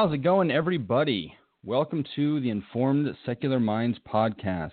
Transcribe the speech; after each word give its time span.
How's 0.00 0.14
it 0.14 0.22
going, 0.22 0.50
everybody? 0.50 1.34
Welcome 1.62 2.06
to 2.16 2.40
the 2.40 2.48
Informed 2.48 3.14
Secular 3.26 3.60
Minds 3.60 3.98
podcast. 4.10 4.70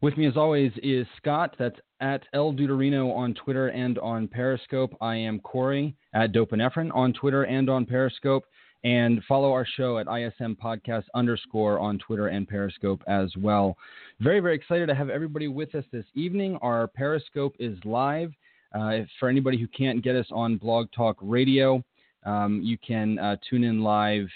With 0.00 0.16
me, 0.16 0.24
as 0.24 0.34
always, 0.34 0.72
is 0.82 1.06
Scott. 1.18 1.54
That's 1.58 1.78
at 2.00 2.22
ElDudeIreno 2.34 3.14
on 3.14 3.34
Twitter 3.34 3.68
and 3.68 3.98
on 3.98 4.26
Periscope. 4.26 4.96
I 5.02 5.16
am 5.16 5.40
Cory 5.40 5.94
at 6.14 6.32
Dopinephrine 6.32 6.90
on 6.94 7.12
Twitter 7.12 7.42
and 7.42 7.68
on 7.68 7.84
Periscope. 7.84 8.44
And 8.82 9.22
follow 9.28 9.52
our 9.52 9.66
show 9.76 9.98
at 9.98 10.06
ISM 10.08 10.56
Podcast 10.56 11.04
underscore 11.14 11.78
on 11.78 11.98
Twitter 11.98 12.28
and 12.28 12.48
Periscope 12.48 13.02
as 13.06 13.30
well. 13.36 13.76
Very, 14.20 14.40
very 14.40 14.54
excited 14.54 14.86
to 14.86 14.94
have 14.94 15.10
everybody 15.10 15.48
with 15.48 15.74
us 15.74 15.84
this 15.92 16.06
evening. 16.14 16.56
Our 16.62 16.86
Periscope 16.86 17.56
is 17.58 17.76
live. 17.84 18.32
Uh, 18.74 19.00
for 19.20 19.28
anybody 19.28 19.58
who 19.58 19.68
can't 19.68 20.02
get 20.02 20.16
us 20.16 20.26
on 20.32 20.56
Blog 20.56 20.88
Talk 20.96 21.16
Radio, 21.20 21.84
um, 22.24 22.60
you 22.62 22.78
can 22.78 23.18
uh, 23.18 23.36
tune 23.48 23.64
in 23.64 23.82
live 23.82 24.28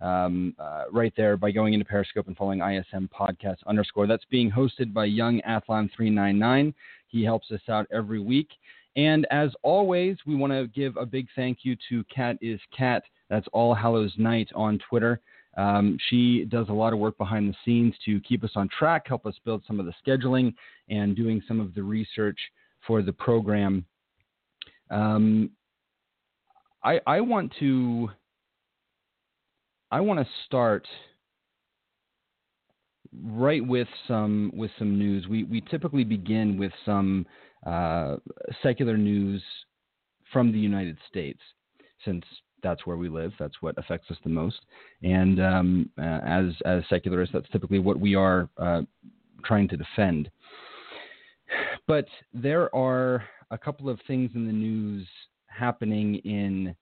um, 0.00 0.54
uh, 0.58 0.84
right 0.92 1.12
there 1.16 1.36
by 1.36 1.50
going 1.50 1.74
into 1.74 1.84
Periscope 1.84 2.28
and 2.28 2.36
following 2.36 2.60
ISM 2.60 3.08
Podcast 3.08 3.56
underscore. 3.66 4.06
That's 4.06 4.24
being 4.30 4.50
hosted 4.50 4.92
by 4.92 5.06
Young 5.06 5.40
Athlon 5.40 5.90
399. 5.94 6.74
He 7.08 7.24
helps 7.24 7.50
us 7.50 7.60
out 7.68 7.86
every 7.92 8.20
week. 8.20 8.48
And 8.96 9.26
as 9.30 9.50
always, 9.62 10.16
we 10.26 10.34
want 10.34 10.52
to 10.52 10.66
give 10.68 10.96
a 10.96 11.06
big 11.06 11.28
thank 11.36 11.58
you 11.62 11.76
to 11.88 12.04
Cat 12.04 12.36
is 12.40 12.60
Cat. 12.76 13.02
That's 13.30 13.46
All 13.52 13.74
Hallows 13.74 14.12
Night 14.18 14.48
on 14.54 14.78
Twitter. 14.88 15.20
Um, 15.56 15.98
she 16.08 16.44
does 16.44 16.68
a 16.68 16.72
lot 16.72 16.92
of 16.92 16.98
work 16.98 17.18
behind 17.18 17.48
the 17.48 17.56
scenes 17.64 17.94
to 18.04 18.20
keep 18.20 18.44
us 18.44 18.52
on 18.54 18.68
track, 18.68 19.08
help 19.08 19.26
us 19.26 19.34
build 19.44 19.62
some 19.66 19.80
of 19.80 19.86
the 19.86 19.94
scheduling, 20.06 20.54
and 20.88 21.16
doing 21.16 21.42
some 21.48 21.58
of 21.58 21.74
the 21.74 21.82
research 21.82 22.38
for 22.86 23.02
the 23.02 23.12
program. 23.12 23.84
Um, 24.90 25.50
I, 26.82 27.00
I 27.06 27.20
want 27.20 27.52
to 27.60 28.10
I 29.90 30.00
want 30.00 30.20
to 30.20 30.26
start 30.46 30.86
right 33.24 33.66
with 33.66 33.88
some 34.06 34.52
with 34.54 34.70
some 34.78 34.98
news. 34.98 35.26
We 35.28 35.44
we 35.44 35.60
typically 35.62 36.04
begin 36.04 36.58
with 36.58 36.72
some 36.84 37.26
uh, 37.66 38.16
secular 38.62 38.96
news 38.96 39.42
from 40.32 40.52
the 40.52 40.58
United 40.58 40.98
States, 41.08 41.40
since 42.04 42.24
that's 42.62 42.86
where 42.86 42.96
we 42.96 43.08
live. 43.08 43.32
That's 43.38 43.60
what 43.60 43.78
affects 43.78 44.10
us 44.10 44.18
the 44.22 44.30
most. 44.30 44.60
And 45.02 45.40
um, 45.40 45.90
uh, 45.98 46.20
as 46.24 46.46
as 46.64 46.82
secularists, 46.88 47.32
that's 47.32 47.48
typically 47.50 47.78
what 47.78 47.98
we 47.98 48.14
are 48.14 48.48
uh, 48.58 48.82
trying 49.44 49.68
to 49.68 49.76
defend. 49.76 50.30
But 51.86 52.06
there 52.34 52.74
are 52.74 53.24
a 53.50 53.56
couple 53.56 53.88
of 53.88 53.98
things 54.06 54.30
in 54.34 54.46
the 54.46 54.52
news 54.52 55.06
happening 55.58 56.16
in 56.16 56.74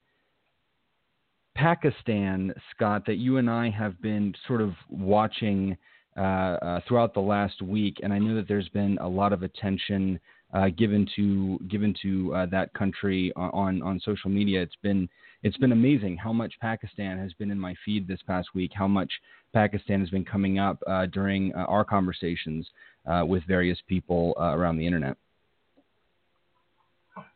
Pakistan, 1.56 2.53
Scott, 2.75 3.04
that 3.06 3.16
you 3.16 3.38
and 3.38 3.48
I 3.48 3.70
have 3.70 4.00
been 4.03 4.34
sort 4.47 4.60
of 4.60 4.75
watching 4.91 5.76
uh, 6.16 6.20
uh, 6.20 6.81
throughout 6.87 7.14
the 7.14 7.20
last 7.20 7.60
week, 7.62 7.98
and 8.03 8.12
I 8.12 8.19
know 8.19 8.34
that 8.37 8.48
there's 8.48 8.69
been 8.70 8.98
a 9.00 9.09
lot 9.09 9.32
of 9.32 9.42
attention 9.42 10.19
uh, 10.54 10.69
given 10.70 11.06
to 11.16 11.59
given 11.69 11.94
to 12.03 12.34
uh, 12.34 12.47
that 12.47 12.72
country 12.75 13.32
on 13.37 13.82
on 13.82 14.00
social 14.04 14.31
media. 14.31 14.62
It's 14.62 14.76
been 14.82 15.08
it's 15.43 15.56
been 15.58 15.72
amazing 15.72 16.16
how 16.16 16.32
much 16.32 16.54
Pakistan 16.60 17.19
has 17.19 17.32
been 17.34 17.50
in 17.50 17.58
my 17.58 17.75
feed 17.84 18.06
this 18.08 18.20
past 18.26 18.48
week. 18.54 18.70
How 18.75 18.88
much 18.88 19.10
Pakistan 19.53 20.00
has 20.00 20.10
been 20.10 20.25
coming 20.25 20.58
up 20.58 20.78
uh, 20.87 21.06
during 21.06 21.54
uh, 21.54 21.64
our 21.69 21.84
conversations 21.84 22.66
with 23.25 23.43
various 23.44 23.78
people 23.87 24.34
around 24.38 24.78
the 24.78 24.87
internet. 24.87 25.16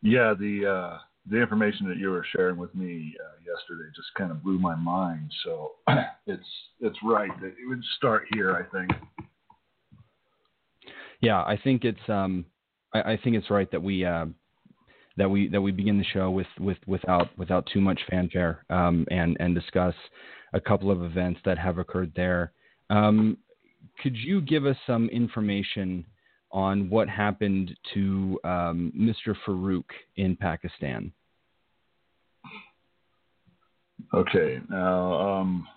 Yeah, 0.02 0.34
the 0.38 0.98
the 1.30 1.40
information 1.40 1.88
that 1.88 1.96
you 1.96 2.10
were 2.10 2.26
sharing 2.34 2.56
with 2.56 2.74
me 2.74 3.14
uh, 3.20 3.38
yesterday 3.38 3.88
just 3.94 4.08
kind 4.16 4.30
of 4.30 4.42
blew 4.42 4.58
my 4.58 4.74
mind. 4.74 5.30
So 5.44 5.72
it's 6.26 6.46
it's 6.80 6.98
right 7.04 7.30
that 7.40 7.48
it 7.48 7.68
would 7.68 7.82
start 7.96 8.24
here. 8.34 8.54
I 8.54 8.76
think. 8.76 8.90
Yeah, 11.20 11.42
I 11.42 11.58
think 11.62 11.84
it's 11.84 12.08
um, 12.08 12.44
I, 12.92 13.12
I 13.12 13.18
think 13.22 13.36
it's 13.36 13.50
right 13.50 13.70
that 13.70 13.82
we 13.82 14.04
uh, 14.04 14.26
that 15.16 15.30
we 15.30 15.48
that 15.48 15.60
we 15.60 15.70
begin 15.70 15.98
the 15.98 16.04
show 16.04 16.30
with 16.30 16.48
with 16.58 16.78
without 16.86 17.28
without 17.38 17.68
too 17.72 17.80
much 17.80 18.00
fanfare 18.10 18.64
um, 18.68 19.06
and 19.10 19.36
and 19.38 19.54
discuss 19.54 19.94
a 20.52 20.60
couple 20.60 20.90
of 20.90 21.02
events 21.04 21.40
that 21.44 21.58
have 21.58 21.78
occurred 21.78 22.12
there. 22.16 22.52
Um, 22.90 23.38
could 24.02 24.16
you 24.16 24.40
give 24.40 24.66
us 24.66 24.76
some 24.86 25.08
information? 25.10 26.04
on 26.52 26.90
what 26.90 27.08
happened 27.08 27.76
to 27.94 28.38
um, 28.44 28.92
Mr. 28.98 29.36
Farouk 29.46 29.84
in 30.16 30.34
Pakistan. 30.36 31.12
Okay, 34.14 34.60
now 34.68 35.12
um, 35.14 35.68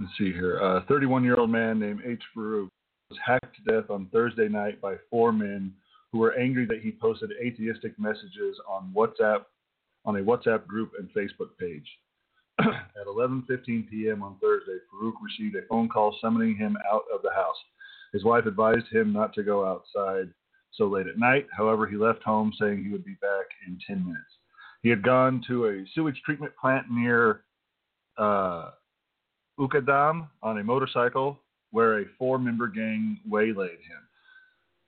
let's 0.00 0.12
see 0.18 0.32
here. 0.32 0.58
A 0.58 0.84
31 0.88 1.24
year 1.24 1.38
old 1.38 1.50
man 1.50 1.78
named 1.78 2.00
H. 2.04 2.22
Farouk 2.36 2.68
was 3.10 3.18
hacked 3.24 3.56
to 3.56 3.72
death 3.72 3.90
on 3.90 4.08
Thursday 4.12 4.48
night 4.48 4.80
by 4.80 4.96
four 5.10 5.32
men 5.32 5.72
who 6.12 6.18
were 6.18 6.34
angry 6.34 6.66
that 6.66 6.80
he 6.80 6.92
posted 6.92 7.30
atheistic 7.42 7.98
messages 7.98 8.56
on 8.68 8.92
WhatsApp 8.96 9.44
on 10.04 10.16
a 10.16 10.20
WhatsApp 10.20 10.66
group 10.66 10.92
and 10.98 11.08
Facebook 11.12 11.56
page. 11.58 11.86
At 12.60 13.06
11:15 13.06 13.90
p.m. 13.90 14.22
on 14.22 14.36
Thursday, 14.40 14.78
Farouk 14.92 15.14
received 15.22 15.56
a 15.56 15.66
phone 15.68 15.88
call 15.88 16.16
summoning 16.20 16.56
him 16.56 16.76
out 16.92 17.02
of 17.12 17.22
the 17.22 17.32
house. 17.34 17.56
His 18.12 18.22
wife 18.22 18.46
advised 18.46 18.86
him 18.92 19.12
not 19.12 19.34
to 19.34 19.42
go 19.42 19.66
outside 19.66 20.32
so 20.72 20.86
late 20.86 21.06
at 21.08 21.18
night. 21.18 21.46
However, 21.56 21.86
he 21.86 21.96
left 21.96 22.22
home 22.22 22.52
saying 22.60 22.84
he 22.84 22.90
would 22.90 23.04
be 23.04 23.16
back 23.20 23.46
in 23.66 23.78
10 23.86 24.04
minutes. 24.04 24.22
He 24.84 24.90
had 24.90 25.02
gone 25.02 25.42
to 25.48 25.64
a 25.68 25.84
sewage 25.94 26.20
treatment 26.26 26.52
plant 26.60 26.90
near 26.90 27.40
uh, 28.18 28.72
Ukkadam 29.58 30.28
on 30.42 30.58
a 30.58 30.62
motorcycle 30.62 31.40
where 31.70 32.00
a 32.00 32.04
four 32.18 32.38
member 32.38 32.68
gang 32.68 33.18
waylaid 33.26 33.70
him. 33.70 34.02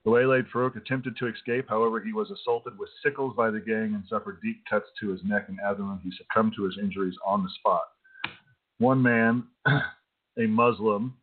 The 0.04 0.10
waylaid 0.10 0.48
Farouk 0.52 0.76
attempted 0.76 1.16
to 1.16 1.28
escape. 1.28 1.64
However, 1.70 1.98
he 1.98 2.12
was 2.12 2.30
assaulted 2.30 2.78
with 2.78 2.90
sickles 3.02 3.34
by 3.34 3.50
the 3.50 3.58
gang 3.58 3.94
and 3.94 4.04
suffered 4.06 4.38
deep 4.42 4.62
cuts 4.68 4.84
to 5.00 5.08
his 5.08 5.20
neck 5.24 5.46
and 5.48 5.58
abdomen. 5.66 5.98
He 6.04 6.12
succumbed 6.18 6.52
to 6.56 6.64
his 6.64 6.76
injuries 6.78 7.16
on 7.26 7.42
the 7.42 7.50
spot. 7.58 7.84
One 8.76 9.02
man, 9.02 9.44
a 9.66 10.46
Muslim, 10.46 11.16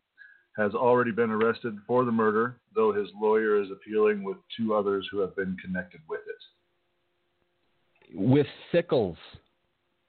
has 0.58 0.74
already 0.74 1.12
been 1.12 1.30
arrested 1.30 1.78
for 1.86 2.06
the 2.06 2.12
murder, 2.12 2.58
though 2.74 2.92
his 2.92 3.10
lawyer 3.22 3.62
is 3.62 3.70
appealing 3.70 4.24
with 4.24 4.38
two 4.58 4.74
others 4.74 5.08
who 5.12 5.20
have 5.20 5.36
been 5.36 5.56
connected 5.64 6.02
with 6.10 6.22
it 6.28 6.34
with 8.14 8.48
sickles. 8.72 9.18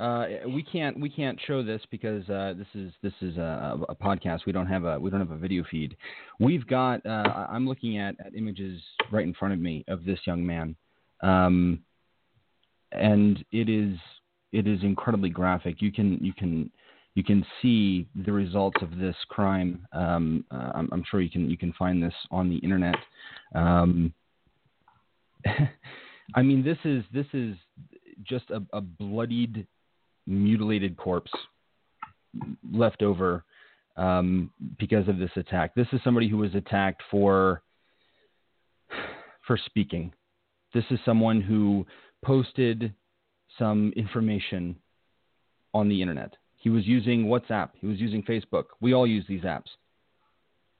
Uh, 0.01 0.27
we 0.49 0.63
can't 0.63 0.99
we 1.01 1.09
can't 1.09 1.39
show 1.47 1.63
this 1.63 1.81
because 1.91 2.29
uh, 2.29 2.53
this 2.59 2.67
is 2.75 2.93
this 3.03 3.13
is 3.21 3.37
a, 3.37 3.79
a, 3.89 3.95
podcast. 3.95 4.41
We 4.45 4.53
don't 4.53 4.67
have 4.67 4.85
a 4.85 4.99
we 4.99 5.09
don't 5.09 5.21
have 5.21 5.31
a 5.31 5.37
video 5.37 5.65
feed. 5.71 5.97
We've 6.41 6.67
got. 6.67 7.05
Uh, 7.07 7.47
I'm 7.49 7.67
looking 7.67 7.99
at, 7.99 8.17
at 8.25 8.35
images 8.35 8.81
right 9.13 9.25
in 9.25 9.35
front 9.35 9.55
of 9.55 9.61
me 9.61 9.85
of 9.87 10.05
this 10.05 10.19
young 10.27 10.45
man, 10.45 10.75
um, 11.23 11.81
and 12.91 13.45
it 13.53 13.69
is 13.69 13.97
it 14.53 14.67
is 14.67 14.83
incredibly 14.83 15.31
graphic. 15.31 15.81
You 15.81 15.93
can 15.93 16.19
you 16.21 16.33
can 16.33 16.71
you 17.15 17.23
can 17.23 17.47
see 17.63 18.09
the 18.27 18.33
results 18.33 18.79
of 18.83 18.99
this 18.99 19.17
crime. 19.29 19.87
Um, 19.93 20.45
uh, 20.51 20.73
I'm, 20.75 20.89
I'm, 20.93 21.05
sure 21.09 21.21
you 21.21 21.31
can 21.31 21.49
you 21.49 21.57
can 21.57 21.73
find 21.75 22.03
this 22.03 22.15
on 22.33 22.51
the 22.51 22.57
internet. 22.57 22.97
Um, 23.55 24.13
I 26.35 26.43
mean, 26.43 26.65
this 26.65 26.79
is 26.85 27.05
this 27.13 27.27
is 27.33 27.55
just 28.23 28.51
a, 28.51 28.63
a 28.73 28.81
bloodied, 28.81 29.67
mutilated 30.27 30.97
corpse 30.97 31.33
left 32.73 33.03
over 33.03 33.45
um, 33.97 34.51
because 34.79 35.09
of 35.09 35.19
this 35.19 35.31
attack. 35.37 35.75
This 35.75 35.87
is 35.93 36.01
somebody 36.03 36.29
who 36.29 36.39
was 36.39 36.55
attacked 36.55 37.03
for 37.11 37.63
for 39.47 39.59
speaking. 39.67 40.13
This 40.73 40.85
is 40.91 40.99
someone 41.05 41.41
who 41.41 41.87
posted 42.25 42.93
some 43.59 43.93
information 43.97 44.77
on 45.73 45.89
the 45.89 46.01
internet. 46.01 46.35
He 46.57 46.71
was 46.71 46.87
using 46.87 47.27
WhatsApp. 47.27 47.71
He 47.81 47.87
was 47.87 47.99
using 48.01 48.23
Facebook. 48.23 48.65
We 48.81 48.95
all 48.95 49.07
use 49.07 49.25
these 49.29 49.43
apps. 49.43 49.69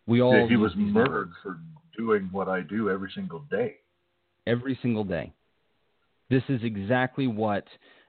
We 0.07 0.23
all. 0.23 0.35
Yeah, 0.35 0.49
he 0.49 0.57
was 0.57 0.73
murdered 0.77 1.31
for 1.43 1.59
doing 1.97 2.29
what 2.33 2.49
I 2.49 2.63
do 2.63 2.91
every 2.91 3.11
single 3.15 3.41
day. 3.51 3.77
Every 4.47 4.79
single 4.83 5.05
day. 5.05 5.33
This 6.35 6.43
is 6.49 6.65
exactly 6.65 7.29
what 7.29 7.65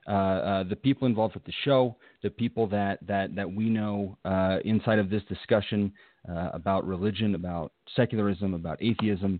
uh, 0.07 0.11
uh, 0.11 0.63
the 0.63 0.75
people 0.75 1.05
involved 1.05 1.35
with 1.35 1.45
the 1.45 1.53
show, 1.63 1.95
the 2.23 2.31
people 2.31 2.65
that 2.69 2.97
that 3.05 3.35
that 3.35 3.51
we 3.51 3.69
know 3.69 4.17
uh, 4.25 4.57
inside 4.65 4.97
of 4.97 5.11
this 5.11 5.21
discussion 5.29 5.93
uh, 6.27 6.49
about 6.51 6.87
religion, 6.87 7.35
about 7.35 7.71
secularism, 7.95 8.55
about 8.55 8.81
atheism. 8.81 9.39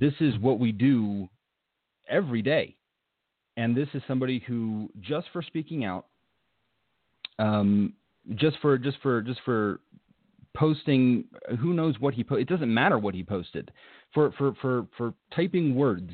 This 0.00 0.14
is 0.18 0.36
what 0.40 0.58
we 0.58 0.72
do 0.72 1.28
every 2.08 2.42
day, 2.42 2.76
and 3.56 3.76
this 3.76 3.86
is 3.94 4.02
somebody 4.08 4.42
who, 4.44 4.90
just 5.00 5.28
for 5.32 5.40
speaking 5.40 5.84
out, 5.84 6.06
um, 7.38 7.92
just 8.34 8.56
for 8.60 8.76
just 8.76 8.96
for 9.04 9.22
just 9.22 9.38
for 9.44 9.78
posting, 10.52 11.26
who 11.60 11.74
knows 11.74 11.94
what 12.00 12.14
he 12.14 12.24
put. 12.24 12.40
It 12.40 12.48
doesn't 12.48 12.74
matter 12.74 12.98
what 12.98 13.14
he 13.14 13.22
posted. 13.22 13.70
For 14.14 14.32
for 14.32 14.52
for 14.60 14.88
for 14.98 15.14
typing 15.32 15.76
words 15.76 16.10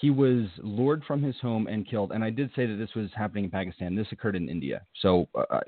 he 0.00 0.10
was 0.10 0.46
lured 0.58 1.02
from 1.04 1.22
his 1.22 1.34
home 1.40 1.66
and 1.66 1.88
killed. 1.88 2.12
And 2.12 2.22
I 2.22 2.30
did 2.30 2.50
say 2.54 2.66
that 2.66 2.76
this 2.76 2.94
was 2.94 3.10
happening 3.16 3.44
in 3.44 3.50
Pakistan. 3.50 3.96
This 3.96 4.06
occurred 4.12 4.36
in 4.36 4.48
India. 4.48 4.82
So 5.02 5.28
uh, 5.34 5.44
uh 5.50 5.60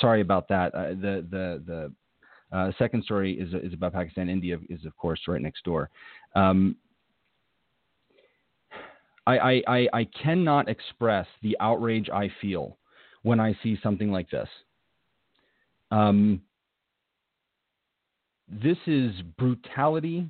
sorry 0.00 0.20
about 0.20 0.48
that. 0.48 0.74
Uh, 0.74 0.88
the 0.88 1.26
the 1.30 1.62
the 1.66 2.56
uh, 2.56 2.72
second 2.78 3.04
story 3.04 3.32
is 3.38 3.52
is 3.54 3.74
about 3.74 3.92
Pakistan. 3.92 4.28
India 4.28 4.58
is 4.70 4.84
of 4.84 4.96
course 4.96 5.20
right 5.28 5.42
next 5.42 5.64
door. 5.64 5.90
Um, 6.34 6.76
I, 9.28 9.60
I, 9.66 9.88
I 9.92 10.04
cannot 10.22 10.68
express 10.68 11.26
the 11.42 11.56
outrage 11.58 12.08
I 12.10 12.30
feel 12.40 12.78
when 13.22 13.40
I 13.40 13.58
see 13.60 13.76
something 13.82 14.12
like 14.12 14.30
this. 14.30 14.48
Um, 15.90 16.42
this 18.48 18.76
is 18.86 19.12
brutality 19.36 20.28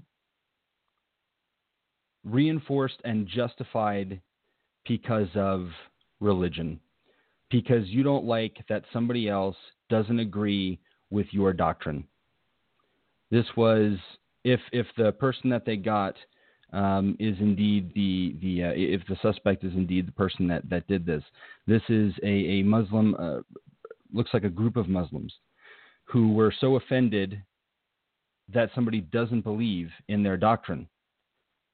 reinforced 2.27 3.01
and 3.05 3.27
justified 3.27 4.21
because 4.87 5.29
of 5.35 5.69
religion, 6.21 6.81
because 7.51 7.87
you 7.89 8.03
don't 8.03 8.25
like 8.25 8.57
that 8.69 8.85
somebody 8.93 9.29
else 9.29 9.57
doesn't 9.89 10.19
agree 10.19 10.79
with 11.11 11.27
your 11.31 11.53
doctrine. 11.53 12.05
This 13.31 13.47
was 13.57 13.97
if 14.45 14.61
if 14.73 14.87
the 14.97 15.13
person 15.13 15.51
that 15.51 15.65
they 15.65 15.77
got 15.77 16.17
um, 16.73 17.17
is 17.19 17.37
indeed 17.41 17.93
the 17.95 18.37
the 18.41 18.65
uh, 18.65 18.73
if 18.75 19.03
the 19.09 19.17
suspect 19.23 19.65
is 19.65 19.73
indeed 19.75 20.09
the 20.09 20.13
person 20.13 20.47
that 20.49 20.69
that 20.69 20.87
did 20.89 21.07
this. 21.07 21.23
This 21.67 21.83
is 21.89 22.13
a 22.23 22.27
a 22.27 22.63
Muslim 22.63 23.15
uh, 23.19 23.39
looks 24.13 24.31
like 24.35 24.45
a 24.45 24.51
group 24.51 24.77
of 24.77 24.89
Muslims 24.89 25.33
who 26.05 26.33
were 26.33 26.55
so 26.61 26.77
offended 26.77 27.43
that 28.53 28.71
somebody 28.75 29.01
doesn't 29.01 29.41
believe 29.43 29.91
in 30.09 30.23
their 30.23 30.37
doctrine 30.37 30.89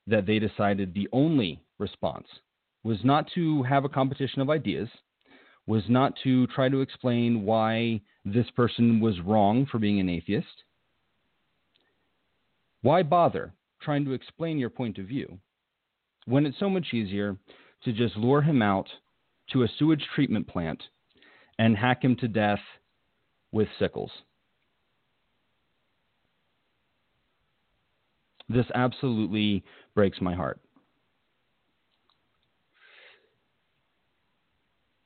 that 0.06 0.26
they 0.26 0.38
decided 0.38 0.92
the 0.94 1.08
only 1.12 1.62
response 1.78 2.26
was 2.84 2.98
not 3.04 3.28
to 3.34 3.62
have 3.62 3.84
a 3.84 3.88
competition 3.88 4.42
of 4.42 4.50
ideas, 4.50 4.88
was 5.66 5.84
not 5.88 6.14
to 6.24 6.46
try 6.48 6.68
to 6.68 6.80
explain 6.80 7.44
why 7.44 8.00
this 8.24 8.50
person 8.56 9.00
was 9.00 9.20
wrong 9.20 9.66
for 9.70 9.78
being 9.78 10.00
an 10.00 10.08
atheist. 10.08 10.64
Why 12.82 13.02
bother 13.04 13.52
trying 13.80 14.04
to 14.04 14.12
explain 14.12 14.58
your 14.58 14.70
point 14.70 14.98
of 14.98 15.06
view 15.06 15.38
when 16.26 16.46
it's 16.46 16.58
so 16.58 16.68
much 16.68 16.92
easier 16.92 17.36
to 17.84 17.92
just 17.92 18.16
lure 18.16 18.42
him 18.42 18.62
out 18.62 18.88
to 19.52 19.62
a 19.62 19.68
sewage 19.78 20.04
treatment 20.14 20.46
plant 20.48 20.82
and 21.58 21.76
hack 21.76 22.02
him 22.02 22.16
to 22.16 22.28
death 22.28 22.60
with 23.52 23.68
sickles? 23.78 24.10
This 28.48 28.66
absolutely 28.74 29.64
breaks 29.94 30.20
my 30.20 30.34
heart. 30.34 30.60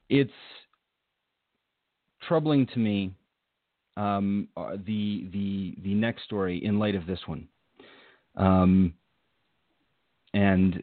It's 0.08 0.30
troubling 2.26 2.66
to 2.74 2.78
me 2.78 3.12
um, 3.96 4.48
uh, 4.56 4.76
the 4.86 5.26
the 5.32 5.74
the 5.82 5.94
next 5.94 6.24
story 6.24 6.64
in 6.64 6.78
light 6.78 6.94
of 6.94 7.06
this 7.06 7.20
one, 7.26 7.48
um, 8.36 8.94
and 10.34 10.82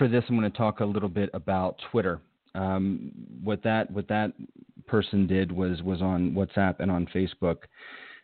for 0.00 0.08
this, 0.08 0.24
I'm 0.30 0.38
going 0.38 0.50
to 0.50 0.56
talk 0.56 0.80
a 0.80 0.84
little 0.84 1.10
bit 1.10 1.28
about 1.34 1.76
Twitter. 1.90 2.22
Um, 2.54 3.12
what 3.44 3.62
that 3.62 3.90
what 3.90 4.08
that 4.08 4.32
person 4.86 5.26
did 5.26 5.52
was 5.52 5.82
was 5.82 6.00
on 6.00 6.32
WhatsApp 6.32 6.76
and 6.80 6.90
on 6.90 7.06
Facebook. 7.14 7.58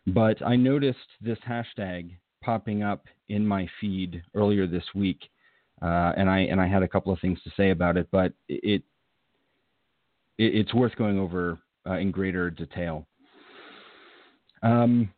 But 0.07 0.45
I 0.45 0.57
noticed 0.57 0.99
this 1.21 1.39
hashtag 1.47 2.13
popping 2.47 2.85
up 2.85 3.07
in 3.29 3.45
my 3.45 3.69
feed 3.81 4.23
earlier 4.35 4.69
this 4.69 4.85
week, 4.95 5.19
uh, 5.83 6.13
and 6.17 6.31
I 6.31 6.39
and 6.43 6.61
I 6.61 6.69
had 6.69 6.85
a 6.85 6.89
couple 6.89 7.13
of 7.13 7.19
things 7.19 7.41
to 7.43 7.51
say 7.57 7.71
about 7.71 7.97
it, 7.97 8.07
but 8.13 8.33
it, 8.49 8.83
it 10.39 10.55
it's 10.55 10.73
worth 10.73 10.95
going 10.97 11.19
over 11.19 11.59
uh, 11.87 11.95
in 11.95 12.13
greater 12.13 12.49
detail. 12.49 13.05
Um, 14.63 15.11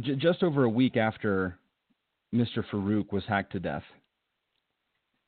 j- 0.00 0.14
just 0.16 0.44
over 0.44 0.64
a 0.64 0.68
week 0.68 0.96
after 0.96 1.58
Mr. 2.32 2.64
Farouk 2.70 3.12
was 3.12 3.24
hacked 3.26 3.52
to 3.52 3.60
death, 3.60 3.84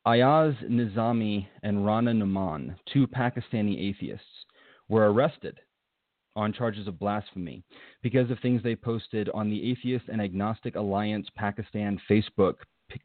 Ayaz 0.06 0.54
Nizami 0.64 1.48
and 1.64 1.84
Rana 1.84 2.12
Numan, 2.12 2.76
two 2.92 3.08
Pakistani 3.08 3.90
atheists, 3.90 4.46
were 4.88 5.12
arrested 5.12 5.58
on 6.36 6.52
charges 6.52 6.86
of 6.86 6.98
blasphemy 6.98 7.62
because 8.02 8.30
of 8.30 8.38
things 8.40 8.62
they 8.62 8.74
posted 8.74 9.28
on 9.30 9.50
the 9.50 9.70
Atheist 9.70 10.06
and 10.08 10.20
Agnostic 10.20 10.76
Alliance 10.76 11.28
Pakistan 11.36 12.00
Facebook 12.10 12.54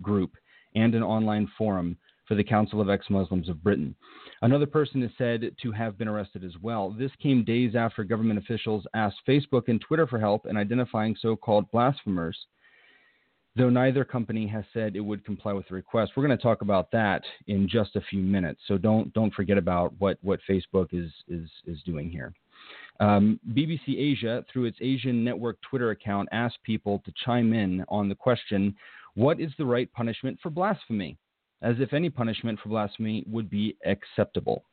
group 0.01 0.35
and 0.75 0.95
an 0.95 1.03
online 1.03 1.49
forum 1.57 1.97
for 2.29 2.35
the 2.35 2.43
Council 2.43 2.79
of 2.79 2.89
Ex 2.89 3.09
Muslims 3.09 3.49
of 3.49 3.63
Britain. 3.63 3.95
Another 4.43 4.67
person 4.67 5.01
is 5.01 5.11
said 5.17 5.51
to 5.61 5.71
have 5.71 5.97
been 5.97 6.07
arrested 6.07 6.43
as 6.43 6.53
well. 6.61 6.91
This 6.91 7.11
came 7.21 7.43
days 7.43 7.75
after 7.75 8.03
government 8.03 8.37
officials 8.37 8.85
asked 8.93 9.17
Facebook 9.27 9.67
and 9.67 9.81
Twitter 9.81 10.05
for 10.05 10.19
help 10.19 10.45
in 10.45 10.55
identifying 10.55 11.15
so 11.19 11.35
called 11.35 11.69
blasphemers, 11.71 12.37
though 13.55 13.71
neither 13.71 14.05
company 14.05 14.45
has 14.45 14.63
said 14.73 14.95
it 14.95 14.99
would 14.99 15.25
comply 15.25 15.53
with 15.53 15.67
the 15.67 15.73
request. 15.73 16.11
We're 16.15 16.25
going 16.25 16.37
to 16.37 16.41
talk 16.41 16.61
about 16.61 16.91
that 16.91 17.23
in 17.47 17.67
just 17.67 17.95
a 17.95 18.01
few 18.01 18.21
minutes, 18.21 18.61
so 18.67 18.77
don't, 18.77 19.11
don't 19.13 19.33
forget 19.33 19.57
about 19.57 19.93
what, 19.97 20.19
what 20.21 20.39
Facebook 20.47 20.89
is, 20.93 21.11
is, 21.27 21.49
is 21.65 21.81
doing 21.83 22.11
here. 22.11 22.31
Um, 22.99 23.39
BBC 23.53 23.97
Asia, 23.97 24.43
through 24.51 24.65
its 24.65 24.77
Asian 24.81 25.23
Network 25.23 25.57
Twitter 25.61 25.91
account, 25.91 26.27
asked 26.31 26.61
people 26.63 27.01
to 27.05 27.13
chime 27.25 27.53
in 27.53 27.85
on 27.87 28.09
the 28.09 28.15
question 28.15 28.75
what 29.15 29.39
is 29.39 29.51
the 29.57 29.65
right 29.65 29.91
punishment 29.93 30.37
for 30.41 30.49
blasphemy? 30.49 31.17
As 31.61 31.75
if 31.79 31.93
any 31.93 32.09
punishment 32.09 32.59
for 32.61 32.69
blasphemy 32.69 33.23
would 33.27 33.49
be 33.49 33.75
acceptable. 33.85 34.63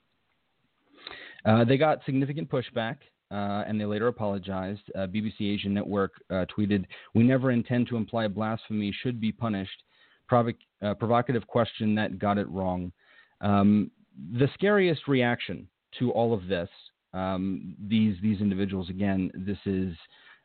Uh, 1.45 1.65
they 1.65 1.77
got 1.77 2.05
significant 2.05 2.49
pushback. 2.51 2.97
Uh, 3.29 3.65
and 3.67 3.81
they 3.81 3.85
later 3.85 4.07
apologized. 4.07 4.83
Uh, 4.95 5.01
BBC 5.01 5.53
Asian 5.53 5.75
Network 5.75 6.13
uh, 6.31 6.45
tweeted, 6.57 6.85
"We 7.13 7.25
never 7.25 7.51
intend 7.51 7.89
to 7.89 7.97
imply 7.97 8.29
blasphemy 8.29 8.93
should 9.03 9.21
be 9.21 9.33
punished. 9.33 9.83
Uh, 10.31 10.95
provocative 10.95 11.45
question 11.49 11.97
that 11.97 12.21
got 12.21 12.39
it 12.39 12.49
wrong." 12.49 12.93
Um, 13.41 13.91
the 14.33 14.49
scariest 14.55 15.09
reaction 15.09 15.67
to 15.99 16.13
all 16.13 16.33
of 16.33 16.47
this 16.47 16.69
um, 17.15 17.75
these 17.87 18.17
these 18.23 18.41
individuals 18.41 18.91
again. 18.91 19.31
This 19.35 19.59
is 19.65 19.95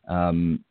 um, 0.08 0.64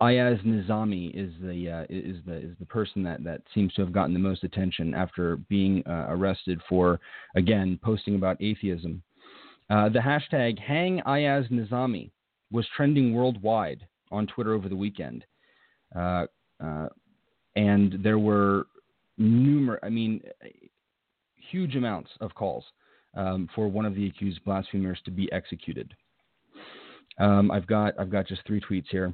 Ayaz 0.00 0.38
Nizami 0.46 1.10
is 1.14 1.32
the 1.42 1.70
uh, 1.70 1.84
is 1.90 2.16
the 2.26 2.36
is 2.36 2.56
the 2.58 2.66
person 2.66 3.02
that, 3.02 3.22
that 3.24 3.42
seems 3.54 3.72
to 3.74 3.82
have 3.82 3.92
gotten 3.92 4.14
the 4.14 4.20
most 4.20 4.44
attention 4.44 4.94
after 4.94 5.36
being 5.36 5.82
uh, 5.86 6.06
arrested 6.08 6.60
for 6.68 6.98
again 7.36 7.78
posting 7.82 8.14
about 8.14 8.40
atheism. 8.40 9.02
Uh, 9.68 9.88
the 9.88 9.98
hashtag 9.98 10.58
Hang 10.58 11.00
Ayaz 11.06 11.46
Nizami 11.50 12.10
was 12.50 12.66
trending 12.76 13.14
worldwide 13.14 13.86
on 14.10 14.26
Twitter 14.26 14.54
over 14.54 14.68
the 14.68 14.76
weekend, 14.76 15.24
uh, 15.94 16.26
uh, 16.64 16.88
and 17.56 17.98
there 18.02 18.18
were 18.18 18.66
numerous, 19.18 19.80
I 19.82 19.90
mean, 19.90 20.22
huge 21.50 21.76
amounts 21.76 22.10
of 22.20 22.34
calls 22.34 22.64
um, 23.14 23.48
for 23.54 23.68
one 23.68 23.84
of 23.84 23.94
the 23.94 24.06
accused 24.06 24.44
blasphemers 24.44 24.98
to 25.04 25.10
be 25.10 25.30
executed. 25.32 25.94
Um, 27.18 27.50
I've 27.50 27.66
got 27.66 27.94
I've 27.98 28.10
got 28.10 28.26
just 28.26 28.46
three 28.46 28.60
tweets 28.60 28.88
here. 28.90 29.12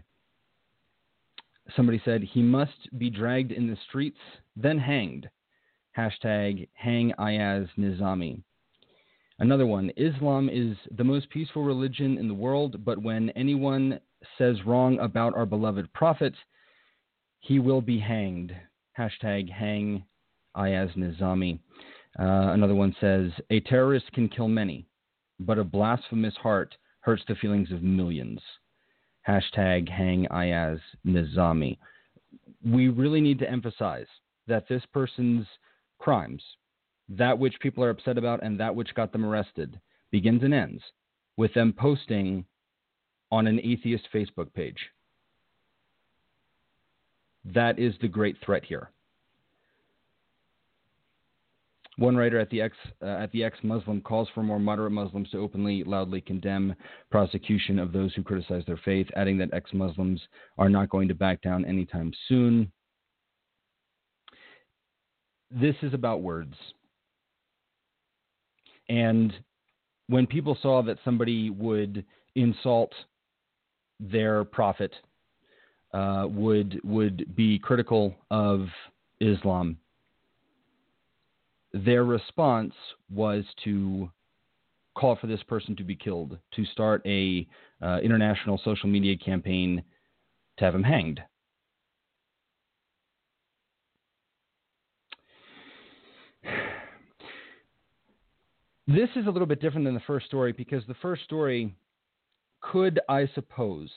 Somebody 1.74 2.00
said 2.04 2.22
he 2.22 2.42
must 2.42 2.98
be 2.98 3.10
dragged 3.10 3.52
in 3.52 3.66
the 3.66 3.76
streets, 3.88 4.18
then 4.54 4.78
hanged. 4.78 5.28
Hashtag 5.96 6.68
hang 6.74 7.12
Ayaz 7.18 7.66
Nizami. 7.78 8.42
Another 9.38 9.66
one 9.66 9.90
Islam 9.96 10.48
is 10.48 10.76
the 10.96 11.04
most 11.04 11.28
peaceful 11.30 11.64
religion 11.64 12.18
in 12.18 12.28
the 12.28 12.34
world, 12.34 12.84
but 12.84 13.02
when 13.02 13.30
anyone 13.30 13.98
says 14.38 14.56
wrong 14.64 14.98
about 15.00 15.34
our 15.34 15.46
beloved 15.46 15.92
prophet, 15.92 16.34
he 17.40 17.58
will 17.58 17.80
be 17.80 17.98
hanged. 17.98 18.54
Hashtag 18.98 19.50
hang 19.50 20.04
Ayaz 20.56 20.90
Nizami. 20.96 21.58
Uh, 22.18 22.52
another 22.52 22.74
one 22.74 22.94
says, 23.00 23.30
A 23.50 23.60
terrorist 23.60 24.10
can 24.12 24.28
kill 24.28 24.48
many, 24.48 24.86
but 25.38 25.58
a 25.58 25.64
blasphemous 25.64 26.34
heart 26.36 26.74
hurts 27.00 27.22
the 27.28 27.34
feelings 27.34 27.70
of 27.70 27.82
millions. 27.82 28.40
Hashtag 29.28 29.88
hang 29.88 30.26
Ayaz 30.30 30.78
Nizami. 31.06 31.78
We 32.64 32.88
really 32.88 33.20
need 33.20 33.38
to 33.40 33.50
emphasize 33.50 34.06
that 34.46 34.68
this 34.68 34.82
person's 34.92 35.46
crimes, 35.98 36.42
that 37.08 37.38
which 37.38 37.58
people 37.60 37.84
are 37.84 37.90
upset 37.90 38.18
about 38.18 38.42
and 38.42 38.58
that 38.60 38.74
which 38.74 38.94
got 38.94 39.12
them 39.12 39.24
arrested, 39.24 39.80
begins 40.10 40.42
and 40.42 40.54
ends 40.54 40.82
with 41.36 41.52
them 41.54 41.74
posting 41.76 42.44
on 43.30 43.46
an 43.46 43.60
atheist 43.62 44.04
Facebook 44.14 44.52
page. 44.54 44.78
That 47.44 47.78
is 47.78 47.94
the 48.00 48.08
great 48.08 48.36
threat 48.44 48.64
here. 48.64 48.90
One 51.98 52.14
writer 52.14 52.38
at 52.38 52.50
the 52.50 52.60
ex 52.60 52.76
uh, 53.02 53.06
at 53.06 53.32
the 53.32 53.42
ex 53.42 53.56
Muslim 53.62 54.02
calls 54.02 54.28
for 54.34 54.42
more 54.42 54.60
moderate 54.60 54.92
Muslims 54.92 55.30
to 55.30 55.38
openly, 55.38 55.82
loudly 55.82 56.20
condemn 56.20 56.74
prosecution 57.10 57.78
of 57.78 57.92
those 57.92 58.12
who 58.14 58.22
criticize 58.22 58.64
their 58.66 58.80
faith, 58.84 59.06
adding 59.16 59.38
that 59.38 59.54
ex 59.54 59.72
Muslims 59.72 60.20
are 60.58 60.68
not 60.68 60.90
going 60.90 61.08
to 61.08 61.14
back 61.14 61.40
down 61.40 61.64
anytime 61.64 62.12
soon. 62.28 62.70
This 65.50 65.76
is 65.82 65.94
about 65.94 66.20
words. 66.20 66.54
And 68.90 69.32
when 70.08 70.26
people 70.26 70.58
saw 70.60 70.82
that 70.82 70.98
somebody 71.04 71.50
would 71.50 72.04
insult 72.34 72.92
their 73.98 74.44
prophet, 74.44 74.92
uh, 75.94 76.26
would 76.28 76.78
would 76.84 77.34
be 77.34 77.58
critical 77.58 78.14
of 78.30 78.66
Islam, 79.20 79.78
their 81.72 82.04
response 82.04 82.74
was 83.10 83.44
to 83.64 84.10
call 84.96 85.16
for 85.16 85.26
this 85.26 85.42
person 85.44 85.76
to 85.76 85.84
be 85.84 85.94
killed, 85.94 86.38
to 86.54 86.64
start 86.66 87.02
a 87.06 87.46
uh, 87.82 87.98
international 88.02 88.60
social 88.64 88.88
media 88.88 89.16
campaign 89.16 89.82
to 90.58 90.64
have 90.64 90.74
him 90.74 90.82
hanged. 90.82 91.20
This 98.88 99.08
is 99.16 99.26
a 99.26 99.30
little 99.30 99.46
bit 99.46 99.60
different 99.60 99.84
than 99.84 99.94
the 99.94 100.00
first 100.06 100.26
story 100.26 100.52
because 100.52 100.84
the 100.86 100.94
first 101.02 101.24
story 101.24 101.74
could, 102.60 103.00
I 103.08 103.28
suppose, 103.34 103.90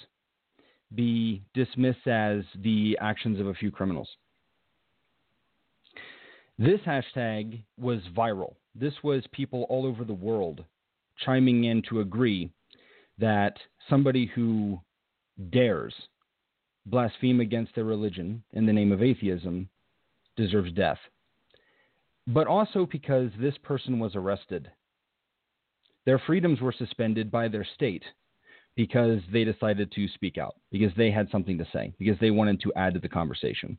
be 0.94 1.44
dismissed 1.54 2.08
as 2.08 2.42
the 2.56 2.98
actions 3.00 3.40
of 3.40 3.48
a 3.48 3.54
few 3.54 3.70
criminals. 3.70 4.10
This 6.60 6.82
hashtag 6.82 7.64
was 7.78 8.02
viral. 8.14 8.56
This 8.76 8.94
was 9.02 9.24
people 9.32 9.66
all 9.70 9.86
over 9.86 10.04
the 10.04 10.14
world 10.14 10.66
chiming 11.26 11.64
in 11.64 11.82
to 11.84 12.02
agree 12.02 12.52
that 13.18 13.56
somebody 13.90 14.26
who 14.36 14.78
dares 15.52 15.94
blaspheme 16.86 17.40
against 17.40 17.74
their 17.76 17.86
religion 17.86 18.44
in 18.52 18.66
the 18.66 18.74
name 18.74 18.92
of 18.92 19.02
atheism 19.02 19.70
deserves 20.36 20.74
death. 20.74 20.98
But 22.28 22.48
also 22.48 22.86
because 22.86 23.32
this 23.40 23.56
person 23.64 23.98
was 23.98 24.18
arrested. 24.18 24.70
Their 26.06 26.20
freedoms 26.20 26.60
were 26.60 26.76
suspended 26.78 27.32
by 27.32 27.48
their 27.48 27.66
state 27.76 28.04
because 28.76 29.22
they 29.32 29.46
decided 29.46 29.94
to 29.94 30.10
speak 30.10 30.38
out, 30.38 30.56
because 30.74 30.92
they 30.98 31.10
had 31.10 31.30
something 31.32 31.58
to 31.58 31.68
say, 31.72 31.94
because 31.98 32.20
they 32.20 32.32
wanted 32.32 32.60
to 32.62 32.74
add 32.76 32.96
to 32.96 33.00
the 33.00 33.08
conversation. 33.08 33.78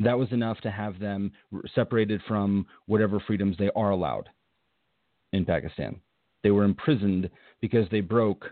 That 0.00 0.18
was 0.18 0.32
enough 0.32 0.58
to 0.62 0.70
have 0.70 0.98
them 0.98 1.30
separated 1.74 2.22
from 2.26 2.66
whatever 2.86 3.20
freedoms 3.20 3.56
they 3.58 3.70
are 3.76 3.90
allowed 3.90 4.28
in 5.32 5.44
Pakistan. 5.44 6.00
They 6.42 6.50
were 6.50 6.64
imprisoned 6.64 7.28
because 7.60 7.86
they 7.90 8.00
broke 8.00 8.46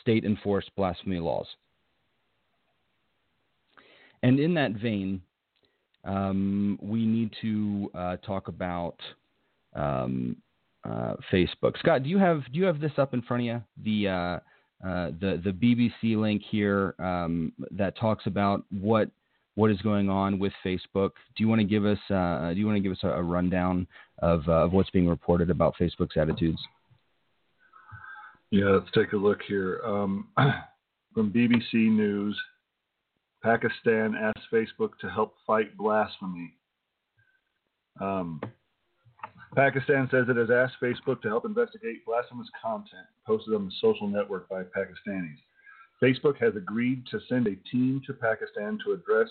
state 0.00 0.24
enforced 0.24 0.70
blasphemy 0.76 1.18
laws. 1.18 1.46
And 4.22 4.40
in 4.40 4.54
that 4.54 4.72
vein, 4.72 5.20
um, 6.04 6.78
we 6.80 7.04
need 7.04 7.30
to 7.42 7.90
uh, 7.94 8.16
talk 8.16 8.48
about 8.48 8.96
um, 9.74 10.36
uh, 10.84 11.14
Facebook. 11.30 11.78
Scott, 11.78 12.02
do 12.02 12.08
you 12.08 12.18
have 12.18 12.42
do 12.50 12.58
you 12.58 12.64
have 12.64 12.80
this 12.80 12.92
up 12.96 13.12
in 13.12 13.20
front 13.20 13.42
of 13.42 13.46
you? 13.46 13.62
The 13.84 14.08
uh, 14.08 14.86
uh 14.86 15.10
the 15.20 15.40
the 15.44 15.50
BBC 15.50 16.16
link 16.16 16.42
here 16.50 16.94
um, 16.98 17.52
that 17.70 17.98
talks 17.98 18.26
about 18.26 18.64
what 18.70 19.10
what 19.54 19.70
is 19.70 19.80
going 19.82 20.08
on 20.08 20.38
with 20.38 20.52
Facebook. 20.64 21.10
Do 21.36 21.44
you 21.44 21.48
want 21.48 21.60
to 21.60 21.66
give 21.66 21.84
us 21.84 21.98
uh, 22.10 22.52
do 22.52 22.58
you 22.58 22.66
want 22.66 22.76
to 22.76 22.80
give 22.80 22.92
us 22.92 22.98
a, 23.02 23.08
a 23.08 23.22
rundown 23.22 23.86
of, 24.20 24.48
uh, 24.48 24.64
of 24.64 24.72
what's 24.72 24.90
being 24.90 25.08
reported 25.08 25.50
about 25.50 25.74
Facebook's 25.80 26.16
attitudes? 26.16 26.58
Yeah, 28.50 28.66
let's 28.66 28.90
take 28.94 29.12
a 29.12 29.16
look 29.16 29.40
here. 29.46 29.80
Um, 29.84 30.28
from 31.14 31.32
BBC 31.32 31.74
News, 31.74 32.40
Pakistan 33.42 34.14
asks 34.14 34.46
Facebook 34.52 34.90
to 35.00 35.10
help 35.10 35.34
fight 35.46 35.76
blasphemy. 35.76 36.54
Um, 38.00 38.40
Pakistan 39.54 40.08
says 40.10 40.26
it 40.28 40.36
has 40.36 40.50
asked 40.50 40.74
Facebook 40.82 41.22
to 41.22 41.28
help 41.28 41.44
investigate 41.44 42.04
blasphemous 42.04 42.48
content 42.62 43.06
posted 43.26 43.54
on 43.54 43.66
the 43.66 43.72
social 43.80 44.08
network 44.08 44.48
by 44.48 44.62
Pakistanis. 44.62 45.38
Facebook 46.02 46.36
has 46.38 46.54
agreed 46.56 47.04
to 47.10 47.20
send 47.28 47.46
a 47.46 47.56
team 47.70 48.02
to 48.06 48.12
Pakistan 48.12 48.78
to 48.84 48.92
address 48.92 49.28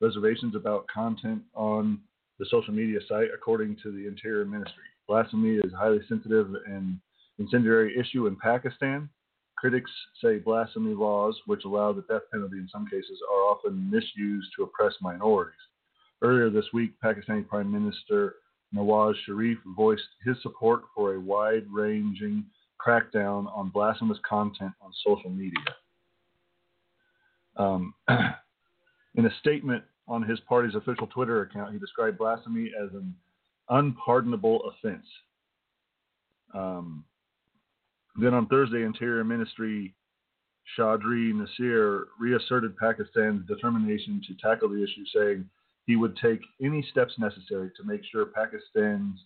reservations 0.00 0.54
about 0.54 0.86
content 0.88 1.42
on 1.54 2.00
the 2.38 2.46
social 2.50 2.74
media 2.74 3.00
site, 3.08 3.28
according 3.34 3.76
to 3.82 3.92
the 3.92 4.06
Interior 4.06 4.44
Ministry. 4.44 4.84
Blasphemy 5.06 5.56
is 5.56 5.72
a 5.72 5.76
highly 5.76 6.00
sensitive 6.08 6.50
and 6.66 6.98
incendiary 7.38 7.98
issue 7.98 8.26
in 8.26 8.36
Pakistan. 8.36 9.08
Critics 9.56 9.90
say 10.22 10.38
blasphemy 10.38 10.94
laws, 10.94 11.38
which 11.46 11.64
allow 11.64 11.92
the 11.92 12.02
death 12.02 12.22
penalty 12.32 12.58
in 12.58 12.68
some 12.70 12.86
cases, 12.86 13.18
are 13.32 13.42
often 13.42 13.90
misused 13.90 14.48
to 14.56 14.64
oppress 14.64 14.94
minorities. 15.00 15.54
Earlier 16.22 16.50
this 16.50 16.66
week, 16.72 16.92
Pakistani 17.04 17.46
Prime 17.46 17.70
Minister 17.70 18.36
Nawaz 18.74 19.14
Sharif 19.24 19.58
voiced 19.76 20.02
his 20.24 20.36
support 20.42 20.82
for 20.94 21.14
a 21.14 21.20
wide 21.20 21.64
ranging 21.70 22.44
crackdown 22.84 23.46
on 23.56 23.70
blasphemous 23.70 24.18
content 24.28 24.72
on 24.80 24.92
social 25.06 25.30
media. 25.30 25.64
Um, 27.56 27.94
in 28.08 29.26
a 29.26 29.30
statement 29.40 29.84
on 30.08 30.22
his 30.22 30.40
party's 30.40 30.74
official 30.74 31.06
Twitter 31.06 31.42
account, 31.42 31.72
he 31.72 31.78
described 31.78 32.18
blasphemy 32.18 32.70
as 32.80 32.90
an 32.94 33.14
unpardonable 33.68 34.70
offense. 34.70 35.06
Um, 36.54 37.04
then 38.16 38.34
on 38.34 38.46
Thursday, 38.46 38.82
Interior 38.82 39.24
Ministry 39.24 39.94
Chaudhry 40.78 41.32
Nisar 41.32 42.04
reasserted 42.18 42.76
Pakistan's 42.76 43.46
determination 43.46 44.20
to 44.26 44.34
tackle 44.34 44.68
the 44.68 44.82
issue, 44.82 45.04
saying 45.14 45.48
he 45.86 45.96
would 45.96 46.16
take 46.16 46.40
any 46.62 46.86
steps 46.90 47.12
necessary 47.18 47.70
to 47.76 47.84
make 47.84 48.00
sure 48.10 48.26
Pakistan's 48.26 49.18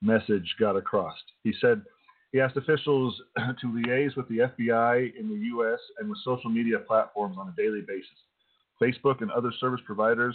message 0.00 0.54
got 0.58 0.76
across. 0.76 1.16
He 1.44 1.52
said 1.60 1.82
he 2.32 2.40
asked 2.40 2.56
officials 2.56 3.20
to 3.36 3.66
liaise 3.66 4.16
with 4.16 4.26
the 4.28 4.38
FBI 4.38 5.18
in 5.18 5.28
the 5.28 5.46
U.S. 5.46 5.78
and 5.98 6.08
with 6.08 6.18
social 6.24 6.50
media 6.50 6.78
platforms 6.78 7.36
on 7.38 7.48
a 7.48 7.62
daily 7.62 7.82
basis. 7.86 8.08
Facebook 8.80 9.20
and 9.20 9.30
other 9.30 9.52
service 9.60 9.80
providers 9.86 10.34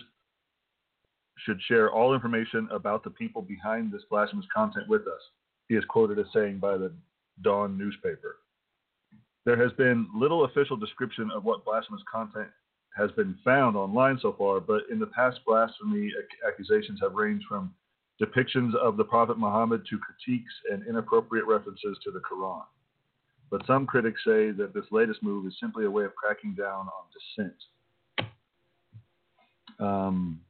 should 1.46 1.60
share 1.68 1.92
all 1.92 2.14
information 2.14 2.68
about 2.72 3.04
the 3.04 3.10
people 3.10 3.42
behind 3.42 3.92
this 3.92 4.04
blasphemous 4.10 4.46
content 4.54 4.88
with 4.88 5.02
us, 5.02 5.22
he 5.68 5.76
is 5.76 5.84
quoted 5.86 6.18
as 6.20 6.26
saying 6.34 6.60
by 6.60 6.78
the 6.78 6.92
Dawn 7.42 7.78
newspaper. 7.78 8.38
There 9.46 9.62
has 9.62 9.72
been 9.74 10.08
little 10.16 10.46
official 10.46 10.78
description 10.78 11.30
of 11.34 11.46
what 11.46 11.66
blasphemous 11.66 12.02
content 12.12 12.50
has 12.96 13.12
been 13.12 13.38
found 13.46 13.76
online 13.76 14.18
so 14.22 14.34
far, 14.38 14.60
but 14.60 14.84
in 14.92 15.00
the 15.00 15.08
past, 15.08 15.40
blasphemy 15.46 16.12
accusations 16.48 17.00
have 17.02 17.14
ranged 17.14 17.46
from 17.48 17.74
depictions 18.22 18.74
of 18.76 18.98
the 18.98 19.04
Prophet 19.04 19.38
Muhammad 19.38 19.86
to 19.90 20.00
critiques 20.00 20.54
and 20.72 20.86
inappropriate 20.88 21.46
references 21.46 21.98
to 22.04 22.12
the 22.12 22.20
Quran. 22.20 22.64
But 23.50 23.66
some 23.66 23.86
critics 23.86 24.22
say 24.26 24.52
that 24.52 24.74
this 24.74 24.86
latest 24.92 25.24
move 25.24 25.46
is 25.46 25.54
simply 25.60 25.86
a 25.86 25.92
way 25.92 26.04
of 26.04 26.16
cracking 26.16 26.54
down 26.54 26.88
on 26.88 27.04
dissent. 27.38 27.56
Um, 29.80 30.42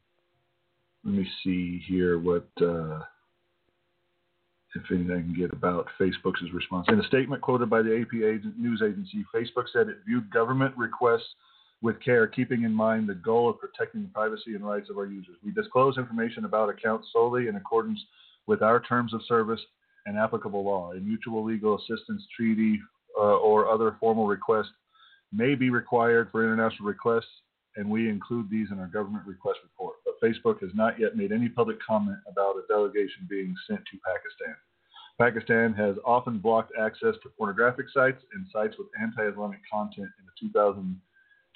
let 1.03 1.13
me 1.13 1.27
see 1.43 1.83
here 1.85 2.17
what, 2.19 2.47
uh, 2.61 2.99
if 4.75 4.91
anything 4.91 5.11
I 5.11 5.21
can 5.21 5.35
get 5.37 5.53
about 5.53 5.87
Facebook's 5.99 6.41
response. 6.53 6.87
In 6.89 6.99
a 6.99 7.07
statement 7.07 7.41
quoted 7.41 7.69
by 7.69 7.81
the 7.81 8.01
AP 8.01 8.13
news 8.57 8.81
agency, 8.83 9.25
Facebook 9.33 9.65
said 9.71 9.89
it 9.89 9.97
viewed 10.07 10.31
government 10.31 10.75
requests 10.77 11.35
with 11.81 12.01
care, 12.03 12.27
keeping 12.27 12.63
in 12.63 12.73
mind 12.73 13.07
the 13.07 13.15
goal 13.15 13.49
of 13.49 13.59
protecting 13.59 14.03
the 14.03 14.09
privacy 14.09 14.55
and 14.55 14.65
rights 14.65 14.89
of 14.89 14.97
our 14.97 15.05
users. 15.05 15.35
We 15.43 15.51
disclose 15.51 15.97
information 15.97 16.45
about 16.45 16.69
accounts 16.69 17.09
solely 17.13 17.47
in 17.47 17.55
accordance 17.55 17.99
with 18.47 18.61
our 18.61 18.79
terms 18.79 19.13
of 19.13 19.21
service 19.27 19.61
and 20.05 20.17
applicable 20.17 20.63
law. 20.63 20.93
A 20.93 20.99
mutual 20.99 21.43
legal 21.43 21.77
assistance 21.77 22.23
treaty 22.35 22.79
uh, 23.17 23.37
or 23.37 23.69
other 23.69 23.95
formal 23.99 24.25
request 24.25 24.69
may 25.31 25.53
be 25.55 25.69
required 25.69 26.29
for 26.31 26.43
international 26.43 26.87
requests, 26.87 27.25
and 27.75 27.87
we 27.87 28.09
include 28.09 28.49
these 28.49 28.67
in 28.71 28.79
our 28.79 28.87
government 28.87 29.27
request 29.27 29.59
report. 29.63 29.97
But 30.05 30.15
Facebook 30.25 30.61
has 30.61 30.71
not 30.73 30.99
yet 30.99 31.15
made 31.15 31.31
any 31.31 31.49
public 31.49 31.77
comment 31.85 32.17
about 32.31 32.55
a 32.55 32.61
delegation 32.67 33.27
being 33.29 33.53
sent 33.67 33.81
to 33.81 33.97
Pakistan. 34.05 34.55
Pakistan 35.19 35.73
has 35.73 35.95
often 36.05 36.37
blocked 36.37 36.71
access 36.79 37.15
to 37.23 37.29
pornographic 37.37 37.87
sites 37.93 38.21
and 38.33 38.45
sites 38.53 38.75
with 38.77 38.87
anti-Islamic 39.01 39.59
content. 39.71 40.07
In 40.19 40.25
the 40.25 40.31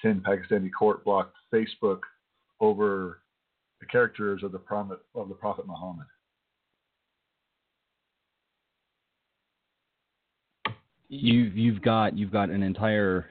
2010 0.02 0.22
Pakistani 0.22 0.70
court 0.76 1.04
blocked 1.04 1.36
Facebook 1.52 2.00
over 2.60 3.20
the 3.80 3.86
characters 3.86 4.42
of 4.42 4.52
the 4.52 4.58
Prophet 4.58 4.98
of 5.14 5.28
the 5.28 5.34
Prophet 5.34 5.66
Muhammad. 5.66 6.06
You've 11.08 11.56
you've 11.56 11.82
got 11.82 12.16
you've 12.16 12.32
got 12.32 12.50
an 12.50 12.62
entire 12.62 13.26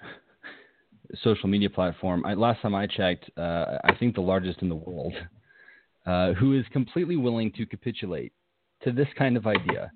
social 1.24 1.50
media 1.50 1.70
platform. 1.70 2.26
I, 2.26 2.34
last 2.36 2.62
time 2.62 2.76
I 2.76 2.88
checked, 2.88 3.30
uh, 3.38 3.78
I 3.84 3.96
think 4.00 4.16
the 4.16 4.22
largest 4.22 4.62
in 4.62 4.70
the 4.70 4.76
world, 4.76 5.14
uh, 6.06 6.34
who 6.34 6.58
is 6.58 6.66
completely 6.72 7.18
willing 7.18 7.52
to 7.54 7.66
capitulate 7.66 8.34
to 8.84 8.92
this 8.92 9.08
kind 9.18 9.36
of 9.36 9.48
idea 9.48 9.92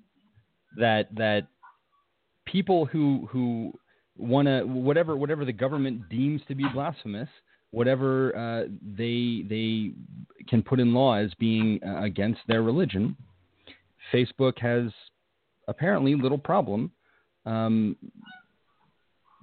that 0.78 1.14
that 1.14 1.46
people 2.44 2.86
who 2.86 3.28
who 3.30 3.72
want 4.18 4.46
to 4.46 4.64
whatever 4.64 5.16
whatever 5.16 5.44
the 5.44 5.52
government 5.52 6.08
deems 6.08 6.40
to 6.48 6.54
be 6.54 6.64
blasphemous, 6.72 7.28
whatever 7.70 8.36
uh, 8.36 8.68
they 8.96 9.44
they 9.48 9.92
can 10.48 10.62
put 10.62 10.80
in 10.80 10.94
law 10.94 11.14
as 11.14 11.32
being 11.38 11.80
uh, 11.86 12.02
against 12.02 12.40
their 12.48 12.62
religion, 12.62 13.16
Facebook 14.12 14.58
has 14.58 14.90
apparently 15.68 16.14
little 16.14 16.38
problem 16.38 16.90
um, 17.44 17.96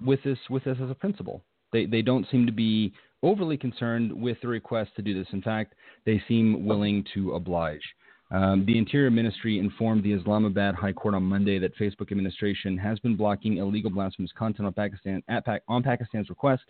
with 0.04 0.22
this 0.22 0.38
with 0.50 0.64
this 0.64 0.78
as 0.82 0.90
a 0.90 0.94
principle. 0.94 1.42
They 1.72 1.86
they 1.86 2.02
don't 2.02 2.26
seem 2.30 2.46
to 2.46 2.52
be 2.52 2.92
overly 3.22 3.56
concerned 3.56 4.12
with 4.12 4.36
the 4.42 4.48
request 4.48 4.90
to 4.96 5.02
do 5.02 5.14
this. 5.14 5.26
In 5.32 5.42
fact, 5.42 5.74
they 6.04 6.22
seem 6.28 6.66
willing 6.66 7.04
to 7.14 7.32
oblige. 7.32 7.80
Um, 8.30 8.64
the 8.66 8.78
Interior 8.78 9.10
Ministry 9.10 9.58
informed 9.58 10.02
the 10.02 10.12
Islamabad 10.12 10.74
High 10.74 10.92
Court 10.92 11.14
on 11.14 11.22
Monday 11.22 11.58
that 11.58 11.76
Facebook 11.78 12.10
administration 12.10 12.76
has 12.78 12.98
been 12.98 13.16
blocking 13.16 13.58
illegal 13.58 13.90
blasphemous 13.90 14.32
content 14.36 14.66
on 14.66 14.72
Pakistan 14.72 15.22
at, 15.28 15.44
on 15.68 15.82
Pakistan's 15.82 16.30
request, 16.30 16.64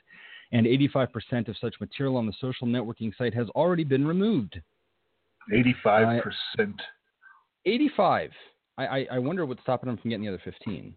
and 0.53 0.67
85% 0.67 1.49
of 1.49 1.57
such 1.61 1.75
material 1.81 2.17
on 2.17 2.27
the 2.27 2.33
social 2.41 2.67
networking 2.67 3.17
site 3.17 3.35
has 3.35 3.49
already 3.51 3.85
been 3.85 4.07
removed. 4.07 4.61
85%. 5.53 6.21
Uh, 6.59 6.83
85. 7.67 8.31
I, 8.77 8.87
I, 8.87 9.07
I 9.13 9.19
wonder 9.19 9.47
what's 9.47 9.63
stopping 9.63 9.89
them 9.89 9.97
from 9.99 10.11
getting 10.11 10.25
the 10.25 10.33
other 10.33 10.43
15. 10.45 10.95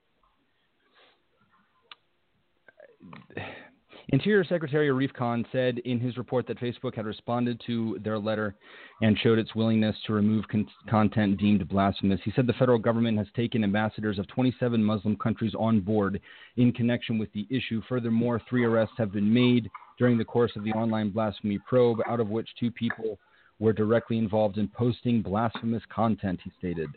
Interior 4.10 4.46
Secretary 4.46 4.88
Arif 4.88 5.14
Khan 5.14 5.46
said 5.52 5.80
in 5.80 6.00
his 6.00 6.18
report 6.18 6.48
that 6.48 6.60
Facebook 6.60 6.96
had 6.96 7.06
responded 7.06 7.62
to 7.66 8.00
their 8.02 8.18
letter 8.18 8.56
and 9.02 9.20
showed 9.20 9.38
its 9.38 9.54
willingness 9.54 9.98
to 10.06 10.14
remove 10.14 10.48
con- 10.48 10.66
content 10.90 11.38
deemed 11.38 11.68
blasphemous. 11.68 12.22
He 12.24 12.32
said 12.34 12.48
the 12.48 12.54
federal 12.54 12.80
government 12.80 13.18
has 13.18 13.28
taken 13.36 13.66
ambassadors 13.66 14.18
of 14.18 14.26
27 14.30 14.82
Muslim 14.82 15.18
countries 15.18 15.54
on 15.60 15.82
board 15.82 16.22
in 16.56 16.72
connection 16.72 17.18
with 17.18 17.32
the 17.34 17.46
issue. 17.50 17.82
Furthermore, 17.90 18.42
three 18.50 18.64
arrests 18.64 18.96
have 18.98 19.12
been 19.12 19.32
made 19.32 19.70
during 20.00 20.18
the 20.18 20.24
course 20.24 20.52
of 20.56 20.64
the 20.64 20.72
online 20.72 21.10
blasphemy 21.10 21.60
probe, 21.68 22.00
out 22.08 22.22
of 22.22 22.30
which 22.30 22.48
two 22.58 22.72
people 22.72 23.20
were 23.60 23.74
directly 23.74 24.18
involved 24.18 24.58
in 24.58 24.70
posting 24.70 25.22
blasphemous 25.22 25.84
content, 25.94 26.40
he 26.46 26.52
stated. 26.58 26.90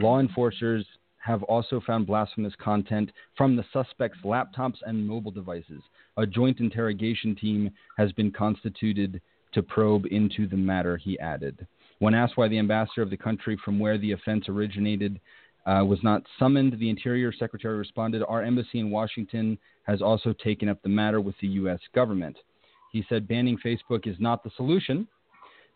Law 0.00 0.20
enforcers 0.20 0.84
have 1.18 1.42
also 1.44 1.80
found 1.86 2.06
blasphemous 2.06 2.54
content 2.62 3.10
from 3.36 3.56
the 3.56 3.64
suspects' 3.72 4.18
laptops 4.24 4.76
and 4.86 5.06
mobile 5.06 5.30
devices. 5.30 5.82
A 6.18 6.26
joint 6.26 6.58
interrogation 6.58 7.34
team 7.36 7.70
has 7.96 8.12
been 8.12 8.32
constituted 8.32 9.20
to 9.52 9.62
probe 9.62 10.04
into 10.10 10.46
the 10.48 10.56
matter, 10.56 10.96
he 10.96 11.18
added. 11.20 11.66
When 12.00 12.12
asked 12.12 12.36
why 12.36 12.48
the 12.48 12.58
ambassador 12.58 13.02
of 13.02 13.10
the 13.10 13.16
country 13.16 13.58
from 13.64 13.78
where 13.78 13.98
the 13.98 14.12
offense 14.12 14.48
originated 14.48 15.20
uh, 15.64 15.84
was 15.84 16.02
not 16.02 16.22
summoned, 16.38 16.78
the 16.78 16.90
Interior 16.90 17.32
Secretary 17.32 17.76
responded, 17.76 18.22
Our 18.28 18.42
embassy 18.42 18.80
in 18.80 18.90
Washington 18.90 19.58
has 19.84 20.02
also 20.02 20.32
taken 20.32 20.68
up 20.68 20.82
the 20.82 20.88
matter 20.88 21.20
with 21.20 21.34
the 21.40 21.48
U.S. 21.48 21.80
government. 21.94 22.36
He 22.92 23.04
said 23.08 23.28
banning 23.28 23.58
Facebook 23.64 24.06
is 24.06 24.16
not 24.18 24.42
the 24.42 24.50
solution. 24.56 25.06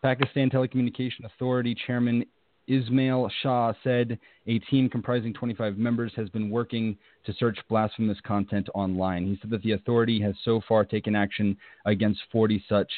Pakistan 0.03 0.51
Telecommunication 0.51 1.25
Authority 1.25 1.77
Chairman 1.87 2.25
Ismail 2.69 3.31
Shah 3.43 3.73
said 3.83 4.19
a 4.47 4.59
team 4.61 4.89
comprising 4.89 5.33
25 5.35 5.77
members 5.77 6.13
has 6.17 6.29
been 6.29 6.51
working 6.51 6.97
to 7.27 7.33
search 7.35 7.59
blasphemous 7.69 8.19
content 8.25 8.69
online. 8.75 9.27
He 9.27 9.39
said 9.41 9.51
that 9.51 9.63
the 9.63 9.73
authority 9.73 10.21
has 10.23 10.35
so 10.45 10.61
far 10.69 10.85
taken 10.85 11.17
action 11.17 11.57
against 11.87 12.21
40 12.31 12.65
such 12.69 12.91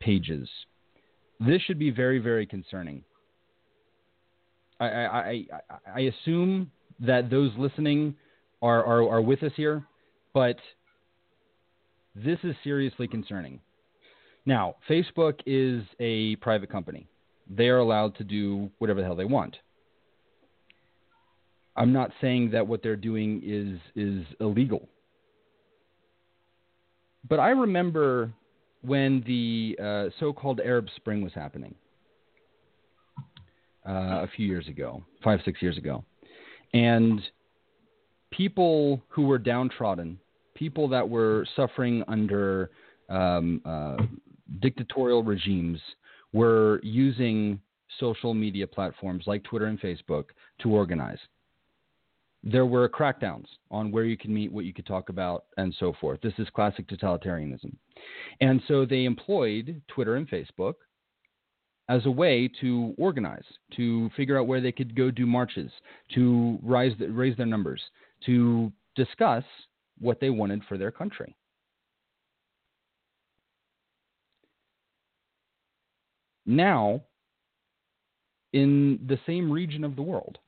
pages. 0.00 0.48
This 1.40 1.62
should 1.62 1.78
be 1.78 1.90
very, 1.90 2.18
very 2.18 2.46
concerning. 2.46 3.02
I, 4.80 4.86
I, 4.86 5.18
I, 5.18 5.44
I 5.94 6.00
assume 6.00 6.70
that 7.00 7.30
those 7.30 7.50
listening 7.56 8.14
are, 8.62 8.84
are, 8.84 9.08
are 9.08 9.20
with 9.20 9.42
us 9.42 9.52
here, 9.56 9.84
but 10.34 10.56
this 12.14 12.38
is 12.42 12.54
seriously 12.62 13.08
concerning. 13.08 13.60
Now, 14.46 14.76
Facebook 14.88 15.40
is 15.46 15.84
a 16.00 16.36
private 16.36 16.70
company 16.70 17.06
they 17.48 17.68
are 17.68 17.78
allowed 17.78 18.16
to 18.16 18.24
do 18.24 18.70
whatever 18.78 19.00
the 19.00 19.06
hell 19.06 19.16
they 19.16 19.24
want. 19.24 19.56
I'm 21.76 21.92
not 21.92 22.10
saying 22.20 22.50
that 22.50 22.66
what 22.66 22.82
they're 22.82 22.96
doing 22.96 23.40
is 23.44 23.78
is 23.94 24.24
illegal. 24.40 24.88
But 27.28 27.40
I 27.40 27.50
remember 27.50 28.32
when 28.82 29.22
the 29.26 29.78
uh, 29.82 30.10
so-called 30.18 30.60
Arab 30.60 30.86
Spring 30.96 31.22
was 31.22 31.32
happening 31.34 31.74
uh, 33.88 34.22
a 34.22 34.28
few 34.36 34.46
years 34.46 34.66
ago, 34.68 35.02
five 35.22 35.40
six 35.44 35.62
years 35.62 35.78
ago, 35.78 36.04
and 36.74 37.20
people 38.30 39.00
who 39.08 39.22
were 39.22 39.38
downtrodden, 39.38 40.18
people 40.54 40.88
that 40.88 41.08
were 41.08 41.46
suffering 41.54 42.02
under 42.08 42.70
um, 43.08 43.60
uh, 43.64 43.96
dictatorial 44.60 45.22
regimes, 45.22 45.80
were 46.32 46.80
using 46.82 47.60
social 47.98 48.34
media 48.34 48.66
platforms 48.66 49.24
like 49.26 49.42
Twitter 49.44 49.66
and 49.66 49.80
Facebook 49.80 50.26
to 50.60 50.70
organize. 50.70 51.18
There 52.44 52.66
were 52.66 52.88
crackdowns 52.88 53.46
on 53.70 53.90
where 53.90 54.04
you 54.04 54.16
could 54.16 54.30
meet, 54.30 54.52
what 54.52 54.64
you 54.64 54.72
could 54.72 54.86
talk 54.86 55.08
about, 55.08 55.46
and 55.56 55.74
so 55.80 55.92
forth. 56.00 56.20
This 56.20 56.34
is 56.38 56.48
classic 56.50 56.86
totalitarianism. 56.86 57.74
And 58.40 58.62
so 58.68 58.84
they 58.84 59.04
employed 59.04 59.82
Twitter 59.88 60.16
and 60.16 60.28
Facebook 60.28 60.74
as 61.88 62.04
a 62.06 62.10
way 62.10 62.48
to 62.60 62.94
organize, 62.98 63.44
to 63.76 64.10
figure 64.16 64.38
out 64.38 64.46
where 64.46 64.60
they 64.60 64.72
could 64.72 64.94
go 64.94 65.10
do 65.10 65.26
marches, 65.26 65.70
to 66.14 66.58
rise, 66.62 66.92
raise 67.00 67.36
their 67.36 67.46
numbers, 67.46 67.80
to 68.26 68.70
discuss 68.94 69.44
what 69.98 70.20
they 70.20 70.30
wanted 70.30 70.62
for 70.68 70.78
their 70.78 70.90
country. 70.90 71.34
Now 76.48 77.02
in 78.52 78.98
the 79.06 79.18
same 79.26 79.52
region 79.52 79.84
of 79.84 79.94
the 79.94 80.02
world. 80.02 80.38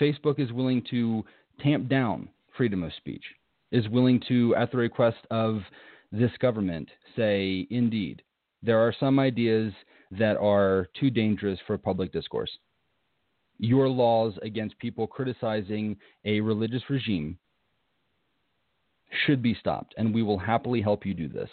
Facebook 0.00 0.40
is 0.40 0.50
willing 0.50 0.82
to 0.90 1.22
tamp 1.62 1.88
down 1.88 2.28
freedom 2.56 2.82
of 2.82 2.92
speech, 2.94 3.24
is 3.70 3.88
willing 3.88 4.20
to, 4.28 4.54
at 4.56 4.70
the 4.72 4.78
request 4.78 5.18
of 5.30 5.60
this 6.10 6.30
government, 6.40 6.88
say, 7.16 7.66
indeed, 7.70 8.22
there 8.62 8.78
are 8.78 8.94
some 8.98 9.18
ideas 9.18 9.72
that 10.10 10.36
are 10.38 10.88
too 10.98 11.10
dangerous 11.10 11.58
for 11.66 11.76
public 11.78 12.12
discourse. 12.12 12.50
Your 13.58 13.88
laws 13.88 14.34
against 14.42 14.78
people 14.78 15.06
criticizing 15.06 15.96
a 16.24 16.40
religious 16.40 16.82
regime 16.88 17.38
should 19.26 19.42
be 19.42 19.54
stopped, 19.54 19.94
and 19.98 20.14
we 20.14 20.22
will 20.22 20.38
happily 20.38 20.80
help 20.80 21.04
you 21.04 21.14
do 21.14 21.28
this. 21.28 21.50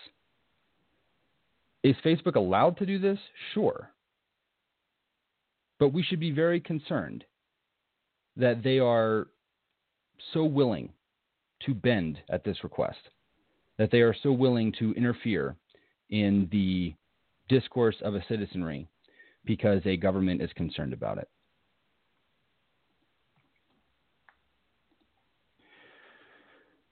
Is 1.88 1.95
Facebook 2.04 2.36
allowed 2.36 2.76
to 2.80 2.86
do 2.86 3.00
this? 3.00 3.17
Sure. 3.54 3.89
But 5.80 5.93
we 5.93 6.04
should 6.04 6.19
be 6.19 6.32
very 6.32 6.60
concerned 6.60 7.23
that 8.36 8.62
they 8.62 8.78
are 8.78 9.28
so 10.34 10.43
willing 10.43 10.89
to 11.65 11.73
bend 11.73 12.19
at 12.30 12.43
this 12.43 12.62
request, 12.62 12.97
that 13.78 13.89
they 13.89 14.02
are 14.02 14.13
so 14.21 14.34
willing 14.34 14.73
to 14.80 14.91
interfere 14.95 15.56
in 16.10 16.50
the 16.52 16.93
discourse 17.47 17.95
of 18.02 18.15
a 18.15 18.26
citizenry 18.28 18.86
because 19.45 19.82
a 19.86 19.95
government 19.95 20.41
is 20.41 20.52
concerned 20.58 20.91
about 20.91 21.19
it. 21.19 21.30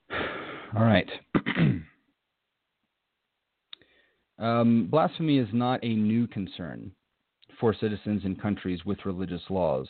All 0.74 0.86
right. 0.86 1.10
Um, 4.38 4.88
blasphemy 4.90 5.38
is 5.38 5.48
not 5.52 5.80
a 5.82 5.94
new 5.94 6.26
concern 6.26 6.92
for 7.58 7.74
citizens 7.74 8.22
in 8.24 8.36
countries 8.36 8.84
with 8.84 9.04
religious 9.06 9.42
laws. 9.48 9.88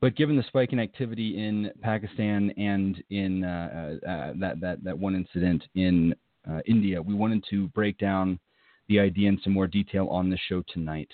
but 0.00 0.14
given 0.16 0.36
the 0.36 0.44
spike 0.44 0.72
in 0.72 0.78
activity 0.78 1.36
in 1.44 1.70
Pakistan 1.82 2.50
and 2.56 3.02
in 3.10 3.44
uh, 3.44 3.98
uh, 4.06 4.32
that, 4.38 4.60
that, 4.60 4.84
that 4.84 4.98
one 4.98 5.14
incident 5.14 5.64
in 5.74 6.14
uh, 6.48 6.60
India, 6.66 7.02
we 7.02 7.14
wanted 7.14 7.44
to 7.50 7.68
break 7.68 7.98
down 7.98 8.38
the 8.88 8.98
idea 9.00 9.28
in 9.28 9.40
some 9.42 9.52
more 9.52 9.66
detail 9.66 10.06
on 10.08 10.30
the 10.30 10.38
show 10.48 10.62
tonight. 10.72 11.10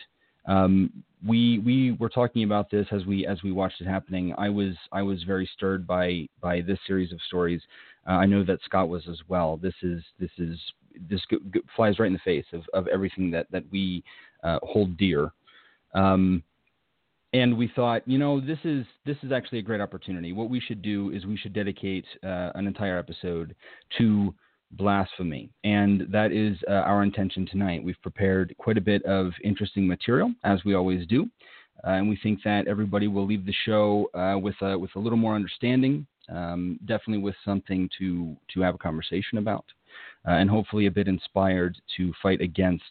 Um, 0.46 0.90
we 1.26 1.58
we 1.60 1.92
were 1.92 2.10
talking 2.10 2.44
about 2.44 2.70
this 2.70 2.86
as 2.92 3.06
we 3.06 3.26
as 3.26 3.42
we 3.42 3.50
watched 3.50 3.80
it 3.80 3.86
happening. 3.86 4.34
I 4.36 4.50
was 4.50 4.74
I 4.92 5.02
was 5.02 5.22
very 5.22 5.48
stirred 5.54 5.86
by 5.86 6.28
by 6.40 6.60
this 6.60 6.78
series 6.86 7.12
of 7.12 7.18
stories. 7.26 7.62
Uh, 8.06 8.12
I 8.12 8.26
know 8.26 8.44
that 8.44 8.58
Scott 8.64 8.88
was 8.88 9.02
as 9.08 9.18
well. 9.28 9.56
This 9.56 9.74
is 9.82 10.02
this 10.18 10.30
is 10.38 10.58
this 11.08 11.20
g- 11.30 11.38
g- 11.52 11.60
flies 11.74 11.98
right 11.98 12.06
in 12.06 12.12
the 12.12 12.18
face 12.20 12.46
of, 12.52 12.62
of 12.72 12.86
everything 12.88 13.30
that 13.30 13.46
that 13.50 13.64
we 13.70 14.04
uh, 14.42 14.58
hold 14.62 14.96
dear. 14.96 15.32
Um, 15.94 16.42
and 17.32 17.58
we 17.58 17.70
thought, 17.74 18.02
you 18.06 18.16
know, 18.16 18.40
this 18.40 18.58
is 18.64 18.86
this 19.04 19.16
is 19.22 19.32
actually 19.32 19.58
a 19.58 19.62
great 19.62 19.80
opportunity. 19.80 20.32
What 20.32 20.50
we 20.50 20.60
should 20.60 20.82
do 20.82 21.10
is 21.10 21.26
we 21.26 21.36
should 21.36 21.52
dedicate 21.52 22.04
uh, 22.22 22.50
an 22.54 22.66
entire 22.66 22.96
episode 22.98 23.56
to 23.98 24.32
blasphemy, 24.72 25.50
and 25.64 26.06
that 26.10 26.30
is 26.30 26.56
uh, 26.68 26.72
our 26.72 27.02
intention 27.02 27.46
tonight. 27.46 27.82
We've 27.82 28.00
prepared 28.02 28.54
quite 28.58 28.78
a 28.78 28.80
bit 28.80 29.04
of 29.04 29.32
interesting 29.42 29.86
material, 29.86 30.32
as 30.44 30.64
we 30.64 30.74
always 30.74 31.06
do, 31.08 31.28
uh, 31.84 31.90
and 31.90 32.08
we 32.08 32.18
think 32.22 32.40
that 32.44 32.68
everybody 32.68 33.08
will 33.08 33.26
leave 33.26 33.44
the 33.44 33.54
show 33.64 34.08
uh, 34.14 34.38
with 34.38 34.54
a, 34.62 34.78
with 34.78 34.90
a 34.94 34.98
little 34.98 35.18
more 35.18 35.34
understanding, 35.34 36.06
um, 36.28 36.78
definitely 36.86 37.22
with 37.22 37.36
something 37.44 37.88
to 37.98 38.36
to 38.52 38.60
have 38.60 38.74
a 38.74 38.78
conversation 38.78 39.38
about, 39.38 39.64
uh, 40.26 40.32
and 40.32 40.48
hopefully 40.50 40.86
a 40.86 40.90
bit 40.90 41.08
inspired 41.08 41.76
to 41.96 42.12
fight 42.22 42.40
against 42.40 42.84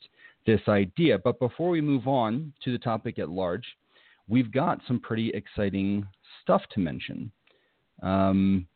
this 0.45 0.61
idea. 0.67 1.17
But 1.17 1.39
before 1.39 1.69
we 1.69 1.81
move 1.81 2.07
on 2.07 2.53
to 2.63 2.71
the 2.71 2.77
topic 2.77 3.19
at 3.19 3.29
large 3.29 3.65
we've 4.27 4.51
got 4.51 4.79
some 4.87 4.99
pretty 4.99 5.29
exciting 5.29 6.05
stuff 6.41 6.61
to 6.73 6.79
mention. 6.79 7.31
Um, 8.01 8.67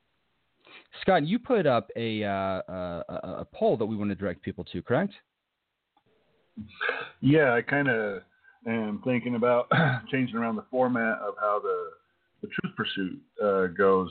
Scott, 1.02 1.26
you 1.26 1.40
put 1.40 1.66
up 1.66 1.90
a, 1.96 2.24
uh, 2.24 2.62
a, 2.68 3.04
a, 3.40 3.48
poll 3.54 3.78
that 3.78 3.86
we 3.86 3.96
want 3.96 4.10
to 4.10 4.16
direct 4.16 4.42
people 4.42 4.64
to, 4.66 4.82
correct? 4.82 5.14
Yeah, 7.22 7.54
I 7.54 7.62
kind 7.62 7.88
of 7.88 8.24
am 8.68 9.02
thinking 9.04 9.36
about 9.36 9.72
changing 10.12 10.36
around 10.36 10.56
the 10.56 10.66
format 10.72 11.20
of 11.20 11.36
how 11.40 11.60
the, 11.62 11.92
the 12.42 12.48
truth 12.48 12.76
pursuit 12.76 13.20
uh, 13.44 13.68
goes, 13.78 14.10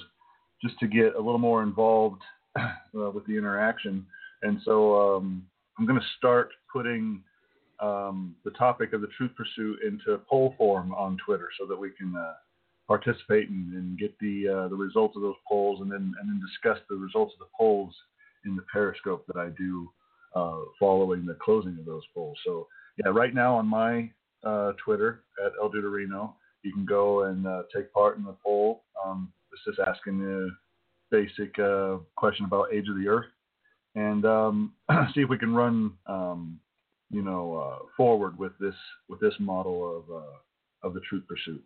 just 0.62 0.78
to 0.78 0.86
get 0.86 1.14
a 1.14 1.20
little 1.20 1.38
more 1.38 1.62
involved 1.62 2.22
uh, 2.58 3.10
with 3.10 3.26
the 3.26 3.36
interaction. 3.36 4.06
And 4.42 4.60
so 4.64 5.16
um, 5.16 5.46
I'm 5.78 5.86
going 5.86 5.98
to 5.98 6.06
start 6.16 6.50
putting 6.72 7.22
um, 7.80 8.34
the 8.44 8.50
topic 8.52 8.92
of 8.92 9.00
the 9.00 9.08
truth 9.16 9.32
pursuit 9.36 9.80
into 9.86 10.20
poll 10.28 10.54
form 10.56 10.92
on 10.94 11.18
Twitter 11.24 11.48
so 11.58 11.66
that 11.66 11.76
we 11.76 11.90
can 11.90 12.14
uh, 12.16 12.34
participate 12.86 13.50
and, 13.50 13.72
and, 13.74 13.98
get 13.98 14.18
the 14.18 14.48
uh, 14.48 14.68
the 14.68 14.76
results 14.76 15.16
of 15.16 15.22
those 15.22 15.34
polls 15.46 15.80
and 15.82 15.90
then 15.90 16.14
and 16.20 16.28
then 16.28 16.40
discuss 16.40 16.78
the 16.88 16.96
results 16.96 17.34
of 17.34 17.40
the 17.40 17.52
polls 17.56 17.94
in 18.46 18.56
the 18.56 18.62
Periscope 18.72 19.26
that 19.26 19.36
I 19.36 19.48
do 19.58 19.90
uh, 20.34 20.60
following 20.78 21.26
the 21.26 21.36
closing 21.42 21.76
of 21.78 21.84
those 21.84 22.04
polls. 22.14 22.38
So 22.46 22.66
yeah, 23.04 23.10
right 23.10 23.34
now 23.34 23.56
on 23.56 23.66
my 23.66 24.10
uh, 24.44 24.72
Twitter 24.82 25.22
at 25.44 25.52
El 25.60 25.70
you 26.62 26.72
can 26.72 26.84
go 26.84 27.24
and 27.24 27.46
uh, 27.46 27.62
take 27.74 27.92
part 27.92 28.16
in 28.16 28.24
the 28.24 28.36
poll. 28.44 28.82
Um, 29.04 29.32
just 29.64 29.78
asking 29.86 30.18
the 30.18 30.50
basic 31.10 31.58
uh, 31.58 31.96
question 32.16 32.44
about 32.44 32.72
age 32.72 32.88
of 32.88 32.96
the 32.96 33.08
Earth 33.08 33.26
and 33.94 34.24
um, 34.24 34.72
see 35.14 35.22
if 35.22 35.28
we 35.28 35.38
can 35.38 35.54
run 35.54 35.92
um, 36.06 36.60
you 37.10 37.22
know, 37.22 37.56
uh, 37.56 37.84
forward 37.96 38.38
with 38.38 38.52
this 38.58 38.74
with 39.08 39.20
this 39.20 39.34
model 39.38 39.98
of 39.98 40.14
uh, 40.14 40.86
of 40.86 40.94
the 40.94 41.00
truth 41.08 41.24
pursuit. 41.28 41.62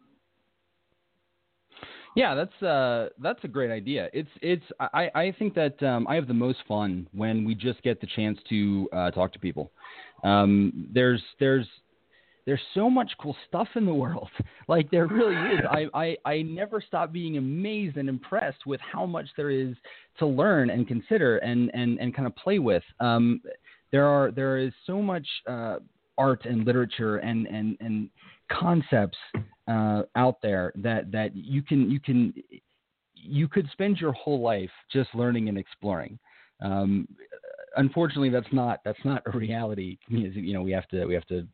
Yeah, 2.17 2.35
that's 2.35 2.63
uh, 2.63 3.09
that's 3.23 3.43
a 3.45 3.49
great 3.49 3.71
idea. 3.71 4.09
It's 4.13 4.29
it's 4.43 4.65
I, 4.81 5.11
I 5.15 5.35
think 5.39 5.55
that 5.55 5.83
um, 5.83 6.07
I 6.09 6.15
have 6.17 6.27
the 6.27 6.35
most 6.35 6.59
fun 6.67 7.09
when 7.13 7.45
we 7.45 7.55
just 7.55 7.83
get 7.83 8.01
the 8.01 8.09
chance 8.15 8.39
to 8.49 8.89
uh, 8.93 9.11
talk 9.13 9.33
to 9.33 9.39
people. 9.39 9.71
Um, 10.25 10.89
there's 10.93 11.23
there's 11.39 11.67
there's 12.47 12.61
so 12.75 12.89
much 12.91 13.11
cool 13.21 13.37
stuff 13.49 13.69
in 13.77 13.87
the 13.87 13.95
world. 13.95 14.29
Like 14.69 14.89
there 14.93 15.09
really 15.09 15.35
is. 15.35 15.61
I, 15.69 15.87
I 15.93 16.17
I 16.25 16.43
never 16.43 16.81
stop 16.81 17.11
being 17.11 17.39
amazed 17.39 17.97
and 17.97 18.09
impressed 18.09 18.67
with 18.67 18.81
how 18.81 19.05
much 19.05 19.27
there 19.37 19.51
is 19.51 19.75
to 20.21 20.27
learn 20.27 20.71
and 20.71 20.87
consider 20.87 21.39
and 21.39 21.73
and 21.75 21.99
and 21.99 22.15
kind 22.15 22.29
of 22.29 22.37
play 22.37 22.61
with. 22.61 22.85
Um, 23.01 23.41
there 23.91 24.07
are 24.07 24.31
there 24.31 24.59
is 24.59 24.73
so 24.87 25.03
much 25.03 25.27
uh, 25.49 25.79
art 26.19 26.45
and 26.45 26.65
literature 26.65 27.17
and 27.17 27.49
and 27.49 27.77
and 27.81 28.11
concepts 28.49 29.19
uh, 29.67 30.03
out 30.15 30.41
there 30.41 30.73
that 30.77 31.11
that 31.11 31.35
you 31.35 31.63
can 31.63 31.91
you 31.91 31.99
can 31.99 32.33
you 33.15 33.49
could 33.49 33.69
spend 33.73 33.99
your 33.99 34.13
whole 34.13 34.41
life 34.41 34.71
just 34.93 35.13
learning 35.17 35.49
and 35.49 35.59
exploring. 35.59 36.17
Um, 36.63 37.09
unfortunately, 37.77 38.31
that's 38.31 38.53
not 38.53 38.81
that's 38.85 39.05
not 39.05 39.23
a 39.27 39.37
reality. 39.37 39.99
You 40.09 40.55
know, 40.55 40.63
we 40.63 40.73
have 40.73 40.89
to 40.89 41.07
we 41.07 41.15
have 41.15 41.27
to 41.27 41.47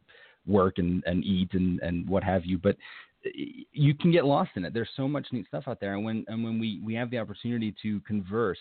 work 0.47 0.79
and, 0.79 1.03
and 1.07 1.25
eat 1.25 1.51
and, 1.53 1.81
and 1.81 2.09
what 2.09 2.23
have 2.23 2.45
you. 2.45 2.59
But 2.59 2.77
you 3.73 3.95
can 3.95 4.13
get 4.13 4.25
lost 4.25 4.51
in 4.57 4.65
it. 4.65 4.73
There's 4.73 4.89
so 4.97 5.09
much 5.09 5.27
neat 5.33 5.47
stuff 5.49 5.65
out 5.67 5.81
there, 5.81 5.95
and 5.95 6.05
when 6.05 6.25
and 6.29 6.45
when 6.45 6.59
we, 6.59 6.81
we 6.85 6.95
have 6.95 7.11
the 7.11 7.19
opportunity 7.19 7.75
to 7.83 8.01
converse, 8.01 8.59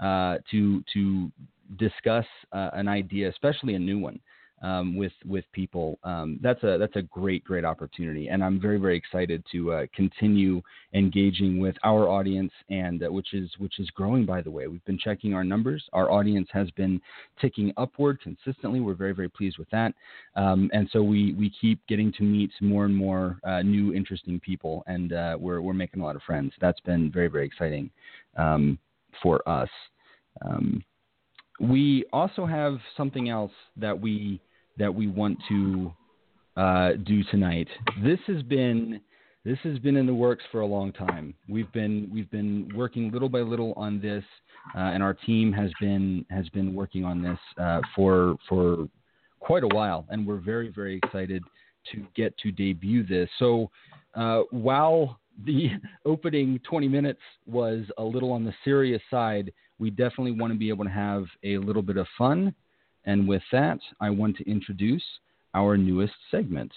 uh, 0.00 0.38
to 0.50 0.82
to 0.94 1.30
discuss 1.78 2.24
uh, 2.52 2.70
an 2.72 2.88
idea, 2.88 3.28
especially 3.28 3.74
a 3.74 3.78
new 3.78 3.98
one, 3.98 4.18
um, 4.62 4.96
with 4.96 5.12
with 5.24 5.44
people. 5.52 5.98
Um, 6.02 6.38
that's 6.42 6.62
a 6.62 6.78
that's 6.78 6.96
a 6.96 7.02
great 7.02 7.44
great 7.44 7.64
opportunity, 7.64 8.28
and 8.28 8.42
I'm 8.42 8.60
very 8.60 8.78
very 8.78 8.96
excited 8.96 9.44
to 9.52 9.72
uh, 9.72 9.86
continue 9.94 10.62
engaging 10.94 11.60
with 11.60 11.76
our 11.84 12.08
audience, 12.08 12.52
and 12.70 13.02
uh, 13.02 13.12
which 13.12 13.34
is 13.34 13.50
which 13.58 13.78
is 13.78 13.88
growing 13.90 14.24
by 14.24 14.40
the 14.40 14.50
way. 14.50 14.66
We've 14.66 14.84
been 14.84 14.98
checking 14.98 15.34
our 15.34 15.44
numbers. 15.44 15.84
Our 15.92 16.10
audience 16.10 16.48
has 16.52 16.70
been 16.72 17.00
ticking 17.40 17.72
upward 17.76 18.20
consistently. 18.20 18.80
We're 18.80 18.94
very 18.94 19.12
very 19.12 19.28
pleased 19.28 19.58
with 19.58 19.68
that, 19.70 19.92
um, 20.36 20.70
and 20.72 20.88
so 20.92 21.02
we 21.02 21.34
we 21.34 21.52
keep 21.60 21.86
getting 21.86 22.12
to 22.14 22.22
meet 22.22 22.50
more 22.60 22.86
and 22.86 22.96
more 22.96 23.38
uh, 23.44 23.62
new 23.62 23.92
interesting 23.92 24.40
people, 24.40 24.82
and 24.86 25.12
uh, 25.12 25.36
we're 25.38 25.60
we're 25.60 25.74
making 25.74 26.00
a 26.00 26.04
lot 26.04 26.16
of 26.16 26.22
friends. 26.22 26.52
That's 26.60 26.80
been 26.80 27.12
very 27.12 27.28
very 27.28 27.46
exciting 27.46 27.90
um, 28.36 28.78
for 29.22 29.46
us. 29.48 29.70
Um, 30.42 30.82
we 31.60 32.04
also 32.12 32.44
have 32.44 32.78
something 32.96 33.30
else 33.30 33.52
that 33.76 33.98
we 33.98 34.40
that 34.78 34.94
we 34.94 35.06
want 35.06 35.38
to 35.48 35.92
uh, 36.56 36.92
do 37.04 37.22
tonight. 37.24 37.68
This 38.02 38.18
has 38.26 38.42
been 38.42 39.00
this 39.44 39.58
has 39.62 39.78
been 39.78 39.96
in 39.96 40.06
the 40.06 40.14
works 40.14 40.42
for 40.50 40.62
a 40.62 40.66
long 40.66 40.92
time. 40.92 41.34
We've 41.48 41.70
been 41.72 42.10
we've 42.12 42.30
been 42.30 42.70
working 42.74 43.10
little 43.12 43.28
by 43.28 43.40
little 43.40 43.72
on 43.76 44.00
this, 44.00 44.24
uh, 44.74 44.80
and 44.80 45.02
our 45.02 45.14
team 45.14 45.52
has 45.52 45.70
been 45.80 46.24
has 46.30 46.48
been 46.48 46.74
working 46.74 47.04
on 47.04 47.22
this 47.22 47.38
uh, 47.58 47.80
for 47.94 48.36
for 48.48 48.88
quite 49.38 49.62
a 49.62 49.68
while, 49.68 50.06
and 50.10 50.26
we're 50.26 50.40
very 50.40 50.70
very 50.70 50.96
excited 50.96 51.42
to 51.92 52.04
get 52.16 52.36
to 52.38 52.50
debut 52.50 53.06
this. 53.06 53.28
So 53.38 53.70
uh, 54.14 54.42
while 54.50 55.20
the 55.44 55.70
opening 56.04 56.58
20 56.68 56.88
minutes 56.88 57.20
was 57.46 57.84
a 57.98 58.02
little 58.02 58.32
on 58.32 58.44
the 58.44 58.54
serious 58.64 59.02
side, 59.10 59.52
we 59.78 59.90
definitely 59.90 60.32
want 60.32 60.52
to 60.52 60.58
be 60.58 60.68
able 60.68 60.84
to 60.84 60.90
have 60.90 61.24
a 61.44 61.58
little 61.58 61.82
bit 61.82 61.96
of 61.96 62.06
fun. 62.18 62.54
And 63.06 63.28
with 63.28 63.42
that, 63.52 63.78
I 64.00 64.10
want 64.10 64.36
to 64.38 64.50
introduce 64.50 65.04
our 65.54 65.76
newest 65.76 66.14
segment. 66.30 66.72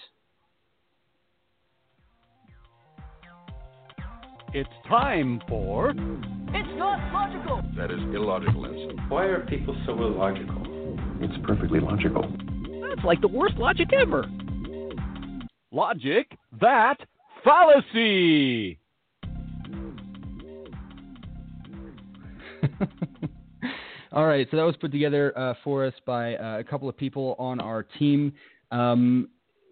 It's 4.54 4.70
time 4.88 5.40
for. 5.48 5.90
It's 5.90 6.78
not 6.78 7.12
logical! 7.12 7.62
That 7.76 7.90
is 7.90 8.00
illogical, 8.14 8.66
Ensign. 8.66 8.96
Why 9.08 9.26
are 9.26 9.46
people 9.46 9.76
so 9.86 9.92
illogical? 9.92 10.96
It's 11.20 11.34
perfectly 11.46 11.78
logical. 11.78 12.22
That's 12.88 13.04
like 13.04 13.20
the 13.20 13.28
worst 13.28 13.56
logic 13.56 13.92
ever. 13.92 14.24
Logic 15.70 16.26
that 16.60 16.96
fallacy. 17.44 18.78
All 24.12 24.26
right, 24.26 24.44
so 24.50 24.56
that 24.56 24.64
was 24.64 24.74
put 24.76 24.90
together 24.90 25.36
uh, 25.38 25.54
for 25.62 25.86
us 25.86 25.94
by 26.04 26.34
uh, 26.34 26.58
a 26.58 26.64
couple 26.64 26.88
of 26.88 26.96
people 26.96 27.36
on 27.38 27.60
our 27.60 27.84
team. 27.84 28.32
Um, 28.72 29.28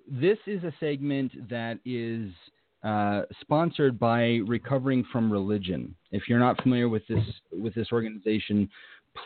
this 0.08 0.38
is 0.46 0.62
a 0.62 0.72
segment 0.78 1.32
that 1.50 1.80
is 1.84 2.30
uh, 2.84 3.22
sponsored 3.40 3.98
by 3.98 4.38
Recovering 4.46 5.04
from 5.10 5.32
Religion. 5.32 5.92
If 6.12 6.28
you're 6.28 6.38
not 6.38 6.62
familiar 6.62 6.88
with 6.88 7.02
this 7.08 7.24
with 7.52 7.74
this 7.74 7.88
organization, 7.92 8.70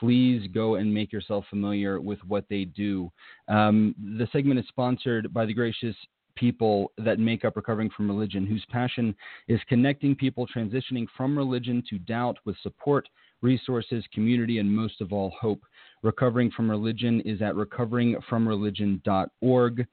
please 0.01 0.49
go 0.55 0.77
and 0.77 0.93
make 0.93 1.13
yourself 1.13 1.45
familiar 1.51 2.01
with 2.01 2.19
what 2.27 2.47
they 2.49 2.65
do. 2.65 3.13
Um, 3.49 3.95
the 4.19 4.27
segment 4.33 4.61
is 4.61 4.67
sponsored 4.69 5.35
by 5.35 5.45
the 5.45 5.53
gracious 5.53 5.95
people 6.35 6.93
that 6.99 7.19
make 7.19 7.45
up 7.45 7.57
Recovering 7.57 7.91
from 7.97 8.09
Religion, 8.09 8.47
whose 8.47 8.65
passion 8.71 9.15
is 9.49 9.61
connecting 9.69 10.15
people 10.15 10.47
transitioning 10.47 11.07
from 11.17 11.37
religion 11.37 11.83
to 11.91 11.99
doubt 11.99 12.39
with 12.45 12.57
support, 12.63 13.09
resources, 13.43 14.05
community, 14.13 14.59
and 14.59 14.71
most 14.71 15.01
of 15.01 15.13
all, 15.13 15.33
hope. 15.41 15.63
Recovering 16.03 16.51
from 16.51 16.71
Religion 16.71 17.21
is 17.23 17.41
at 17.43 17.55
recoveringfromreligion.org. 17.55 19.87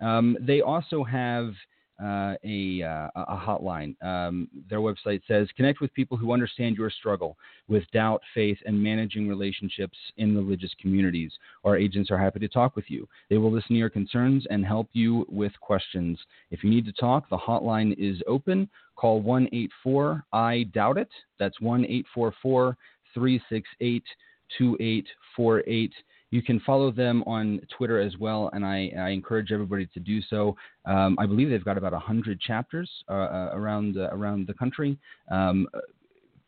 Um, 0.00 0.36
they 0.40 0.60
also 0.60 1.04
have 1.04 1.52
uh, 2.02 2.34
a, 2.44 2.82
uh, 2.82 3.08
a 3.14 3.36
hotline. 3.36 3.94
Um, 4.02 4.48
their 4.68 4.80
website 4.80 5.22
says 5.28 5.48
connect 5.56 5.80
with 5.80 5.92
people 5.94 6.16
who 6.16 6.32
understand 6.32 6.76
your 6.76 6.90
struggle 6.90 7.36
with 7.68 7.84
doubt, 7.92 8.20
faith, 8.34 8.58
and 8.66 8.82
managing 8.82 9.28
relationships 9.28 9.96
in 10.16 10.36
religious 10.36 10.72
communities. 10.80 11.32
Our 11.64 11.76
agents 11.76 12.10
are 12.10 12.18
happy 12.18 12.40
to 12.40 12.48
talk 12.48 12.76
with 12.76 12.86
you. 12.88 13.08
They 13.30 13.38
will 13.38 13.52
listen 13.52 13.70
to 13.70 13.74
your 13.74 13.90
concerns 13.90 14.46
and 14.50 14.64
help 14.64 14.88
you 14.92 15.26
with 15.28 15.52
questions. 15.60 16.18
If 16.50 16.64
you 16.64 16.70
need 16.70 16.86
to 16.86 16.92
talk, 16.92 17.28
the 17.30 17.38
hotline 17.38 17.94
is 17.98 18.22
open. 18.26 18.68
Call 18.96 19.20
1 19.20 19.48
84 19.52 20.24
I 20.32 20.64
Doubt 20.72 20.98
It. 20.98 21.08
That's 21.38 21.60
1 21.60 21.84
844 21.84 22.76
368 23.14 24.02
2848. 24.58 25.92
You 26.34 26.42
can 26.42 26.58
follow 26.66 26.90
them 26.90 27.22
on 27.28 27.60
Twitter 27.78 28.00
as 28.00 28.16
well, 28.18 28.50
and 28.54 28.66
I, 28.66 28.90
I 28.98 29.10
encourage 29.10 29.52
everybody 29.52 29.86
to 29.94 30.00
do 30.00 30.20
so. 30.20 30.56
Um, 30.84 31.16
I 31.16 31.26
believe 31.26 31.48
they've 31.48 31.64
got 31.64 31.78
about 31.78 31.92
100 31.92 32.40
chapters 32.40 32.90
uh, 33.08 33.12
uh, 33.12 33.50
around, 33.52 33.96
uh, 33.96 34.08
around 34.10 34.48
the 34.48 34.54
country. 34.54 34.98
Um, 35.30 35.68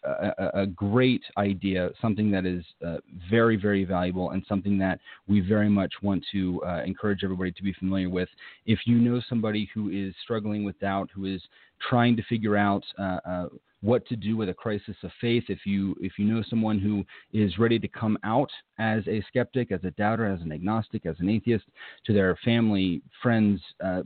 a, 0.02 0.62
a, 0.62 0.66
great 0.66 1.22
idea, 1.38 1.90
something 2.02 2.32
that 2.32 2.44
is 2.44 2.64
uh, 2.84 2.96
very, 3.30 3.54
very 3.54 3.84
valuable, 3.84 4.30
and 4.30 4.44
something 4.48 4.76
that 4.78 4.98
we 5.28 5.38
very 5.38 5.68
much 5.68 5.92
want 6.02 6.24
to 6.32 6.60
uh, 6.66 6.82
encourage 6.84 7.22
everybody 7.22 7.52
to 7.52 7.62
be 7.62 7.72
familiar 7.74 8.10
with. 8.10 8.28
If 8.66 8.80
you 8.86 8.98
know 8.98 9.20
somebody 9.28 9.70
who 9.72 9.90
is 9.90 10.12
struggling 10.24 10.64
with 10.64 10.80
doubt, 10.80 11.10
who 11.14 11.26
is 11.26 11.40
trying 11.88 12.16
to 12.16 12.24
figure 12.24 12.56
out 12.56 12.82
uh, 12.98 13.46
what 13.82 14.06
to 14.06 14.16
do 14.16 14.36
with 14.36 14.48
a 14.48 14.54
crisis 14.54 14.96
of 15.02 15.10
faith. 15.20 15.44
If 15.48 15.60
you 15.64 15.94
if 16.00 16.18
you 16.18 16.24
know 16.24 16.42
someone 16.48 16.78
who 16.78 17.04
is 17.32 17.58
ready 17.58 17.78
to 17.78 17.88
come 17.88 18.18
out 18.24 18.50
as 18.78 19.06
a 19.06 19.22
skeptic, 19.28 19.70
as 19.72 19.84
a 19.84 19.90
doubter, 19.92 20.26
as 20.26 20.40
an 20.40 20.52
agnostic, 20.52 21.06
as 21.06 21.16
an 21.20 21.28
atheist 21.28 21.64
to 22.06 22.12
their 22.12 22.36
family, 22.44 23.02
friends, 23.22 23.60
uh, 23.84 24.02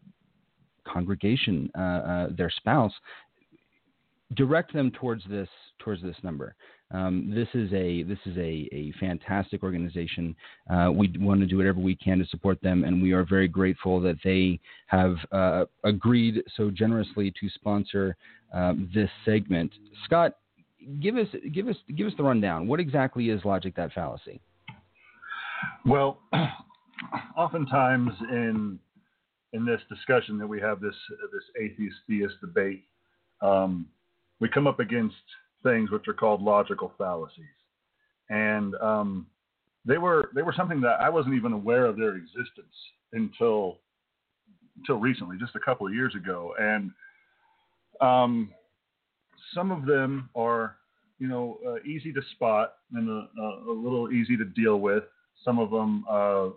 congregation, 0.87 1.71
uh, 1.79 1.83
uh, 1.83 2.29
their 2.37 2.51
spouse, 2.51 2.93
direct 4.35 4.73
them 4.73 4.91
towards 4.93 5.23
this 5.29 5.49
towards 5.79 6.03
this 6.03 6.17
number. 6.23 6.55
Um, 6.93 7.33
this 7.33 7.49
is 7.55 7.73
a 7.73 8.03
this 8.03 8.19
is 8.27 8.37
a, 8.37 8.69
a 8.73 8.93
fantastic 8.99 9.63
organization. 9.63 10.35
Uh, 10.69 10.91
we 10.93 11.13
want 11.19 11.41
to 11.41 11.47
do 11.47 11.57
whatever 11.57 11.79
we 11.79 11.95
can 11.95 12.19
to 12.19 12.27
support 12.27 12.61
them, 12.63 12.85
and 12.85 13.01
we 13.01 13.13
are 13.13 13.25
very 13.25 13.49
grateful 13.49 14.01
that 14.01 14.17
they 14.25 14.59
have 14.87 15.17
uh, 15.31 15.65
agreed 15.85 16.43
so 16.57 16.71
generously 16.71 17.33
to 17.41 17.49
sponsor 17.51 18.17
um, 18.53 18.91
this 18.95 19.11
segment. 19.25 19.73
Scott, 20.05 20.37
give 21.01 21.17
us 21.17 21.29
give 21.53 21.69
us 21.69 21.77
give 21.97 22.07
us 22.07 22.13
the 22.17 22.23
rundown. 22.23 22.67
What 22.67 22.81
exactly 22.81 23.31
is 23.31 23.45
logic 23.45 23.77
that 23.77 23.93
fallacy? 23.93 24.41
Well, 25.85 26.19
oftentimes 27.37 28.13
in 28.31 28.79
in 29.53 29.65
this 29.65 29.81
discussion 29.89 30.39
that 30.39 30.47
we 30.47 30.61
have 30.61 30.81
this 30.81 30.95
this 31.33 31.43
atheist 31.61 31.97
theist 32.07 32.35
debate, 32.41 32.85
um, 33.43 33.87
we 34.41 34.49
come 34.49 34.67
up 34.67 34.81
against 34.81 35.17
things 35.63 35.91
which 35.91 36.09
are 36.09 36.15
called 36.15 36.43
logical 36.43 36.93
fallacies, 36.97 37.45
and 38.29 38.75
um, 38.77 39.27
they 39.85 39.99
were 39.99 40.31
they 40.35 40.43
were 40.43 40.55
something 40.57 40.81
that 40.81 41.01
I 41.01 41.09
wasn't 41.09 41.35
even 41.35 41.53
aware 41.53 41.87
of 41.87 41.97
their 41.97 42.17
existence 42.17 42.75
until 43.13 43.79
until 44.79 44.97
recently, 44.97 45.37
just 45.39 45.55
a 45.57 45.61
couple 45.61 45.87
of 45.87 45.95
years 45.95 46.15
ago, 46.15 46.55
and 46.59 46.91
um, 48.01 48.53
some 49.55 49.71
of 49.71 49.87
them 49.87 50.29
are 50.35 50.77
you 51.19 51.29
know 51.29 51.59
uh, 51.67 51.77
easy 51.85 52.13
to 52.13 52.21
spot 52.33 52.75
and 52.93 53.09
a, 53.09 53.29
a, 53.43 53.73
little 53.73 54.13
easy 54.13 54.37
to 54.37 54.45
deal 54.45 54.81
with. 54.81 55.05
Some 55.45 55.59
of 55.59 55.71
them 55.71 56.05
uh, 56.11 56.49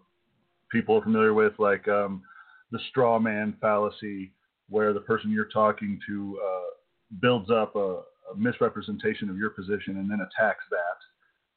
people 0.74 0.98
are 0.98 1.04
familiar 1.04 1.34
with, 1.34 1.54
like 1.60 1.88
um, 1.88 2.24
the 2.72 2.80
straw 2.90 3.20
man 3.20 3.56
fallacy, 3.62 4.32
where 4.70 4.92
the 4.92 5.00
person 5.00 5.32
you're 5.32 5.46
talking 5.46 6.00
to 6.08 6.40
uh, 6.44 7.20
builds 7.22 7.50
up 7.52 7.76
a, 7.76 8.02
a 8.32 8.36
misrepresentation 8.36 9.30
of 9.30 9.38
your 9.38 9.52
position 9.52 9.98
and 9.98 10.10
then 10.10 10.20
attacks 10.20 10.64
that. 10.72 10.98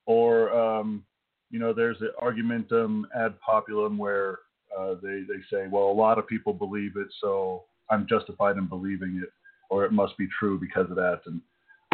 Or, 0.05 0.51
um, 0.55 1.05
you 1.51 1.59
know, 1.59 1.73
there's 1.73 1.99
the 1.99 2.11
argumentum 2.21 3.07
ad 3.17 3.35
populum 3.41 3.97
where 3.97 4.41
uh, 4.79 4.95
they, 5.03 5.23
they 5.27 5.41
say, 5.51 5.67
well, 5.69 5.85
a 5.85 5.93
lot 5.93 6.19
of 6.19 6.29
people 6.29 6.53
believe 6.53 6.97
it, 6.97 7.09
so 7.21 7.65
I'm 7.91 8.07
justified 8.07 8.57
in 8.57 8.67
believing 8.67 9.21
it, 9.23 9.31
or 9.71 9.85
it 9.85 9.93
must 9.93 10.17
be 10.17 10.29
true 10.39 10.59
because 10.59 10.91
of 10.91 10.97
that. 10.97 11.21
And 11.27 11.41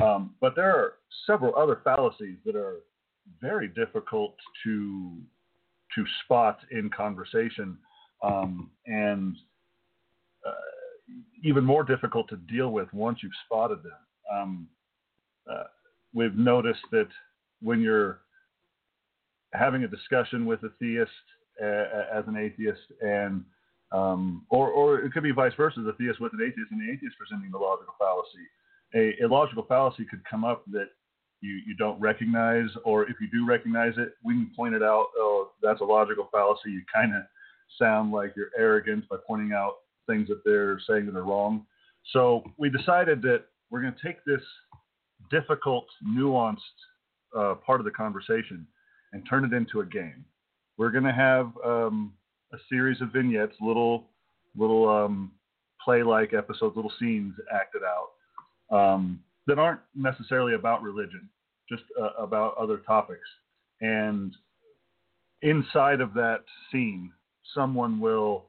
um, 0.02 0.34
but 0.40 0.56
there 0.56 0.70
are 0.70 0.94
several 1.26 1.54
other 1.56 1.80
fallacies 1.84 2.38
that 2.44 2.56
are 2.56 2.76
very 3.40 3.68
difficult 3.68 4.34
to 4.64 5.16
to 5.94 6.04
spot 6.24 6.58
in 6.70 6.90
conversation, 6.90 7.76
um, 8.22 8.70
and 8.86 9.36
uh, 10.46 10.52
even 11.44 11.64
more 11.64 11.84
difficult 11.84 12.28
to 12.30 12.36
deal 12.36 12.70
with 12.70 12.92
once 12.92 13.18
you've 13.22 13.32
spotted 13.46 13.82
them 13.82 13.92
um, 14.32 14.68
uh, 15.50 15.64
we've 16.14 16.36
noticed 16.36 16.82
that 16.90 17.08
when 17.60 17.80
you're 17.80 18.20
having 19.52 19.84
a 19.84 19.88
discussion 19.88 20.46
with 20.46 20.62
a 20.62 20.70
theist 20.80 21.10
uh, 21.62 22.18
as 22.18 22.24
an 22.26 22.36
atheist, 22.36 22.80
and 23.00 23.44
um, 23.92 24.46
or, 24.50 24.68
or 24.70 25.00
it 25.00 25.12
could 25.12 25.22
be 25.22 25.32
vice 25.32 25.52
versa, 25.56 25.80
the 25.80 25.92
theist 25.92 26.20
with 26.20 26.32
an 26.32 26.40
atheist, 26.42 26.70
and 26.70 26.80
the 26.80 26.92
atheist 26.92 27.16
presenting 27.18 27.50
the 27.50 27.58
logical 27.58 27.94
fallacy. 27.98 28.46
A, 28.94 29.24
a 29.24 29.28
logical 29.28 29.64
fallacy 29.68 30.04
could 30.08 30.24
come 30.24 30.44
up 30.44 30.64
that 30.72 30.88
you, 31.40 31.60
you 31.66 31.74
don't 31.76 32.00
recognize, 32.00 32.68
or 32.84 33.02
if 33.04 33.16
you 33.20 33.28
do 33.30 33.46
recognize 33.46 33.94
it, 33.98 34.14
we 34.24 34.34
can 34.34 34.50
point 34.56 34.74
it 34.74 34.82
out. 34.82 35.06
Oh, 35.16 35.50
that's 35.62 35.80
a 35.80 35.84
logical 35.84 36.28
fallacy. 36.32 36.70
You 36.70 36.82
kind 36.92 37.14
of 37.14 37.22
sound 37.78 38.12
like 38.12 38.34
you're 38.36 38.50
arrogant 38.56 39.08
by 39.08 39.16
pointing 39.26 39.52
out 39.52 39.74
things 40.06 40.28
that 40.28 40.42
they're 40.44 40.80
saying 40.88 41.06
that 41.06 41.16
are 41.16 41.24
wrong. 41.24 41.66
So 42.12 42.42
we 42.58 42.70
decided 42.70 43.22
that 43.22 43.44
we're 43.70 43.82
going 43.82 43.94
to 43.94 44.06
take 44.06 44.24
this 44.24 44.42
difficult, 45.30 45.86
nuanced 46.06 46.56
uh, 47.36 47.54
part 47.54 47.80
of 47.80 47.84
the 47.84 47.90
conversation 47.90 48.66
and 49.12 49.26
turn 49.28 49.44
it 49.44 49.52
into 49.52 49.80
a 49.80 49.86
game. 49.86 50.24
We're 50.78 50.90
going 50.90 51.04
to 51.04 51.12
have 51.12 51.52
um, 51.64 52.12
a 52.52 52.56
series 52.68 53.00
of 53.00 53.12
vignettes, 53.12 53.54
little 53.60 54.04
little 54.56 54.88
um, 54.88 55.32
play-like 55.82 56.34
episodes, 56.34 56.76
little 56.76 56.92
scenes 57.00 57.34
acted 57.54 57.82
out 57.82 58.76
um, 58.76 59.20
that 59.46 59.58
aren't 59.58 59.80
necessarily 59.94 60.54
about 60.54 60.82
religion, 60.82 61.28
just 61.68 61.82
uh, 62.00 62.10
about 62.22 62.56
other 62.56 62.78
topics. 62.78 63.28
And 63.80 64.34
inside 65.42 66.00
of 66.00 66.14
that 66.14 66.44
scene, 66.70 67.10
someone 67.54 67.98
will 67.98 68.44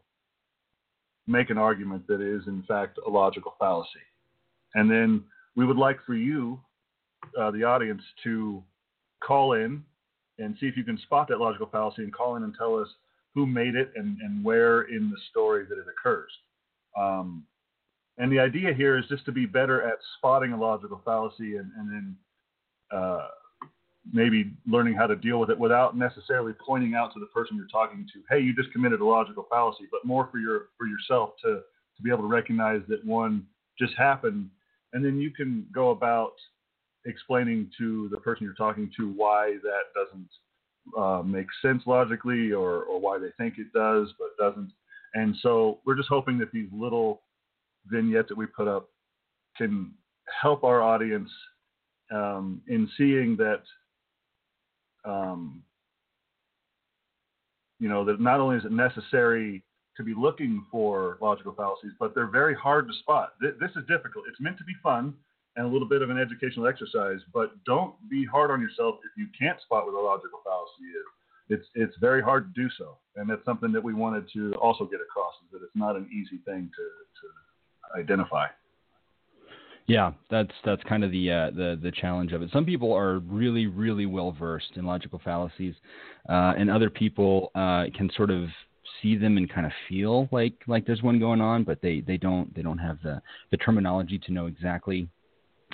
make 1.25 1.49
an 1.49 1.57
argument 1.57 2.05
that 2.07 2.21
is, 2.21 2.45
in 2.47 2.63
fact, 2.67 2.99
a 3.05 3.09
logical 3.09 3.55
fallacy. 3.57 3.89
And 4.75 4.91
then 4.91 5.23
we 5.55 5.65
would 5.65 5.77
like 5.77 5.97
for 6.05 6.15
you, 6.15 6.59
uh, 7.39 7.51
the 7.51 7.63
audience, 7.63 8.01
to 8.23 8.61
call 9.23 9.53
in 9.53 9.83
and 10.39 10.55
see 10.59 10.67
if 10.67 10.75
you 10.75 10.83
can 10.83 10.97
spot 10.99 11.27
that 11.29 11.39
logical 11.39 11.67
fallacy 11.71 12.03
and 12.03 12.13
call 12.13 12.35
in 12.35 12.43
and 12.43 12.53
tell 12.57 12.75
us 12.75 12.87
who 13.33 13.45
made 13.45 13.75
it 13.75 13.91
and, 13.95 14.17
and 14.21 14.43
where 14.43 14.83
in 14.83 15.09
the 15.09 15.17
story 15.29 15.65
that 15.67 15.77
it 15.77 15.85
occurs. 15.89 16.31
Um, 16.97 17.43
and 18.17 18.31
the 18.31 18.39
idea 18.39 18.73
here 18.73 18.97
is 18.97 19.05
just 19.09 19.25
to 19.25 19.31
be 19.31 19.45
better 19.45 19.81
at 19.81 19.97
spotting 20.17 20.53
a 20.53 20.59
logical 20.59 21.01
fallacy 21.03 21.57
and, 21.57 21.71
and 21.77 21.91
then 21.91 22.15
uh, 22.91 23.27
maybe 24.11 24.51
learning 24.67 24.93
how 24.93 25.07
to 25.07 25.15
deal 25.15 25.39
with 25.39 25.49
it 25.49 25.57
without 25.57 25.97
necessarily 25.97 26.53
pointing 26.65 26.93
out 26.93 27.13
to 27.13 27.19
the 27.19 27.25
person 27.27 27.57
you're 27.57 27.65
talking 27.67 28.07
to, 28.13 28.19
hey, 28.29 28.39
you 28.39 28.53
just 28.53 28.71
committed 28.71 29.01
a 29.01 29.05
logical 29.05 29.47
fallacy, 29.49 29.85
but 29.91 30.05
more 30.05 30.29
for 30.31 30.37
your 30.37 30.67
for 30.77 30.85
yourself 30.85 31.31
to 31.43 31.61
to 31.95 32.03
be 32.03 32.09
able 32.09 32.21
to 32.21 32.27
recognize 32.27 32.81
that 32.87 33.03
one 33.05 33.45
just 33.79 33.93
happened 33.97 34.49
and 34.93 35.03
then 35.03 35.19
you 35.19 35.31
can 35.31 35.65
go 35.73 35.89
about 35.89 36.33
explaining 37.05 37.69
to 37.77 38.07
the 38.11 38.17
person 38.17 38.45
you're 38.45 38.53
talking 38.53 38.89
to 38.97 39.11
why 39.11 39.57
that 39.63 39.91
doesn't 39.93 40.29
uh, 40.97 41.21
make 41.23 41.47
sense 41.61 41.83
logically 41.85 42.51
or, 42.51 42.83
or 42.83 42.99
why 42.99 43.17
they 43.17 43.29
think 43.37 43.55
it 43.57 43.71
does 43.73 44.13
but 44.19 44.37
doesn't. 44.37 44.71
And 45.13 45.35
so 45.41 45.79
we're 45.85 45.95
just 45.95 46.09
hoping 46.09 46.37
that 46.39 46.51
these 46.51 46.67
little 46.73 47.21
vignettes 47.87 48.29
that 48.29 48.37
we 48.37 48.45
put 48.45 48.67
up 48.67 48.89
can 49.57 49.91
help 50.41 50.63
our 50.63 50.81
audience 50.81 51.29
um, 52.11 52.61
in 52.67 52.89
seeing 52.97 53.37
that 53.37 53.61
um, 55.05 55.61
you 57.79 57.89
know 57.89 58.05
that 58.05 58.21
not 58.21 58.39
only 58.39 58.57
is 58.57 58.65
it 58.65 58.71
necessary 58.71 59.63
to 59.97 60.03
be 60.03 60.13
looking 60.17 60.65
for 60.71 61.17
logical 61.21 61.53
fallacies, 61.53 61.91
but 61.99 62.15
they're 62.15 62.27
very 62.27 62.55
hard 62.55 62.87
to 62.87 62.93
spot. 62.99 63.33
This 63.41 63.71
is 63.75 63.83
difficult. 63.87 64.25
It's 64.27 64.39
meant 64.39 64.57
to 64.57 64.63
be 64.63 64.73
fun 64.81 65.13
and 65.55 65.65
a 65.65 65.69
little 65.69 65.87
bit 65.87 66.01
of 66.01 66.09
an 66.09 66.17
educational 66.17 66.67
exercise, 66.67 67.19
but 67.33 67.51
don't 67.65 67.93
be 68.09 68.25
hard 68.25 68.51
on 68.51 68.61
yourself 68.61 68.95
if 69.03 69.11
you 69.17 69.27
can't 69.37 69.59
spot 69.61 69.85
what 69.85 69.93
a 69.93 70.01
logical 70.01 70.39
fallacy 70.43 70.89
is. 70.89 71.05
It's 71.49 71.67
it's 71.75 71.95
very 71.99 72.21
hard 72.21 72.53
to 72.53 72.61
do 72.61 72.69
so, 72.77 72.97
and 73.15 73.29
that's 73.29 73.43
something 73.45 73.71
that 73.73 73.83
we 73.83 73.93
wanted 73.93 74.25
to 74.33 74.53
also 74.55 74.85
get 74.85 75.01
across 75.01 75.33
is 75.45 75.51
that 75.51 75.63
it's 75.63 75.75
not 75.75 75.95
an 75.95 76.09
easy 76.11 76.41
thing 76.45 76.71
to 76.75 76.83
to 76.83 77.99
identify. 78.01 78.47
Yeah, 79.85 80.13
that's 80.31 80.53
that's 80.63 80.81
kind 80.83 81.03
of 81.03 81.11
the 81.11 81.29
uh, 81.29 81.49
the 81.51 81.77
the 81.81 81.91
challenge 81.91 82.31
of 82.31 82.41
it. 82.41 82.49
Some 82.53 82.65
people 82.65 82.93
are 82.93 83.19
really 83.19 83.67
really 83.67 84.05
well 84.05 84.31
versed 84.31 84.71
in 84.77 84.85
logical 84.85 85.19
fallacies, 85.23 85.75
uh, 86.29 86.53
and 86.57 86.71
other 86.71 86.89
people 86.89 87.51
uh, 87.55 87.85
can 87.95 88.09
sort 88.15 88.31
of 88.31 88.47
see 89.01 89.17
them 89.17 89.35
and 89.35 89.49
kind 89.51 89.65
of 89.65 89.73
feel 89.89 90.29
like 90.31 90.53
like 90.67 90.85
there's 90.85 91.03
one 91.03 91.19
going 91.19 91.41
on, 91.41 91.65
but 91.65 91.81
they 91.81 91.99
they 91.99 92.15
don't 92.15 92.55
they 92.55 92.61
don't 92.61 92.77
have 92.77 92.99
the 93.03 93.21
the 93.51 93.57
terminology 93.57 94.17
to 94.19 94.31
know 94.31 94.45
exactly 94.45 95.09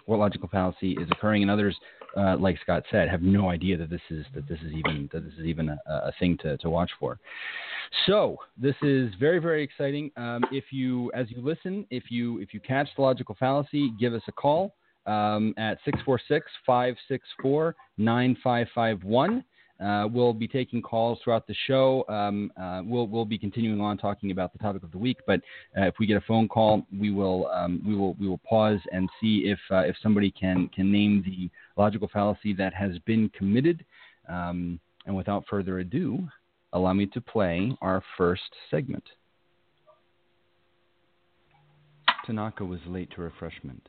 what 0.10 0.20
logical 0.20 0.50
fallacy 0.50 0.94
is 0.94 1.08
occurring, 1.12 1.44
and 1.44 1.52
others, 1.52 1.78
uh, 2.18 2.36
like 2.38 2.58
Scott 2.64 2.84
said, 2.92 3.08
have 3.08 3.22
no 3.22 3.50
idea 3.50 3.78
that 3.78 3.90
this 3.90 4.02
is 4.10 4.26
that 4.34 4.48
this 4.48 4.60
is 4.66 4.74
even 4.74 5.08
that 5.14 5.24
this 5.24 5.34
is 5.36 5.46
even 5.46 5.70
a, 5.70 5.78
a 5.88 6.12
thing 6.20 6.38
to, 6.42 6.58
to 6.58 6.70
watch 6.70 6.90
for. 7.00 7.20
So 8.08 8.38
this 8.58 8.76
is 8.82 9.14
very 9.20 9.40
very 9.40 9.64
exciting. 9.64 10.12
Um, 10.18 10.44
if 10.52 10.66
you 10.72 11.12
as 11.14 11.30
you 11.30 11.42
listen, 11.42 11.86
if 11.92 12.06
you 12.10 12.40
if 12.40 12.54
you 12.54 12.60
catch 12.60 12.90
the 12.96 13.04
logical 13.04 13.36
fallacy, 13.40 13.92
give 14.00 14.16
us 14.16 14.24
a 14.28 14.32
call 14.32 14.74
um, 15.06 15.54
at 15.58 15.78
646 15.86 16.46
564 16.66 17.76
9551. 17.98 19.44
Uh, 19.84 20.08
we'll 20.12 20.34
be 20.34 20.48
taking 20.48 20.82
calls 20.82 21.20
throughout 21.24 21.48
the 21.48 21.56
show. 21.66 22.04
Um, 22.10 22.52
uh, 22.62 22.82
we'll 22.84 23.08
we'll 23.08 23.26
be 23.26 23.38
continuing 23.38 23.80
on 23.80 23.98
talking 23.98 24.32
about 24.32 24.52
the 24.52 24.60
topic 24.60 24.84
of 24.84 24.92
the 24.92 24.98
week. 24.98 25.20
But 25.26 25.40
uh, 25.78 25.86
if 25.86 25.96
we 26.00 26.06
get 26.06 26.18
a 26.18 26.22
phone 26.22 26.50
call, 26.50 26.86
we 26.98 27.12
will 27.12 27.48
um, 27.48 27.82
we 27.86 27.96
will 27.96 28.16
we 28.16 28.28
will 28.28 28.40
pause 28.40 28.80
and 28.92 29.10
see 29.22 29.44
if 29.46 29.60
uh, 29.72 29.80
if 29.80 29.96
somebody 30.04 30.32
can 30.32 30.68
can 30.70 30.92
name 30.92 31.24
the 31.26 31.50
logical 31.82 32.10
fallacy 32.12 32.54
that 32.56 32.74
has 32.74 33.00
been 33.06 33.30
committed. 33.30 33.86
Um, 34.28 34.80
and 35.06 35.16
without 35.16 35.46
further 35.50 35.80
ado, 35.80 36.28
allow 36.74 36.94
me 36.94 37.06
to 37.08 37.22
play 37.22 37.76
our 37.82 38.04
first 38.18 38.44
segment. 38.70 39.04
Tanaka 42.26 42.64
was 42.66 42.80
late 42.86 43.10
to 43.16 43.22
refreshment. 43.22 43.82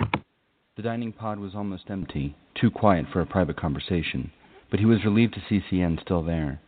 The 0.77 0.83
dining 0.83 1.13
pod 1.13 1.39
was 1.39 1.55
almost 1.55 1.91
empty, 1.91 2.35
too 2.59 2.71
quiet 2.71 3.05
for 3.13 3.21
a 3.21 3.27
private 3.27 3.61
conversation 3.61 4.31
but 4.71 4.81
he 4.81 4.87
was 4.87 5.05
relieved 5.05 5.35
to 5.35 5.43
see 5.49 5.61
Cien 5.71 6.01
still 6.01 6.23
there. 6.23 6.61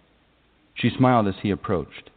She 0.75 0.91
smiled 0.91 1.29
as 1.29 1.37
he 1.43 1.51
approached. 1.51 2.11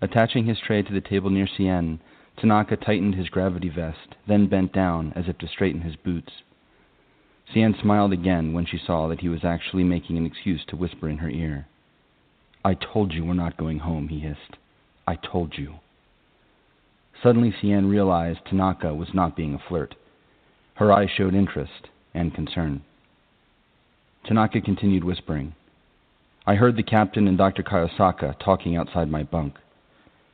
Attaching 0.00 0.46
his 0.46 0.58
tray 0.58 0.82
to 0.82 0.92
the 0.92 1.00
table 1.00 1.30
near 1.30 1.46
Cien, 1.46 1.98
Tanaka 2.36 2.76
tightened 2.76 3.14
his 3.14 3.28
gravity 3.28 3.68
vest, 3.68 4.16
then 4.26 4.48
bent 4.48 4.72
down 4.72 5.12
as 5.14 5.28
if 5.28 5.38
to 5.38 5.48
straighten 5.48 5.82
his 5.82 5.96
boots. 5.96 6.32
Cien 7.52 7.80
smiled 7.80 8.12
again 8.12 8.52
when 8.52 8.66
she 8.66 8.78
saw 8.78 9.06
that 9.08 9.20
he 9.20 9.28
was 9.28 9.44
actually 9.44 9.84
making 9.84 10.16
an 10.16 10.26
excuse 10.26 10.64
to 10.66 10.76
whisper 10.76 11.08
in 11.08 11.18
her 11.18 11.28
ear. 11.28 11.66
I 12.64 12.74
told 12.74 13.12
you 13.12 13.24
we're 13.24 13.34
not 13.34 13.58
going 13.58 13.80
home, 13.80 14.08
he 14.08 14.20
hissed. 14.20 14.56
I 15.06 15.16
told 15.16 15.58
you. 15.58 15.74
Suddenly, 17.22 17.52
Cien 17.52 17.88
realized 17.88 18.40
Tanaka 18.46 18.94
was 18.94 19.14
not 19.14 19.36
being 19.36 19.54
a 19.54 19.58
flirt. 19.58 19.94
Her 20.74 20.92
eyes 20.92 21.10
showed 21.10 21.34
interest 21.34 21.88
and 22.14 22.34
concern. 22.34 22.82
Tanaka 24.24 24.60
continued 24.60 25.04
whispering. 25.04 25.54
I 26.46 26.54
heard 26.54 26.76
the 26.76 26.82
captain 26.82 27.28
and 27.28 27.36
Dr. 27.36 27.62
Kayosaka 27.62 28.38
talking 28.38 28.76
outside 28.76 29.10
my 29.10 29.22
bunk. 29.22 29.54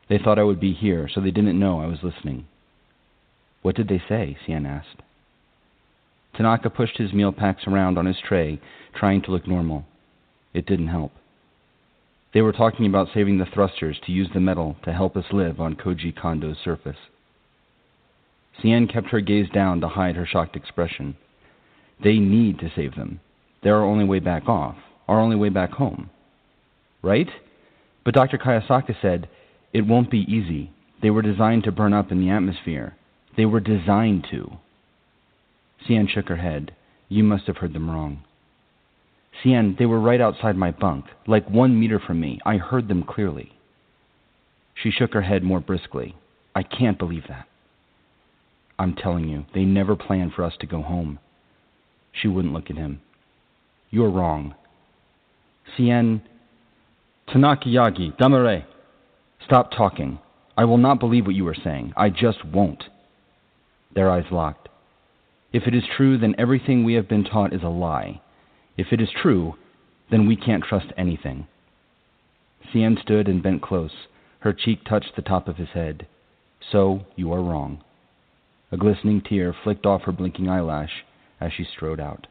They 0.08 0.18
thought 0.18 0.38
I 0.38 0.44
would 0.44 0.60
be 0.60 0.72
here, 0.72 1.08
so 1.08 1.20
they 1.20 1.30
didn't 1.30 1.58
know 1.58 1.80
I 1.80 1.86
was 1.86 2.02
listening. 2.02 2.46
What 3.62 3.76
did 3.76 3.88
they 3.88 4.02
say? 4.08 4.36
Cien 4.46 4.66
asked. 4.66 5.02
Tanaka 6.36 6.70
pushed 6.70 6.98
his 6.98 7.12
meal 7.12 7.32
packs 7.32 7.66
around 7.66 7.98
on 7.98 8.06
his 8.06 8.16
tray, 8.26 8.60
trying 8.94 9.22
to 9.22 9.30
look 9.30 9.46
normal. 9.46 9.84
It 10.54 10.66
didn't 10.66 10.88
help. 10.88 11.12
They 12.32 12.42
were 12.42 12.52
talking 12.52 12.86
about 12.86 13.08
saving 13.12 13.38
the 13.38 13.46
thrusters 13.46 13.98
to 14.06 14.12
use 14.12 14.28
the 14.32 14.40
metal 14.40 14.76
to 14.84 14.92
help 14.92 15.16
us 15.16 15.24
live 15.32 15.60
on 15.60 15.74
Koji 15.74 16.16
Kondo's 16.16 16.58
surface. 16.64 16.96
Cien 18.62 18.92
kept 18.92 19.08
her 19.08 19.20
gaze 19.20 19.48
down 19.50 19.80
to 19.80 19.88
hide 19.88 20.16
her 20.16 20.26
shocked 20.26 20.54
expression. 20.54 21.16
They 22.02 22.18
need 22.18 22.58
to 22.60 22.70
save 22.74 22.94
them. 22.94 23.20
They're 23.62 23.76
our 23.76 23.84
only 23.84 24.04
way 24.04 24.20
back 24.20 24.48
off, 24.48 24.76
our 25.08 25.20
only 25.20 25.36
way 25.36 25.48
back 25.48 25.72
home. 25.72 26.10
Right? 27.02 27.28
But 28.04 28.14
Dr. 28.14 28.38
Kayosaka 28.38 28.96
said, 29.00 29.28
it 29.72 29.86
won't 29.86 30.10
be 30.10 30.20
easy. 30.20 30.70
They 31.02 31.10
were 31.10 31.22
designed 31.22 31.64
to 31.64 31.72
burn 31.72 31.92
up 31.92 32.10
in 32.10 32.20
the 32.20 32.30
atmosphere. 32.30 32.96
They 33.36 33.46
were 33.46 33.60
designed 33.60 34.26
to. 34.30 34.52
Cien 35.86 36.08
shook 36.08 36.28
her 36.28 36.36
head. 36.36 36.72
You 37.08 37.22
must 37.22 37.46
have 37.46 37.58
heard 37.58 37.72
them 37.72 37.90
wrong. 37.90 38.22
Cien, 39.42 39.78
they 39.78 39.86
were 39.86 40.00
right 40.00 40.20
outside 40.20 40.56
my 40.56 40.70
bunk, 40.70 41.06
like 41.26 41.48
one 41.48 41.78
meter 41.78 41.98
from 41.98 42.20
me. 42.20 42.40
I 42.44 42.56
heard 42.56 42.88
them 42.88 43.02
clearly. 43.02 43.52
She 44.74 44.90
shook 44.90 45.14
her 45.14 45.22
head 45.22 45.42
more 45.42 45.60
briskly. 45.60 46.16
I 46.54 46.62
can't 46.62 46.98
believe 46.98 47.24
that. 47.28 47.46
I'm 48.78 48.94
telling 48.94 49.28
you, 49.28 49.44
they 49.54 49.64
never 49.64 49.94
planned 49.94 50.32
for 50.32 50.42
us 50.42 50.54
to 50.60 50.66
go 50.66 50.82
home. 50.82 51.18
She 52.12 52.28
wouldn't 52.28 52.54
look 52.54 52.70
at 52.70 52.76
him. 52.76 53.00
You're 53.90 54.10
wrong. 54.10 54.54
Cien 55.76 56.22
Tanakayagi, 57.28 58.16
Damare. 58.16 58.64
Stop 59.44 59.70
talking. 59.72 60.18
I 60.56 60.64
will 60.64 60.78
not 60.78 61.00
believe 61.00 61.26
what 61.26 61.34
you 61.34 61.46
are 61.48 61.54
saying. 61.54 61.92
I 61.96 62.10
just 62.10 62.44
won't. 62.44 62.84
Their 63.94 64.10
eyes 64.10 64.26
locked. 64.30 64.68
If 65.52 65.64
it 65.66 65.74
is 65.74 65.82
true, 65.96 66.18
then 66.18 66.34
everything 66.38 66.84
we 66.84 66.94
have 66.94 67.08
been 67.08 67.24
taught 67.24 67.52
is 67.52 67.62
a 67.62 67.68
lie. 67.68 68.20
If 68.76 68.88
it 68.92 69.00
is 69.00 69.08
true, 69.22 69.54
then 70.10 70.26
we 70.26 70.36
can't 70.36 70.62
trust 70.62 70.92
anything. 70.96 71.46
Cien 72.72 73.00
stood 73.00 73.26
and 73.26 73.42
bent 73.42 73.62
close. 73.62 74.06
Her 74.40 74.52
cheek 74.52 74.84
touched 74.84 75.16
the 75.16 75.22
top 75.22 75.48
of 75.48 75.56
his 75.56 75.70
head. 75.70 76.06
So, 76.70 77.00
you 77.16 77.32
are 77.32 77.42
wrong. 77.42 77.82
A 78.70 78.76
glistening 78.76 79.20
tear 79.20 79.52
flicked 79.64 79.86
off 79.86 80.02
her 80.02 80.12
blinking 80.12 80.48
eyelash 80.48 81.04
as 81.40 81.52
she 81.52 81.64
strode 81.64 81.98
out. 81.98 82.28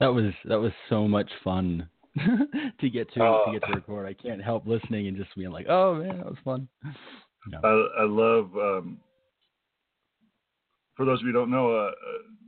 That 0.00 0.14
was 0.14 0.32
that 0.46 0.58
was 0.58 0.72
so 0.88 1.06
much 1.06 1.30
fun 1.44 1.88
to 2.80 2.90
get 2.90 3.12
to 3.12 3.22
uh, 3.22 3.44
to 3.44 3.52
get 3.52 3.66
to 3.66 3.74
record. 3.74 4.06
I 4.06 4.14
can't 4.14 4.42
help 4.42 4.66
listening 4.66 5.06
and 5.06 5.16
just 5.16 5.34
being 5.36 5.50
like, 5.50 5.66
"Oh 5.68 5.94
man, 5.94 6.16
that 6.16 6.26
was 6.26 6.38
fun." 6.44 6.68
I, 7.62 7.68
I 8.00 8.04
love. 8.04 8.50
Um, 8.56 8.98
for 10.96 11.06
those 11.06 11.20
of 11.20 11.26
you 11.26 11.32
who 11.32 11.38
don't 11.38 11.50
know, 11.50 11.70
uh, 11.70 11.88
uh, 11.90 11.92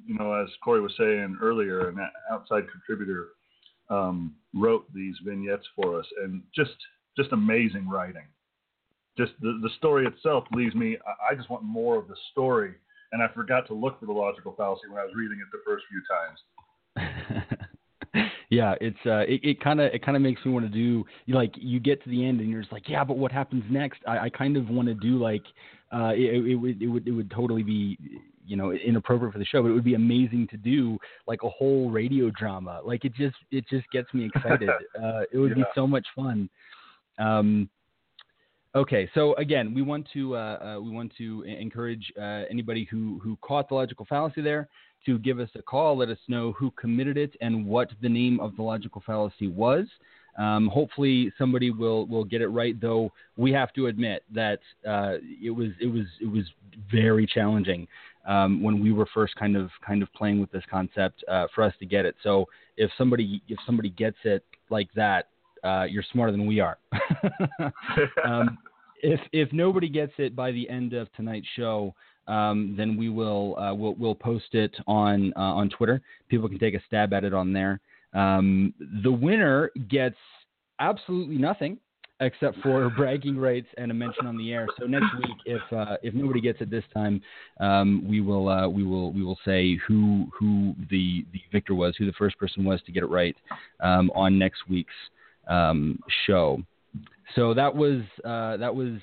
you 0.06 0.14
know, 0.18 0.32
as 0.32 0.48
Cory 0.64 0.80
was 0.80 0.92
saying 0.98 1.38
earlier, 1.40 1.88
an 1.88 1.98
outside 2.30 2.64
contributor 2.70 3.28
um, 3.88 4.34
wrote 4.54 4.92
these 4.94 5.14
vignettes 5.24 5.66
for 5.76 5.98
us, 5.98 6.06
and 6.24 6.42
just 6.54 6.74
just 7.16 7.32
amazing 7.32 7.88
writing. 7.88 8.26
Just 9.18 9.32
the 9.42 9.58
the 9.62 9.70
story 9.76 10.06
itself 10.06 10.44
leaves 10.52 10.74
me. 10.74 10.96
I, 11.06 11.32
I 11.32 11.34
just 11.34 11.50
want 11.50 11.64
more 11.64 11.98
of 11.98 12.08
the 12.08 12.16
story, 12.30 12.72
and 13.12 13.22
I 13.22 13.28
forgot 13.28 13.66
to 13.66 13.74
look 13.74 14.00
for 14.00 14.06
the 14.06 14.12
logical 14.12 14.54
fallacy 14.56 14.88
when 14.88 14.98
I 14.98 15.04
was 15.04 15.14
reading 15.14 15.38
it 15.38 15.46
the 15.52 15.62
first 15.66 15.84
few 15.90 16.00
times. 16.08 16.38
yeah, 18.50 18.74
it's 18.80 18.98
uh, 19.06 19.24
it 19.26 19.60
kind 19.62 19.80
of 19.80 19.92
it 19.92 20.04
kind 20.04 20.16
of 20.16 20.22
makes 20.22 20.44
me 20.44 20.52
want 20.52 20.64
to 20.64 20.72
do 20.72 21.04
like 21.28 21.52
you 21.56 21.80
get 21.80 22.02
to 22.04 22.10
the 22.10 22.26
end 22.26 22.40
and 22.40 22.50
you're 22.50 22.60
just 22.60 22.72
like, 22.72 22.88
yeah, 22.88 23.04
but 23.04 23.16
what 23.16 23.32
happens 23.32 23.64
next? 23.70 24.00
I, 24.06 24.18
I 24.18 24.28
kind 24.30 24.56
of 24.56 24.68
want 24.68 24.88
to 24.88 24.94
do 24.94 25.18
like 25.18 25.42
uh, 25.92 26.12
it, 26.14 26.44
it 26.46 26.54
would 26.54 26.82
it 26.82 26.86
would 26.86 27.08
it 27.08 27.12
would 27.12 27.30
totally 27.30 27.62
be 27.62 27.98
you 28.44 28.56
know 28.56 28.72
inappropriate 28.72 29.32
for 29.32 29.38
the 29.38 29.44
show, 29.44 29.62
but 29.62 29.68
it 29.68 29.72
would 29.72 29.84
be 29.84 29.94
amazing 29.94 30.48
to 30.50 30.56
do 30.56 30.98
like 31.26 31.42
a 31.42 31.48
whole 31.48 31.90
radio 31.90 32.30
drama. 32.30 32.80
Like 32.84 33.04
it 33.04 33.14
just 33.14 33.36
it 33.50 33.64
just 33.68 33.88
gets 33.90 34.12
me 34.12 34.26
excited. 34.26 34.68
uh, 35.02 35.22
it 35.32 35.38
would 35.38 35.50
yeah. 35.50 35.64
be 35.64 35.64
so 35.74 35.86
much 35.86 36.06
fun. 36.14 36.48
Um, 37.18 37.70
Okay, 38.74 39.10
so 39.12 39.34
again, 39.34 39.74
we 39.74 39.82
want 39.82 40.08
to 40.14 40.34
uh, 40.34 40.38
uh, 40.38 40.80
we 40.80 40.88
want 40.90 41.12
to 41.18 41.42
encourage 41.42 42.10
uh, 42.18 42.44
anybody 42.50 42.88
who 42.90 43.20
who 43.22 43.36
caught 43.42 43.68
the 43.68 43.74
logical 43.74 44.06
fallacy 44.06 44.40
there 44.40 44.66
to 45.06 45.18
give 45.18 45.40
us 45.40 45.50
a 45.54 45.62
call. 45.62 45.96
Let 45.96 46.08
us 46.08 46.18
know 46.28 46.52
who 46.52 46.70
committed 46.72 47.16
it 47.16 47.34
and 47.40 47.66
what 47.66 47.90
the 48.00 48.08
name 48.08 48.40
of 48.40 48.56
the 48.56 48.62
logical 48.62 49.02
fallacy 49.04 49.48
was. 49.48 49.86
Um, 50.38 50.68
hopefully, 50.68 51.32
somebody 51.36 51.70
will 51.70 52.06
will 52.06 52.24
get 52.24 52.40
it 52.40 52.48
right. 52.48 52.80
Though 52.80 53.12
we 53.36 53.52
have 53.52 53.72
to 53.74 53.86
admit 53.86 54.24
that 54.34 54.60
uh, 54.88 55.16
it 55.42 55.50
was 55.50 55.68
it 55.80 55.86
was 55.86 56.06
it 56.20 56.26
was 56.30 56.44
very 56.90 57.26
challenging 57.26 57.86
um, 58.26 58.62
when 58.62 58.82
we 58.82 58.92
were 58.92 59.06
first 59.12 59.36
kind 59.36 59.56
of 59.56 59.70
kind 59.86 60.02
of 60.02 60.12
playing 60.14 60.40
with 60.40 60.50
this 60.50 60.64
concept 60.70 61.22
uh, 61.28 61.46
for 61.54 61.62
us 61.62 61.74
to 61.80 61.86
get 61.86 62.06
it. 62.06 62.16
So 62.22 62.46
if 62.76 62.90
somebody 62.96 63.42
if 63.48 63.58
somebody 63.66 63.90
gets 63.90 64.16
it 64.24 64.44
like 64.70 64.88
that, 64.94 65.28
uh, 65.62 65.84
you're 65.88 66.04
smarter 66.12 66.32
than 66.32 66.46
we 66.46 66.60
are. 66.60 66.78
um, 68.24 68.58
if 69.02 69.20
if 69.32 69.52
nobody 69.52 69.88
gets 69.88 70.12
it 70.18 70.34
by 70.34 70.52
the 70.52 70.68
end 70.68 70.94
of 70.94 71.12
tonight's 71.12 71.48
show, 71.56 71.94
um, 72.28 72.74
then 72.76 72.96
we 72.96 73.08
will 73.08 73.58
uh, 73.58 73.74
we'll, 73.74 73.94
we'll 73.94 74.14
post 74.14 74.54
it 74.54 74.74
on 74.86 75.32
uh, 75.36 75.40
on 75.40 75.68
Twitter. 75.70 76.00
People 76.28 76.48
can 76.48 76.58
take 76.58 76.74
a 76.74 76.80
stab 76.86 77.12
at 77.12 77.24
it 77.24 77.34
on 77.34 77.52
there. 77.52 77.80
Um, 78.14 78.74
the 79.02 79.12
winner 79.12 79.70
gets 79.88 80.16
absolutely 80.78 81.36
nothing 81.36 81.78
except 82.20 82.58
for 82.58 82.88
bragging 82.96 83.36
rights 83.36 83.66
and 83.76 83.90
a 83.90 83.94
mention 83.94 84.26
on 84.26 84.36
the 84.36 84.52
air. 84.52 84.66
So 84.78 84.86
next 84.86 85.14
week, 85.16 85.36
if 85.44 85.72
uh, 85.72 85.96
if 86.02 86.14
nobody 86.14 86.40
gets 86.40 86.60
it 86.60 86.70
this 86.70 86.84
time, 86.94 87.20
um, 87.60 88.06
we 88.08 88.20
will 88.20 88.48
uh, 88.48 88.68
we 88.68 88.84
will 88.84 89.12
we 89.12 89.22
will 89.22 89.38
say 89.44 89.76
who 89.86 90.26
who 90.38 90.74
the 90.90 91.24
the 91.32 91.40
victor 91.50 91.74
was, 91.74 91.96
who 91.96 92.06
the 92.06 92.12
first 92.12 92.38
person 92.38 92.64
was 92.64 92.80
to 92.86 92.92
get 92.92 93.02
it 93.02 93.10
right 93.10 93.36
um, 93.80 94.10
on 94.14 94.38
next 94.38 94.68
week's 94.68 94.94
um, 95.48 95.98
show. 96.26 96.62
So 97.34 97.54
that 97.54 97.74
was 97.74 98.02
uh, 98.24 98.56
that 98.58 98.74
was 98.74 98.98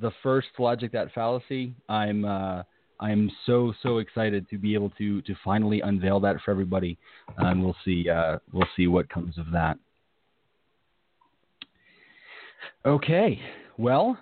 the 0.00 0.10
first 0.22 0.48
logic 0.58 0.92
that 0.92 1.12
fallacy. 1.12 1.74
I'm 1.88 2.24
uh, 2.24 2.62
I'm 3.00 3.30
so 3.46 3.72
so 3.82 3.98
excited 3.98 4.48
to 4.50 4.58
be 4.58 4.74
able 4.74 4.90
to 4.90 5.22
to 5.22 5.34
finally 5.44 5.80
unveil 5.80 6.20
that 6.20 6.36
for 6.44 6.50
everybody, 6.50 6.98
and 7.38 7.62
we'll 7.62 7.76
see 7.84 8.08
uh, 8.08 8.38
we'll 8.52 8.68
see 8.76 8.86
what 8.86 9.08
comes 9.08 9.38
of 9.38 9.50
that. 9.52 9.78
Okay. 12.86 13.40
Well, 13.76 14.18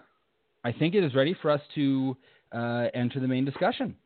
I 0.64 0.72
think 0.72 0.94
it 0.94 1.04
is 1.04 1.14
ready 1.14 1.36
for 1.40 1.50
us 1.50 1.60
to 1.74 2.16
uh, 2.52 2.86
enter 2.94 3.20
the 3.20 3.28
main 3.28 3.44
discussion. 3.44 3.96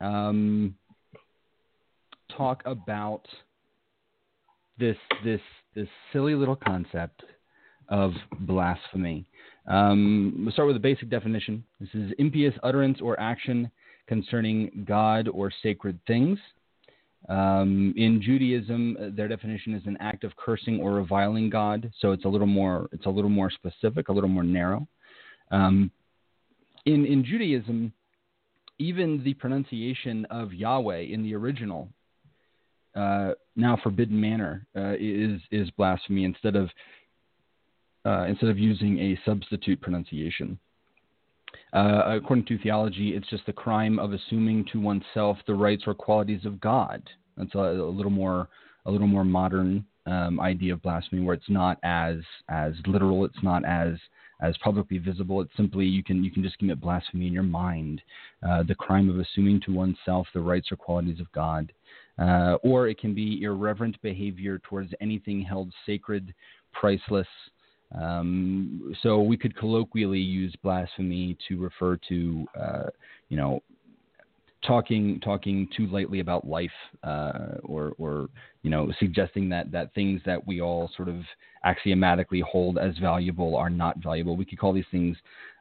Um, 0.00 0.74
talk 2.36 2.62
about 2.66 3.22
this 4.78 4.96
this 5.24 5.40
this 5.74 5.88
silly 6.12 6.34
little 6.34 6.56
concept 6.56 7.22
of 7.88 8.12
blasphemy. 8.40 9.26
Um, 9.66 10.34
we'll 10.38 10.52
start 10.52 10.66
with 10.68 10.76
a 10.76 10.80
basic 10.80 11.08
definition. 11.08 11.64
This 11.80 11.90
is 11.94 12.12
impious 12.18 12.54
utterance 12.62 12.98
or 13.00 13.18
action 13.20 13.70
concerning 14.06 14.84
God 14.86 15.28
or 15.28 15.52
sacred 15.62 15.98
things. 16.06 16.38
Um, 17.28 17.94
in 17.96 18.20
Judaism, 18.20 18.96
uh, 19.00 19.06
their 19.14 19.28
definition 19.28 19.74
is 19.74 19.82
an 19.86 19.96
act 20.00 20.24
of 20.24 20.34
cursing 20.36 20.80
or 20.80 20.94
reviling 20.94 21.50
God. 21.50 21.92
So 22.00 22.10
it's 22.10 22.24
a 22.24 22.28
little 22.28 22.48
more 22.48 22.88
it's 22.92 23.06
a 23.06 23.10
little 23.10 23.30
more 23.30 23.50
specific, 23.50 24.08
a 24.08 24.12
little 24.12 24.28
more 24.28 24.42
narrow. 24.42 24.86
Um, 25.52 25.90
in 26.84 27.06
in 27.06 27.24
Judaism, 27.24 27.92
even 28.78 29.22
the 29.22 29.34
pronunciation 29.34 30.24
of 30.30 30.52
Yahweh 30.52 31.02
in 31.02 31.22
the 31.22 31.34
original, 31.34 31.88
uh, 32.96 33.32
now 33.54 33.78
forbidden 33.82 34.20
manner, 34.20 34.66
uh, 34.76 34.94
is 34.98 35.40
is 35.52 35.70
blasphemy 35.70 36.24
instead 36.24 36.56
of 36.56 36.70
uh, 38.04 38.24
instead 38.28 38.50
of 38.50 38.58
using 38.58 38.98
a 38.98 39.18
substitute 39.24 39.80
pronunciation. 39.80 40.58
Uh, 41.72 42.16
according 42.16 42.44
to 42.44 42.58
theology, 42.58 43.14
it's 43.16 43.28
just 43.28 43.46
the 43.46 43.52
crime 43.52 43.98
of 43.98 44.12
assuming 44.12 44.64
to 44.72 44.80
oneself 44.80 45.38
the 45.46 45.54
rights 45.54 45.84
or 45.86 45.94
qualities 45.94 46.44
of 46.44 46.60
God. 46.60 47.02
That's 47.36 47.54
a, 47.54 47.58
a 47.58 47.90
little 47.90 48.10
more 48.10 48.48
a 48.84 48.90
little 48.90 49.06
more 49.06 49.24
modern 49.24 49.84
um, 50.06 50.40
idea 50.40 50.72
of 50.72 50.82
blasphemy, 50.82 51.22
where 51.22 51.34
it's 51.34 51.48
not 51.48 51.78
as 51.82 52.16
as 52.48 52.74
literal, 52.86 53.24
it's 53.24 53.42
not 53.42 53.64
as 53.64 53.94
as 54.40 54.56
publicly 54.58 54.98
visible. 54.98 55.40
It's 55.40 55.56
simply 55.56 55.86
you 55.86 56.02
can 56.02 56.24
you 56.24 56.30
can 56.30 56.42
just 56.42 56.58
commit 56.58 56.80
blasphemy 56.80 57.26
in 57.26 57.32
your 57.32 57.42
mind, 57.42 58.02
uh, 58.46 58.64
the 58.64 58.74
crime 58.74 59.08
of 59.08 59.18
assuming 59.18 59.60
to 59.62 59.72
oneself 59.72 60.26
the 60.34 60.40
rights 60.40 60.72
or 60.72 60.76
qualities 60.76 61.20
of 61.20 61.30
God, 61.32 61.72
uh, 62.18 62.56
or 62.62 62.88
it 62.88 62.98
can 62.98 63.14
be 63.14 63.42
irreverent 63.42 64.00
behavior 64.02 64.58
towards 64.58 64.92
anything 65.00 65.40
held 65.40 65.72
sacred, 65.86 66.34
priceless, 66.72 67.28
um, 68.00 68.94
so 69.02 69.20
we 69.20 69.36
could 69.36 69.56
colloquially 69.56 70.20
use 70.20 70.54
blasphemy 70.62 71.36
to 71.48 71.58
refer 71.58 71.98
to, 72.08 72.46
uh, 72.58 72.86
you 73.28 73.36
know, 73.36 73.62
talking 74.66 75.18
talking 75.20 75.68
too 75.76 75.86
lightly 75.88 76.20
about 76.20 76.46
life, 76.46 76.70
uh, 77.02 77.56
or 77.64 77.92
or 77.98 78.28
you 78.62 78.70
know, 78.70 78.92
suggesting 78.98 79.48
that 79.48 79.70
that 79.72 79.92
things 79.94 80.20
that 80.24 80.46
we 80.46 80.60
all 80.60 80.90
sort 80.96 81.08
of 81.08 81.16
axiomatically 81.64 82.40
hold 82.40 82.78
as 82.78 82.96
valuable 82.98 83.56
are 83.56 83.70
not 83.70 83.98
valuable. 83.98 84.36
We 84.36 84.44
could 84.44 84.58
call 84.58 84.72
these 84.72 84.84
things 84.90 85.16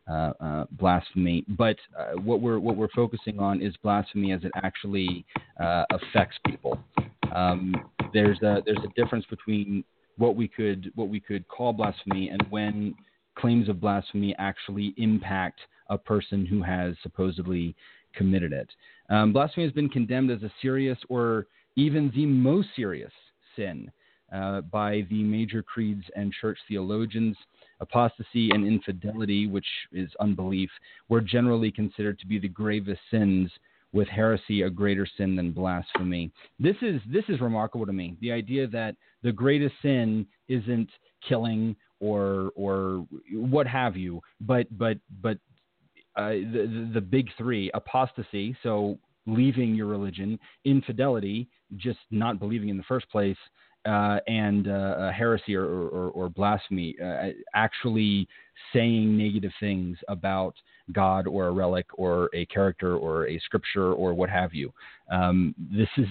uh, 0.09 0.33
uh, 0.39 0.65
blasphemy. 0.71 1.45
But 1.47 1.77
uh, 1.97 2.19
what 2.21 2.41
we're 2.41 2.59
what 2.59 2.75
we're 2.75 2.89
focusing 2.95 3.39
on 3.39 3.61
is 3.61 3.75
blasphemy 3.83 4.31
as 4.31 4.43
it 4.43 4.51
actually 4.55 5.25
uh, 5.59 5.85
affects 5.91 6.37
people. 6.45 6.79
Um, 7.33 7.75
there's 8.13 8.41
a 8.41 8.61
there's 8.65 8.83
a 8.83 9.01
difference 9.01 9.25
between 9.29 9.83
what 10.17 10.35
we 10.35 10.47
could 10.47 10.91
what 10.95 11.09
we 11.09 11.19
could 11.19 11.47
call 11.47 11.73
blasphemy 11.73 12.29
and 12.29 12.45
when 12.49 12.93
claims 13.35 13.69
of 13.69 13.79
blasphemy 13.79 14.35
actually 14.37 14.93
impact 14.97 15.59
a 15.89 15.97
person 15.97 16.45
who 16.45 16.61
has 16.61 16.95
supposedly 17.01 17.75
committed 18.13 18.53
it. 18.53 18.69
Um, 19.09 19.33
blasphemy 19.33 19.65
has 19.65 19.73
been 19.73 19.89
condemned 19.89 20.31
as 20.31 20.43
a 20.43 20.51
serious 20.61 20.97
or 21.09 21.47
even 21.75 22.11
the 22.13 22.25
most 22.25 22.69
serious 22.75 23.11
sin 23.55 23.91
uh, 24.33 24.61
by 24.61 25.05
the 25.09 25.23
major 25.23 25.61
creeds 25.61 26.03
and 26.15 26.33
church 26.39 26.57
theologians. 26.67 27.35
Apostasy 27.79 28.51
and 28.51 28.67
infidelity, 28.67 29.47
which 29.47 29.65
is 29.91 30.09
unbelief, 30.19 30.69
were 31.09 31.21
generally 31.21 31.71
considered 31.71 32.19
to 32.19 32.27
be 32.27 32.39
the 32.39 32.47
gravest 32.47 33.01
sins 33.09 33.51
with 33.93 34.07
heresy 34.07 34.61
a 34.63 34.69
greater 34.69 35.07
sin 35.17 35.35
than 35.35 35.51
blasphemy. 35.51 36.31
This 36.59 36.75
is 36.81 37.01
this 37.11 37.25
is 37.27 37.41
remarkable 37.41 37.85
to 37.85 37.93
me. 37.93 38.15
The 38.21 38.31
idea 38.31 38.67
that 38.67 38.95
the 39.23 39.31
greatest 39.31 39.75
sin 39.81 40.25
isn't 40.47 40.89
killing 41.27 41.75
or 41.99 42.51
or 42.55 43.05
what 43.33 43.67
have 43.67 43.95
you, 43.97 44.21
but 44.39 44.65
but 44.77 44.97
but 45.21 45.37
uh, 46.15 46.29
the, 46.31 46.89
the 46.93 47.01
big 47.01 47.29
three: 47.37 47.71
apostasy, 47.73 48.55
so 48.63 48.97
leaving 49.27 49.75
your 49.75 49.87
religion, 49.87 50.39
infidelity, 50.65 51.47
just 51.77 51.99
not 52.09 52.39
believing 52.39 52.69
in 52.69 52.77
the 52.77 52.83
first 52.83 53.09
place, 53.09 53.37
uh, 53.85 54.19
and 54.27 54.67
uh, 54.67 55.11
heresy 55.11 55.55
or, 55.55 55.65
or, 55.65 56.09
or 56.09 56.29
blasphemy, 56.29 56.95
uh, 57.03 57.29
actually 57.53 58.27
saying 58.73 59.17
negative 59.17 59.51
things 59.59 59.97
about 60.07 60.55
God 60.91 61.27
or 61.27 61.47
a 61.47 61.51
relic 61.51 61.85
or 61.93 62.29
a 62.33 62.45
character 62.47 62.95
or 62.95 63.27
a 63.27 63.39
scripture 63.39 63.93
or 63.93 64.13
what 64.13 64.29
have 64.29 64.53
you. 64.53 64.73
Um, 65.11 65.55
this 65.57 65.89
is 65.97 66.07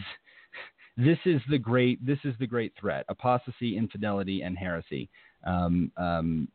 this 0.97 1.19
is 1.25 1.41
the 1.49 1.59
great 1.59 2.05
this 2.05 2.19
is 2.25 2.35
the 2.39 2.47
great 2.47 2.73
threat: 2.79 3.05
apostasy, 3.09 3.77
infidelity, 3.77 4.43
and 4.43 4.57
heresy. 4.57 5.09
Um, 5.47 5.91
um, 5.97 6.49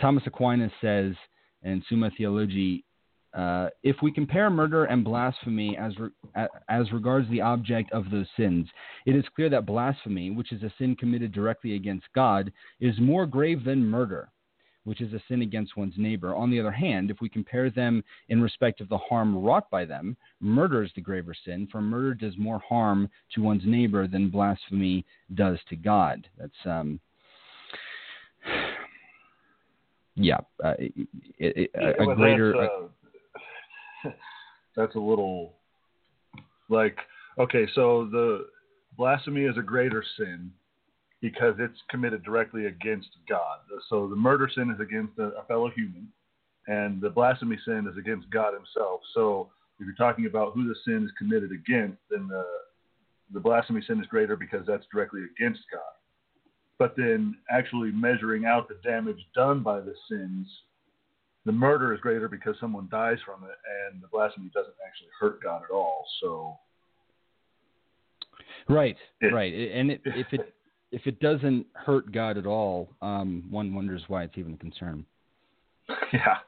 Thomas 0.00 0.22
Aquinas 0.26 0.72
says 0.80 1.14
in 1.62 1.82
Summa 1.88 2.10
Theologiae 2.16 2.84
uh, 3.32 3.68
if 3.82 3.96
we 4.02 4.10
compare 4.10 4.50
murder 4.50 4.86
and 4.86 5.04
blasphemy 5.04 5.76
as, 5.76 5.92
re- 5.98 6.46
as 6.68 6.90
regards 6.92 7.28
the 7.30 7.40
object 7.40 7.92
of 7.92 8.10
those 8.10 8.26
sins, 8.36 8.66
it 9.06 9.14
is 9.14 9.24
clear 9.36 9.48
that 9.48 9.66
blasphemy, 9.66 10.30
which 10.30 10.52
is 10.52 10.62
a 10.62 10.72
sin 10.78 10.96
committed 10.96 11.32
directly 11.32 11.74
against 11.74 12.06
God, 12.14 12.52
is 12.80 12.98
more 12.98 13.26
grave 13.26 13.64
than 13.64 13.84
murder, 13.84 14.30
which 14.84 15.00
is 15.00 15.12
a 15.12 15.22
sin 15.28 15.42
against 15.42 15.76
one's 15.76 15.94
neighbor. 15.96 16.34
On 16.34 16.50
the 16.50 16.60
other 16.60 16.70
hand, 16.70 17.10
if 17.10 17.20
we 17.20 17.28
compare 17.28 17.70
them 17.70 18.02
in 18.28 18.40
respect 18.40 18.80
of 18.80 18.88
the 18.88 18.98
harm 18.98 19.36
wrought 19.42 19.70
by 19.70 19.84
them, 19.84 20.16
murder 20.40 20.82
is 20.82 20.90
the 20.94 21.00
graver 21.00 21.34
sin, 21.44 21.68
for 21.70 21.80
murder 21.80 22.14
does 22.14 22.36
more 22.38 22.60
harm 22.60 23.08
to 23.34 23.42
one's 23.42 23.64
neighbor 23.64 24.06
than 24.06 24.30
blasphemy 24.30 25.04
does 25.34 25.58
to 25.68 25.76
God. 25.76 26.26
That's 26.38 26.52
um, 26.64 27.00
yeah, 30.14 30.38
uh, 30.64 30.74
it, 30.78 31.08
it, 31.38 31.70
a, 31.74 32.10
a 32.10 32.14
greater. 32.14 32.54
Uh, 32.56 32.88
that's 34.76 34.94
a 34.94 35.00
little 35.00 35.54
like 36.68 36.96
okay, 37.38 37.66
so 37.74 38.08
the 38.10 38.46
blasphemy 38.96 39.42
is 39.42 39.56
a 39.58 39.62
greater 39.62 40.02
sin 40.16 40.50
because 41.20 41.54
it's 41.58 41.78
committed 41.90 42.22
directly 42.24 42.66
against 42.66 43.08
God. 43.28 43.58
So 43.88 44.08
the 44.08 44.16
murder 44.16 44.50
sin 44.52 44.70
is 44.70 44.80
against 44.80 45.18
a, 45.18 45.42
fellow 45.46 45.70
human, 45.70 46.08
and 46.66 47.00
the 47.00 47.10
blasphemy 47.10 47.58
sin 47.64 47.86
is 47.90 47.98
against 47.98 48.30
God 48.30 48.54
Himself. 48.54 49.00
So 49.14 49.50
if 49.78 49.86
you're 49.86 49.94
talking 49.94 50.26
about 50.26 50.52
who 50.54 50.68
the 50.68 50.74
sin 50.84 51.04
is 51.04 51.10
committed 51.18 51.50
against, 51.52 51.98
then 52.10 52.28
the 52.28 52.44
the 53.32 53.40
blasphemy 53.40 53.80
sin 53.86 54.00
is 54.00 54.06
greater 54.06 54.34
because 54.34 54.66
that's 54.66 54.84
directly 54.92 55.20
against 55.36 55.60
God. 55.72 55.80
But 56.78 56.96
then 56.96 57.36
actually 57.48 57.92
measuring 57.92 58.44
out 58.44 58.68
the 58.68 58.80
damage 58.82 59.24
done 59.36 59.62
by 59.62 59.80
the 59.80 59.94
sins 60.08 60.48
the 61.46 61.52
murder 61.52 61.94
is 61.94 62.00
greater 62.00 62.28
because 62.28 62.54
someone 62.60 62.88
dies 62.90 63.18
from 63.24 63.44
it, 63.44 63.56
and 63.90 64.02
the 64.02 64.08
blasphemy 64.08 64.50
doesn't 64.52 64.74
actually 64.86 65.08
hurt 65.18 65.42
God 65.42 65.62
at 65.64 65.74
all. 65.74 66.04
So, 66.20 66.58
right, 68.68 68.96
it, 69.20 69.32
right, 69.32 69.52
and 69.52 69.90
it, 69.90 70.02
if 70.04 70.26
it 70.32 70.54
if 70.92 71.06
it 71.06 71.20
doesn't 71.20 71.66
hurt 71.74 72.12
God 72.12 72.36
at 72.36 72.46
all, 72.46 72.90
um, 73.00 73.44
one 73.50 73.74
wonders 73.74 74.02
why 74.08 74.24
it's 74.24 74.36
even 74.36 74.54
a 74.54 74.58
concern. 74.58 75.04
Yeah, 76.12 76.38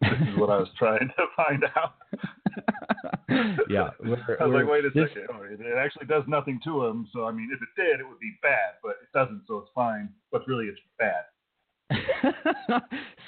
this 0.00 0.28
is 0.28 0.38
what 0.38 0.50
I 0.50 0.58
was 0.58 0.68
trying 0.78 1.08
to 1.08 1.24
find 1.36 1.64
out. 1.76 1.94
yeah, 3.68 3.90
we're, 4.00 4.36
I 4.40 4.46
was 4.46 4.54
like, 4.54 4.70
wait 4.70 4.84
a 4.84 4.90
this, 4.90 5.08
second, 5.08 5.28
oh, 5.32 5.42
it, 5.42 5.60
it 5.60 5.76
actually 5.78 6.06
does 6.06 6.24
nothing 6.26 6.60
to 6.64 6.84
him. 6.84 7.08
So 7.12 7.24
I 7.24 7.32
mean, 7.32 7.50
if 7.52 7.60
it 7.62 7.68
did, 7.80 8.00
it 8.00 8.08
would 8.08 8.20
be 8.20 8.32
bad, 8.42 8.74
but 8.82 8.96
it 9.02 9.08
doesn't, 9.14 9.42
so 9.46 9.58
it's 9.58 9.70
fine. 9.74 10.08
But 10.30 10.46
really, 10.46 10.66
it's 10.66 10.80
bad. 10.98 11.24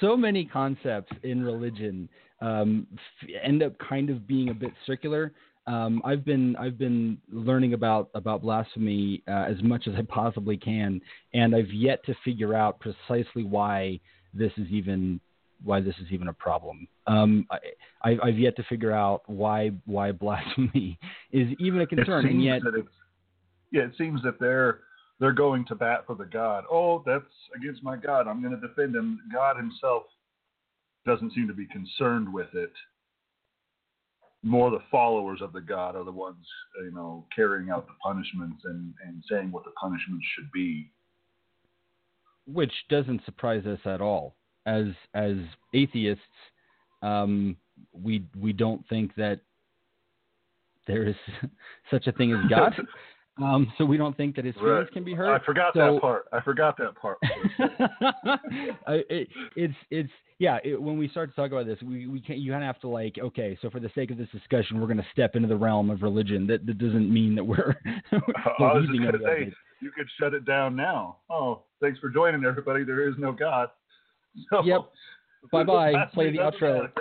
so 0.01 0.17
many 0.17 0.45
concepts 0.45 1.11
in 1.23 1.43
religion 1.43 2.09
um, 2.41 2.87
f- 3.21 3.29
end 3.43 3.63
up 3.63 3.73
kind 3.77 4.09
of 4.09 4.27
being 4.27 4.49
a 4.49 4.53
bit 4.53 4.71
circular. 4.85 5.33
Um, 5.67 6.01
I've 6.05 6.23
been 6.23 6.55
I've 6.55 6.77
been 6.77 7.17
learning 7.29 7.73
about 7.73 8.09
about 8.13 8.41
blasphemy 8.41 9.21
uh, 9.27 9.45
as 9.49 9.61
much 9.61 9.87
as 9.87 9.95
I 9.95 10.01
possibly 10.03 10.55
can, 10.55 11.01
and 11.33 11.53
I've 11.53 11.71
yet 11.71 12.03
to 12.05 12.15
figure 12.23 12.55
out 12.55 12.79
precisely 12.79 13.43
why 13.43 13.99
this 14.33 14.51
is 14.57 14.67
even 14.69 15.19
why 15.63 15.81
this 15.81 15.95
is 15.99 16.07
even 16.11 16.29
a 16.29 16.33
problem. 16.33 16.87
Um, 17.05 17.47
I, 18.03 18.17
have 18.23 18.37
yet 18.37 18.55
to 18.57 18.63
figure 18.63 18.93
out 18.93 19.23
why 19.27 19.71
why 19.85 20.13
blasphemy 20.13 20.97
is 21.31 21.49
even 21.59 21.81
a 21.81 21.87
concern, 21.87 22.25
and 22.27 22.43
yet 22.43 22.61
yeah, 23.71 23.83
it 23.83 23.91
seems 23.97 24.23
that 24.23 24.39
they're 24.39 24.79
they're 25.19 25.33
going 25.33 25.65
to 25.65 25.75
bat 25.75 26.03
for 26.05 26.15
the 26.15 26.25
God. 26.25 26.63
Oh, 26.71 27.03
that's 27.05 27.25
against 27.55 27.83
my 27.83 27.97
God. 27.97 28.27
I'm 28.27 28.41
going 28.41 28.59
to 28.59 28.67
defend 28.67 28.95
him. 28.95 29.19
God 29.33 29.57
himself 29.57 30.03
doesn't 31.05 31.33
seem 31.33 31.47
to 31.47 31.53
be 31.53 31.65
concerned 31.67 32.31
with 32.31 32.53
it. 32.53 32.71
More 34.47 34.71
the 34.71 34.83
followers 34.89 35.41
of 35.41 35.51
the 35.51 35.61
God 35.61 35.95
are 35.95 36.05
the 36.05 36.11
ones, 36.11 36.45
you 36.83 36.91
know, 36.91 37.25
carrying 37.35 37.69
out 37.69 37.85
the 37.85 37.93
punishments 38.01 38.61
and, 38.63 38.93
and 39.05 39.21
saying 39.29 39.51
what 39.51 39.63
the 39.65 39.71
punishments 39.71 40.25
should 40.35 40.49
be. 40.51 40.89
which 42.45 42.71
doesn't 42.89 43.25
surprise 43.25 43.65
us 43.65 43.79
at 43.85 44.01
all. 44.01 44.35
As 44.65 44.85
as 45.13 45.35
atheists, 45.73 46.23
um, 47.01 47.57
we 47.93 48.25
we 48.39 48.53
don't 48.53 48.87
think 48.89 49.13
that 49.15 49.39
there 50.87 51.03
is 51.07 51.15
such 51.91 52.07
a 52.07 52.11
thing 52.13 52.31
as 52.33 52.49
God. 52.49 52.73
Um, 53.41 53.71
so 53.77 53.85
we 53.85 53.97
don't 53.97 54.17
think 54.17 54.35
that 54.35 54.45
his 54.45 54.55
feelings 54.55 54.85
Right. 54.85 54.91
can 54.91 55.03
be 55.03 55.13
hurt. 55.13 55.29
I 55.41 55.45
forgot 55.45 55.73
So- 55.73 55.93
that 55.93 56.01
part. 56.01 56.25
I 56.33 56.41
forgot 56.41 56.75
that 56.77 56.95
part. 56.95 57.17
I- 58.87 59.03
it, 59.09 59.27
it's 59.55 59.73
it's 59.91 60.09
yeah. 60.39 60.57
It, 60.63 60.81
when 60.81 60.97
we 60.97 61.07
start 61.09 61.29
to 61.29 61.35
talk 61.35 61.51
about 61.51 61.65
this, 61.65 61.79
we 61.81 62.07
we 62.07 62.19
can't. 62.21 62.39
You 62.39 62.51
kind 62.51 62.63
of 62.63 62.67
have 62.67 62.79
to 62.81 62.87
like 62.87 63.17
okay. 63.19 63.57
So 63.61 63.69
for 63.69 63.79
the 63.79 63.89
sake 63.95 64.11
of 64.11 64.17
this 64.17 64.29
discussion, 64.29 64.79
we're 64.79 64.87
going 64.87 64.97
to 64.97 65.05
step 65.11 65.35
into 65.35 65.47
the 65.47 65.55
realm 65.55 65.89
of 65.89 66.01
religion. 66.01 66.47
That 66.47 66.65
that 66.65 66.77
doesn't 66.77 67.11
mean 67.13 67.35
that 67.35 67.43
we're. 67.43 67.75
I 68.11 68.17
was 68.59 68.85
believing 68.87 69.09
going 69.11 69.19
to 69.19 69.25
say, 69.25 69.53
you 69.81 69.91
could 69.91 70.07
shut 70.19 70.33
it 70.33 70.45
down 70.45 70.75
now. 70.75 71.17
Oh, 71.29 71.61
thanks 71.81 71.99
for 71.99 72.09
joining, 72.09 72.43
everybody. 72.45 72.83
There 72.83 73.07
is 73.07 73.15
no 73.17 73.31
God. 73.31 73.69
So, 74.51 74.63
Yep. 74.63 74.81
Bye 75.51 75.63
bye. 75.63 75.93
Play 76.13 76.31
the 76.31 76.37
outro. 76.39 76.91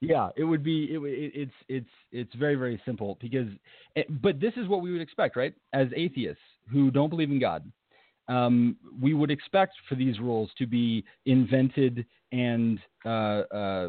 Yeah, 0.00 0.28
it 0.36 0.44
would 0.44 0.62
be. 0.62 0.84
It, 0.92 0.98
it, 0.98 1.32
it's 1.34 1.52
it's 1.68 1.90
it's 2.12 2.34
very 2.34 2.54
very 2.54 2.80
simple 2.84 3.18
because, 3.20 3.48
eh, 3.96 4.04
but 4.22 4.40
this 4.40 4.52
is 4.56 4.68
what 4.68 4.80
we 4.80 4.92
would 4.92 5.00
expect, 5.00 5.36
right? 5.36 5.54
As 5.72 5.88
atheists 5.96 6.42
who 6.70 6.90
don't 6.90 7.10
believe 7.10 7.30
in 7.30 7.40
God, 7.40 7.70
um, 8.28 8.76
we 9.00 9.14
would 9.14 9.30
expect 9.30 9.74
for 9.88 9.94
these 9.94 10.18
rules 10.20 10.50
to 10.58 10.66
be 10.66 11.04
invented 11.26 12.06
and 12.32 12.78
uh, 13.04 13.08
uh, 13.08 13.88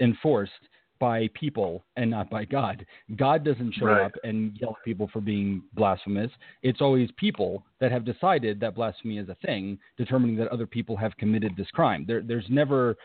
enforced 0.00 0.52
by 0.98 1.28
people 1.34 1.84
and 1.96 2.08
not 2.08 2.30
by 2.30 2.44
God. 2.44 2.86
God 3.16 3.44
doesn't 3.44 3.74
show 3.74 3.86
Right. 3.86 4.04
up 4.04 4.12
and 4.22 4.56
yell 4.60 4.76
at 4.78 4.84
people 4.84 5.10
for 5.12 5.20
being 5.20 5.60
blasphemous. 5.74 6.30
It's 6.62 6.80
always 6.80 7.10
people 7.16 7.64
that 7.80 7.90
have 7.90 8.04
decided 8.04 8.60
that 8.60 8.76
blasphemy 8.76 9.18
is 9.18 9.28
a 9.28 9.34
thing, 9.44 9.80
determining 9.96 10.36
that 10.36 10.46
other 10.48 10.66
people 10.66 10.96
have 10.96 11.16
committed 11.16 11.56
this 11.56 11.66
crime. 11.72 12.04
There, 12.06 12.22
there's 12.22 12.46
never 12.48 12.96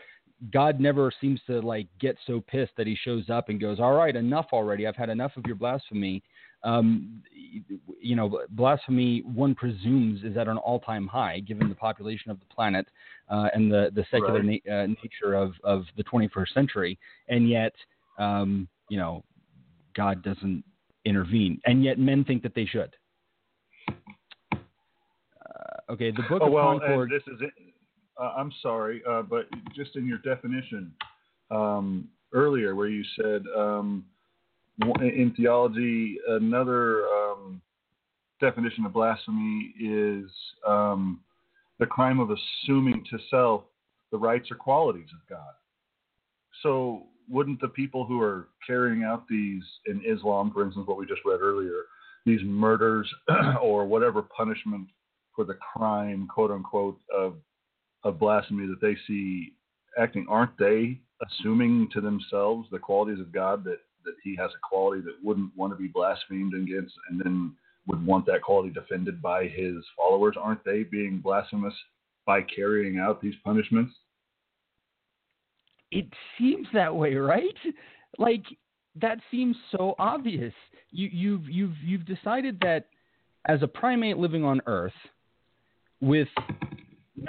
God 0.52 0.78
never 0.78 1.10
seems 1.20 1.40
to 1.46 1.60
like 1.60 1.88
get 2.00 2.16
so 2.26 2.40
pissed 2.40 2.72
that 2.76 2.86
he 2.86 2.94
shows 2.94 3.28
up 3.28 3.48
and 3.48 3.60
goes, 3.60 3.80
"All 3.80 3.94
right, 3.94 4.14
enough 4.14 4.46
already. 4.52 4.86
I've 4.86 4.96
had 4.96 5.10
enough 5.10 5.36
of 5.36 5.44
your 5.46 5.56
blasphemy." 5.56 6.22
Um, 6.64 7.22
you 8.00 8.16
know, 8.16 8.40
blasphemy 8.50 9.20
one 9.22 9.54
presumes 9.54 10.24
is 10.24 10.36
at 10.36 10.48
an 10.48 10.56
all-time 10.56 11.06
high 11.06 11.38
given 11.40 11.68
the 11.68 11.74
population 11.74 12.32
of 12.32 12.40
the 12.40 12.46
planet 12.46 12.86
uh, 13.28 13.48
and 13.54 13.70
the 13.70 13.90
the 13.94 14.04
secular 14.10 14.42
Right. 14.42 14.62
na- 14.64 14.74
uh, 14.74 14.86
nature 14.86 15.34
of 15.34 15.54
of 15.64 15.84
the 15.96 16.04
21st 16.04 16.54
century, 16.54 16.98
and 17.28 17.48
yet, 17.48 17.74
um, 18.18 18.68
you 18.88 18.96
know, 18.96 19.24
God 19.94 20.22
doesn't 20.22 20.64
intervene, 21.04 21.60
and 21.66 21.84
yet 21.84 21.98
men 21.98 22.24
think 22.24 22.42
that 22.42 22.54
they 22.54 22.64
should. 22.64 22.94
Uh, 23.88 23.92
okay, 25.90 26.10
the 26.10 26.22
Book 26.28 26.42
oh 26.42 26.46
of 26.46 26.52
well, 26.52 26.78
Concord. 26.78 27.10
this 27.10 27.22
is. 27.26 27.40
Uh, 28.20 28.32
I'm 28.36 28.52
sorry, 28.62 29.02
uh, 29.08 29.22
but 29.22 29.46
just 29.74 29.94
in 29.96 30.06
your 30.06 30.18
definition 30.18 30.92
um, 31.50 32.08
earlier, 32.32 32.74
where 32.74 32.88
you 32.88 33.04
said 33.20 33.42
um, 33.56 34.04
in 35.00 35.32
theology, 35.36 36.18
another 36.28 37.06
um, 37.06 37.60
definition 38.40 38.84
of 38.84 38.92
blasphemy 38.92 39.72
is 39.80 40.30
um, 40.66 41.20
the 41.78 41.86
crime 41.86 42.18
of 42.18 42.30
assuming 42.30 43.04
to 43.10 43.18
self 43.30 43.62
the 44.10 44.18
rights 44.18 44.50
or 44.50 44.56
qualities 44.56 45.08
of 45.12 45.28
God. 45.28 45.54
So, 46.62 47.04
wouldn't 47.28 47.60
the 47.60 47.68
people 47.68 48.06
who 48.06 48.20
are 48.22 48.48
carrying 48.66 49.04
out 49.04 49.28
these 49.28 49.62
in 49.86 50.02
Islam, 50.04 50.50
for 50.52 50.64
instance, 50.64 50.88
what 50.88 50.96
we 50.96 51.06
just 51.06 51.20
read 51.24 51.40
earlier, 51.40 51.82
these 52.24 52.40
murders 52.42 53.08
or 53.62 53.86
whatever 53.86 54.22
punishment 54.22 54.88
for 55.36 55.44
the 55.44 55.54
crime, 55.54 56.26
quote 56.26 56.50
unquote, 56.50 56.98
of 57.14 57.34
of 58.04 58.18
blasphemy 58.18 58.66
that 58.66 58.80
they 58.80 58.96
see 59.06 59.52
acting, 59.98 60.26
aren't 60.28 60.56
they 60.58 61.00
assuming 61.26 61.88
to 61.92 62.00
themselves 62.00 62.68
the 62.70 62.78
qualities 62.78 63.20
of 63.20 63.32
God 63.32 63.64
that 63.64 63.78
that 64.04 64.14
He 64.22 64.36
has 64.36 64.50
a 64.50 64.68
quality 64.68 65.02
that 65.02 65.16
wouldn't 65.22 65.54
want 65.56 65.72
to 65.72 65.76
be 65.76 65.88
blasphemed 65.88 66.54
against, 66.54 66.94
and 67.10 67.20
then 67.20 67.54
would 67.86 68.04
want 68.06 68.26
that 68.26 68.42
quality 68.42 68.70
defended 68.70 69.20
by 69.20 69.46
His 69.48 69.76
followers? 69.96 70.36
Aren't 70.40 70.64
they 70.64 70.82
being 70.82 71.18
blasphemous 71.18 71.74
by 72.26 72.42
carrying 72.42 72.98
out 72.98 73.20
these 73.20 73.34
punishments? 73.44 73.92
it 75.90 76.06
seems 76.38 76.66
that 76.74 76.94
way, 76.94 77.14
right? 77.14 77.56
Like 78.18 78.44
that 79.00 79.18
seems 79.30 79.56
so 79.76 79.94
obvious. 79.98 80.52
You, 80.90 81.08
you've 81.12 81.48
you've 81.48 81.76
you've 81.84 82.06
decided 82.06 82.58
that 82.60 82.86
as 83.46 83.62
a 83.62 83.68
primate 83.68 84.18
living 84.18 84.44
on 84.44 84.60
Earth, 84.66 84.92
with 86.00 86.28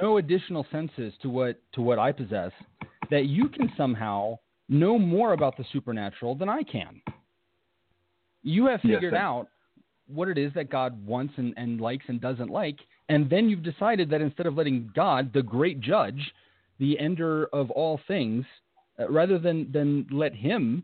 no 0.01 0.17
additional 0.17 0.65
senses 0.71 1.13
to 1.21 1.29
what 1.29 1.59
to 1.73 1.81
what 1.81 1.99
I 1.99 2.11
possess, 2.11 2.51
that 3.09 3.25
you 3.25 3.49
can 3.49 3.71
somehow 3.75 4.37
know 4.67 4.99
more 4.99 5.33
about 5.33 5.57
the 5.57 5.65
supernatural 5.71 6.35
than 6.35 6.49
I 6.49 6.63
can. 6.63 7.01
You 8.43 8.67
have 8.67 8.81
figured 8.81 9.13
and- 9.13 9.17
out 9.17 9.47
what 10.07 10.27
it 10.27 10.39
is 10.39 10.51
that 10.55 10.71
God 10.71 11.05
wants 11.05 11.33
and, 11.37 11.53
and 11.55 11.79
likes 11.79 12.05
and 12.07 12.19
doesn't 12.19 12.49
like, 12.49 12.79
and 13.09 13.29
then 13.29 13.47
you've 13.47 13.63
decided 13.63 14.09
that 14.09 14.21
instead 14.21 14.47
of 14.47 14.55
letting 14.55 14.91
God, 14.95 15.31
the 15.33 15.43
great 15.43 15.79
judge, 15.81 16.33
the 16.79 16.97
ender 16.99 17.45
of 17.53 17.69
all 17.71 17.99
things, 18.07 18.43
uh, 18.99 19.09
rather 19.09 19.37
than 19.37 19.71
than 19.71 20.07
let 20.11 20.33
him 20.33 20.83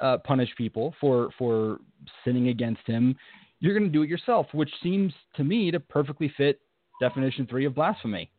uh, 0.00 0.18
punish 0.18 0.50
people 0.56 0.94
for 1.00 1.30
for 1.38 1.78
sinning 2.24 2.48
against 2.48 2.86
him, 2.86 3.16
you're 3.60 3.76
going 3.76 3.90
to 3.90 3.92
do 3.92 4.02
it 4.02 4.08
yourself, 4.08 4.46
which 4.52 4.70
seems 4.82 5.12
to 5.36 5.44
me 5.44 5.70
to 5.70 5.80
perfectly 5.80 6.32
fit 6.36 6.60
definition 7.02 7.48
three 7.48 7.64
of 7.64 7.74
blasphemy. 7.74 8.30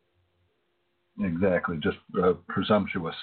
Exactly, 1.22 1.76
just 1.82 1.98
uh, 2.22 2.32
presumptuous. 2.48 3.14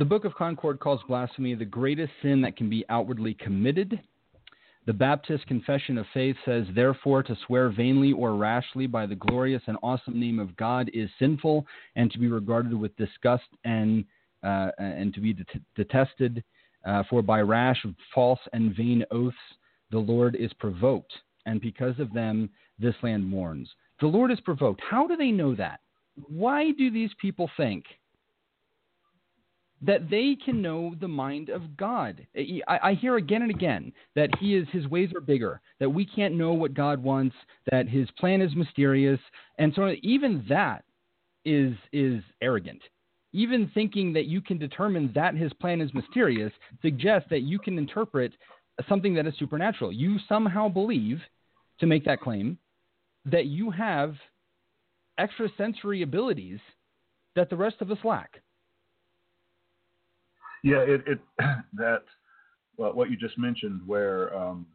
The 0.00 0.04
Book 0.04 0.24
of 0.24 0.34
Concord 0.34 0.80
calls 0.80 1.00
blasphemy 1.06 1.54
the 1.54 1.64
greatest 1.64 2.12
sin 2.22 2.40
that 2.40 2.56
can 2.56 2.68
be 2.68 2.84
outwardly 2.88 3.34
committed. 3.34 4.00
The 4.86 4.92
Baptist 4.92 5.46
Confession 5.46 5.96
of 5.96 6.06
Faith 6.12 6.34
says, 6.44 6.64
therefore, 6.74 7.22
to 7.22 7.36
swear 7.46 7.70
vainly 7.70 8.12
or 8.12 8.34
rashly 8.34 8.88
by 8.88 9.06
the 9.06 9.14
glorious 9.14 9.62
and 9.68 9.78
awesome 9.80 10.18
name 10.18 10.40
of 10.40 10.56
God 10.56 10.90
is 10.92 11.08
sinful 11.20 11.64
and 11.94 12.10
to 12.10 12.18
be 12.18 12.26
regarded 12.26 12.74
with 12.74 12.94
disgust 12.96 13.48
and 13.64 14.04
uh, 14.42 14.70
and 14.78 15.14
to 15.14 15.20
be 15.20 15.32
det- 15.32 15.62
detested. 15.76 16.42
Uh, 16.84 17.02
for 17.08 17.22
by 17.22 17.40
rash, 17.40 17.82
false, 18.12 18.40
and 18.52 18.76
vain 18.76 19.04
oaths 19.10 19.36
the 19.90 19.98
Lord 19.98 20.34
is 20.34 20.52
provoked, 20.54 21.12
and 21.46 21.60
because 21.60 21.98
of 21.98 22.12
them 22.12 22.50
this 22.78 22.94
land 23.02 23.24
mourns. 23.24 23.68
The 24.00 24.06
Lord 24.06 24.30
is 24.30 24.40
provoked. 24.40 24.80
How 24.88 25.06
do 25.06 25.16
they 25.16 25.30
know 25.30 25.54
that? 25.54 25.80
Why 26.28 26.70
do 26.72 26.90
these 26.90 27.10
people 27.20 27.50
think 27.56 27.84
that 29.82 30.08
they 30.08 30.36
can 30.42 30.62
know 30.62 30.94
the 31.00 31.08
mind 31.08 31.50
of 31.50 31.76
God. 31.76 32.26
I, 32.36 32.78
I 32.82 32.94
hear 32.94 33.16
again 33.16 33.42
and 33.42 33.50
again 33.50 33.92
that 34.14 34.30
he 34.38 34.54
is 34.56 34.66
his 34.72 34.86
ways 34.86 35.10
are 35.14 35.20
bigger, 35.20 35.60
that 35.78 35.90
we 35.90 36.06
can't 36.06 36.34
know 36.34 36.52
what 36.52 36.74
God 36.74 37.02
wants, 37.02 37.36
that 37.70 37.88
his 37.88 38.08
plan 38.18 38.40
is 38.40 38.54
mysterious, 38.54 39.20
and 39.58 39.72
so. 39.74 39.94
Even 40.02 40.44
that 40.48 40.84
is 41.44 41.74
is 41.92 42.22
arrogant. 42.40 42.80
Even 43.32 43.70
thinking 43.74 44.12
that 44.12 44.26
you 44.26 44.40
can 44.40 44.58
determine 44.58 45.10
that 45.14 45.34
his 45.34 45.52
plan 45.54 45.80
is 45.80 45.92
mysterious 45.92 46.52
suggests 46.80 47.28
that 47.30 47.42
you 47.42 47.58
can 47.58 47.76
interpret 47.76 48.32
something 48.88 49.14
that 49.14 49.26
is 49.26 49.34
supernatural. 49.38 49.92
You 49.92 50.18
somehow 50.28 50.68
believe, 50.68 51.20
to 51.80 51.86
make 51.86 52.04
that 52.04 52.20
claim, 52.20 52.58
that 53.26 53.46
you 53.46 53.70
have 53.70 54.14
extrasensory 55.18 56.02
abilities 56.02 56.58
that 57.36 57.50
the 57.50 57.56
rest 57.56 57.76
of 57.80 57.90
us 57.90 57.98
lack. 58.04 58.40
Yeah, 60.62 60.78
it, 60.78 61.02
it 61.06 61.18
that 61.74 62.02
well, 62.76 62.92
what 62.92 63.10
you 63.10 63.16
just 63.16 63.38
mentioned, 63.38 63.80
where 63.86 64.36
um, 64.36 64.66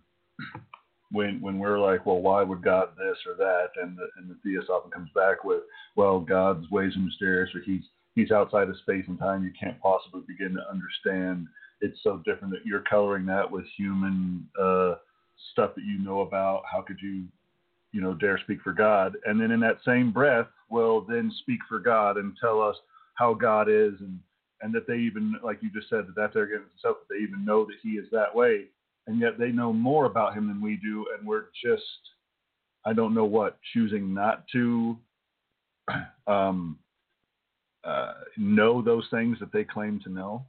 when 1.12 1.42
when 1.42 1.60
we're 1.60 1.80
like, 1.80 2.06
well, 2.06 2.22
why 2.22 2.44
would 2.44 2.64
God 2.64 2.90
this 2.98 3.18
or 3.28 3.36
that, 3.38 3.70
and 3.82 3.98
the 3.98 4.08
and 4.18 4.30
the 4.30 4.38
theist 4.44 4.70
often 4.70 4.92
comes 4.92 5.10
back 5.16 5.44
with, 5.44 5.62
well, 5.96 6.20
God's 6.20 6.70
ways 6.70 6.96
are 6.96 7.02
mysterious, 7.02 7.54
or 7.56 7.62
he's 7.62 7.84
he's 8.16 8.32
outside 8.32 8.70
of 8.70 8.78
space 8.78 9.06
and 9.08 9.20
time. 9.20 9.44
You 9.44 9.52
can't 9.60 9.80
possibly 9.82 10.22
begin 10.28 10.54
to 10.54 10.70
understand. 10.70 11.48
It's 11.82 12.00
so 12.04 12.22
different 12.26 12.54
that 12.54 12.66
you're 12.66 12.84
coloring 12.90 13.26
that 13.28 13.50
with 13.50 13.66
human 13.78 14.48
uh, 14.62 14.96
stuff 15.52 15.76
that 15.76 15.86
you 15.86 16.00
know 16.00 16.22
about. 16.22 16.64
How 16.72 16.82
could 16.82 16.98
you, 17.02 17.24
you 17.92 18.02
know, 18.02 18.14
dare 18.14 18.40
speak 18.40 18.62
for 18.62 18.74
God? 18.74 19.16
And 19.26 19.40
then 19.40 19.52
in 19.52 19.60
that 19.62 19.78
same 19.86 20.12
breath, 20.12 20.48
well, 20.70 21.02
then 21.02 21.32
speak 21.42 21.60
for 21.68 21.80
God 21.80 22.18
and 22.18 22.36
tell 22.40 22.62
us 22.62 22.76
how 23.16 23.34
God 23.34 23.70
is 23.70 23.94
and 24.00 24.20
and 24.62 24.74
that 24.74 24.88
they 24.88 24.98
even, 24.98 25.36
like 25.44 25.60
you 25.62 25.70
just 25.74 25.90
said, 25.90 26.06
that 26.08 26.16
that's 26.16 26.36
arrogant 26.36 26.64
itself, 26.76 26.98
that 27.00 27.16
they 27.16 27.24
even 27.24 27.46
know 27.46 27.66
that 27.66 27.76
he 27.82 27.92
is 27.92 28.08
that 28.12 28.34
way, 28.34 28.66
and 29.08 29.20
yet 29.20 29.38
they 29.40 29.52
know 29.52 29.72
more 29.72 30.06
about 30.06 30.34
him 30.34 30.48
than 30.48 30.62
we 30.62 30.76
do, 30.76 31.06
and 31.18 31.28
we're 31.28 31.46
just, 31.64 31.84
I 32.86 32.94
don't 32.94 33.14
know 33.14 33.26
what, 33.26 33.58
choosing 33.74 34.14
not 34.14 34.46
to 34.52 34.98
um, 36.28 36.78
uh, 37.84 38.14
know 38.38 38.82
those 38.82 39.08
things 39.12 39.38
that 39.40 39.54
they 39.54 39.64
claim 39.64 40.00
to 40.04 40.10
know. 40.10 40.46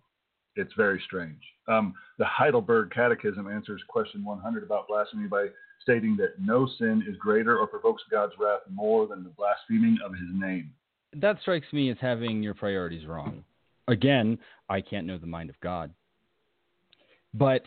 It's 0.57 0.73
very 0.77 1.03
strange. 1.07 1.41
Um, 1.69 1.95
the 2.19 2.25
Heidelberg 2.25 2.91
Catechism 2.91 3.47
answers 3.49 3.83
question 3.89 4.25
100 4.25 4.63
about 4.63 4.89
blasphemy 4.89 5.29
by 5.29 5.47
stating 5.83 6.17
that 6.17 6.41
no 6.41 6.69
sin 6.79 7.05
is 7.09 7.17
greater 7.17 7.59
or 7.59 7.67
provokes 7.67 8.03
God's 8.11 8.33
wrath 8.39 8.61
more 8.71 9.07
than 9.07 9.23
the 9.23 9.31
blaspheming 9.31 9.99
of 10.05 10.13
his 10.13 10.29
name. 10.33 10.73
That 11.17 11.41
strikes 11.41 11.67
me 11.73 11.91
as 11.91 11.97
having 12.01 12.43
your 12.43 12.55
priorities 12.55 13.07
wrong. 13.07 13.45
Again, 13.89 14.39
I 14.69 14.81
can't 14.81 15.07
know 15.07 15.19
the 15.19 15.27
mind 15.27 15.51
of 15.51 15.59
God. 15.61 15.93
But 17.35 17.63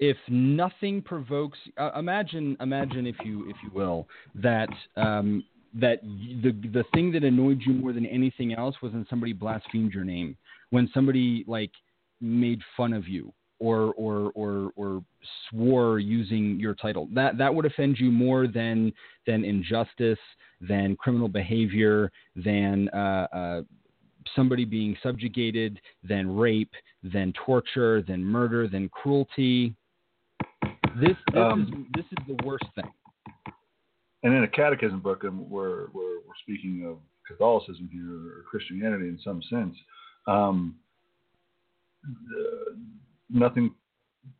if 0.00 0.16
nothing 0.28 1.02
provokes, 1.02 1.58
uh, 1.76 1.90
imagine, 1.96 2.56
imagine 2.60 3.06
if 3.06 3.16
you, 3.24 3.48
if 3.48 3.56
you 3.62 3.70
will, 3.72 4.08
that 4.34 4.68
um, 4.96 5.44
that 5.74 6.02
the 6.02 6.52
the 6.72 6.84
thing 6.92 7.12
that 7.12 7.24
annoyed 7.24 7.60
you 7.64 7.72
more 7.72 7.92
than 7.92 8.06
anything 8.06 8.52
else 8.52 8.74
was 8.82 8.92
when 8.92 9.06
somebody 9.08 9.32
blasphemed 9.32 9.92
your 9.92 10.04
name, 10.04 10.36
when 10.70 10.90
somebody 10.92 11.44
like 11.46 11.70
made 12.22 12.60
fun 12.76 12.92
of 12.92 13.08
you 13.08 13.32
or 13.58 13.92
or 13.96 14.32
or 14.34 14.72
or 14.76 15.04
swore 15.48 15.98
using 15.98 16.58
your 16.58 16.74
title. 16.74 17.08
That 17.12 17.38
that 17.38 17.54
would 17.54 17.64
offend 17.64 17.98
you 17.98 18.10
more 18.10 18.46
than 18.46 18.92
than 19.26 19.44
injustice, 19.44 20.18
than 20.60 20.96
criminal 20.96 21.28
behavior, 21.28 22.10
than 22.34 22.88
uh, 22.90 23.26
uh, 23.32 23.62
somebody 24.34 24.64
being 24.64 24.96
subjugated, 25.02 25.80
than 26.02 26.34
rape, 26.34 26.72
than 27.02 27.32
torture, 27.44 28.02
than 28.02 28.24
murder, 28.24 28.66
than 28.66 28.88
cruelty. 28.88 29.74
This 31.00 31.16
this 31.32 31.36
um, 31.36 31.86
is 31.94 32.02
this 32.02 32.18
is 32.18 32.26
the 32.26 32.44
worst 32.44 32.66
thing. 32.74 32.90
And 34.24 34.34
in 34.34 34.44
a 34.44 34.48
catechism 34.48 35.00
book, 35.00 35.24
um, 35.24 35.50
we're, 35.50 35.88
we're, 35.92 36.18
we're 36.18 36.38
speaking 36.42 36.86
of 36.86 36.98
Catholicism 37.26 37.88
here 37.92 38.38
or 38.38 38.44
Christianity 38.48 39.08
in 39.08 39.18
some 39.24 39.42
sense. 39.50 39.74
Um, 40.28 40.76
nothing 43.30 43.74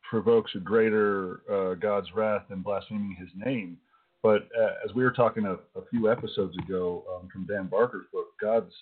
provokes 0.08 0.52
a 0.54 0.58
greater 0.58 1.40
uh, 1.50 1.74
God's 1.74 2.08
wrath 2.14 2.44
than 2.48 2.62
blaspheming 2.62 3.16
His 3.18 3.30
name. 3.34 3.78
But 4.22 4.48
uh, 4.58 4.74
as 4.88 4.94
we 4.94 5.02
were 5.02 5.10
talking 5.10 5.46
a, 5.46 5.54
a 5.78 5.84
few 5.90 6.10
episodes 6.10 6.56
ago 6.58 7.04
um, 7.14 7.28
from 7.32 7.46
Dan 7.46 7.66
Barker's 7.66 8.06
book, 8.12 8.26
God's 8.40 8.72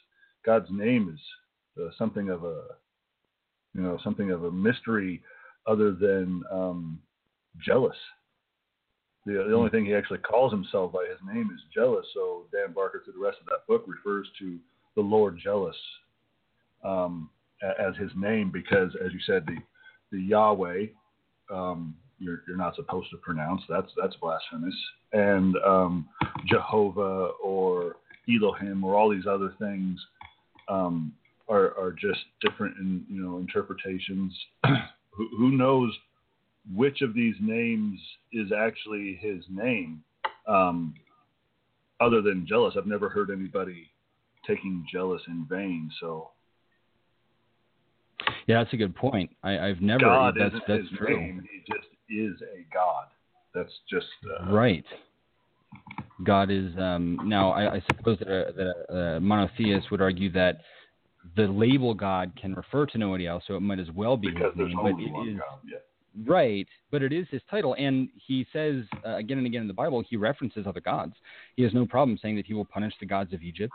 God's 0.45 0.69
name 0.71 1.15
is 1.15 1.83
uh, 1.83 1.91
something 1.99 2.29
of 2.31 2.45
a 2.45 2.63
you 3.75 3.83
know 3.83 3.99
something 4.05 4.31
of 4.31 4.45
a 4.45 4.51
mystery 4.51 5.23
other 5.67 5.93
than 5.93 6.43
um, 6.51 7.01
jealous. 7.65 7.97
The, 9.27 9.33
the 9.33 9.55
only 9.55 9.71
thing 9.71 9.85
he 9.85 9.95
actually 9.95 10.19
calls 10.19 10.51
himself 10.51 10.93
by 10.93 11.07
his 11.09 11.19
name 11.33 11.51
is 11.55 11.61
jealous. 11.75 12.07
So 12.15 12.47
Dan 12.53 12.73
Barker, 12.73 13.03
through 13.05 13.15
the 13.15 13.25
rest 13.25 13.39
of 13.41 13.47
that 13.47 13.67
book, 13.69 13.85
refers 13.87 14.27
to 14.39 14.59
the 14.97 15.03
Lord 15.03 15.39
jealous 15.43 15.77
um, 16.85 17.31
as 17.63 17.97
his 17.97 18.11
name 18.17 18.51
because, 18.51 18.93
as 19.05 19.13
you 19.13 19.21
said, 19.27 19.45
the 19.47 19.57
the 20.13 20.23
Yahweh 20.23 20.87
um, 21.53 21.95
you're 22.19 22.43
you're 22.47 22.57
not 22.57 22.77
supposed 22.77 23.11
to 23.11 23.17
pronounce. 23.17 23.63
That's 23.69 23.91
that's 24.01 24.15
blasphemous. 24.17 24.75
And 25.13 25.57
um, 25.67 26.09
Jehovah 26.47 27.31
or 27.43 27.97
Elohim 28.29 28.85
or 28.85 28.95
all 28.95 29.11
these 29.11 29.27
other 29.27 29.55
things 29.59 29.99
um, 30.69 31.13
are 31.49 31.77
are 31.79 31.93
just 31.93 32.21
different 32.41 32.77
in 32.79 33.05
you 33.09 33.23
know 33.23 33.39
interpretations. 33.39 34.37
who, 35.11 35.29
who 35.37 35.51
knows 35.53 35.93
which 36.75 37.01
of 37.01 37.15
these 37.15 37.35
names 37.41 37.99
is 38.33 38.53
actually 38.53 39.19
his 39.21 39.43
name? 39.49 40.03
Um, 40.47 40.95
other 42.01 42.23
than 42.23 42.47
jealous, 42.47 42.75
I've 42.77 42.87
never 42.87 43.09
heard 43.09 43.31
anybody 43.31 43.91
taking 44.47 44.87
jealous 44.91 45.23
in 45.27 45.47
vain. 45.49 45.91
So 46.01 46.31
yeah, 48.51 48.63
that's 48.65 48.73
a 48.73 48.77
good 48.77 48.97
point. 48.97 49.31
I, 49.45 49.53
have 49.53 49.81
never. 49.81 50.01
God 50.01 50.35
that's, 50.39 50.49
isn't 50.49 50.63
that's 50.67 50.81
his 50.83 50.99
true. 50.99 51.17
name. 51.17 51.49
He 51.53 51.73
just 51.73 51.87
is 52.09 52.41
a 52.43 52.67
God. 52.75 53.07
That's 53.55 53.73
just 53.89 54.07
uh, 54.41 54.53
right. 54.53 54.85
God 56.25 56.51
is 56.51 56.73
um, 56.77 57.19
now. 57.25 57.53
I, 57.53 57.75
I 57.75 57.83
suppose 57.87 58.19
that 58.19 58.29
a, 58.29 58.53
that 58.53 58.95
a, 58.95 59.21
monotheist 59.21 59.91
would 59.93 60.03
argue 60.03 60.33
that 60.33 60.63
the 61.37 61.47
label 61.47 61.95
God 61.95 62.33
can 62.41 62.55
refer 62.55 62.87
to 62.87 62.99
nobody 62.99 63.27
else, 63.29 63.45
so 63.47 63.55
it 63.55 63.61
might 63.61 63.79
as 63.79 63.91
well 63.95 64.17
be 64.17 64.31
because 64.31 64.53
his 64.57 64.67
name. 64.67 64.77
But 64.83 64.93
it 64.99 65.31
is 65.31 65.39
God, 65.39 65.59
yeah. 65.65 65.79
right, 66.27 66.67
but 66.91 67.03
it 67.03 67.13
is 67.13 67.27
his 67.31 67.43
title, 67.49 67.75
and 67.79 68.09
he 68.27 68.47
says 68.53 68.83
uh, 69.07 69.17
again 69.17 69.39
and 69.39 69.47
again 69.47 69.63
in 69.63 69.69
the 69.69 69.75
Bible 69.75 70.03
he 70.09 70.17
references 70.17 70.67
other 70.67 70.81
gods. 70.81 71.15
He 71.55 71.63
has 71.63 71.73
no 71.73 71.87
problem 71.87 72.19
saying 72.21 72.37
that 72.37 72.47
he 72.47 72.55
will 72.55 72.65
punish 72.65 72.95
the 72.99 73.07
gods 73.07 73.33
of 73.33 73.43
Egypt. 73.43 73.75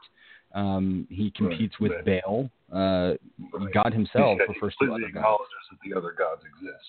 Um, 0.55 1.05
he 1.09 1.31
competes 1.31 1.75
right, 1.79 1.91
with 1.91 2.05
Baal. 2.05 2.49
Uh, 2.73 3.13
right. 3.53 3.73
God 3.73 3.93
himself 3.93 4.37
yeah, 4.39 4.45
refers 4.47 4.73
to 4.81 4.93
other 4.93 5.11
gods. 5.13 5.43
that 5.69 5.77
the 5.87 5.95
other 5.95 6.15
gods 6.17 6.41
exist. 6.57 6.85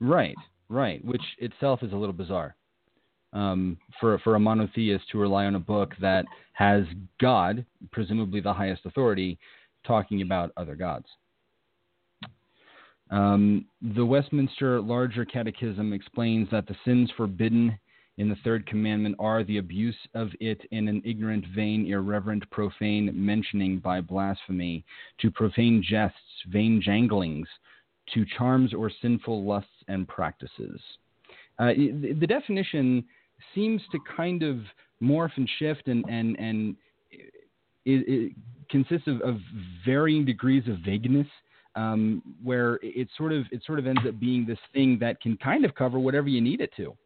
Right, 0.00 0.34
right, 0.68 1.04
which 1.04 1.22
itself 1.38 1.82
is 1.82 1.92
a 1.92 1.96
little 1.96 2.14
bizarre. 2.14 2.56
Um, 3.34 3.76
for 4.00 4.18
for 4.20 4.36
a 4.36 4.40
monotheist 4.40 5.10
to 5.10 5.18
rely 5.18 5.44
on 5.44 5.54
a 5.54 5.60
book 5.60 5.92
that 6.00 6.24
has 6.54 6.84
God, 7.20 7.64
presumably 7.92 8.40
the 8.40 8.54
highest 8.54 8.86
authority, 8.86 9.38
talking 9.86 10.22
about 10.22 10.50
other 10.56 10.74
gods. 10.74 11.06
Um, 13.10 13.66
the 13.82 14.04
Westminster 14.04 14.80
Larger 14.80 15.26
Catechism 15.26 15.92
explains 15.92 16.48
that 16.50 16.66
the 16.66 16.76
sins 16.84 17.10
forbidden 17.16 17.78
in 18.18 18.28
the 18.28 18.36
third 18.42 18.66
commandment 18.66 19.14
are 19.18 19.44
the 19.44 19.58
abuse 19.58 19.96
of 20.14 20.30
it 20.40 20.60
in 20.72 20.88
an 20.88 21.00
ignorant, 21.04 21.44
vain, 21.54 21.86
irreverent, 21.86 22.48
profane 22.50 23.10
mentioning 23.14 23.78
by 23.78 24.00
blasphemy, 24.00 24.84
to 25.20 25.30
profane 25.30 25.82
jests, 25.88 26.18
vain 26.48 26.82
janglings, 26.84 27.46
to 28.12 28.26
charms 28.36 28.74
or 28.74 28.90
sinful 29.00 29.44
lusts 29.44 29.70
and 29.86 30.06
practices. 30.08 30.80
Uh, 31.60 31.68
the 32.18 32.26
definition 32.26 33.04
seems 33.54 33.80
to 33.92 33.98
kind 34.16 34.42
of 34.42 34.58
morph 35.02 35.36
and 35.36 35.48
shift 35.58 35.86
and, 35.86 36.04
and, 36.08 36.36
and 36.38 36.76
it, 37.84 38.04
it 38.08 38.32
consists 38.68 39.06
of, 39.06 39.20
of, 39.20 39.38
varying 39.86 40.24
degrees 40.24 40.64
of 40.68 40.78
vagueness. 40.84 41.26
Um, 41.76 42.22
where 42.42 42.80
it 42.82 43.08
sort 43.16 43.32
of 43.32 43.44
it 43.52 43.62
sort 43.64 43.78
of 43.78 43.86
ends 43.86 44.00
up 44.08 44.18
being 44.18 44.44
this 44.44 44.58
thing 44.72 44.98
that 45.00 45.20
can 45.20 45.36
kind 45.36 45.64
of 45.64 45.76
cover 45.76 46.00
whatever 46.00 46.26
you 46.26 46.40
need 46.40 46.60
it 46.60 46.72
to. 46.76 46.96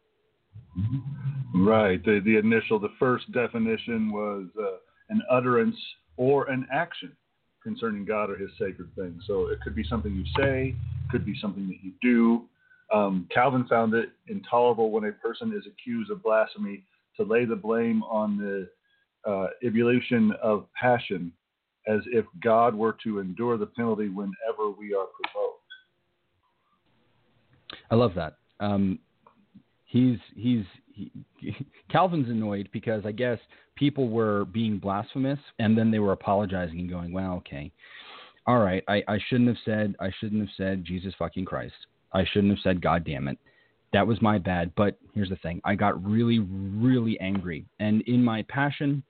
Right. 1.55 2.03
The, 2.03 2.21
the 2.25 2.37
initial, 2.37 2.79
the 2.79 2.93
first 2.99 3.31
definition 3.31 4.11
was 4.11 4.47
uh, 4.59 4.77
an 5.09 5.21
utterance 5.29 5.75
or 6.17 6.49
an 6.49 6.67
action 6.71 7.15
concerning 7.61 8.05
God 8.05 8.29
or 8.29 8.37
His 8.37 8.49
sacred 8.59 8.89
things. 8.95 9.23
So 9.27 9.47
it 9.47 9.61
could 9.61 9.75
be 9.75 9.85
something 9.89 10.13
you 10.13 10.25
say, 10.37 10.75
could 11.09 11.25
be 11.25 11.35
something 11.39 11.67
that 11.67 11.77
you 11.83 11.93
do. 12.01 12.45
Um, 12.93 13.27
Calvin 13.33 13.65
found 13.67 13.93
it 13.93 14.09
intolerable 14.27 14.91
when 14.91 15.05
a 15.05 15.11
person 15.13 15.53
is 15.53 15.63
accused 15.65 16.11
of 16.11 16.21
blasphemy 16.21 16.83
to 17.17 17.23
lay 17.23 17.45
the 17.45 17.55
blame 17.55 18.03
on 18.03 18.37
the 18.37 18.69
uh, 19.29 19.47
ebullition 19.63 20.33
of 20.41 20.67
passion 20.79 21.31
as 21.87 21.99
if 22.07 22.25
God 22.43 22.75
were 22.75 22.95
to 23.03 23.19
endure 23.19 23.57
the 23.57 23.65
penalty 23.65 24.09
whenever 24.09 24.69
we 24.77 24.93
are 24.93 25.07
provoked. 25.21 25.59
I 27.91 27.95
love 27.95 28.13
that. 28.15 28.37
Um, 28.59 28.99
he's 29.93 30.17
he's 30.35 30.65
he, 30.91 31.11
Calvin's 31.91 32.29
annoyed 32.29 32.67
because 32.73 33.05
I 33.05 33.11
guess 33.11 33.37
people 33.75 34.09
were 34.09 34.45
being 34.45 34.79
blasphemous 34.79 35.39
and 35.59 35.77
then 35.77 35.91
they 35.91 35.99
were 35.99 36.11
apologizing 36.11 36.79
and 36.79 36.89
going, 36.89 37.13
"Well, 37.13 37.33
okay, 37.35 37.71
all 38.47 38.59
right, 38.59 38.83
I, 38.87 39.03
I 39.07 39.19
shouldn't 39.29 39.47
have 39.47 39.57
said 39.63 39.95
I 39.99 40.11
shouldn't 40.19 40.41
have 40.41 40.55
said 40.57 40.83
Jesus 40.83 41.13
fucking 41.17 41.45
Christ. 41.45 41.75
I 42.11 42.25
shouldn't 42.25 42.51
have 42.51 42.63
said 42.63 42.81
God 42.81 43.05
damn 43.05 43.27
it. 43.27 43.37
That 43.93 44.05
was 44.05 44.21
my 44.21 44.39
bad. 44.39 44.71
But 44.75 44.97
here's 45.13 45.29
the 45.29 45.37
thing: 45.37 45.61
I 45.63 45.75
got 45.75 46.03
really, 46.03 46.39
really 46.39 47.19
angry, 47.19 47.65
and 47.79 48.01
in 48.01 48.23
my 48.23 48.43
passion, 48.49 49.03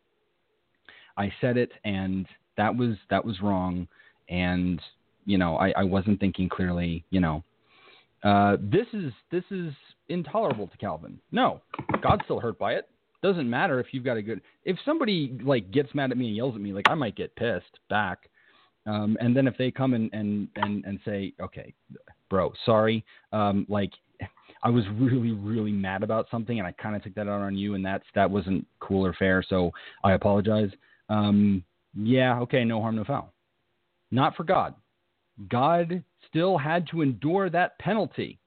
I 1.18 1.32
said 1.40 1.58
it, 1.58 1.72
and 1.86 2.28
that 2.58 2.76
was 2.76 2.98
that 3.10 3.24
was 3.24 3.42
wrong, 3.42 3.88
and 4.30 4.82
you 5.26 5.38
know 5.38 5.56
I, 5.56 5.72
I 5.78 5.84
wasn't 5.84 6.20
thinking 6.20 6.50
clearly. 6.50 7.06
You 7.10 7.22
know, 7.22 7.44
uh, 8.24 8.58
this 8.62 8.88
is 8.94 9.12
this 9.32 9.44
is 9.52 9.74
intolerable 10.08 10.68
to 10.68 10.78
Calvin. 10.78 11.20
No, 11.32 11.62
God's 12.02 12.24
still 12.26 12.40
hurt 12.40 12.58
by 12.58 12.74
it. 12.74 12.90
Doesn't 13.22 13.50
matter 13.50 13.80
if 13.80 13.88
you've 13.92 14.04
got 14.04 14.18
a 14.18 14.22
good. 14.22 14.42
If 14.64 14.78
somebody 14.86 15.38
like 15.44 15.72
gets 15.72 15.94
mad 15.94 16.12
at 16.12 16.18
me 16.18 16.28
and 16.28 16.36
yells 16.36 16.56
at 16.56 16.62
me, 16.62 16.74
like 16.74 16.86
I 16.90 16.94
might 16.94 17.16
get 17.16 17.36
pissed 17.36 17.80
back. 17.90 18.30
Um, 18.86 19.18
and 19.22 19.36
then 19.36 19.48
if 19.48 19.58
they 19.58 19.72
come 19.72 19.94
and 19.94 20.10
and 20.14 20.48
and 20.56 20.84
and 20.86 21.00
say, 21.06 21.34
okay, 21.42 21.74
bro, 22.30 22.52
sorry, 22.66 23.06
um, 23.32 23.66
like 23.70 23.92
I 24.64 24.70
was 24.70 24.84
really 24.96 25.32
really 25.32 25.72
mad 25.72 26.04
about 26.04 26.28
something 26.32 26.60
and 26.60 26.68
I 26.68 26.72
kind 26.74 26.96
of 26.96 27.04
took 27.04 27.16
that 27.16 27.28
out 27.28 27.42
on 27.42 27.58
you 27.58 27.76
and 27.76 27.86
that's 27.86 28.06
that 28.16 28.30
wasn't 28.30 28.66
cool 28.80 29.06
or 29.06 29.14
fair, 29.14 29.44
so 29.48 29.72
I 30.04 30.14
apologize. 30.14 30.70
Um, 31.10 31.64
yeah, 31.96 32.40
okay, 32.40 32.64
no 32.64 32.82
harm, 32.82 32.96
no 32.96 33.04
foul. 33.04 33.34
Not 34.12 34.36
for 34.36 34.44
God. 34.44 34.76
God 35.50 36.04
still 36.28 36.58
had 36.58 36.88
to 36.92 37.02
endure 37.02 37.50
that 37.50 37.78
penalty 37.80 38.40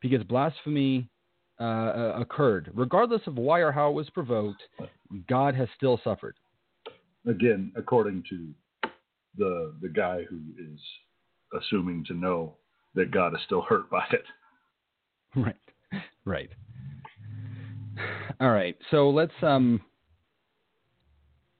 because 0.00 0.22
blasphemy 0.24 1.08
uh, 1.60 1.64
uh, 1.64 2.18
occurred. 2.20 2.70
Regardless 2.74 3.22
of 3.26 3.36
why 3.36 3.60
or 3.60 3.72
how 3.72 3.90
it 3.90 3.94
was 3.94 4.10
provoked, 4.10 4.62
God 5.28 5.54
has 5.54 5.68
still 5.76 6.00
suffered. 6.04 6.36
Again, 7.26 7.72
according 7.76 8.24
to 8.30 8.52
the 9.36 9.74
the 9.80 9.88
guy 9.88 10.22
who 10.28 10.38
is 10.58 10.80
assuming 11.60 12.04
to 12.06 12.14
know 12.14 12.54
that 12.94 13.10
God 13.10 13.34
is 13.34 13.40
still 13.46 13.62
hurt 13.62 13.90
by 13.90 14.04
it. 14.12 14.24
Right. 15.34 15.56
Right. 16.24 16.48
All 18.40 18.50
right. 18.50 18.74
So 18.90 19.10
let's 19.10 19.34
um 19.42 19.82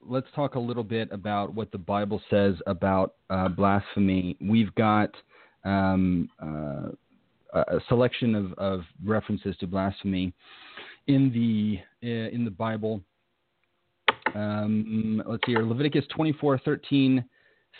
let's 0.07 0.27
talk 0.35 0.55
a 0.55 0.59
little 0.59 0.83
bit 0.83 1.09
about 1.11 1.53
what 1.53 1.71
the 1.71 1.77
Bible 1.77 2.21
says 2.29 2.55
about 2.65 3.15
uh, 3.29 3.49
blasphemy. 3.49 4.37
We've 4.41 4.73
got 4.75 5.11
um, 5.65 6.29
uh, 6.41 6.89
a 7.53 7.79
selection 7.87 8.35
of, 8.35 8.53
of, 8.53 8.81
references 9.03 9.55
to 9.59 9.67
blasphemy 9.67 10.33
in 11.07 11.31
the 11.31 11.79
uh, 12.07 12.29
in 12.29 12.45
the 12.45 12.51
Bible. 12.51 13.01
Um, 14.35 15.21
let's 15.25 15.41
see 15.45 15.53
here, 15.53 15.63
Leviticus 15.63 16.05
24, 16.15 16.59
13, 16.59 17.23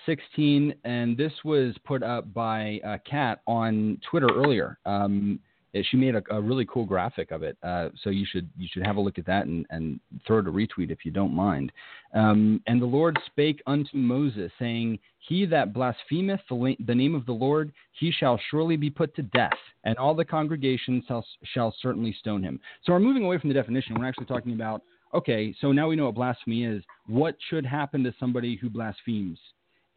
16, 0.05 0.73
and 0.85 1.17
this 1.17 1.33
was 1.43 1.75
put 1.85 2.03
up 2.03 2.33
by 2.33 2.79
uh, 2.85 2.97
Kat 3.09 3.41
on 3.47 3.99
Twitter 4.09 4.29
earlier. 4.33 4.79
Um, 4.85 5.39
she 5.83 5.97
made 5.97 6.15
a, 6.15 6.23
a, 6.31 6.41
really 6.41 6.65
cool 6.65 6.85
graphic 6.85 7.31
of 7.31 7.43
it. 7.43 7.57
Uh, 7.61 7.89
so 8.03 8.09
you 8.09 8.25
should 8.25 8.49
you 8.57 8.67
should 8.71 8.85
have 8.85 8.95
a 8.95 9.01
look 9.01 9.17
at 9.17 9.25
that 9.25 9.45
and, 9.45 9.65
and 9.69 9.99
throw 10.25 10.39
it 10.39 10.47
a 10.47 10.51
retweet 10.51 10.91
if 10.91 11.05
you 11.05 11.11
don't 11.11 11.33
mind. 11.33 11.71
Um, 12.13 12.61
and 12.67 12.81
the 12.81 12.85
Lord 12.85 13.17
spake 13.25 13.61
unto 13.67 13.97
Moses, 13.97 14.51
saying, 14.57 14.99
He 15.19 15.45
that 15.47 15.73
blasphemeth 15.73 16.39
the, 16.49 16.75
the, 16.85 16.95
name 16.95 17.15
of 17.15 17.25
the 17.25 17.33
Lord, 17.33 17.71
he 17.99 18.11
shall 18.11 18.39
surely 18.49 18.77
be 18.77 18.89
put 18.89 19.15
to 19.15 19.23
death, 19.23 19.57
and 19.83 19.97
all 19.97 20.15
the 20.15 20.25
congregation 20.25 21.03
shall, 21.07 21.25
shall 21.43 21.75
certainly 21.81 22.15
stone 22.19 22.43
him. 22.43 22.59
So 22.83 22.93
we're 22.93 22.99
moving 22.99 23.23
away 23.23 23.37
from 23.37 23.49
the 23.49 23.53
definition. 23.53 23.95
We're 23.99 24.07
actually 24.07 24.25
talking 24.25 24.53
about 24.53 24.83
okay. 25.13 25.53
So 25.59 25.71
now 25.71 25.87
we 25.89 25.95
know 25.95 26.05
what 26.05 26.15
blasphemy 26.15 26.63
is. 26.63 26.83
What 27.07 27.35
should 27.49 27.65
happen 27.65 28.03
to 28.03 28.13
somebody 28.19 28.55
who 28.55 28.69
blasphemes? 28.69 29.39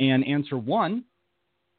And 0.00 0.26
answer 0.26 0.56
one, 0.56 1.04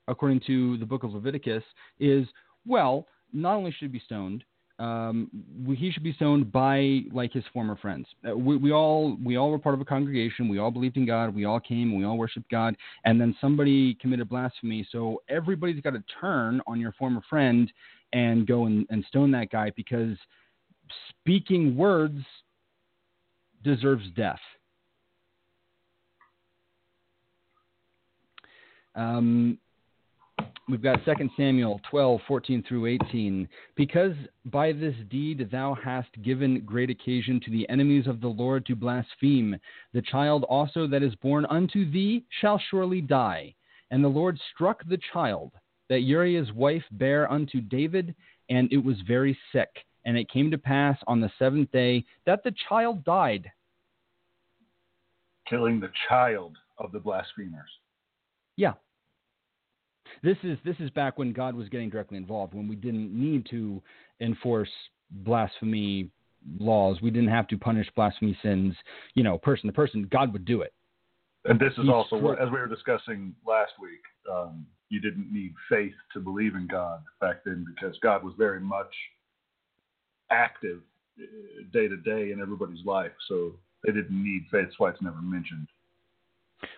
according 0.08 0.42
to 0.48 0.78
the 0.78 0.86
book 0.86 1.04
of 1.04 1.14
Leviticus, 1.14 1.64
is 2.00 2.28
well 2.66 3.08
not 3.34 3.56
only 3.56 3.72
should 3.72 3.92
be 3.92 4.02
stoned, 4.06 4.44
um, 4.80 5.30
he 5.78 5.92
should 5.92 6.02
be 6.02 6.14
stoned 6.14 6.52
by 6.52 7.02
like 7.14 7.32
his 7.32 7.44
former 7.54 7.76
friends. 7.76 8.08
Uh, 8.28 8.36
we, 8.36 8.58
we, 8.58 8.72
all 8.72 9.16
we 9.24 9.38
all 9.38 9.52
were 9.52 9.60
part 9.60 9.76
of 9.76 9.82
a 9.82 9.86
congregation. 9.86 10.50
We 10.50 10.58
all 10.58 10.72
believed 10.72 10.98
in 10.98 11.06
God. 11.06 11.36
We 11.36 11.46
all 11.46 11.60
came. 11.60 11.96
We 11.96 12.04
all 12.04 12.18
worshipped 12.18 12.50
God. 12.50 12.76
And 13.06 13.22
then 13.22 13.36
somebody 13.40 13.94
committed 14.02 14.28
blasphemy. 14.28 14.88
So 14.92 15.22
everybody's 15.30 15.82
got 15.82 15.92
to 15.92 16.04
turn 16.20 16.62
on 16.66 16.80
your 16.80 16.94
former 16.94 17.22
friend 17.30 17.72
and 18.14 18.48
go 18.48 18.66
and, 18.66 18.88
and 18.90 19.06
stone 19.08 19.30
that 19.32 19.52
guy 19.52 19.72
because 19.76 20.18
speaking 21.10 21.78
words 21.78 22.24
deserves 23.64 24.06
death. 24.16 24.40
Um, 28.96 29.60
We've 30.70 30.82
got 30.82 31.04
2 31.04 31.30
Samuel 31.36 31.82
12, 31.90 32.22
14 32.28 32.64
through 32.68 32.86
18. 32.86 33.48
Because 33.76 34.14
by 34.46 34.72
this 34.72 34.96
deed 35.10 35.50
thou 35.52 35.76
hast 35.84 36.10
given 36.22 36.64
great 36.66 36.90
occasion 36.90 37.42
to 37.44 37.52
the 37.52 37.68
enemies 37.68 38.08
of 38.08 38.22
the 38.22 38.28
Lord 38.28 38.66
to 38.68 38.76
blaspheme, 38.76 39.58
the 39.94 40.02
child 40.02 40.46
also 40.46 40.88
that 40.88 41.04
is 41.04 41.16
born 41.16 41.46
unto 41.48 41.90
thee 41.92 42.24
shall 42.40 42.62
surely 42.70 43.02
die. 43.02 43.54
And 43.90 44.04
the 44.04 44.10
Lord 44.10 44.40
struck 44.54 44.88
the 44.88 45.00
child 45.12 45.52
that 45.90 46.02
Uriah's 46.02 46.54
wife 46.54 46.86
bare 46.92 47.30
unto 47.30 47.60
David, 47.60 48.16
and 48.50 48.72
it 48.72 48.84
was 48.84 48.96
very 49.06 49.38
sick. 49.52 49.70
And 50.06 50.18
it 50.18 50.30
came 50.30 50.50
to 50.52 50.58
pass 50.58 50.98
on 51.08 51.20
the 51.20 51.32
seventh 51.38 51.72
day 51.72 52.06
that 52.26 52.44
the 52.44 52.54
child 52.70 53.04
died. 53.04 53.52
Killing 55.50 55.80
the 55.80 55.92
child 56.08 56.56
of 56.78 56.92
the 56.92 57.00
blasphemers. 57.00 57.70
Yeah, 58.56 58.74
this 60.24 60.38
is 60.44 60.58
this 60.66 60.76
is 60.80 60.90
back 60.92 61.18
when 61.18 61.34
God 61.34 61.56
was 61.56 61.70
getting 61.70 61.90
directly 61.90 62.18
involved, 62.18 62.54
when 62.54 62.68
we 62.68 62.76
didn't 62.76 63.14
need 63.14 63.46
to 63.52 63.82
enforce 64.20 64.70
blasphemy 65.10 66.10
laws. 66.60 67.02
We 67.02 67.12
didn't 67.12 67.30
have 67.30 67.48
to 67.50 67.58
punish 67.58 67.88
blasphemy 67.96 68.38
sins, 68.42 68.76
you 69.14 69.24
know, 69.24 69.38
person 69.38 69.68
to 69.68 69.74
person. 69.74 70.08
God 70.12 70.34
would 70.34 70.46
do 70.46 70.62
it. 70.62 70.74
And 71.46 71.60
this 71.60 71.74
is 71.78 71.90
also, 71.90 72.18
as 72.34 72.50
we 72.52 72.60
were 72.60 72.68
discussing 72.68 73.34
last 73.48 73.72
week, 73.82 74.02
um, 74.32 74.66
you 74.90 75.02
didn't 75.02 75.34
need 75.34 75.54
faith 75.70 75.94
to 76.14 76.20
believe 76.20 76.54
in 76.54 76.68
God 76.68 77.02
back 77.20 77.44
then 77.44 77.66
because 77.66 77.98
God 78.04 78.24
was 78.24 78.34
very 78.38 78.60
much 78.60 78.94
active 80.30 80.82
uh, 81.20 81.24
day 81.74 81.88
to 81.88 81.98
day 81.98 82.32
in 82.32 82.40
everybody's 82.42 82.86
life. 82.86 83.12
So 83.28 83.54
they 83.84 83.92
didn't 83.92 84.24
need 84.24 84.44
faith. 84.52 84.66
That's 84.66 84.80
why 84.80 84.90
it's 84.90 85.02
never 85.02 85.22
mentioned. 85.22 85.68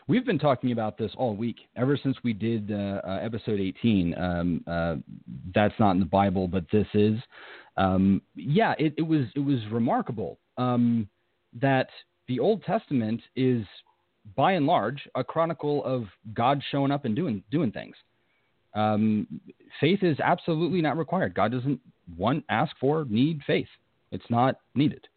We've 0.07 0.25
been 0.25 0.39
talking 0.39 0.73
about 0.73 0.97
this 0.97 1.11
all 1.15 1.35
week, 1.35 1.57
ever 1.77 1.97
since 2.01 2.17
we 2.23 2.33
did 2.33 2.71
uh, 2.71 3.01
uh, 3.07 3.19
episode 3.21 3.59
18. 3.59 4.15
Um, 4.17 4.63
uh, 4.67 4.95
that's 5.55 5.73
not 5.79 5.91
in 5.91 5.99
the 5.99 6.05
Bible, 6.05 6.47
but 6.47 6.65
this 6.71 6.87
is. 6.93 7.17
Um, 7.77 8.21
yeah, 8.35 8.73
it, 8.77 8.93
it, 8.97 9.01
was 9.01 9.25
it 9.35 9.39
was 9.39 9.59
remarkable 9.71 10.39
um, 10.57 11.07
that 11.59 11.87
the 12.27 12.39
Old 12.39 12.63
Testament 12.63 13.21
is, 13.35 13.65
by 14.35 14.53
and 14.53 14.65
large, 14.65 15.07
a 15.15 15.23
chronicle 15.23 15.83
of 15.85 16.05
God 16.33 16.61
showing 16.69 16.91
up 16.91 17.05
and 17.05 17.15
doing 17.15 17.41
doing 17.49 17.71
things. 17.71 17.95
Um, 18.75 19.27
faith 19.79 20.03
is 20.03 20.19
absolutely 20.19 20.81
not 20.81 20.97
required. 20.97 21.33
God 21.33 21.51
doesn't 21.51 21.79
want, 22.17 22.43
ask 22.49 22.75
for, 22.79 23.05
need 23.09 23.41
faith. 23.47 23.67
It's 24.11 24.29
not 24.29 24.55
needed. 24.75 25.07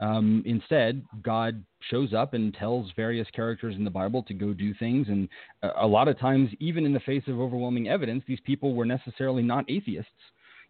Um, 0.00 0.42
instead, 0.46 1.02
God 1.22 1.62
shows 1.90 2.12
up 2.14 2.34
and 2.34 2.54
tells 2.54 2.90
various 2.94 3.26
characters 3.34 3.74
in 3.76 3.84
the 3.84 3.90
Bible 3.90 4.22
to 4.24 4.34
go 4.34 4.52
do 4.52 4.72
things. 4.74 5.08
And 5.08 5.28
a 5.76 5.86
lot 5.86 6.08
of 6.08 6.18
times, 6.18 6.50
even 6.60 6.86
in 6.86 6.92
the 6.92 7.00
face 7.00 7.24
of 7.26 7.40
overwhelming 7.40 7.88
evidence, 7.88 8.22
these 8.26 8.40
people 8.44 8.74
were 8.74 8.84
necessarily 8.84 9.42
not 9.42 9.68
atheists. 9.68 10.10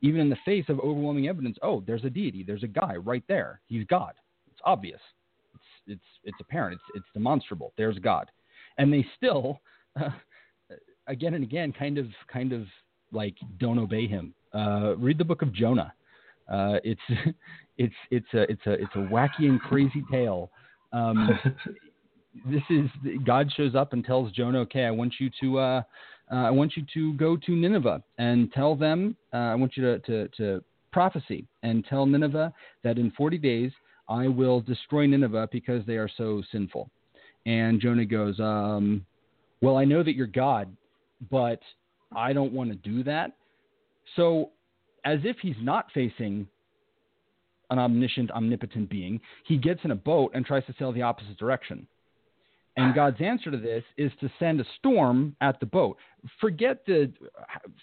Even 0.01 0.21
in 0.21 0.31
the 0.31 0.39
face 0.45 0.65
of 0.69 0.79
overwhelming 0.81 1.29
evidence, 1.29 1.59
oh, 1.63 1.83
there's 1.87 2.05
a 2.05 2.11
deity, 2.11 2.45
there's 2.45 2.63
a 2.63 2.69
guy 2.69 2.97
right 2.97 3.25
there. 3.29 3.61
He's 3.67 3.85
God. 3.87 4.13
It's 4.51 4.61
obvious. 4.65 5.01
It's 5.55 5.65
it's 5.89 6.01
it's 6.25 6.39
apparent. 6.41 6.75
It's 6.75 6.99
it's 6.99 7.07
demonstrable. 7.15 7.73
There's 7.77 7.99
God, 7.99 8.31
and 8.79 8.93
they 8.93 9.05
still, 9.17 9.61
uh, 10.01 10.11
again 11.09 11.35
and 11.35 11.43
again, 11.43 11.73
kind 11.73 11.99
of 11.99 12.07
kind 12.33 12.53
of 12.53 12.67
like 13.13 13.35
don't 13.59 13.79
obey 13.79 14.07
him. 14.07 14.35
Uh, 14.55 14.97
read 14.97 15.19
the 15.19 15.25
book 15.25 15.43
of 15.43 15.53
Jonah. 15.53 15.93
Uh, 16.49 16.79
it's 16.85 17.01
it's 17.79 17.95
it's 18.11 18.27
a 18.35 18.43
it's 18.51 18.67
a 18.67 18.73
it's 18.73 18.95
a 18.95 18.99
wacky 18.99 19.45
and 19.45 19.61
crazy 19.61 20.05
tale. 20.11 20.51
Um, 20.93 21.39
this 22.47 22.63
is 22.69 22.91
God 23.25 23.51
shows 23.57 23.75
up 23.75 23.93
and 23.93 24.05
tells 24.05 24.33
Jonah, 24.33 24.61
"Okay, 24.61 24.85
I 24.85 24.91
want 24.91 25.15
you 25.19 25.31
to 25.41 25.59
uh, 25.59 25.83
uh, 26.31 26.35
I 26.35 26.51
want 26.51 26.77
you 26.77 26.85
to 26.95 27.15
go 27.15 27.37
to 27.37 27.53
Nineveh 27.53 28.03
and 28.19 28.53
tell 28.53 28.75
them. 28.75 29.17
Uh, 29.33 29.37
I 29.37 29.55
want 29.55 29.77
you 29.77 29.85
to, 29.85 29.99
to 30.01 30.29
to 30.37 30.65
prophecy 30.93 31.47
and 31.63 31.85
tell 31.87 32.05
Nineveh 32.05 32.53
that 32.83 32.99
in 32.99 33.11
40 33.13 33.39
days 33.39 33.71
I 34.09 34.27
will 34.27 34.61
destroy 34.61 35.07
Nineveh 35.07 35.49
because 35.53 35.87
they 35.87 35.97
are 35.97 36.11
so 36.17 36.43
sinful." 36.53 36.91
And 37.47 37.81
Jonah 37.81 38.05
goes, 38.05 38.39
um, 38.41 39.07
"Well, 39.63 39.77
I 39.77 39.85
know 39.85 40.03
that 40.03 40.15
you're 40.15 40.27
God, 40.27 40.77
but 41.31 41.61
I 42.15 42.33
don't 42.33 42.53
want 42.53 42.71
to 42.71 42.77
do 42.77 43.05
that." 43.05 43.37
So, 44.17 44.51
as 45.05 45.21
if 45.23 45.37
he's 45.41 45.57
not 45.61 45.87
facing 45.93 46.49
an 47.71 47.79
omniscient, 47.79 48.31
omnipotent 48.31 48.89
being, 48.89 49.21
he 49.45 49.57
gets 49.57 49.81
in 49.85 49.91
a 49.91 49.97
boat 49.97 50.33
and 50.35 50.45
tries 50.45 50.65
to 50.67 50.75
sail 50.79 50.93
the 50.93 51.03
opposite 51.03 51.37
direction. 51.39 51.87
And 52.77 52.93
ah. 52.93 52.95
God's 52.95 53.21
answer 53.21 53.51
to 53.51 53.57
this 53.57 53.83
is 53.97 54.13
to 54.21 54.31
send 54.39 54.61
a 54.61 54.65
storm 54.79 55.35
at 55.41 55.59
the 55.61 55.67
boat. 55.67 55.97
Forget 56.41 56.87
the 56.87 57.13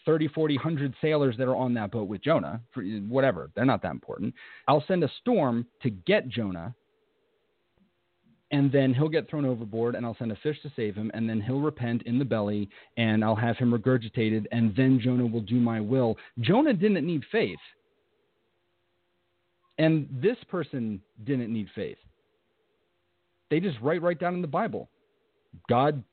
30, 0.06 0.30
40, 0.30 0.56
100 0.56 0.94
sailors 1.02 1.36
that 1.38 1.48
are 1.48 1.56
on 1.56 1.74
that 1.74 1.92
boat 1.92 2.08
with 2.08 2.24
Jonah, 2.24 2.62
whatever, 3.08 3.50
they're 3.56 3.66
not 3.66 3.82
that 3.82 3.92
important. 3.92 4.34
I'll 4.68 4.84
send 4.88 5.04
a 5.04 5.12
storm 5.22 5.66
to 5.84 5.90
get 5.90 6.30
Jonah, 6.30 6.74
and 8.52 8.72
then 8.72 8.94
he'll 8.94 9.10
get 9.10 9.30
thrown 9.30 9.46
overboard, 9.46 9.96
and 9.96 10.06
I'll 10.06 10.16
send 10.18 10.32
a 10.32 10.38
fish 10.38 10.62
to 10.62 10.72
save 10.76 10.96
him, 10.96 11.12
and 11.14 11.30
then 11.30 11.42
he'll 11.42 11.60
repent 11.60 12.04
in 12.04 12.18
the 12.18 12.26
belly, 12.26 12.70
and 12.96 13.24
I'll 13.24 13.36
have 13.36 13.58
him 13.58 13.72
regurgitated, 13.72 14.46
and 14.52 14.74
then 14.76 15.00
Jonah 15.02 15.26
will 15.26 15.42
do 15.42 15.56
my 15.56 15.82
will. 15.82 16.16
Jonah 16.40 16.74
didn't 16.74 17.06
need 17.06 17.24
faith. 17.32 17.60
And 19.78 20.08
this 20.12 20.38
person 20.50 21.02
didn't 21.26 21.52
need 21.52 21.68
faith. 21.76 21.98
They 23.50 23.60
just 23.60 23.78
write 23.82 24.02
right 24.02 24.20
down 24.20 24.34
in 24.34 24.42
the 24.42 24.48
Bible. 24.48 24.90
God 25.70 26.04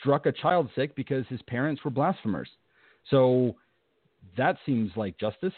struck 0.00 0.26
a 0.26 0.32
child 0.32 0.68
sick 0.74 0.94
because 0.96 1.26
his 1.28 1.42
parents 1.42 1.84
were 1.84 1.90
blasphemers. 1.90 2.48
So 3.10 3.56
that 4.36 4.56
seems 4.66 4.92
like 4.96 5.18
justice. 5.18 5.52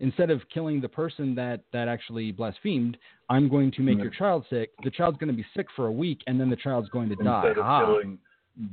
Instead 0.00 0.30
of 0.30 0.42
killing 0.52 0.80
the 0.80 0.88
person 0.88 1.34
that, 1.36 1.60
that 1.72 1.88
actually 1.88 2.32
blasphemed, 2.32 2.96
I'm 3.30 3.48
going 3.48 3.70
to 3.72 3.82
make 3.82 3.98
your 3.98 4.10
child 4.10 4.44
sick. 4.50 4.70
The 4.82 4.90
child's 4.90 5.18
going 5.18 5.30
to 5.30 5.36
be 5.36 5.46
sick 5.56 5.66
for 5.76 5.86
a 5.86 5.92
week, 5.92 6.20
and 6.26 6.38
then 6.38 6.50
the 6.50 6.56
child's 6.56 6.88
going 6.88 7.08
to 7.08 7.12
Instead 7.12 7.24
die. 7.24 7.48
Instead 7.48 7.58
of 7.58 7.64
ah. 7.64 7.86
killing 7.86 8.18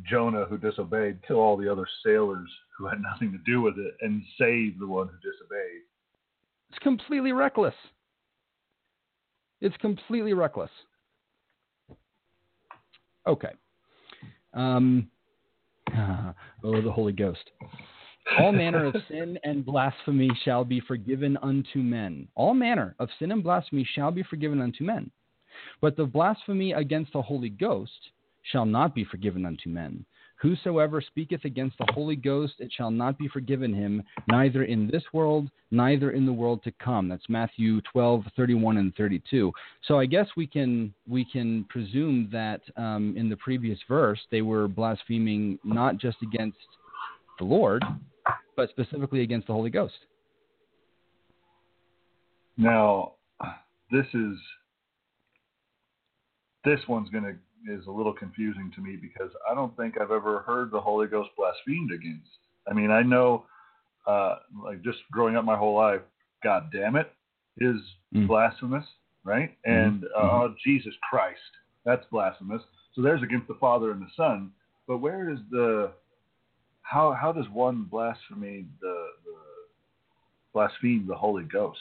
Jonah, 0.10 0.46
who 0.46 0.58
disobeyed, 0.58 1.20
kill 1.28 1.38
all 1.38 1.58
the 1.58 1.72
other 1.72 1.88
sailors 2.04 2.50
who 2.78 2.88
had 2.88 3.00
nothing 3.14 3.32
to 3.32 3.38
do 3.50 3.62
with 3.62 3.78
it, 3.78 3.94
and 4.02 4.22
save 4.40 4.80
the 4.80 4.88
one 4.88 5.08
who 5.08 5.16
disobeyed. 5.18 5.82
It's 6.72 6.80
completely 6.80 7.34
reckless. 7.34 7.76
It's 9.62 9.78
completely 9.78 10.34
reckless. 10.34 10.72
Okay. 13.28 13.52
Um, 14.54 15.08
oh, 15.96 16.82
the 16.82 16.92
Holy 16.92 17.14
Ghost. 17.14 17.52
All 18.40 18.52
manner 18.52 18.86
of 18.86 18.96
sin 19.08 19.38
and 19.44 19.66
blasphemy 19.66 20.30
shall 20.44 20.64
be 20.64 20.80
forgiven 20.80 21.38
unto 21.42 21.80
men. 21.80 22.28
All 22.36 22.54
manner 22.54 22.96
of 23.00 23.10
sin 23.20 23.32
and 23.32 23.44
blasphemy 23.44 23.88
shall 23.96 24.12
be 24.12 24.24
forgiven 24.24 24.62
unto 24.62 24.84
men. 24.84 25.12
But 25.82 25.98
the 25.98 26.06
blasphemy 26.06 26.74
against 26.74 27.14
the 27.14 27.22
Holy 27.22 27.50
Ghost 27.50 28.12
shall 28.52 28.66
not 28.66 28.96
be 28.96 29.04
forgiven 29.04 29.46
unto 29.46 29.70
men. 29.70 30.06
Whosoever 30.42 31.02
speaketh 31.02 31.46
against 31.46 31.78
the 31.78 31.86
Holy 31.94 32.16
Ghost, 32.16 32.56
it 32.58 32.72
shall 32.76 32.90
not 32.90 33.20
be 33.20 33.28
forgiven 33.28 33.72
him, 33.72 34.02
neither 34.28 34.64
in 34.64 34.90
this 34.90 35.04
world, 35.14 35.50
neither 35.70 36.12
in 36.12 36.26
the 36.26 36.34
world 36.34 36.64
to 36.64 36.72
come. 36.84 37.08
That's 37.08 37.30
Matthew 37.30 37.80
12, 37.82 38.24
31 38.36 38.78
and 38.78 38.96
32. 38.96 39.52
So 39.88 40.00
I 40.00 40.08
guess 40.08 40.26
we 40.36 40.48
can 40.48 40.96
we 41.08 41.24
can 41.26 41.66
presume 41.66 42.28
that 42.32 42.62
um, 42.76 43.14
in 43.16 43.30
the 43.30 43.38
previous 43.38 43.78
verse 43.88 44.20
they 44.32 44.42
were 44.42 44.68
blaspheming 44.68 45.60
not 45.64 45.98
just 45.98 46.18
against 46.24 46.58
the 47.38 47.46
Lord, 47.46 47.84
but 48.56 48.70
specifically 48.72 49.22
against 49.22 49.46
the 49.46 49.54
Holy 49.54 49.70
Ghost. 49.70 49.94
Now, 52.58 53.14
this 53.92 54.08
is 54.16 54.38
this 56.66 56.80
one's 56.88 57.10
going 57.10 57.26
to 57.26 57.36
is 57.70 57.86
a 57.88 57.92
little 57.92 58.14
confusing 58.14 58.72
to 58.76 58.82
me 58.82 58.96
because 58.96 59.32
I 59.50 59.54
don't 59.54 59.76
think 59.78 59.96
I've 60.00 60.12
ever 60.12 60.40
heard 60.40 60.72
the 60.72 60.82
Holy 60.82 61.08
Ghost 61.08 61.30
blasphemed 61.38 61.92
against. 61.92 62.30
I 62.70 62.74
mean, 62.74 62.92
I 62.92 63.02
know, 63.02 63.46
uh, 64.08 64.36
like 64.64 64.82
just 64.84 65.00
growing 65.12 65.36
up 65.36 65.46
my 65.46 65.58
whole 65.58 65.76
life, 65.76 66.02
God 66.44 66.70
damn 66.72 66.96
it, 66.96 67.12
is 67.58 67.78
mm. 68.16 68.28
blasphemous, 68.28 68.86
right? 69.24 69.52
Mm-hmm. 69.68 69.88
And 69.88 70.04
uh, 70.18 70.22
mm-hmm. 70.22 70.54
Jesus 70.66 70.94
Christ, 71.10 71.40
that's 71.86 72.06
blasphemous. 72.12 72.62
So 72.96 73.02
there's 73.02 73.24
against 73.24 73.48
the 73.48 73.58
Father 73.60 73.92
and 73.92 74.02
the 74.02 74.12
Son. 74.16 74.52
But 74.88 74.98
where 74.98 75.32
is 75.32 75.40
the 75.50 75.92
how 76.82 77.14
how 77.20 77.32
does 77.32 77.46
one 77.54 77.88
blaspheme 77.90 78.70
the, 78.82 79.06
the 79.26 79.38
blaspheme 80.54 81.06
the 81.08 81.16
Holy 81.16 81.44
Ghost? 81.44 81.80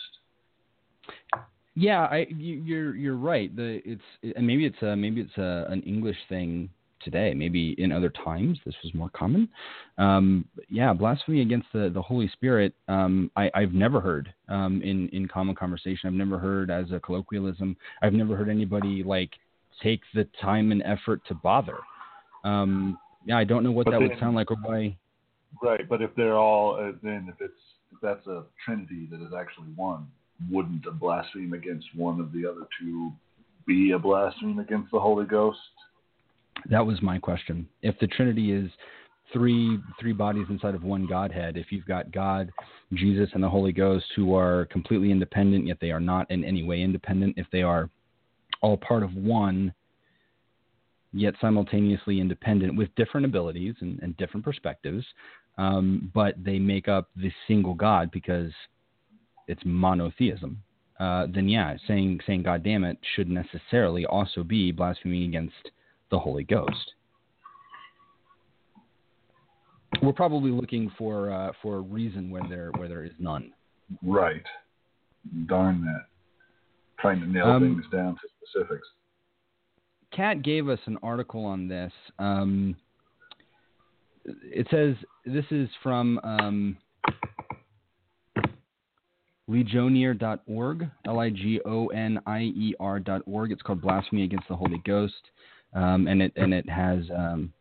Yeah, 1.75 2.05
I 2.05 2.27
you, 2.31 2.77
are 2.77 2.95
you're 2.95 3.17
right. 3.17 3.55
The 3.55 3.81
it's 3.85 4.37
and 4.37 4.47
maybe 4.47 4.67
it's 4.67 4.81
a 4.83 4.97
maybe 4.97 5.21
it's 5.21 5.37
a, 5.39 5.67
an 5.71 5.83
English 5.83 6.17
thing 6.29 6.69
today. 7.03 7.33
Maybe 7.35 7.75
in 7.79 7.93
other 7.93 8.11
times 8.11 8.59
this 8.65 8.75
was 8.83 8.93
more 8.95 9.11
common. 9.11 9.49
Um, 9.99 10.45
yeah, 10.69 10.93
blasphemy 10.93 11.43
against 11.43 11.69
the, 11.73 11.91
the 11.93 12.03
Holy 12.03 12.29
Spirit. 12.29 12.75
Um, 12.89 13.31
I, 13.37 13.51
I've 13.55 13.73
never 13.73 14.01
heard 14.01 14.33
um, 14.49 14.83
in 14.83 15.09
in 15.11 15.29
common 15.29 15.55
conversation. 15.55 16.09
I've 16.09 16.15
never 16.15 16.39
heard 16.39 16.71
as 16.71 16.91
a 16.93 17.01
colloquialism. 17.01 17.77
I've 18.03 18.13
never 18.13 18.37
heard 18.37 18.49
anybody 18.49 19.03
like 19.05 19.31
take 19.83 20.01
the 20.15 20.27
time 20.41 20.73
and 20.73 20.83
effort 20.83 21.23
to 21.29 21.35
bother. 21.35 21.79
Um, 22.45 22.99
yeah, 23.25 23.39
I 23.39 23.45
don't 23.45 23.63
know 23.63 23.73
what 23.73 23.87
but 23.87 23.93
that 23.93 24.01
then, 24.01 24.09
would 24.09 24.19
sound 24.19 24.35
like 24.35 24.51
or 24.51 24.57
why. 24.57 24.97
Right, 25.63 25.89
but 25.89 26.03
if 26.03 26.15
they're 26.17 26.39
all 26.39 26.75
uh, 26.75 26.93
then 27.03 27.29
if 27.29 27.41
it's 27.41 27.61
if 27.93 28.01
that's 28.01 28.27
a 28.27 28.45
trinity 28.65 29.09
that 29.11 29.21
is 29.21 29.33
actually 29.37 29.69
one, 29.75 30.07
wouldn't 30.51 30.87
a 30.87 30.93
blaspheme 30.93 31.53
against 31.53 31.87
one 31.95 32.21
of 32.21 32.33
the 32.33 32.47
other 32.47 32.67
two 32.81 33.13
be 33.67 33.93
a 33.93 33.99
blaspheme 33.99 34.59
against 34.59 34.91
the 34.91 35.01
Holy 35.01 35.27
Ghost? 35.27 35.59
That 36.71 36.85
was 36.85 37.01
my 37.03 37.19
question. 37.19 37.69
If 37.83 37.99
the 37.99 38.07
Trinity 38.07 38.53
is 38.53 38.71
three 39.33 39.79
three 39.99 40.13
bodies 40.13 40.47
inside 40.51 40.75
of 40.75 40.83
one 40.83 41.07
Godhead, 41.07 41.57
if 41.57 41.71
you've 41.71 41.87
got 41.87 42.11
God, 42.11 42.51
Jesus, 42.95 43.31
and 43.35 43.43
the 43.43 43.49
Holy 43.49 43.73
Ghost 43.73 44.07
who 44.17 44.35
are 44.35 44.67
completely 44.67 45.11
independent, 45.11 45.67
yet 45.67 45.79
they 45.81 45.91
are 45.91 46.01
not 46.01 46.31
in 46.31 46.45
any 46.45 46.63
way 46.63 46.83
independent, 46.83 47.35
if 47.37 47.47
they 47.53 47.63
are 47.63 47.89
all 48.63 48.77
part 48.77 49.03
of 49.03 49.15
one, 49.15 49.73
yet 51.13 51.35
simultaneously 51.41 52.21
independent 52.21 52.77
with 52.77 52.95
different 52.95 53.25
abilities 53.25 53.75
and, 53.81 53.99
and 54.03 54.17
different 54.17 54.45
perspectives, 54.45 55.05
um, 55.59 56.11
but 56.15 56.35
they 56.43 56.59
make 56.59 56.89
up 56.89 57.09
the 57.17 57.31
single 57.49 57.75
God 57.75 58.11
because 58.11 58.53
it's 59.51 59.63
monotheism, 59.65 60.63
uh, 61.01 61.27
then 61.35 61.49
yeah, 61.49 61.77
saying 61.89 62.21
saying 62.27 62.45
God 62.45 62.63
damn 62.63 62.85
it 62.85 62.99
should 63.15 63.29
necessarily 63.29 64.07
also 64.07 64.45
be 64.45 64.71
blaspheming 64.71 65.25
against 65.25 65.71
the 66.11 66.19
Holy 66.19 66.45
Ghost. 66.45 66.95
We're 70.03 70.13
probably 70.13 70.53
looking 70.53 70.91
for 70.97 71.31
uh, 71.31 71.53
for 71.61 71.77
a 71.77 71.81
reason 71.81 72.31
where 72.31 72.45
there 72.49 72.71
where 72.77 72.89
there 72.89 73.05
is 73.05 73.13
none. 73.19 73.53
Right. 74.03 74.45
Darn 75.47 75.85
that. 75.85 76.05
Trying 77.01 77.21
to 77.21 77.27
nail 77.27 77.47
um, 77.47 77.63
things 77.63 77.85
down 77.93 78.15
to 78.15 78.21
specifics. 78.47 78.87
Kat 80.13 80.43
gave 80.43 80.69
us 80.69 80.79
an 80.87 80.97
article 81.03 81.45
on 81.45 81.67
this. 81.67 81.93
Um, 82.19 82.77
it 84.25 84.67
says 84.71 84.95
this 85.25 85.45
is 85.51 85.69
from 85.83 86.21
um, 86.23 86.77
ligonier.org, 89.51 90.89
L-I-G-O-N-I-E-R.org. 91.07 91.53
It's 93.53 93.63
called 93.63 93.83
Blasphemy 93.83 94.23
Against 94.23 94.49
the 94.49 94.55
Holy 94.55 94.81
Ghost, 94.87 95.31
um, 95.75 96.07
and 96.07 96.23
it 96.23 96.33
and 96.37 96.55
it 96.55 96.69
has 96.69 97.01
um, 97.15 97.53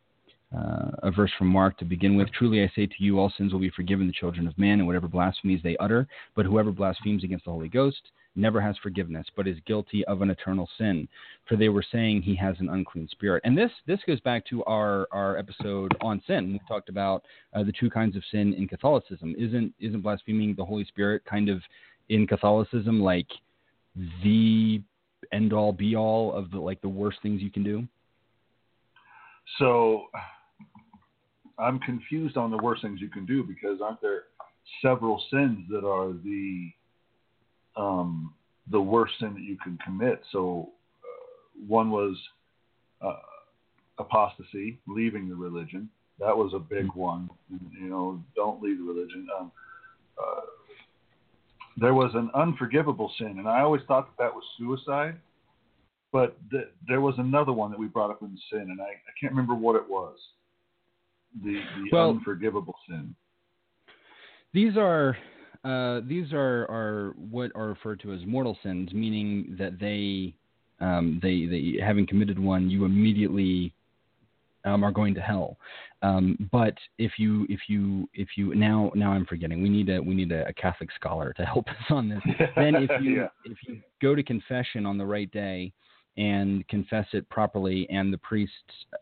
uh, 0.56 0.90
a 1.02 1.10
verse 1.10 1.32
from 1.36 1.48
Mark 1.48 1.76
to 1.78 1.84
begin 1.84 2.16
with. 2.16 2.30
Truly 2.32 2.62
I 2.62 2.70
say 2.76 2.86
to 2.86 2.94
you, 2.98 3.18
all 3.18 3.32
sins 3.36 3.52
will 3.52 3.58
be 3.60 3.70
forgiven 3.70 4.06
the 4.06 4.12
children 4.12 4.46
of 4.46 4.56
man, 4.56 4.78
and 4.78 4.86
whatever 4.86 5.08
blasphemies 5.08 5.60
they 5.64 5.76
utter. 5.78 6.06
But 6.36 6.46
whoever 6.46 6.70
blasphemes 6.70 7.24
against 7.24 7.44
the 7.44 7.50
Holy 7.50 7.68
Ghost 7.68 8.00
never 8.36 8.60
has 8.60 8.76
forgiveness, 8.82 9.26
but 9.36 9.48
is 9.48 9.56
guilty 9.66 10.04
of 10.06 10.22
an 10.22 10.30
eternal 10.30 10.68
sin. 10.78 11.08
For 11.48 11.56
they 11.56 11.68
were 11.68 11.84
saying 11.90 12.22
he 12.22 12.36
has 12.36 12.56
an 12.60 12.68
unclean 12.68 13.08
spirit. 13.10 13.42
And 13.44 13.56
this 13.56 13.70
this 13.86 14.00
goes 14.06 14.20
back 14.20 14.46
to 14.46 14.64
our 14.64 15.08
our 15.12 15.36
episode 15.36 15.96
on 16.00 16.22
sin. 16.26 16.52
We 16.52 16.60
talked 16.68 16.88
about 16.88 17.24
uh, 17.54 17.64
the 17.64 17.72
two 17.72 17.90
kinds 17.90 18.16
of 18.16 18.22
sin 18.30 18.54
in 18.54 18.68
Catholicism. 18.68 19.34
Isn't 19.38 19.74
isn't 19.80 20.00
blaspheming 20.00 20.54
the 20.54 20.64
Holy 20.64 20.84
Spirit 20.84 21.22
kind 21.24 21.48
of 21.48 21.60
in 22.08 22.26
Catholicism 22.26 23.00
like 23.00 23.28
the 24.22 24.82
end 25.32 25.52
all 25.52 25.72
be 25.72 25.96
all 25.96 26.32
of 26.32 26.50
the 26.50 26.58
like 26.58 26.80
the 26.80 26.88
worst 26.88 27.18
things 27.22 27.42
you 27.42 27.50
can 27.50 27.64
do? 27.64 27.86
So 29.58 30.04
I'm 31.58 31.78
confused 31.80 32.36
on 32.36 32.50
the 32.50 32.56
worst 32.58 32.82
things 32.82 33.00
you 33.00 33.10
can 33.10 33.26
do 33.26 33.42
because 33.42 33.80
aren't 33.82 34.00
there 34.00 34.24
several 34.82 35.22
sins 35.30 35.66
that 35.70 35.84
are 35.84 36.12
the 36.12 36.70
um, 37.76 38.34
the 38.70 38.80
worst 38.80 39.14
sin 39.20 39.34
that 39.34 39.42
you 39.42 39.56
can 39.62 39.78
commit? 39.84 40.22
So 40.32 40.70
uh, 41.02 41.64
one 41.66 41.90
was 41.90 42.16
uh, 43.02 43.16
apostasy, 43.98 44.78
leaving 44.86 45.28
the 45.28 45.34
religion. 45.34 45.88
That 46.18 46.36
was 46.36 46.52
a 46.54 46.58
big 46.58 46.86
mm-hmm. 46.86 47.00
one. 47.00 47.30
You 47.50 47.88
know, 47.88 48.22
don't 48.36 48.62
leave 48.62 48.78
the 48.78 48.84
religion. 48.84 49.26
Um, 49.38 49.52
uh, 50.18 50.40
there 51.76 51.94
was 51.94 52.10
an 52.14 52.30
unforgivable 52.34 53.10
sin, 53.18 53.36
and 53.38 53.48
I 53.48 53.60
always 53.60 53.82
thought 53.88 54.08
that 54.08 54.22
that 54.22 54.34
was 54.34 54.44
suicide. 54.58 55.16
But 56.12 56.36
th- 56.50 56.68
there 56.88 57.00
was 57.00 57.14
another 57.18 57.52
one 57.52 57.70
that 57.70 57.78
we 57.78 57.86
brought 57.86 58.10
up 58.10 58.20
in 58.22 58.36
sin, 58.52 58.62
and 58.62 58.80
I, 58.80 58.84
I 58.84 59.12
can't 59.20 59.32
remember 59.32 59.54
what 59.54 59.76
it 59.76 59.88
was 59.88 60.16
the, 61.42 61.52
the 61.52 61.88
well, 61.92 62.10
unforgivable 62.10 62.74
sin? 62.88 63.14
These 64.52 64.76
are 64.76 65.16
uh, 65.64 66.00
these 66.06 66.32
are, 66.32 66.62
are 66.70 67.14
what 67.30 67.52
are 67.54 67.68
referred 67.68 68.00
to 68.00 68.12
as 68.12 68.20
mortal 68.26 68.56
sins, 68.62 68.92
meaning 68.92 69.56
that 69.58 69.78
they 69.78 70.34
um, 70.80 71.20
they 71.22 71.44
they 71.44 71.84
having 71.84 72.06
committed 72.06 72.38
one, 72.38 72.70
you 72.70 72.84
immediately 72.84 73.72
um, 74.64 74.82
are 74.82 74.92
going 74.92 75.14
to 75.14 75.20
hell. 75.20 75.56
Um, 76.02 76.48
but 76.50 76.74
if 76.98 77.12
you 77.18 77.46
if 77.50 77.60
you 77.68 78.08
if 78.14 78.28
you 78.36 78.54
now 78.54 78.90
now 78.94 79.12
I'm 79.12 79.26
forgetting 79.26 79.62
we 79.62 79.68
need 79.68 79.90
a 79.90 80.00
we 80.00 80.14
need 80.14 80.32
a, 80.32 80.48
a 80.48 80.52
Catholic 80.54 80.90
scholar 80.92 81.32
to 81.34 81.44
help 81.44 81.68
us 81.68 81.76
on 81.90 82.08
this. 82.08 82.20
then 82.56 82.74
if 82.76 82.90
you 83.02 83.16
yeah. 83.22 83.28
if 83.44 83.58
you 83.66 83.80
go 84.00 84.14
to 84.14 84.22
confession 84.22 84.86
on 84.86 84.96
the 84.96 85.06
right 85.06 85.30
day, 85.30 85.72
and 86.20 86.68
confess 86.68 87.06
it 87.14 87.26
properly, 87.30 87.88
and 87.88 88.12
the 88.12 88.18
priest 88.18 88.52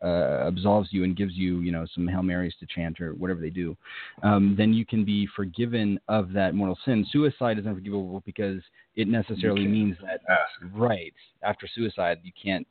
uh, 0.05 0.47
absolves 0.47 0.91
you 0.93 1.03
and 1.03 1.17
gives 1.17 1.35
you, 1.35 1.59
you 1.63 1.73
know, 1.73 1.85
some 1.93 2.07
Hail 2.07 2.23
Marys 2.23 2.55
to 2.61 2.67
chant 2.73 3.01
or 3.01 3.13
whatever 3.15 3.41
they 3.41 3.51
do, 3.51 3.77
um, 4.23 4.55
then 4.57 4.73
you 4.73 4.87
can 4.87 5.05
be 5.05 5.29
forgiven 5.35 5.99
of 6.07 6.33
that 6.33 6.55
mortal 6.55 6.79
sin. 6.85 7.05
Suicide 7.11 7.59
is 7.59 7.67
unforgivable 7.67 8.23
because 8.25 8.63
it 8.95 9.09
necessarily 9.09 9.67
means 9.67 9.97
that 10.01 10.21
ask. 10.31 10.73
right 10.73 11.13
after 11.43 11.69
suicide 11.75 12.19
you 12.23 12.33
can't 12.41 12.67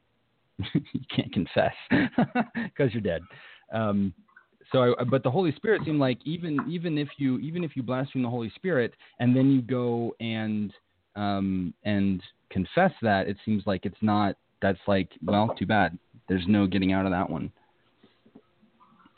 you 0.74 1.02
can't 1.14 1.32
confess 1.34 1.74
because 2.56 2.94
you're 2.94 3.02
dead. 3.02 3.22
Um, 3.74 4.14
so, 4.72 4.96
I, 4.98 5.04
but 5.04 5.24
the 5.24 5.32
Holy 5.32 5.54
Spirit 5.58 5.82
seemed 5.84 6.00
like 6.00 6.20
even 6.24 6.60
even 6.70 6.98
if 6.98 7.10
you 7.18 7.38
even 7.40 7.66
if 7.66 7.76
you 7.76 7.84
blaspheme 7.84 8.24
the 8.24 8.30
Holy 8.30 8.52
Spirit 8.56 8.94
and 9.20 9.36
then 9.36 9.52
you 9.52 9.62
go 9.62 10.16
and 10.22 10.74
um, 11.18 11.74
and 11.84 12.22
confess 12.50 12.92
that, 13.02 13.28
it 13.28 13.38
seems 13.44 13.64
like 13.66 13.86
it's 13.86 14.02
not. 14.02 14.36
That's 14.62 14.80
like, 14.88 15.10
well, 15.24 15.54
too 15.58 15.66
bad. 15.66 15.98
There's 16.30 16.46
no 16.48 16.66
getting 16.66 16.94
out 16.94 17.06
of 17.06 17.12
that 17.12 17.30
one. 17.30 17.52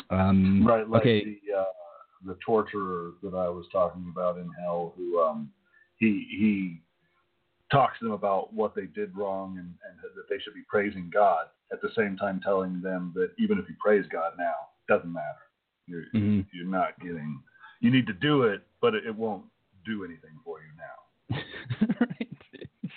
Um, 0.09 0.65
right. 0.65 0.87
Like 0.89 1.01
okay. 1.01 1.23
The, 1.23 1.57
uh, 1.57 1.63
the 2.25 2.37
torturer 2.45 3.11
that 3.23 3.33
I 3.33 3.47
was 3.49 3.65
talking 3.71 4.11
about 4.11 4.37
in 4.37 4.49
hell, 4.59 4.93
who 4.97 5.21
um, 5.21 5.51
he 5.97 6.25
he 6.37 6.81
talks 7.71 7.99
to 7.99 8.05
them 8.05 8.13
about 8.13 8.51
what 8.53 8.75
they 8.75 8.85
did 8.85 9.15
wrong 9.15 9.57
and, 9.57 9.67
and 9.67 9.99
that 10.15 10.27
they 10.29 10.39
should 10.39 10.55
be 10.55 10.63
praising 10.67 11.09
God 11.13 11.45
at 11.71 11.81
the 11.81 11.89
same 11.95 12.17
time 12.17 12.41
telling 12.43 12.81
them 12.81 13.13
that 13.15 13.29
even 13.37 13.59
if 13.59 13.69
you 13.69 13.75
praise 13.79 14.05
God 14.11 14.33
now, 14.37 14.55
it 14.87 14.91
doesn't 14.91 15.13
matter. 15.13 15.25
You're 15.87 16.05
Mhm. 16.13 16.45
you're 16.51 16.67
not 16.67 16.99
getting. 16.99 17.41
You 17.79 17.91
need 17.91 18.07
to 18.07 18.13
do 18.13 18.43
it, 18.43 18.67
but 18.81 18.95
it, 18.95 19.05
it 19.05 19.15
won't 19.15 19.45
do 19.85 20.03
anything 20.03 20.37
for 20.43 20.59
you 20.59 20.71
now. 20.75 21.37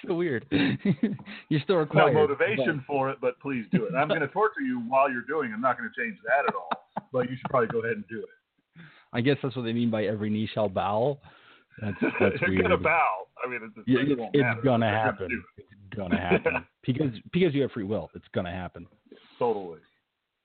so 0.07 0.15
weird. 0.15 0.47
You're 1.49 1.61
still 1.63 1.77
required. 1.77 2.15
No 2.15 2.21
motivation 2.27 2.85
for 2.87 3.11
it, 3.11 3.19
but 3.21 3.39
please 3.41 3.65
do 3.73 3.85
it. 3.87 3.95
I'm 3.95 4.09
going 4.09 4.21
to 4.29 4.29
torture 4.29 4.61
you 4.61 4.81
while 4.89 5.11
you're 5.11 5.23
doing. 5.23 5.51
it. 5.51 5.55
I'm 5.55 5.61
not 5.61 5.79
going 5.79 5.91
to 5.95 6.01
change 6.01 6.19
that 6.27 6.49
at 6.49 6.55
all. 6.55 6.69
But 7.13 7.31
you 7.31 7.37
should 7.37 7.51
probably 7.51 7.69
go 7.69 7.81
ahead 7.81 7.97
and 7.97 8.05
do 8.09 8.19
it. 8.21 8.83
I 9.13 9.21
guess 9.21 9.37
that's 9.43 9.55
what 9.57 9.63
they 9.63 9.73
mean 9.73 9.91
by 9.91 10.05
every 10.05 10.31
knee 10.31 10.49
shall 10.53 10.69
bow. 10.69 11.19
That's 11.81 11.97
that's 12.21 12.41
you're 12.41 12.51
weird. 12.51 12.63
going 12.63 12.71
to 12.71 12.77
bow. 12.79 13.09
I 13.45 13.49
mean, 13.51 13.61
it's, 13.65 13.87
Yeah, 13.89 14.01
it 14.01 14.19
it's, 14.19 14.31
it's 14.35 14.65
gonna 14.65 14.89
happen. 14.89 15.43
It's 15.59 15.97
gonna 15.97 16.19
happen 16.21 16.65
because 16.87 17.11
because 17.33 17.55
you 17.55 17.63
have 17.63 17.73
free 17.73 17.83
will. 17.85 18.09
It's 18.15 18.25
gonna 18.35 18.53
happen. 18.53 18.87
Totally. 19.39 19.81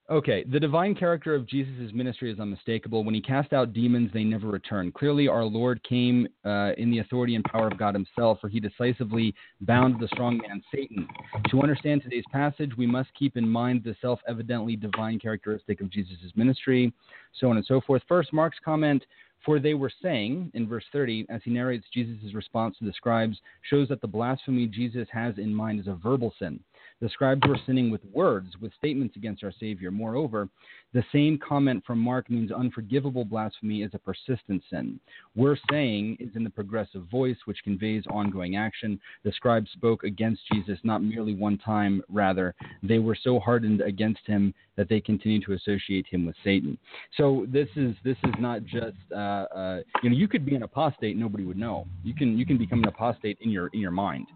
Okay, 0.10 0.46
the 0.46 0.60
divine 0.60 0.96
character 0.96 1.36
of 1.36 1.46
Jesus' 1.46 1.92
ministry 1.94 2.32
is 2.32 2.40
unmistakable. 2.40 3.04
When 3.04 3.14
he 3.14 3.20
cast 3.20 3.52
out 3.52 3.74
demons, 3.74 4.10
they 4.14 4.24
never 4.24 4.48
returned. 4.48 4.94
Clearly, 4.94 5.28
our 5.28 5.44
Lord 5.44 5.84
came 5.84 6.30
uh, 6.46 6.72
in 6.78 6.90
the 6.90 7.00
authority 7.00 7.36
and 7.36 7.44
power 7.44 7.68
of 7.68 7.78
God 7.78 7.94
himself, 7.94 8.40
for 8.40 8.48
he 8.48 8.62
decisively 8.62 9.36
bound 9.60 10.00
the 10.00 10.08
strong 10.08 10.38
man, 10.38 10.64
Satan. 10.74 11.10
To 11.50 11.62
understand 11.62 12.04
today's 12.04 12.24
passage, 12.32 12.72
we 12.78 12.88
must 12.88 13.10
keep 13.20 13.36
in 13.36 13.50
mind 13.50 13.84
the 13.84 13.98
self 14.00 14.22
evidently 14.30 14.78
divine 14.78 15.20
characteristic 15.20 15.82
of 15.82 15.90
Jesus' 15.90 16.32
ministry, 16.36 16.94
so 17.38 17.50
on 17.50 17.58
and 17.58 17.66
so 17.66 17.82
forth. 17.82 18.02
First, 18.08 18.32
Mark's 18.32 18.60
comment, 18.64 19.04
for 19.46 19.60
they 19.60 19.74
were 19.74 19.92
saying, 20.02 20.52
in 20.54 20.70
verse 20.70 20.86
30, 20.94 21.26
as 21.28 21.42
he 21.44 21.52
narrates 21.52 21.86
Jesus' 21.94 22.34
response 22.34 22.78
to 22.80 22.86
the 22.86 22.94
scribes, 22.94 23.42
shows 23.70 23.90
that 23.90 24.00
the 24.00 24.08
blasphemy 24.08 24.68
Jesus 24.68 25.10
has 25.12 25.38
in 25.38 25.54
mind 25.54 25.82
is 25.82 25.88
a 25.88 26.00
verbal 26.02 26.34
sin. 26.40 26.62
The 27.00 27.10
scribes 27.10 27.48
were 27.48 27.60
sinning 27.66 27.92
with 27.92 28.04
words, 28.12 28.50
with 28.60 28.74
statements 28.74 29.16
against 29.16 29.44
our 29.44 29.54
Savior. 29.60 29.92
Moreover, 29.92 30.50
the 30.94 31.04
same 31.12 31.38
comment 31.38 31.84
from 31.86 32.00
Mark 32.00 32.28
means 32.30 32.52
unforgivable 32.52 33.24
blasphemy 33.24 33.84
is 33.84 33.92
a 33.94 34.00
persistent 34.00 34.64
sin. 34.70 35.00
We're 35.36 35.58
saying 35.70 36.18
is 36.20 36.36
in 36.36 36.44
the 36.44 36.50
progressive 36.50 37.04
voice, 37.12 37.38
which 37.46 37.64
conveys 37.64 38.04
ongoing 38.08 38.56
action. 38.56 39.00
The 39.24 39.32
scribes 39.34 39.70
spoke 39.72 40.04
against 40.06 40.42
Jesus 40.52 40.80
not 40.84 41.04
merely 41.04 41.36
one 41.36 41.60
time, 41.60 42.02
rather, 42.10 42.56
they 42.82 42.98
were 42.98 43.18
so 43.22 43.40
hardened 43.40 43.82
against 43.82 44.26
him 44.26 44.54
that 44.76 44.90
they 44.90 45.00
continued 45.00 45.44
to 45.46 45.54
associate 45.54 46.08
him 46.10 46.26
with 46.26 46.36
Satan. 46.44 46.78
So 47.16 47.46
this 47.50 47.68
is 47.76 47.96
this 48.04 48.18
is 48.24 48.34
not 48.40 48.64
just 48.64 48.98
uh, 49.12 49.46
uh, 49.54 49.82
you 50.02 50.10
know 50.10 50.16
you 50.16 50.28
could 50.28 50.46
be 50.46 50.56
an 50.56 50.64
apostate, 50.64 51.18
nobody 51.18 51.44
would 51.44 51.58
know. 51.58 51.86
You 52.04 52.16
can 52.16 52.38
you 52.38 52.46
can 52.46 52.58
become 52.58 52.80
an 52.84 52.90
apostate 52.90 53.38
in 53.42 53.52
your 53.52 53.68
in 53.74 53.80
your 53.80 53.92
mind. 53.92 54.28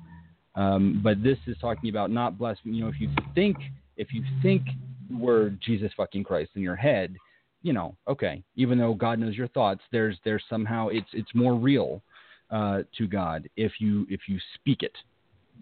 Um, 0.56 1.00
but 1.04 1.24
this 1.24 1.38
is 1.48 1.58
talking 1.60 1.90
about 1.90 2.12
not 2.12 2.38
blasphemy. 2.38 2.76
You 2.78 2.84
know, 2.86 2.90
if 2.90 3.00
you 3.00 3.10
think 3.34 3.58
if 3.98 4.14
you 4.14 4.24
think 4.42 4.64
the 5.10 5.18
word 5.18 5.60
Jesus 5.66 5.92
fucking 5.96 6.24
Christ 6.24 6.52
in 6.56 6.62
your 6.62 6.76
head, 6.76 7.16
you 7.62 7.74
know, 7.74 7.96
okay, 8.08 8.44
even 8.56 8.78
though 8.78 8.94
God 8.94 9.20
knows 9.20 9.36
your 9.36 9.48
thoughts, 9.50 9.82
there's 9.92 10.18
there's 10.26 10.44
somehow 10.50 10.88
it's 10.90 11.10
it's 11.14 11.34
more 11.34 11.56
real 11.56 12.02
uh, 12.50 12.82
to 12.98 13.08
God 13.08 13.50
if 13.56 13.74
you 13.80 14.06
if 14.10 14.22
you 14.28 14.40
speak 14.56 14.84
it. 14.84 14.96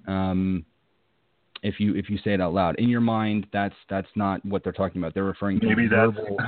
Um, 0.07 0.65
if 1.61 1.79
you 1.79 1.95
if 1.95 2.09
you 2.09 2.17
say 2.23 2.33
it 2.33 2.41
out 2.41 2.53
loud 2.53 2.79
in 2.79 2.89
your 2.89 3.01
mind, 3.01 3.45
that's 3.51 3.75
that's 3.89 4.07
not 4.15 4.43
what 4.45 4.63
they're 4.63 4.73
talking 4.73 5.01
about. 5.01 5.13
They're 5.13 5.23
referring 5.23 5.59
to 5.59 5.67
Maybe 5.67 5.87
that's- 5.87 6.13
verbal. 6.15 6.37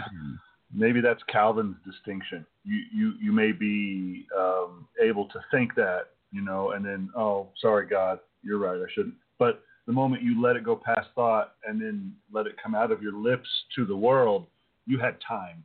Maybe 0.74 1.02
that's 1.02 1.22
Calvin's 1.28 1.76
distinction. 1.86 2.46
You 2.64 2.80
you 2.96 3.14
you 3.22 3.32
may 3.34 3.52
be 3.52 4.26
um, 4.40 4.88
able 5.04 5.28
to 5.28 5.40
think 5.52 5.76
that 5.76 6.12
you 6.32 6.42
know, 6.42 6.72
and 6.72 6.86
then 6.86 7.10
oh, 7.14 7.50
sorry 7.60 7.88
God, 7.88 8.20
you're 8.44 8.60
right, 8.60 8.80
I 8.80 8.92
shouldn't. 8.94 9.16
But 9.40 9.64
the 9.88 9.94
moment 9.94 10.24
you 10.24 10.42
let 10.42 10.56
it 10.56 10.64
go 10.64 10.76
past 10.76 11.10
thought 11.16 11.54
and 11.66 11.82
then 11.82 12.14
let 12.32 12.48
it 12.48 12.56
come 12.62 12.76
out 12.76 12.92
of 12.92 13.02
your 13.02 13.14
lips 13.14 13.48
to 13.76 13.86
the 13.86 13.96
world, 13.96 14.48
you 14.86 15.00
had 15.00 15.16
time. 15.28 15.64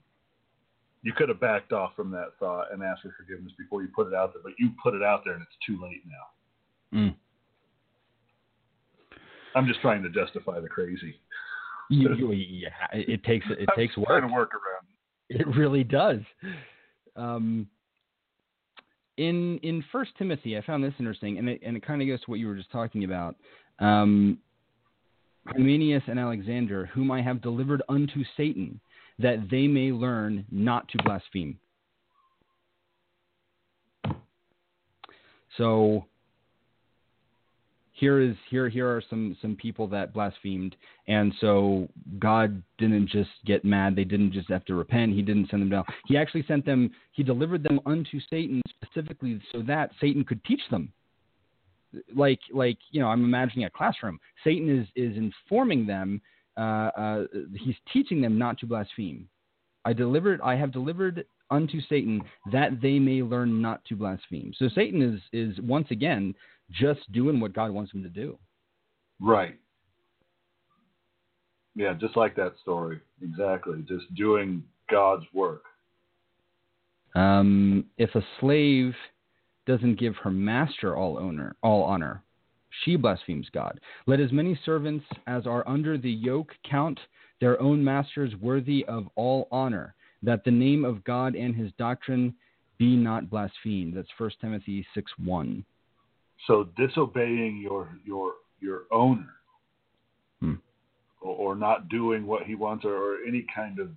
You 1.03 1.13
could 1.13 1.29
have 1.29 1.41
backed 1.41 1.73
off 1.73 1.95
from 1.95 2.11
that 2.13 2.33
thought 2.41 2.73
and 2.73 2.83
asked 2.83 3.03
for 3.03 3.15
forgiveness 3.17 3.53
before 3.59 3.83
you 3.83 3.89
put 3.95 4.09
it 4.09 4.15
out 4.15 4.33
there, 4.33 4.43
but 4.43 4.53
you 4.59 4.71
put 4.83 4.95
it 4.95 5.03
out 5.03 5.23
there 5.25 5.35
and 5.35 5.43
it's 5.43 5.57
too 5.67 5.81
late 5.83 6.03
now. 6.07 6.99
Mm. 6.99 7.15
I'm 9.55 9.67
just 9.67 9.81
trying 9.81 10.03
to 10.03 10.11
justify 10.11 10.61
the 10.61 10.69
crazy. 10.69 11.15
You, 11.89 12.15
you, 12.15 12.33
yeah, 12.33 12.69
it 12.93 13.23
takes 13.25 13.47
it 13.49 13.67
I'm 13.71 13.77
takes 13.77 13.97
work. 13.97 14.09
Trying 14.09 14.29
to 14.29 14.35
work 14.35 14.53
around. 14.55 14.87
It 15.29 15.47
really 15.57 15.85
does. 15.85 16.21
Um, 17.15 17.67
in 19.17 19.59
in 19.59 19.85
First 19.91 20.13
Timothy, 20.19 20.57
I 20.57 20.63
found 20.63 20.85
this 20.85 20.95
interesting, 20.99 21.39
and 21.39 21.49
it 21.49 21.61
and 21.65 21.77
it 21.77 21.85
kind 21.85 22.03
of 22.03 22.09
goes 22.09 22.21
to 22.23 22.31
what 22.31 22.39
you 22.39 22.47
were 22.47 22.57
just 22.57 22.71
talking 22.71 23.05
about. 23.05 23.37
Um, 23.79 24.39
and 26.09 26.19
Alexander, 26.19 26.87
whom 26.87 27.11
I 27.11 27.23
have 27.23 27.41
delivered 27.41 27.83
unto 27.89 28.25
Satan, 28.37 28.81
that 29.19 29.49
they 29.51 29.67
may 29.67 29.93
learn 29.93 30.45
not 30.51 30.89
to 30.89 30.99
blaspheme. 31.05 31.59
So 35.57 36.05
here 37.97 38.21
is 38.21 38.37
here 38.51 38.69
here 38.69 38.87
are 38.87 39.03
some 39.09 39.37
some 39.41 39.57
people 39.57 39.87
that 39.89 40.13
blasphemed. 40.13 40.77
And 41.09 41.33
so 41.41 41.89
god 42.19 42.63
didn't 42.79 43.09
just 43.09 43.31
get 43.47 43.65
mad. 43.65 43.97
They 43.97 44.05
didn't 44.05 44.33
just 44.33 44.51
have 44.51 44.65
to 44.67 44.75
repent. 44.75 45.15
He 45.15 45.23
didn't 45.23 45.49
send 45.51 45.63
them 45.63 45.71
down. 45.71 45.85
He 46.07 46.17
actually 46.17 46.45
sent 46.47 46.67
them 46.67 46.91
he 47.13 47.23
delivered 47.23 47.63
them 47.63 47.81
unto 47.87 48.21
satan 48.29 48.63
specifically 48.69 49.41
so 49.51 49.63
that 49.63 49.91
satan 50.01 50.25
could 50.25 50.45
teach 50.45 50.61
them. 50.71 50.93
Like 52.15 52.41
like 52.53 52.79
you 52.91 53.01
know 53.01 53.09
i'm 53.09 53.25
imagining 53.25 53.65
a 53.65 53.71
classroom. 53.71 54.21
Satan 54.45 54.69
is 54.69 54.87
is 54.95 55.17
informing 55.17 55.87
them 55.87 56.21
uh, 56.59 56.91
uh, 56.97 57.25
he's 57.55 57.77
teaching 57.93 58.21
them 58.21 58.39
not 58.39 58.59
to 58.59 58.67
blaspheme. 58.67 59.29
I 59.87 59.95
delivered 59.95 60.41
i 60.43 60.55
have 60.55 60.71
delivered 60.71 61.25
unto 61.51 61.81
satan 61.89 62.21
that 62.51 62.81
they 62.83 62.99
may 62.99 63.23
learn 63.23 63.63
not 63.63 63.83
to 63.87 63.97
blaspheme. 63.97 64.53
So 64.59 64.69
satan 64.75 65.01
is 65.01 65.21
is 65.33 65.59
once 65.63 65.87
again 65.91 66.35
just 66.71 67.11
doing 67.13 67.41
what 67.41 67.53
God 67.53 67.71
wants 67.71 67.93
him 67.93 68.03
to 68.03 68.09
do. 68.09 68.39
Right. 69.21 69.59
Yeah, 71.75 71.95
just 71.95 72.17
like 72.17 72.35
that 72.37 72.55
story. 72.63 73.01
Exactly. 73.23 73.85
Just 73.87 74.13
doing 74.15 74.65
God's 74.91 75.25
work. 75.33 75.63
Um, 77.15 77.85
if 77.99 78.15
a 78.15 78.23
slave 78.41 78.95
doesn't 79.67 79.99
give 79.99 80.15
her 80.17 80.31
master 80.31 80.97
all 80.97 81.19
honor, 81.19 81.57
all 81.63 81.83
honor, 81.83 82.23
she 82.85 82.97
blasphemes 82.97 83.49
God. 83.53 83.81
Let 84.07 84.21
as 84.21 84.33
many 84.33 84.59
servants 84.65 85.05
as 85.27 85.47
are 85.47 85.67
under 85.67 85.97
the 85.97 86.11
yoke 86.11 86.53
count 86.69 86.99
their 87.41 87.61
own 87.61 87.83
masters 87.83 88.35
worthy 88.41 88.85
of 88.87 89.09
all 89.15 89.49
honor, 89.51 89.95
that 90.23 90.45
the 90.45 90.51
name 90.51 90.85
of 90.85 91.05
God 91.05 91.35
and 91.35 91.55
His 91.55 91.71
doctrine 91.79 92.35
be 92.79 92.97
not 92.97 93.31
blasphemed. 93.31 93.97
That's 93.97 94.09
1 94.19 94.31
Timothy 94.41 94.87
six 94.95 95.11
one. 95.19 95.65
So 96.47 96.69
disobeying 96.77 97.59
your 97.59 97.97
your 98.05 98.33
your 98.61 98.83
owner, 98.91 99.29
Hmm. 100.41 100.55
or, 101.21 101.35
or 101.37 101.57
not 101.57 101.89
doing 101.89 102.27
what 102.27 102.43
he 102.45 102.55
wants, 102.55 102.85
or, 102.85 102.95
or 102.95 103.17
any 103.27 103.47
kind 103.55 103.79
of 103.79 103.89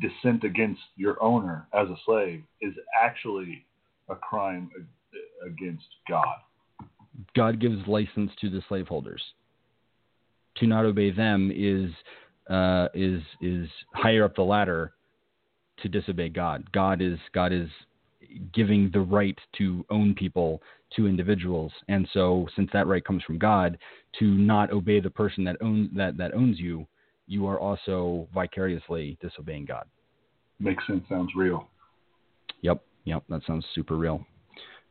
dissent 0.00 0.44
against 0.44 0.80
your 0.96 1.22
owner 1.22 1.66
as 1.72 1.88
a 1.88 1.96
slave, 2.04 2.42
is 2.60 2.74
actually 3.00 3.64
a 4.08 4.14
crime 4.14 4.70
against 5.46 5.86
God. 6.08 6.36
God 7.34 7.60
gives 7.60 7.86
license 7.86 8.30
to 8.40 8.50
the 8.50 8.62
slaveholders. 8.68 9.22
To 10.58 10.66
not 10.66 10.84
obey 10.84 11.10
them 11.10 11.50
is 11.54 11.90
uh, 12.50 12.88
is 12.94 13.22
is 13.40 13.68
higher 13.94 14.24
up 14.24 14.34
the 14.34 14.42
ladder 14.42 14.92
to 15.78 15.88
disobey 15.88 16.28
God. 16.28 16.70
God 16.72 17.00
is 17.00 17.18
God 17.32 17.52
is 17.52 17.68
giving 18.52 18.90
the 18.92 19.00
right 19.00 19.38
to 19.56 19.84
own 19.90 20.14
people 20.14 20.60
to 20.96 21.06
individuals, 21.06 21.72
and 21.88 22.08
so 22.12 22.46
since 22.56 22.70
that 22.72 22.86
right 22.86 23.04
comes 23.04 23.22
from 23.24 23.38
God, 23.38 23.78
to 24.18 24.24
not 24.24 24.72
obey 24.72 25.00
the 25.00 25.10
person 25.10 25.44
that 25.44 25.56
owns 25.60 25.90
that 25.94 26.16
that 26.16 26.34
owns 26.34 26.58
you, 26.58 26.86
you 27.26 27.46
are 27.46 27.58
also 27.58 28.26
vicariously 28.34 29.18
disobeying 29.20 29.66
God. 29.66 29.84
Makes 30.60 30.86
sense. 30.86 31.04
Sounds 31.08 31.30
real. 31.36 31.68
Yep, 32.62 32.82
yep, 33.04 33.22
that 33.28 33.42
sounds 33.46 33.64
super 33.74 33.96
real. 33.96 34.24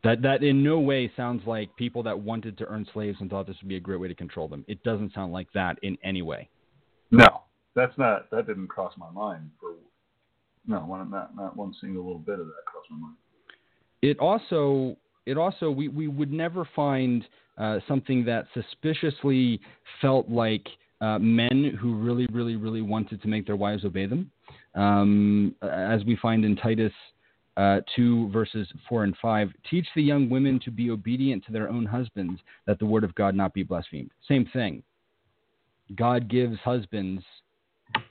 That 0.04 0.22
that 0.22 0.44
in 0.44 0.64
no 0.64 0.80
way 0.80 1.12
sounds 1.18 1.42
like 1.48 1.76
people 1.76 2.04
that 2.04 2.18
wanted 2.18 2.58
to 2.60 2.66
earn 2.68 2.86
slaves 2.94 3.18
and 3.20 3.30
thought 3.30 3.48
this 3.48 3.58
would 3.62 3.70
be 3.70 3.78
a 3.78 3.80
great 3.80 4.00
way 4.00 4.08
to 4.08 4.16
control 4.16 4.48
them. 4.48 4.64
It 4.68 4.84
doesn't 4.84 5.14
sound 5.14 5.34
like 5.34 5.52
that 5.54 5.80
in 5.82 5.98
any 6.04 6.22
way. 6.22 6.50
No, 7.10 7.42
that's 7.76 7.98
not. 7.98 8.30
That 8.30 8.48
didn't 8.48 8.68
cross 8.68 8.94
my 8.98 9.10
mind 9.10 9.50
for. 9.60 9.72
No, 10.68 10.80
one, 10.80 11.10
not 11.10 11.36
not 11.36 11.58
one 11.58 11.74
single 11.82 12.06
little 12.06 12.20
bit 12.20 12.40
of 12.40 12.46
that 12.46 12.66
crossed 12.66 12.92
my 12.92 12.98
mind. 12.98 13.16
It 14.02 14.20
also 14.20 14.96
it 15.28 15.38
also 15.38 15.70
we, 15.70 15.88
we 15.88 16.08
would 16.08 16.32
never 16.32 16.68
find 16.76 17.28
uh, 17.58 17.80
something 17.88 18.24
that 18.26 18.46
suspiciously 18.54 19.60
felt 20.02 20.30
like 20.30 20.68
uh, 21.02 21.20
men 21.20 21.78
who 21.80 21.96
really 21.96 22.28
really 22.32 22.56
really 22.56 22.82
wanted 22.82 23.22
to 23.22 23.28
make 23.28 23.46
their 23.46 23.56
wives 23.56 23.86
obey 23.86 24.06
them, 24.06 24.32
um, 24.76 25.56
as 25.62 26.04
we 26.06 26.16
find 26.22 26.46
in 26.46 26.56
Titus. 26.56 26.94
Uh, 27.58 27.82
2 27.96 28.30
verses 28.30 28.68
4 28.88 29.06
and 29.06 29.16
5 29.20 29.50
teach 29.68 29.88
the 29.96 30.02
young 30.04 30.30
women 30.30 30.60
to 30.64 30.70
be 30.70 30.92
obedient 30.92 31.44
to 31.44 31.52
their 31.52 31.68
own 31.70 31.88
husbands 31.88 32.40
that 32.68 32.78
the 32.78 32.86
word 32.86 33.04
of 33.04 33.16
god 33.16 33.34
not 33.34 33.52
be 33.52 33.64
blasphemed 33.64 34.12
same 34.28 34.48
thing 34.54 34.84
god 35.96 36.30
gives 36.30 36.56
husbands 36.60 37.24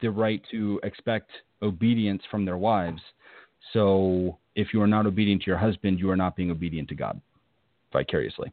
the 0.03 0.11
right 0.11 0.43
to 0.51 0.81
expect 0.83 1.31
obedience 1.63 2.23
from 2.31 2.45
their 2.45 2.59
wives. 2.59 3.01
So 3.73 4.39
if 4.55 4.69
you 4.73 4.81
are 4.83 4.87
not 4.87 5.07
obedient 5.07 5.43
to 5.43 5.47
your 5.47 5.59
husband, 5.59 5.99
you 5.99 6.11
are 6.11 6.17
not 6.17 6.37
being 6.37 6.51
obedient 6.51 6.89
to 6.89 6.95
God 6.95 7.21
vicariously. 7.93 8.53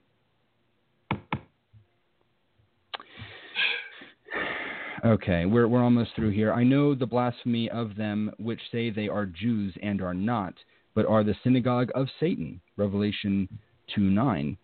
Okay, 5.05 5.45
we're, 5.45 5.67
we're 5.67 5.83
almost 5.83 6.11
through 6.15 6.31
here. 6.31 6.53
I 6.53 6.63
know 6.63 6.95
the 6.95 7.05
blasphemy 7.05 7.69
of 7.69 7.95
them 7.97 8.31
which 8.39 8.61
say 8.71 8.89
they 8.89 9.09
are 9.09 9.25
Jews 9.25 9.75
and 9.83 10.01
are 10.01 10.13
not, 10.13 10.53
but 10.95 11.05
are 11.05 11.25
the 11.25 11.35
synagogue 11.43 11.89
of 11.93 12.07
Satan. 12.21 12.61
Revelation 12.77 13.49
2 13.93 14.01
9. 14.01 14.57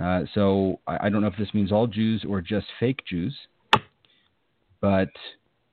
Uh, 0.00 0.20
so 0.34 0.78
I, 0.86 1.06
I 1.06 1.08
don't 1.08 1.20
know 1.20 1.26
if 1.26 1.36
this 1.36 1.52
means 1.52 1.72
all 1.72 1.88
Jews 1.88 2.24
or 2.28 2.40
just 2.40 2.66
fake 2.78 3.00
Jews, 3.08 3.36
but 4.80 5.10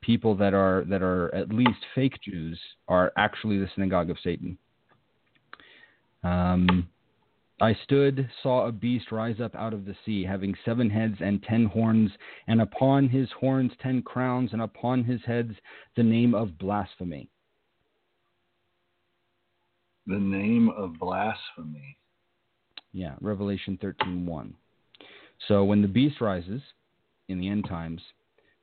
people 0.10 0.34
that 0.34 0.55
are 0.55 0.86
that 0.89 1.03
are 1.03 1.34
at 1.36 1.49
least 1.49 1.86
fake 1.93 2.16
Jews 2.24 2.60
are 2.88 3.14
actually 3.16 3.60
the 3.60 3.70
synagogue 3.76 4.10
of 4.10 4.18
Satan. 4.24 4.57
Um, 6.24 6.89
I 7.62 7.78
stood, 7.84 8.28
saw 8.41 8.66
a 8.66 8.72
beast 8.72 9.12
rise 9.12 9.39
up 9.39 9.53
out 9.53 9.72
of 9.72 9.86
the 9.86 9.95
sea, 10.03 10.24
having 10.24 10.55
seven 10.66 10.89
heads 10.89 11.18
and 11.20 11.43
ten 11.43 11.66
horns, 11.66 12.10
and 12.47 12.60
upon 12.60 13.07
his 13.07 13.30
horns 13.39 13.72
ten 13.84 14.01
crowns, 14.01 14.49
and 14.51 14.64
upon 14.64 15.03
his 15.03 15.22
heads 15.28 15.53
the 15.95 16.01
name 16.01 16.34
of 16.34 16.57
blasphemy. 16.57 17.30
The 20.07 20.18
name 20.18 20.70
of 20.70 20.97
blasphemy. 20.97 21.97
Yeah, 22.93 23.14
Revelation 23.22 23.78
13:1. 23.80 24.53
So 25.47 25.64
when 25.64 25.84
the 25.84 25.88
beast 25.88 26.20
rises 26.20 26.64
in 27.28 27.39
the 27.39 27.47
end 27.47 27.66
times, 27.70 28.01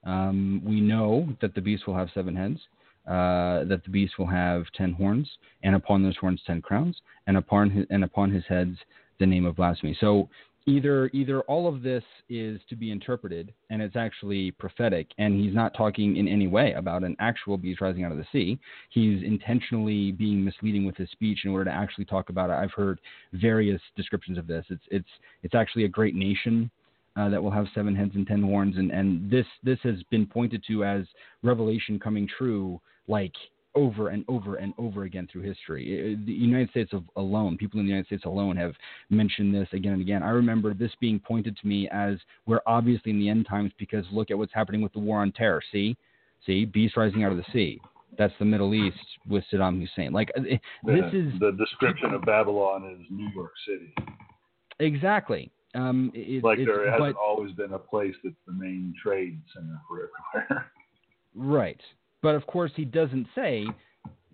um, 0.06 0.62
we 0.64 0.80
know 0.80 1.28
that 1.40 1.54
the 1.54 1.60
beast 1.60 1.86
will 1.86 1.96
have 1.96 2.08
seven 2.14 2.34
heads, 2.34 2.60
uh, 3.06 3.64
that 3.64 3.82
the 3.84 3.90
beast 3.90 4.14
will 4.18 4.26
have 4.26 4.64
ten 4.74 4.92
horns, 4.92 5.28
and 5.62 5.74
upon 5.74 6.02
those 6.02 6.16
horns 6.16 6.40
ten 6.46 6.62
crowns, 6.62 6.96
and 7.26 7.36
upon 7.36 7.70
his, 7.70 7.86
and 7.90 8.04
upon 8.04 8.30
his 8.30 8.44
heads 8.48 8.78
the 9.18 9.26
name 9.26 9.44
of 9.44 9.56
blasphemy. 9.56 9.96
So 10.00 10.28
either 10.66 11.10
either 11.12 11.40
all 11.42 11.66
of 11.68 11.82
this 11.82 12.04
is 12.28 12.60
to 12.68 12.76
be 12.76 12.90
interpreted, 12.90 13.52
and 13.70 13.82
it's 13.82 13.96
actually 13.96 14.52
prophetic, 14.52 15.08
and 15.18 15.40
he's 15.40 15.54
not 15.54 15.74
talking 15.76 16.16
in 16.16 16.28
any 16.28 16.46
way 16.46 16.72
about 16.72 17.02
an 17.02 17.16
actual 17.18 17.56
beast 17.56 17.80
rising 17.80 18.04
out 18.04 18.12
of 18.12 18.18
the 18.18 18.26
sea. 18.32 18.58
He's 18.90 19.22
intentionally 19.22 20.12
being 20.12 20.44
misleading 20.44 20.86
with 20.86 20.96
his 20.96 21.10
speech 21.10 21.40
in 21.44 21.50
order 21.50 21.66
to 21.66 21.76
actually 21.76 22.04
talk 22.04 22.28
about 22.28 22.50
it. 22.50 22.54
I've 22.54 22.72
heard 22.72 23.00
various 23.32 23.80
descriptions 23.96 24.38
of 24.38 24.46
this. 24.46 24.64
It's 24.68 24.84
it's 24.90 25.08
it's 25.42 25.54
actually 25.54 25.84
a 25.84 25.88
great 25.88 26.14
nation 26.14 26.70
uh, 27.16 27.28
that 27.28 27.42
will 27.42 27.50
have 27.50 27.66
seven 27.74 27.94
heads 27.94 28.12
and 28.14 28.26
ten 28.26 28.42
horns, 28.42 28.76
and 28.76 28.90
and 28.90 29.30
this 29.30 29.46
this 29.62 29.78
has 29.82 30.02
been 30.10 30.26
pointed 30.26 30.62
to 30.68 30.84
as 30.84 31.04
Revelation 31.42 31.98
coming 31.98 32.28
true, 32.38 32.80
like 33.08 33.32
over 33.76 34.08
and 34.08 34.24
over 34.26 34.56
and 34.56 34.72
over 34.78 35.04
again 35.04 35.28
through 35.30 35.42
history. 35.42 36.12
It, 36.12 36.26
the 36.26 36.32
United 36.32 36.70
States 36.70 36.92
of, 36.92 37.04
alone, 37.16 37.58
people 37.58 37.78
in 37.78 37.86
the 37.86 37.90
United 37.90 38.06
States 38.06 38.24
alone 38.24 38.56
have 38.56 38.72
mentioned 39.10 39.54
this 39.54 39.68
again 39.72 39.92
and 39.92 40.00
again. 40.00 40.22
I 40.22 40.30
remember 40.30 40.72
this 40.74 40.92
being 40.98 41.20
pointed 41.20 41.56
to 41.58 41.66
me 41.66 41.88
as 41.92 42.16
we're 42.46 42.62
obviously 42.66 43.12
in 43.12 43.18
the 43.18 43.28
end 43.28 43.46
times 43.48 43.72
because 43.78 44.04
look 44.10 44.30
at 44.30 44.38
what's 44.38 44.54
happening 44.54 44.80
with 44.80 44.94
the 44.94 44.98
war 44.98 45.20
on 45.20 45.30
terror. 45.32 45.62
See, 45.72 45.96
see, 46.44 46.64
beast 46.64 46.96
rising 46.96 47.22
out 47.22 47.32
of 47.32 47.38
the 47.38 47.44
sea. 47.52 47.80
That's 48.18 48.32
the 48.38 48.46
Middle 48.46 48.74
East 48.74 48.96
with 49.28 49.44
Saddam 49.52 49.78
Hussein. 49.78 50.12
Like 50.12 50.30
uh, 50.36 50.40
this 50.40 50.58
Yeah, 50.84 51.08
is 51.12 51.38
the 51.38 51.52
description 51.52 52.14
of 52.14 52.22
Babylon 52.22 52.98
is 52.98 53.06
New 53.10 53.28
York 53.34 53.52
City. 53.66 53.94
exactly. 54.80 55.50
Um, 55.76 56.10
it, 56.14 56.42
Like 56.42 56.58
it's, 56.58 56.66
there 56.66 56.90
hasn't 56.90 57.14
but, 57.14 57.20
always 57.20 57.52
been 57.52 57.72
a 57.74 57.78
place 57.78 58.14
that's 58.24 58.34
the 58.46 58.52
main 58.52 58.94
trade 59.02 59.40
center 59.54 59.80
for 59.88 60.10
everywhere. 60.34 60.70
Right. 61.38 61.80
But 62.22 62.34
of 62.34 62.46
course, 62.46 62.72
he 62.74 62.86
doesn't 62.86 63.26
say 63.34 63.66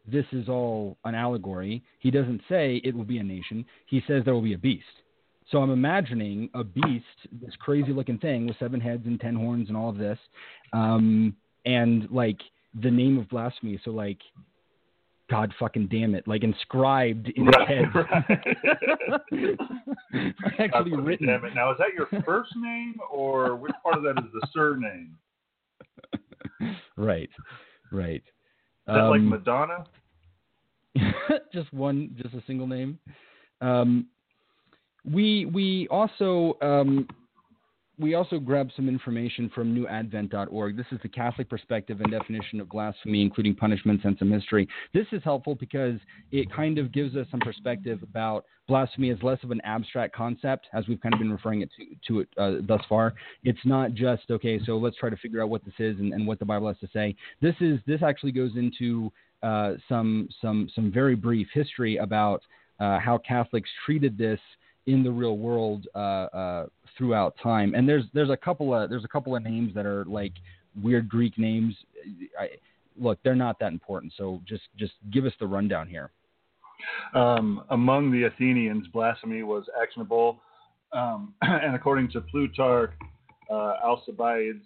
this 0.06 0.24
is 0.30 0.48
all 0.48 0.96
an 1.04 1.16
allegory. 1.16 1.82
He 1.98 2.12
doesn't 2.12 2.42
say 2.48 2.80
it 2.84 2.94
will 2.94 3.04
be 3.04 3.18
a 3.18 3.24
nation. 3.24 3.64
He 3.86 4.02
says 4.06 4.22
there 4.24 4.34
will 4.34 4.40
be 4.40 4.54
a 4.54 4.58
beast. 4.58 4.84
So 5.50 5.58
I'm 5.58 5.70
imagining 5.70 6.48
a 6.54 6.62
beast, 6.62 7.04
this 7.32 7.54
crazy 7.58 7.92
looking 7.92 8.18
thing 8.18 8.46
with 8.46 8.56
seven 8.58 8.80
heads 8.80 9.02
and 9.04 9.20
ten 9.20 9.34
horns 9.34 9.68
and 9.68 9.76
all 9.76 9.90
of 9.90 9.98
this, 9.98 10.18
um, 10.72 11.36
and 11.66 12.08
like 12.10 12.38
the 12.80 12.90
name 12.90 13.18
of 13.18 13.28
blasphemy. 13.28 13.80
So 13.84 13.90
like, 13.90 14.18
God 15.32 15.54
fucking 15.58 15.88
damn 15.88 16.14
it, 16.14 16.28
like 16.28 16.44
inscribed 16.44 17.32
in 17.34 17.46
his 17.46 17.54
head. 17.66 17.84
Actually 20.58 20.90
God, 20.90 21.06
written. 21.06 21.28
Damn 21.28 21.46
it. 21.46 21.54
Now, 21.54 21.72
is 21.72 21.78
that 21.78 21.94
your 21.96 22.06
first 22.22 22.50
name 22.54 22.96
or 23.10 23.56
which 23.56 23.72
part 23.82 23.96
of 23.96 24.02
that 24.02 24.22
is 24.22 24.30
the 24.32 24.46
surname? 24.52 25.16
Right. 26.96 27.30
Right. 27.90 28.22
Is 28.22 28.94
that 28.94 29.02
like 29.04 29.20
Um, 29.20 29.30
Madonna? 29.30 29.84
just 31.52 31.72
one, 31.72 32.14
just 32.22 32.34
a 32.34 32.42
single 32.46 32.66
name. 32.66 32.98
Um, 33.60 34.06
we 35.04 35.46
we 35.46 35.88
also 35.90 36.58
um, 36.60 37.08
we 37.98 38.14
also 38.14 38.38
grabbed 38.38 38.72
some 38.74 38.88
information 38.88 39.50
from 39.54 39.74
newadvent.org. 39.74 40.76
This 40.76 40.86
is 40.92 40.98
the 41.02 41.08
Catholic 41.08 41.48
perspective 41.48 42.00
and 42.00 42.10
definition 42.10 42.60
of 42.60 42.68
blasphemy, 42.68 43.20
including 43.20 43.54
punishments 43.54 44.04
and 44.04 44.16
some 44.18 44.30
history. 44.30 44.66
This 44.94 45.06
is 45.12 45.22
helpful 45.22 45.54
because 45.54 45.98
it 46.30 46.52
kind 46.54 46.78
of 46.78 46.92
gives 46.92 47.16
us 47.16 47.26
some 47.30 47.40
perspective 47.40 48.02
about 48.02 48.44
blasphemy 48.66 49.10
as 49.10 49.18
less 49.22 49.38
of 49.42 49.50
an 49.50 49.60
abstract 49.64 50.14
concept, 50.14 50.68
as 50.72 50.88
we've 50.88 51.00
kind 51.00 51.12
of 51.12 51.20
been 51.20 51.30
referring 51.30 51.60
it 51.60 51.70
to, 51.76 51.84
to 52.08 52.20
it 52.20 52.28
uh, 52.38 52.64
thus 52.66 52.80
far. 52.88 53.14
It's 53.44 53.64
not 53.64 53.92
just 53.92 54.22
okay, 54.30 54.58
so 54.64 54.78
let's 54.78 54.96
try 54.96 55.10
to 55.10 55.16
figure 55.16 55.42
out 55.42 55.50
what 55.50 55.64
this 55.64 55.74
is 55.78 55.98
and, 55.98 56.14
and 56.14 56.26
what 56.26 56.38
the 56.38 56.46
Bible 56.46 56.68
has 56.68 56.78
to 56.78 56.88
say. 56.92 57.14
This 57.40 57.54
is 57.60 57.78
this 57.86 58.02
actually 58.02 58.32
goes 58.32 58.52
into 58.56 59.12
uh, 59.42 59.74
some 59.88 60.28
some 60.40 60.68
some 60.74 60.90
very 60.90 61.14
brief 61.14 61.48
history 61.52 61.98
about 61.98 62.42
uh, 62.80 62.98
how 62.98 63.18
Catholics 63.18 63.70
treated 63.84 64.16
this 64.16 64.40
in 64.86 65.02
the 65.02 65.10
real 65.10 65.36
world 65.36 65.86
uh, 65.94 65.98
uh, 65.98 66.66
throughout 66.96 67.34
time. 67.42 67.74
And 67.74 67.88
there's 67.88 68.04
there's 68.12 68.30
a 68.30 68.36
couple 68.36 68.74
of 68.74 68.90
there's 68.90 69.04
a 69.04 69.08
couple 69.08 69.36
of 69.36 69.42
names 69.42 69.74
that 69.74 69.86
are 69.86 70.04
like 70.04 70.32
weird 70.80 71.08
Greek 71.08 71.38
names. 71.38 71.74
I, 72.38 72.50
look, 72.98 73.18
they're 73.22 73.34
not 73.34 73.58
that 73.60 73.72
important. 73.72 74.12
So 74.16 74.40
just 74.46 74.64
just 74.76 74.92
give 75.12 75.24
us 75.24 75.32
the 75.40 75.46
rundown 75.46 75.88
here. 75.88 76.10
Um, 77.14 77.62
among 77.70 78.10
the 78.10 78.24
Athenians, 78.24 78.88
blasphemy 78.88 79.44
was 79.44 79.64
actionable, 79.80 80.40
um, 80.92 81.34
and 81.42 81.76
according 81.76 82.10
to 82.12 82.20
Plutarch, 82.20 82.92
uh, 83.50 83.74
Alcibiades 83.84 84.64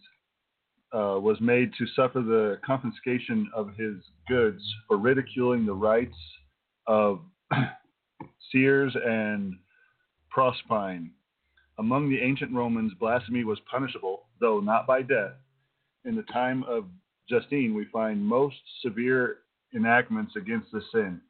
uh, 0.95 1.19
was 1.21 1.37
made 1.41 1.73
to 1.77 1.87
suffer 1.95 2.21
the 2.21 2.59
confiscation 2.65 3.51
of 3.55 3.75
his 3.77 3.97
goods 4.29 4.63
for 4.89 4.97
ridiculing 4.97 5.67
the 5.67 5.75
rites 5.75 6.17
of 6.87 7.21
Ceres 8.53 8.95
and 9.05 9.55
Proserpine. 10.37 11.11
Among 11.79 12.11
the 12.11 12.21
ancient 12.21 12.53
Romans, 12.53 12.93
blasphemy 13.01 13.45
was 13.45 13.59
punishable, 13.71 14.27
though 14.39 14.61
not 14.61 14.87
by 14.87 15.01
death. 15.01 15.33
In 16.05 16.15
the 16.15 16.25
time 16.25 16.63
of 16.65 16.85
Justine, 17.29 17.75
we 17.75 17.87
find 17.87 18.25
most 18.25 18.57
severe 18.83 19.39
enactments 19.75 20.37
against 20.37 20.71
the 20.73 20.83
sin. 20.93 21.21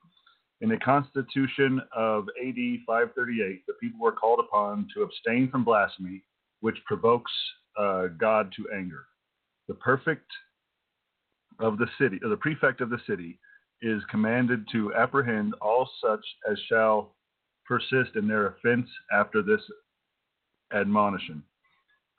In 0.61 0.69
the 0.69 0.79
Constitution 0.79 1.81
of 1.95 2.25
AD 2.43 2.57
538, 2.87 3.67
the 3.67 3.75
people 3.81 4.01
were 4.01 4.13
called 4.13 4.41
upon 4.41 4.89
to 4.95 5.03
abstain 5.03 5.51
from 5.51 5.65
blasphemy, 5.65 6.23
which 6.61 6.77
provokes 6.87 7.33
uh, 7.79 8.07
God 8.19 8.53
to 8.57 8.67
anger. 8.75 9.05
The 9.69 9.75
perfect 9.75 10.31
of 11.61 11.79
the 11.79 11.89
city, 12.01 12.19
or 12.23 12.29
the 12.29 12.37
prefect 12.37 12.81
of 12.81 12.91
the 12.91 13.01
city, 13.07 13.39
is 13.83 14.03
commanded 14.11 14.67
to 14.73 14.95
apprehend 14.95 15.55
all 15.61 15.89
such 16.03 16.25
as 16.51 16.59
shall 16.69 17.16
persist 17.67 18.17
in 18.17 18.27
their 18.27 18.49
offense 18.49 18.89
after 19.13 19.43
this 19.43 19.61
admonition, 20.73 21.43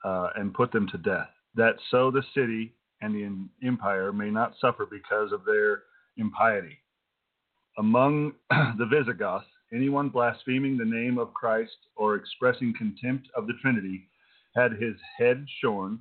uh, 0.04 0.28
and 0.36 0.54
put 0.54 0.72
them 0.72 0.88
to 0.88 0.98
death, 0.98 1.28
that 1.54 1.76
so 1.90 2.10
the 2.10 2.22
city 2.34 2.74
and 3.00 3.14
the 3.14 3.66
empire 3.66 4.12
may 4.12 4.30
not 4.30 4.54
suffer 4.60 4.86
because 4.86 5.32
of 5.32 5.44
their 5.44 5.82
impiety. 6.16 6.78
Among 7.78 8.32
the 8.50 8.86
Visigoths, 8.86 9.46
anyone 9.72 10.08
blaspheming 10.08 10.76
the 10.76 10.84
name 10.84 11.18
of 11.18 11.34
Christ 11.34 11.76
or 11.96 12.16
expressing 12.16 12.74
contempt 12.76 13.28
of 13.36 13.46
the 13.46 13.54
Trinity 13.62 14.08
had 14.54 14.72
his 14.72 14.94
head 15.16 15.46
shorn, 15.60 16.00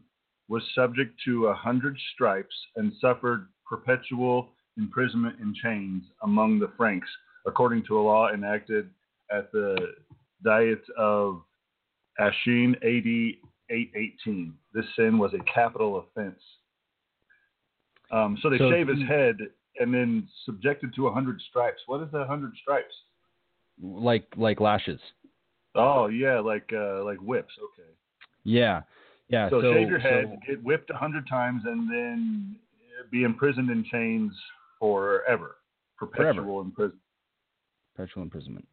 was 0.49 0.63
subject 0.73 1.19
to 1.25 1.47
a 1.47 1.53
hundred 1.53 1.97
stripes, 2.13 2.55
and 2.77 2.93
suffered 3.01 3.49
perpetual 3.69 4.49
imprisonment 4.77 5.35
in 5.41 5.53
chains 5.61 6.03
among 6.23 6.57
the 6.57 6.71
Franks, 6.77 7.09
according 7.45 7.83
to 7.85 7.99
a 7.99 8.01
law 8.01 8.29
enacted 8.29 8.89
at 9.31 9.51
the 9.51 9.75
Diet 10.43 10.81
of 10.97 11.41
Aachen 12.19 12.75
AD 12.83 13.37
818. 13.69 14.53
This 14.73 14.85
sin 14.95 15.17
was 15.17 15.33
a 15.33 15.39
capital 15.51 15.97
offense. 15.99 16.41
Um, 18.11 18.37
so 18.41 18.49
they 18.49 18.57
So- 18.57 18.69
shave 18.71 18.87
his 18.87 19.01
head 19.07 19.37
and 19.79 19.93
then 19.93 20.27
subjected 20.45 20.93
to 20.95 21.07
a 21.07 21.11
hundred 21.13 21.41
stripes. 21.49 21.81
What 21.87 22.01
is 22.01 22.13
a 22.13 22.25
hundred 22.25 22.55
stripes? 22.61 22.93
Like 23.81 24.25
like 24.37 24.59
lashes. 24.59 24.99
Oh 25.75 26.07
yeah, 26.07 26.39
like 26.39 26.71
uh, 26.73 27.03
like 27.03 27.19
whips. 27.19 27.53
Okay. 27.73 27.89
Yeah. 28.43 28.81
Yeah. 29.29 29.49
So, 29.49 29.61
so 29.61 29.73
shave 29.73 29.89
your 29.89 29.99
head, 29.99 30.25
so- 30.31 30.39
get 30.47 30.63
whipped 30.63 30.89
a 30.89 30.95
hundred 30.95 31.27
times, 31.27 31.63
and 31.65 31.91
then 31.91 32.55
be 33.11 33.23
imprisoned 33.23 33.69
in 33.69 33.83
chains 33.83 34.33
forever, 34.79 35.57
perpetual 35.97 36.33
Forever. 36.33 36.61
imprisonment. 36.61 37.01
perpetual 37.95 38.23
imprisonment. 38.23 38.67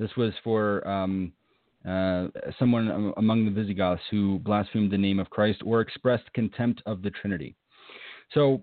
This 0.00 0.16
was 0.16 0.32
for 0.42 0.86
um, 0.88 1.30
uh, 1.86 2.28
someone 2.58 3.12
among 3.18 3.44
the 3.44 3.50
Visigoths 3.50 4.00
who 4.10 4.38
blasphemed 4.38 4.90
the 4.90 4.96
name 4.96 5.18
of 5.18 5.28
Christ 5.28 5.60
or 5.62 5.82
expressed 5.82 6.32
contempt 6.32 6.82
of 6.86 7.02
the 7.02 7.10
Trinity. 7.10 7.54
So, 8.32 8.62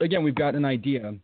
again, 0.00 0.24
we've 0.24 0.34
got 0.34 0.56
an 0.56 0.64
idea 0.64 1.14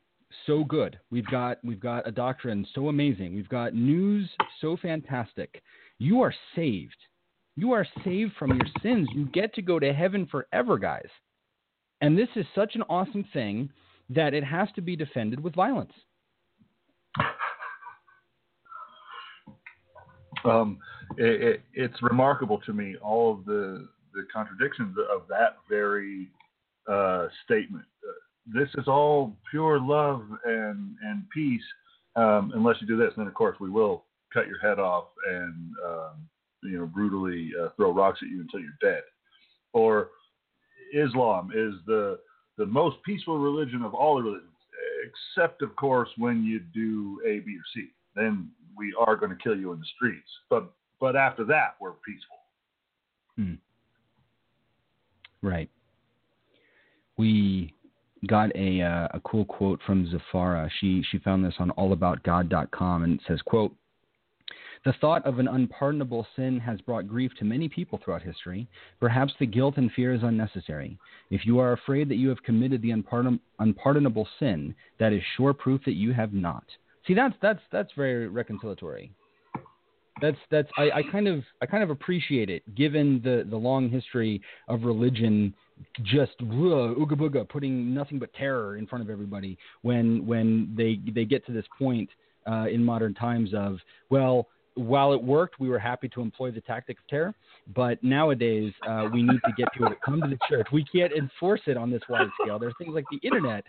so 0.47 0.63
good. 0.63 0.97
We've 1.11 1.27
got 1.27 1.59
we've 1.65 1.81
got 1.81 2.07
a 2.07 2.13
doctrine 2.13 2.65
so 2.73 2.89
amazing. 2.89 3.35
We've 3.35 3.49
got 3.49 3.75
news 3.75 4.31
so 4.61 4.77
fantastic. 4.77 5.61
You 5.99 6.23
are 6.23 6.33
saved. 6.55 6.97
You 7.57 7.73
are 7.73 7.87
saved 8.05 8.35
from 8.39 8.51
your 8.51 8.69
sins. 8.81 9.09
You 9.13 9.27
get 9.27 9.53
to 9.55 9.63
go 9.63 9.81
to 9.81 9.93
heaven 9.93 10.25
forever, 10.31 10.79
guys. 10.79 11.09
And 12.01 12.17
this 12.17 12.29
is 12.37 12.47
such 12.55 12.77
an 12.77 12.83
awesome 12.83 13.25
thing 13.33 13.71
that 14.09 14.35
it 14.35 14.45
has 14.45 14.69
to 14.77 14.81
be 14.81 14.95
defended 14.95 15.41
with 15.41 15.55
violence. 15.57 15.93
Um, 20.45 20.79
it, 21.17 21.43
it, 21.43 21.63
it's 21.75 22.03
remarkable 22.03 22.59
to 22.67 22.73
me 22.73 22.97
all 23.03 23.33
of 23.33 23.45
the 23.45 23.89
the 24.15 24.27
contradictions 24.33 24.97
of 25.13 25.23
that 25.29 25.59
very 25.69 26.29
uh, 26.91 27.29
statement. 27.45 27.85
Uh, 28.07 28.59
this 28.59 28.69
is 28.77 28.89
all 28.89 29.37
pure 29.51 29.81
love 29.81 30.25
and 30.45 30.97
and 31.03 31.25
peace, 31.31 31.63
um, 32.17 32.53
unless 32.55 32.77
you 32.81 32.87
do 32.87 32.97
this. 32.97 33.13
And 33.17 33.23
then, 33.23 33.29
of 33.29 33.35
course, 33.35 33.57
we 33.61 33.71
will 33.71 34.05
cut 34.33 34.47
your 34.47 34.59
head 34.61 34.79
off 34.79 35.07
and 35.29 35.73
um, 35.87 36.29
you 36.63 36.79
know 36.79 36.87
brutally 36.87 37.51
uh, 37.61 37.69
throw 37.77 37.93
rocks 37.93 38.21
at 38.23 38.29
you 38.29 38.41
until 38.41 38.61
you're 38.61 38.71
dead. 38.81 39.03
Or 39.73 40.09
Islam 40.95 41.51
is 41.55 41.75
the 41.87 42.19
the 42.59 42.67
most 42.67 42.97
peaceful 43.05 43.39
religion 43.39 43.83
of 43.83 43.95
all 43.95 44.17
the 44.17 44.23
religions, 44.23 44.51
except 45.05 45.63
of 45.63 45.75
course 45.77 46.09
when 46.17 46.45
you 46.45 46.61
do 46.75 47.21
A, 47.27 47.41
B, 47.41 47.57
or 47.57 47.65
C. 47.75 47.89
Then 48.15 48.51
we 48.81 48.95
are 48.99 49.15
going 49.15 49.31
to 49.31 49.37
kill 49.41 49.57
you 49.57 49.73
in 49.73 49.79
the 49.79 49.87
streets. 49.95 50.29
But 50.49 50.73
but 50.99 51.15
after 51.15 51.45
that, 51.45 51.77
we're 51.81 51.93
peaceful. 51.93 52.39
Right. 55.43 55.71
We 57.17 57.75
got 58.27 58.55
a 58.57 58.83
uh, 58.83 59.09
a 59.13 59.21
cool 59.25 59.45
quote 59.45 59.81
from 59.87 60.07
Zafara. 60.09 60.69
She 60.81 61.05
she 61.11 61.19
found 61.19 61.45
this 61.45 61.55
on 61.59 61.71
allaboutgod.com 61.79 63.05
and 63.05 63.15
it 63.15 63.21
says, 63.29 63.41
"quote 63.45 63.75
The 64.85 64.95
thought 65.01 65.25
of 65.27 65.39
an 65.39 65.49
unpardonable 65.49 66.27
sin 66.35 66.59
has 66.61 66.81
brought 66.81 67.07
grief 67.07 67.33
to 67.39 67.45
many 67.45 67.69
people 67.69 68.01
throughout 68.03 68.23
history. 68.23 68.67
Perhaps 68.99 69.35
the 69.39 69.47
guilt 69.47 69.77
and 69.77 69.93
fear 69.93 70.15
is 70.15 70.23
unnecessary. 70.23 70.99
If 71.31 71.47
you 71.47 71.59
are 71.59 71.73
afraid 71.73 72.09
that 72.09 72.17
you 72.17 72.31
have 72.31 72.43
committed 72.43 72.83
the 72.83 72.91
unpardon- 72.91 73.41
unpardonable 73.59 74.29
sin, 74.39 74.75
that 74.99 75.13
is 75.13 75.23
sure 75.37 75.53
proof 75.53 75.83
that 75.85 75.95
you 75.95 76.13
have 76.13 76.33
not." 76.33 76.65
See, 77.11 77.15
that's 77.15 77.35
that's 77.43 77.59
that's 77.73 77.91
very 77.97 78.29
reconciliatory. 78.29 79.11
That's 80.23 80.37
that's 80.49 80.69
I, 80.79 80.91
I 80.99 81.03
kind 81.11 81.27
of 81.27 81.43
I 81.61 81.67
kind 81.67 81.83
of 81.83 81.91
appreciate 81.91 82.49
it 82.51 82.63
given 82.77 83.21
the 83.25 83.45
the 83.51 83.57
long 83.57 83.89
history 83.89 84.41
of 84.69 84.85
religion 84.85 85.53
just 86.05 86.39
ooga 86.39 87.15
booga 87.15 87.49
putting 87.49 87.93
nothing 87.93 88.21
but 88.21 88.33
terror 88.35 88.77
in 88.77 88.87
front 88.87 89.03
of 89.03 89.11
everybody 89.11 89.59
when 89.83 90.25
when 90.25 90.73
they 90.77 91.01
they 91.11 91.25
get 91.25 91.45
to 91.47 91.53
this 91.53 91.65
point 91.77 92.09
uh, 92.47 92.67
in 92.71 92.85
modern 92.85 93.13
times 93.13 93.51
of 93.55 93.79
well 94.11 94.47
while 94.75 95.13
it 95.13 95.21
worked 95.21 95.59
we 95.59 95.69
were 95.69 95.81
happy 95.81 96.09
to 96.11 96.21
employ 96.21 96.53
the 96.53 96.61
tactic 96.61 96.97
of 96.97 97.09
terror 97.09 97.35
but 97.75 98.03
nowadays 98.03 98.73
uh, 98.89 99.09
we 99.13 99.23
need 99.23 99.41
to 99.45 99.53
get 99.57 99.73
people 99.73 99.89
to 99.89 99.97
come 100.05 100.21
to 100.21 100.29
the 100.29 100.39
church 100.49 100.67
we 100.73 100.85
can't 100.85 101.13
enforce 101.13 101.61
it 101.67 101.77
on 101.77 101.91
this 101.91 102.03
wide 102.09 102.29
scale 102.43 102.59
there's 102.59 102.75
things 102.79 102.95
like 102.95 103.05
the 103.11 103.19
internet 103.27 103.65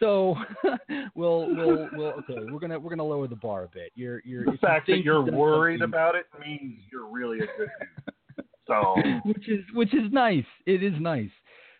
so 0.00 0.36
we'll 1.14 1.54
we'll 1.54 1.88
we'll 1.92 2.12
okay 2.12 2.38
we're 2.50 2.58
gonna 2.58 2.78
we're 2.78 2.90
gonna 2.90 3.04
lower 3.04 3.26
the 3.26 3.36
bar 3.36 3.64
a 3.64 3.68
bit 3.68 3.92
you're 3.94 4.20
you're 4.24 4.44
The 4.44 4.52
if 4.52 4.62
you 4.62 4.68
fact 4.68 4.86
that 4.88 5.02
you're 5.02 5.22
worried 5.22 5.82
about 5.82 6.14
it 6.14 6.26
means 6.40 6.80
you're 6.90 7.10
really 7.10 7.38
a 7.38 7.46
good 7.58 7.68
dude. 7.78 7.96
So 8.66 8.96
which 9.24 9.48
is 9.48 9.64
which 9.74 9.94
is 9.94 10.12
nice. 10.12 10.44
It 10.66 10.82
is 10.82 10.94
nice. 11.00 11.30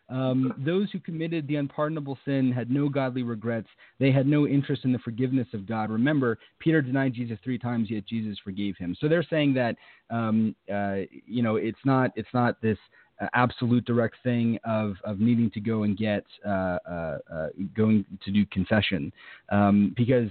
Um, 0.09 0.55
those 0.65 0.91
who 0.93 1.01
committed 1.01 1.49
the 1.49 1.57
unpardonable 1.57 2.19
sin 2.25 2.53
had 2.53 2.71
no 2.71 2.89
godly 2.89 3.23
regrets. 3.23 3.69
They 3.99 4.13
had 4.13 4.27
no 4.27 4.47
interest 4.47 4.85
in 4.85 4.93
the 4.93 4.99
forgiveness 5.01 5.49
of 5.53 5.67
God. 5.67 5.91
Remember, 5.91 6.39
Peter 6.61 6.81
denied 6.81 7.15
Jesus 7.15 7.39
three 7.43 7.59
times, 7.59 7.91
yet 7.91 8.07
Jesus 8.07 8.39
forgave 8.45 8.77
him. 8.77 8.97
So 9.01 9.09
they're 9.09 9.27
saying 9.29 9.55
that 9.55 9.77
um, 10.11 10.55
uh, 10.73 10.99
you 11.27 11.43
know 11.43 11.57
it's 11.57 11.79
not 11.85 12.13
it's 12.15 12.33
not 12.33 12.61
this 12.63 12.79
uh, 13.21 13.27
absolute 13.35 13.85
direct 13.85 14.17
thing 14.23 14.59
of 14.65 14.95
of 15.05 15.19
needing 15.19 15.51
to 15.51 15.61
go 15.61 15.83
and 15.83 15.97
get 15.97 16.25
uh, 16.47 16.79
uh, 16.89 17.19
uh, 17.33 17.49
going 17.77 18.05
to 18.25 18.31
do 18.31 18.47
confession 18.47 19.13
um, 19.51 19.93
because 19.97 20.31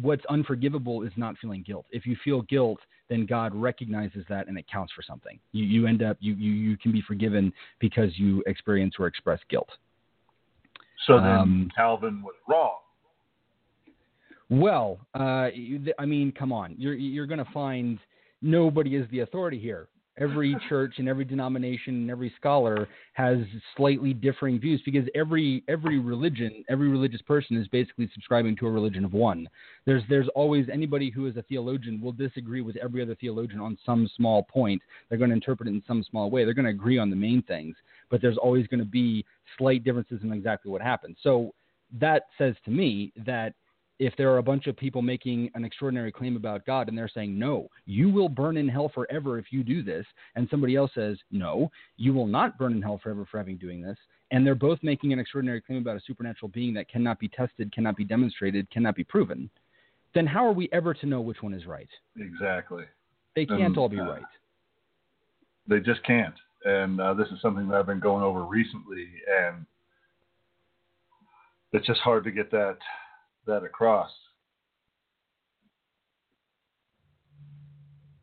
what's 0.00 0.24
unforgivable 0.26 1.02
is 1.02 1.12
not 1.16 1.36
feeling 1.40 1.62
guilt. 1.66 1.86
If 1.90 2.06
you 2.06 2.16
feel 2.24 2.42
guilt, 2.42 2.80
then 3.08 3.26
God 3.26 3.54
recognizes 3.54 4.24
that 4.28 4.48
and 4.48 4.58
it 4.58 4.66
counts 4.70 4.92
for 4.92 5.02
something. 5.02 5.38
You, 5.52 5.64
you 5.64 5.86
end 5.86 6.02
up, 6.02 6.16
you, 6.20 6.34
you, 6.34 6.52
you 6.52 6.76
can 6.76 6.92
be 6.92 7.02
forgiven 7.02 7.52
because 7.78 8.10
you 8.16 8.42
experience 8.46 8.94
or 8.98 9.06
express 9.06 9.40
guilt. 9.48 9.70
so 11.06 11.16
then 11.16 11.26
Um, 11.26 11.70
Calvin 11.74 12.22
was 12.22 12.34
wrong. 12.48 12.78
Well, 14.50 14.98
uh, 15.14 15.48
I 15.98 16.06
mean, 16.06 16.32
come 16.32 16.52
on. 16.52 16.74
You're, 16.78 16.94
you're 16.94 17.26
going 17.26 17.44
to 17.44 17.52
find 17.52 17.98
nobody 18.40 18.96
is 18.96 19.06
the 19.10 19.20
authority 19.20 19.58
here. 19.58 19.88
Every 20.20 20.56
church 20.68 20.94
and 20.98 21.08
every 21.08 21.24
denomination 21.24 21.94
and 21.94 22.10
every 22.10 22.32
scholar 22.38 22.88
has 23.12 23.38
slightly 23.76 24.12
differing 24.12 24.58
views 24.58 24.82
because 24.84 25.08
every 25.14 25.62
every 25.68 25.98
religion, 25.98 26.64
every 26.68 26.88
religious 26.88 27.22
person 27.22 27.56
is 27.56 27.68
basically 27.68 28.10
subscribing 28.14 28.56
to 28.56 28.66
a 28.66 28.70
religion 28.70 29.04
of 29.04 29.12
one. 29.12 29.48
There's 29.86 30.02
there's 30.08 30.28
always 30.34 30.66
anybody 30.72 31.10
who 31.10 31.26
is 31.26 31.36
a 31.36 31.42
theologian 31.42 32.00
will 32.00 32.12
disagree 32.12 32.60
with 32.60 32.76
every 32.76 33.02
other 33.02 33.14
theologian 33.14 33.60
on 33.60 33.78
some 33.86 34.10
small 34.16 34.42
point. 34.42 34.82
They're 35.08 35.18
going 35.18 35.30
to 35.30 35.36
interpret 35.36 35.68
it 35.68 35.72
in 35.72 35.82
some 35.86 36.04
small 36.10 36.30
way. 36.30 36.44
They're 36.44 36.54
going 36.54 36.64
to 36.64 36.70
agree 36.70 36.98
on 36.98 37.10
the 37.10 37.16
main 37.16 37.42
things, 37.42 37.76
but 38.10 38.20
there's 38.20 38.38
always 38.38 38.66
going 38.66 38.80
to 38.80 38.86
be 38.86 39.24
slight 39.56 39.84
differences 39.84 40.20
in 40.22 40.32
exactly 40.32 40.70
what 40.70 40.82
happens. 40.82 41.16
So 41.22 41.54
that 42.00 42.24
says 42.36 42.54
to 42.64 42.70
me 42.70 43.12
that 43.24 43.54
if 43.98 44.14
there 44.16 44.30
are 44.30 44.38
a 44.38 44.42
bunch 44.42 44.66
of 44.68 44.76
people 44.76 45.02
making 45.02 45.50
an 45.54 45.64
extraordinary 45.64 46.12
claim 46.12 46.36
about 46.36 46.64
God 46.64 46.88
and 46.88 46.96
they're 46.96 47.10
saying, 47.12 47.36
no, 47.38 47.68
you 47.84 48.08
will 48.08 48.28
burn 48.28 48.56
in 48.56 48.68
hell 48.68 48.90
forever 48.94 49.38
if 49.38 49.46
you 49.50 49.64
do 49.64 49.82
this, 49.82 50.06
and 50.36 50.48
somebody 50.50 50.76
else 50.76 50.92
says, 50.94 51.18
no, 51.30 51.70
you 51.96 52.12
will 52.12 52.26
not 52.26 52.58
burn 52.58 52.72
in 52.72 52.82
hell 52.82 53.00
forever 53.02 53.26
for 53.28 53.38
having 53.38 53.56
doing 53.56 53.82
this, 53.82 53.98
and 54.30 54.46
they're 54.46 54.54
both 54.54 54.78
making 54.82 55.12
an 55.12 55.18
extraordinary 55.18 55.60
claim 55.60 55.78
about 55.78 55.96
a 55.96 56.00
supernatural 56.06 56.48
being 56.50 56.72
that 56.74 56.88
cannot 56.88 57.18
be 57.18 57.28
tested, 57.28 57.72
cannot 57.72 57.96
be 57.96 58.04
demonstrated, 58.04 58.70
cannot 58.70 58.94
be 58.94 59.04
proven, 59.04 59.50
then 60.14 60.26
how 60.26 60.46
are 60.46 60.52
we 60.52 60.68
ever 60.72 60.94
to 60.94 61.06
know 61.06 61.20
which 61.20 61.42
one 61.42 61.52
is 61.52 61.66
right? 61.66 61.88
Exactly. 62.16 62.84
They 63.34 63.46
can't 63.46 63.76
Um, 63.76 63.78
all 63.78 63.88
be 63.88 64.00
uh, 64.00 64.08
right. 64.08 64.22
They 65.66 65.80
just 65.80 66.02
can't. 66.04 66.34
And 66.64 67.00
uh, 67.00 67.14
this 67.14 67.28
is 67.28 67.40
something 67.40 67.68
that 67.68 67.76
I've 67.76 67.86
been 67.86 68.00
going 68.00 68.22
over 68.22 68.44
recently, 68.44 69.06
and 69.42 69.66
it's 71.72 71.86
just 71.86 72.00
hard 72.00 72.24
to 72.24 72.30
get 72.30 72.50
that 72.50 72.78
that 73.48 73.64
across. 73.64 74.10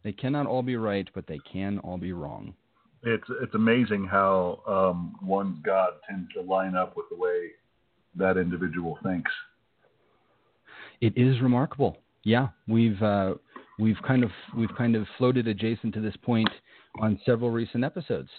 They 0.03 0.13
cannot 0.13 0.45
all 0.45 0.61
be 0.61 0.77
right, 0.77 1.09
but 1.13 1.25
they 1.27 1.39
can 1.51 1.79
all 1.79 1.97
be 1.97 2.13
wrong. 2.13 2.53
It's 3.03 3.27
it's 3.41 3.55
amazing 3.55 4.05
how 4.05 4.61
um, 4.67 5.15
one's 5.21 5.57
God 5.63 5.93
tends 6.07 6.31
to 6.33 6.41
line 6.41 6.75
up 6.75 6.95
with 6.95 7.07
the 7.09 7.17
way 7.17 7.49
that 8.15 8.37
individual 8.37 8.97
thinks. 9.03 9.31
It 11.01 11.13
is 11.17 11.41
remarkable. 11.41 11.97
Yeah, 12.23 12.49
we've 12.67 13.01
uh, 13.01 13.33
we've 13.79 14.01
kind 14.07 14.23
of 14.23 14.31
we've 14.55 14.73
kind 14.77 14.95
of 14.95 15.05
floated 15.17 15.47
adjacent 15.47 15.93
to 15.95 16.01
this 16.01 16.15
point 16.23 16.49
on 16.99 17.19
several 17.25 17.51
recent 17.51 17.83
episodes. 17.83 18.29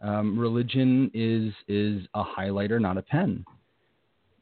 Um, 0.00 0.38
religion 0.38 1.10
is 1.12 1.52
is 1.68 2.06
a 2.14 2.22
highlighter, 2.22 2.80
not 2.80 2.98
a 2.98 3.02
pen. 3.02 3.44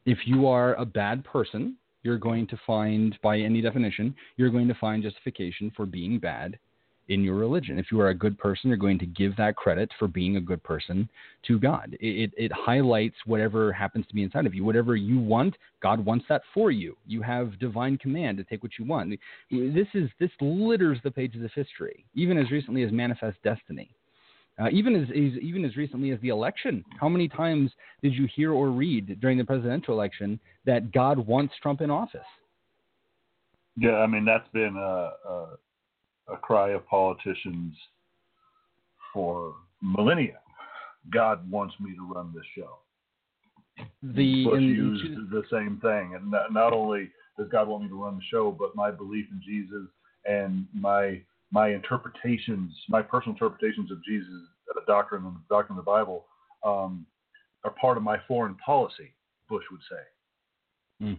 If 0.05 0.19
you 0.25 0.47
are 0.47 0.75
a 0.75 0.85
bad 0.85 1.23
person, 1.23 1.77
you're 2.05 2.17
going 2.17 2.47
to 2.47 2.59
find, 2.65 3.17
by 3.21 3.39
any 3.39 3.61
definition, 3.61 4.15
you're 4.37 4.51
going 4.51 4.67
to 4.67 4.75
find 4.75 5.03
justification 5.03 5.71
for 5.75 5.85
being 5.85 6.19
bad 6.19 6.57
in 7.07 7.23
your 7.23 7.35
religion. 7.35 7.77
If 7.77 7.91
you 7.91 7.99
are 7.99 8.09
a 8.09 8.15
good 8.15 8.37
person, 8.37 8.69
you're 8.69 8.77
going 8.77 8.97
to 8.99 9.05
give 9.05 9.35
that 9.37 9.55
credit 9.55 9.91
for 9.99 10.07
being 10.07 10.37
a 10.37 10.41
good 10.41 10.63
person 10.63 11.07
to 11.47 11.59
God. 11.59 11.95
It, 11.99 12.31
it, 12.31 12.45
it 12.45 12.51
highlights 12.51 13.15
whatever 13.25 13.71
happens 13.71 14.07
to 14.07 14.15
be 14.15 14.23
inside 14.23 14.45
of 14.47 14.55
you. 14.55 14.63
Whatever 14.63 14.95
you 14.95 15.19
want, 15.19 15.55
God 15.81 16.03
wants 16.03 16.25
that 16.29 16.41
for 16.53 16.71
you. 16.71 16.95
You 17.05 17.21
have 17.21 17.59
divine 17.59 17.97
command 17.97 18.37
to 18.37 18.43
take 18.43 18.63
what 18.63 18.71
you 18.79 18.85
want. 18.85 19.19
This 19.51 19.87
is 19.93 20.09
this 20.19 20.31
litters 20.41 20.97
the 21.03 21.11
pages 21.11 21.43
of 21.43 21.51
history, 21.53 22.05
even 22.15 22.37
as 22.37 22.49
recently 22.49 22.83
as 22.83 22.91
Manifest 22.91 23.37
Destiny. 23.43 23.91
Uh, 24.57 24.69
even 24.71 24.95
as, 24.95 25.09
as 25.09 25.41
even 25.41 25.65
as 25.65 25.75
recently 25.75 26.11
as 26.11 26.19
the 26.21 26.29
election, 26.29 26.83
how 26.99 27.09
many 27.09 27.27
times 27.27 27.71
did 28.01 28.13
you 28.13 28.27
hear 28.33 28.53
or 28.53 28.69
read 28.69 29.19
during 29.19 29.37
the 29.37 29.43
presidential 29.43 29.93
election 29.93 30.39
that 30.65 30.91
God 30.93 31.19
wants 31.19 31.53
Trump 31.61 31.81
in 31.81 31.91
office? 31.91 32.21
Yeah, 33.75 33.97
I 33.97 34.07
mean 34.07 34.23
that's 34.23 34.47
been 34.53 34.77
a, 34.77 35.11
a, 35.29 35.47
a 36.29 36.37
cry 36.37 36.69
of 36.69 36.87
politicians 36.87 37.75
for 39.13 39.55
millennia. 39.81 40.39
God 41.13 41.49
wants 41.51 41.75
me 41.79 41.93
to 41.95 42.13
run 42.13 42.33
this 42.33 42.45
show. 42.57 42.79
The 44.01 44.45
Bush 44.45 44.61
used 44.61 45.31
the 45.31 45.43
same 45.51 45.79
thing, 45.81 46.15
and 46.15 46.31
not, 46.31 46.53
not 46.53 46.71
only 46.71 47.09
does 47.37 47.49
God 47.49 47.67
want 47.67 47.83
me 47.83 47.89
to 47.89 48.03
run 48.03 48.15
the 48.15 48.23
show, 48.31 48.55
but 48.57 48.75
my 48.75 48.89
belief 48.89 49.25
in 49.31 49.41
Jesus 49.45 49.87
and 50.25 50.65
my 50.73 51.21
my 51.55 51.69
interpretations, 51.69 52.73
my 52.89 53.01
personal 53.01 53.33
interpretations 53.33 53.89
of 53.89 54.03
Jesus, 54.03 54.27
doctrine 54.85 55.25
and 55.25 55.35
the 55.35 55.39
doctrine 55.49 55.79
of 55.79 55.85
the 55.85 55.89
Bible, 55.89 56.25
um, 56.65 57.05
are 57.63 57.71
part 57.71 57.95
of 57.95 58.03
my 58.03 58.17
foreign 58.27 58.55
policy. 58.55 59.13
Bush 59.47 59.63
would 59.71 59.79
say. 59.89 61.09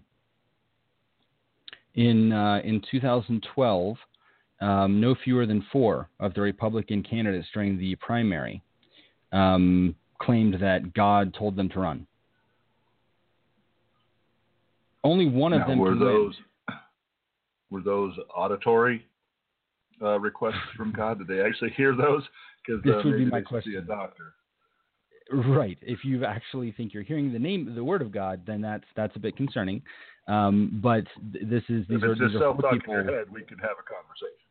in 1.95 2.33
uh, 2.33 2.61
in 2.65 2.83
2012, 2.91 3.97
um, 4.61 5.01
no 5.01 5.15
fewer 5.25 5.47
than 5.47 5.65
four 5.73 6.11
of 6.21 6.35
the 6.35 6.43
Republican 6.43 7.03
candidates 7.03 7.49
during 7.55 7.79
the 7.79 7.95
primary 7.97 8.63
um, 9.33 9.95
claimed 10.21 10.61
that 10.61 10.93
God 10.93 11.33
told 11.33 11.57
them 11.57 11.71
to 11.71 11.81
run. 11.81 12.07
Only 15.03 15.29
one 15.29 15.55
of 15.55 15.61
Now, 15.61 15.69
them 15.69 15.79
were 15.79 15.93
can 15.93 16.01
win. 16.01 16.09
those 16.09 16.35
were 17.71 17.81
those 17.81 18.13
auditory 18.35 19.07
uh, 20.03 20.19
requests 20.21 20.55
from 20.77 20.93
God? 20.93 21.19
Did 21.19 21.29
they 21.29 21.41
actually 21.41 21.71
hear 21.71 21.95
those? 21.95 22.23
Because 22.67 22.83
This 22.83 22.95
uh, 22.95 23.03
would 23.05 23.19
be 23.19 23.25
my 23.27 23.43
see 23.65 23.77
a 23.77 23.81
doctor. 23.81 24.35
Right. 25.31 25.79
If 25.83 26.05
you 26.05 26.25
actually 26.25 26.73
think 26.73 26.95
you're 26.95 27.03
hearing 27.03 27.33
the 27.33 27.39
name, 27.39 27.75
the 27.75 27.83
word 27.83 28.01
of 28.01 28.13
God, 28.13 28.43
then 28.47 28.61
that's 28.61 28.85
that's 28.95 29.17
a 29.17 29.19
bit 29.19 29.37
concerning. 29.37 29.83
Um, 30.29 30.81
but 30.83 31.05
this 31.23 31.63
is 31.69 31.87
these 31.89 31.99
If 31.99 32.03
are 32.03 32.09
these 32.11 32.19
just 32.19 32.37
are 32.37 32.41
self 32.41 32.57
four 32.57 32.63
talk 32.63 32.73
in 32.75 32.81
people. 32.81 32.95
your 32.95 33.05
head, 33.05 33.27
we 33.31 33.43
could 33.43 33.61
have 33.61 33.77
a 33.79 33.83
conversation. 33.83 34.47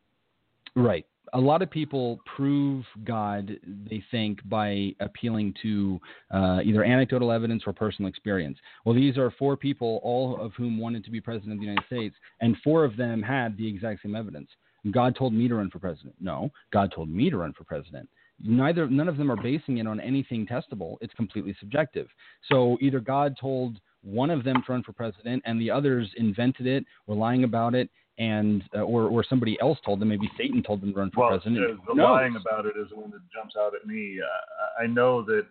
Right. 0.76 1.06
A 1.34 1.40
lot 1.40 1.62
of 1.62 1.72
people 1.72 2.20
prove 2.36 2.86
God, 3.04 3.58
they 3.90 4.04
think, 4.12 4.48
by 4.48 4.94
appealing 5.00 5.54
to 5.64 6.00
uh, 6.32 6.60
either 6.64 6.84
anecdotal 6.84 7.32
evidence 7.32 7.64
or 7.66 7.74
personal 7.74 8.10
experience. 8.10 8.58
Well, 8.86 8.94
these 8.94 9.18
are 9.18 9.32
four 9.40 9.58
people, 9.58 10.02
all 10.04 10.40
of 10.40 10.54
whom 10.54 10.78
wanted 10.78 11.04
to 11.06 11.12
be 11.12 11.20
president 11.20 11.54
of 11.54 11.60
the 11.60 11.66
United 11.66 11.86
States, 11.88 12.16
and 12.42 12.56
four 12.64 12.84
of 12.84 12.96
them 12.96 13.24
had 13.24 13.58
the 13.58 13.68
exact 13.68 14.04
same 14.04 14.16
evidence. 14.16 14.50
God 14.92 15.16
told 15.16 15.34
me 15.34 15.48
to 15.48 15.56
run 15.56 15.70
for 15.70 15.80
president. 15.80 16.16
No, 16.20 16.52
God 16.72 16.92
told 16.94 17.10
me 17.10 17.30
to 17.30 17.38
run 17.38 17.54
for 17.54 17.64
president. 17.64 18.08
Neither, 18.44 18.88
none 18.88 19.08
of 19.08 19.18
them 19.18 19.32
are 19.32 19.42
basing 19.42 19.78
it 19.78 19.88
on 19.88 20.00
anything 20.00 20.46
testable. 20.46 20.98
It's 21.02 21.14
completely 21.14 21.56
subjective. 21.60 22.08
So 22.50 22.78
either 22.82 23.00
God 23.00 23.36
told 23.40 23.78
one 24.04 24.30
of 24.30 24.44
them 24.44 24.62
to 24.66 24.72
run 24.72 24.84
for 24.84 24.92
president, 24.92 25.42
and 25.46 25.60
the 25.60 25.72
others 25.72 26.12
invented 26.18 26.68
it, 26.68 26.86
were 27.08 27.16
lying 27.16 27.44
about 27.46 27.74
it, 27.74 27.90
and 28.18 28.64
uh, 28.76 28.82
or 28.82 29.04
or 29.04 29.24
somebody 29.28 29.58
else 29.62 29.78
told 29.86 30.00
them. 30.00 30.10
Maybe 30.10 30.30
Satan 30.38 30.62
told 30.64 30.82
them 30.82 30.94
to 30.94 31.00
run 31.00 31.12
for 31.12 31.22
Well, 31.22 31.40
president. 31.40 31.80
the, 31.88 31.94
the 31.96 32.02
lying 32.02 32.36
about 32.36 32.66
it 32.66 32.74
is 32.78 32.90
the 32.90 32.96
one 32.96 33.12
that 33.12 33.22
jumps 33.34 33.56
out 33.58 33.74
at 33.76 33.88
me. 33.88 34.20
Uh, 34.22 34.84
I 34.84 34.88
know 34.88 35.22
that 35.24 35.46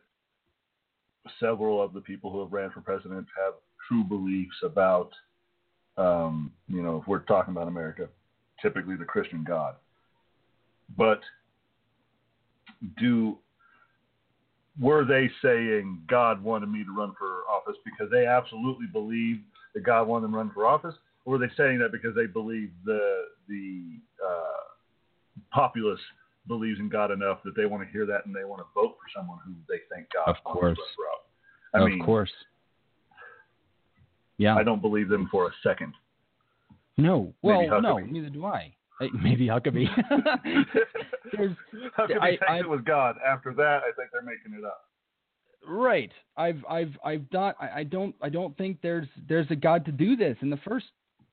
several 1.40 1.82
of 1.82 1.93
the 1.93 2.01
people 2.01 2.31
who 2.31 2.40
have 2.40 2.52
ran 2.52 2.70
for 2.70 2.81
president 2.81 3.27
have 3.43 3.55
true 3.89 4.05
beliefs 4.05 4.56
about, 4.62 5.11
um, 5.97 6.52
you 6.69 6.82
know, 6.82 6.98
if 7.01 7.09
we're 7.09 7.20
talking 7.20 7.52
about 7.52 7.69
America, 7.69 8.09
typically 8.65 8.97
the 8.97 9.05
Christian 9.05 9.45
God. 9.45 9.74
But 10.97 11.20
do 12.99 13.39
were 14.81 15.05
they 15.05 15.31
saying 15.41 16.01
God 16.09 16.43
wanted 16.43 16.69
me 16.69 16.82
to 16.82 16.91
run 16.97 17.15
for 17.16 17.43
office 17.49 17.77
because 17.85 18.11
they 18.11 18.27
absolutely 18.27 18.86
believe 18.93 19.39
that 19.74 19.85
God 19.85 20.09
wanted 20.09 20.24
them 20.24 20.32
to 20.32 20.39
run 20.39 20.51
for 20.53 20.66
office, 20.66 20.95
or 21.24 21.32
were 21.32 21.39
they 21.39 21.53
saying 21.57 21.78
that 21.78 21.93
because 21.93 22.15
they 22.16 22.27
believe 22.27 22.70
the 22.85 23.27
the 23.49 23.82
uh, 24.27 25.41
populace 25.53 26.01
believes 26.49 26.81
in 26.81 26.89
God 26.89 27.11
enough 27.11 27.39
that 27.45 27.55
they 27.57 27.66
want 27.66 27.82
to 27.85 27.91
hear 27.93 28.05
that 28.07 28.27
and 28.27 28.35
they 28.35 28.45
want 28.45 28.61
to 28.61 28.66
vote 28.74 28.97
for 28.99 29.09
someone 29.16 29.39
who 29.47 29.53
they 29.69 29.78
think 29.95 30.09
God 30.12 30.28
Of 30.31 30.36
wants 30.45 30.57
to 30.57 30.61
course. 30.61 30.78
run 30.78 30.86
for 30.97 31.05
office? 31.12 31.31
I 31.74 31.78
mean, 31.78 31.86
of 31.86 31.99
mean, 31.99 32.07
course. 32.07 32.32
Yeah. 34.39 34.57
I 34.57 34.62
don't 34.62 34.82
believe 34.82 35.09
them 35.09 35.28
for 35.31 35.47
a 35.47 35.51
second. 35.62 35.95
No. 36.97 37.35
Well, 37.43 37.81
no. 37.81 37.99
Neither 37.99 38.31
do 38.31 38.45
I. 38.47 38.75
Maybe 39.23 39.47
Huckabee. 39.49 39.87
There's, 41.37 41.57
could 41.97 42.19
I- 42.21 42.39
I- 42.49 42.59
it 42.61 42.69
was 42.69 42.81
God? 42.85 43.16
After 43.27 43.53
that, 43.55 43.81
I 43.83 43.91
think 43.97 44.11
they're 44.12 44.23
making 44.23 44.57
it 44.59 44.65
up. 44.65 44.81
Right. 45.66 46.12
I've 46.37 46.62
I've 46.69 46.93
I've 47.05 47.25
not 47.33 47.57
I, 47.61 47.81
I 47.81 47.85
don't 47.85 48.15
I 48.21 48.29
don't 48.29 48.57
think 48.59 48.79
there's 48.83 49.09
there's 49.29 49.47
a 49.51 49.57
God 49.57 49.85
to 49.87 49.93
do 49.93 50.15
this 50.15 50.37
in 50.43 50.51
the 50.51 50.59
first 50.59 50.87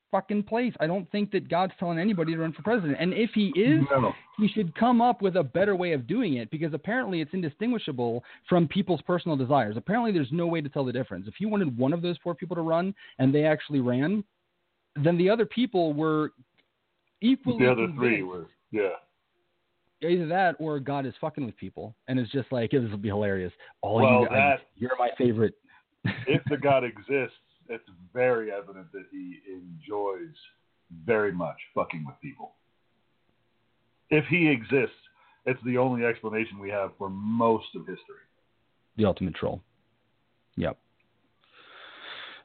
fucking 0.09 0.43
place. 0.43 0.73
I 0.79 0.88
don't 0.88 1.09
think 1.11 1.31
that 1.31 1.49
God's 1.49 1.73
telling 1.79 1.99
anybody 1.99 2.33
to 2.33 2.39
run 2.39 2.53
for 2.53 2.61
president. 2.63 2.97
And 2.99 3.13
if 3.13 3.29
he 3.33 3.47
is, 3.57 3.81
No. 3.91 4.13
he 4.38 4.47
should 4.47 4.73
come 4.75 5.01
up 5.01 5.21
with 5.21 5.35
a 5.35 5.43
better 5.43 5.75
way 5.75 5.91
of 5.93 6.07
doing 6.07 6.35
it 6.35 6.49
because 6.49 6.73
apparently 6.73 7.19
it's 7.21 7.33
indistinguishable 7.33 8.23
from 8.49 8.67
people's 8.67 9.01
personal 9.03 9.35
desires. 9.38 9.75
Apparently 9.77 10.11
there's 10.13 10.31
no 10.31 10.47
way 10.47 10.61
to 10.61 10.67
tell 10.69 10.83
the 10.85 10.91
difference. 10.93 11.27
If 11.27 11.35
you 11.39 11.47
wanted 11.49 11.77
one 11.77 11.93
of 11.93 12.01
those 12.01 12.17
four 12.23 12.33
people 12.35 12.55
to 12.55 12.61
run 12.61 12.93
and 13.19 13.33
they 13.35 13.43
actually 13.45 13.79
ran, 13.81 14.23
then 14.95 15.18
the 15.18 15.30
other 15.30 15.45
people 15.45 15.93
were 15.93 16.31
equally 17.22 17.63
The 17.65 17.72
other 17.72 17.88
three 17.95 18.18
convinced 18.19 18.27
were, 18.27 18.47
yeah. 18.72 20.09
either 20.09 20.27
that 20.27 20.55
or 20.59 20.80
God 20.80 21.05
is 21.05 21.13
fucking 21.22 21.45
with 21.45 21.55
people 21.57 21.95
and 22.07 22.19
it's 22.19 22.31
just 22.31 22.51
like 22.51 22.72
this 22.72 22.81
will 22.89 22.97
be 22.97 23.09
hilarious. 23.09 23.53
All 23.81 23.95
Well, 23.97 24.22
you 24.22 24.26
guys, 24.27 24.59
that- 24.59 24.61
you're 24.76 24.97
my 24.97 25.09
favorite. 25.18 25.53
if 26.27 26.41
the 26.49 26.57
God 26.57 26.84
exists, 26.93 27.38
it's 27.69 27.88
very 28.13 28.51
evident 28.51 28.91
that 28.91 29.05
he 29.11 29.38
enjoys 29.47 30.34
very 31.05 31.31
much 31.31 31.55
fucking 31.73 32.05
with 32.05 32.15
people. 32.22 32.55
If 34.09 34.26
he 34.26 34.49
exists, 34.49 34.95
it's 35.45 35.59
the 35.63 35.77
only 35.77 36.03
explanation 36.05 36.59
we 36.59 36.69
have 36.69 36.91
for 36.97 37.09
most 37.09 37.68
of 37.76 37.81
history. 37.88 38.26
the 38.97 39.05
ultimate 39.05 39.35
troll. 39.35 39.61
Yep. 40.57 40.77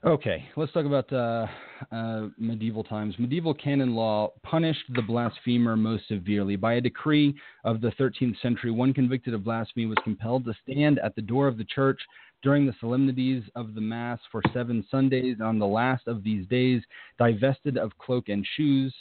Okay, 0.06 0.44
let's 0.54 0.70
talk 0.70 0.86
about 0.86 1.12
uh, 1.12 1.48
uh, 1.90 2.28
medieval 2.38 2.84
times. 2.84 3.16
Medieval 3.18 3.52
canon 3.52 3.96
law 3.96 4.32
punished 4.44 4.84
the 4.94 5.02
blasphemer 5.02 5.76
most 5.76 6.06
severely. 6.06 6.54
By 6.54 6.74
a 6.74 6.80
decree 6.80 7.34
of 7.64 7.80
the 7.80 7.90
13th 7.98 8.40
century, 8.40 8.70
one 8.70 8.94
convicted 8.94 9.34
of 9.34 9.42
blasphemy 9.42 9.86
was 9.86 9.98
compelled 10.04 10.44
to 10.44 10.54
stand 10.62 11.00
at 11.00 11.16
the 11.16 11.22
door 11.22 11.48
of 11.48 11.58
the 11.58 11.64
church 11.64 12.00
during 12.44 12.66
the 12.66 12.74
solemnities 12.78 13.42
of 13.56 13.74
the 13.74 13.80
Mass 13.80 14.20
for 14.30 14.42
seven 14.54 14.86
Sundays. 14.92 15.38
On 15.42 15.58
the 15.58 15.66
last 15.66 16.06
of 16.06 16.22
these 16.22 16.46
days, 16.46 16.82
divested 17.18 17.76
of 17.76 17.90
cloak 17.98 18.28
and 18.28 18.46
shoes, 18.56 18.94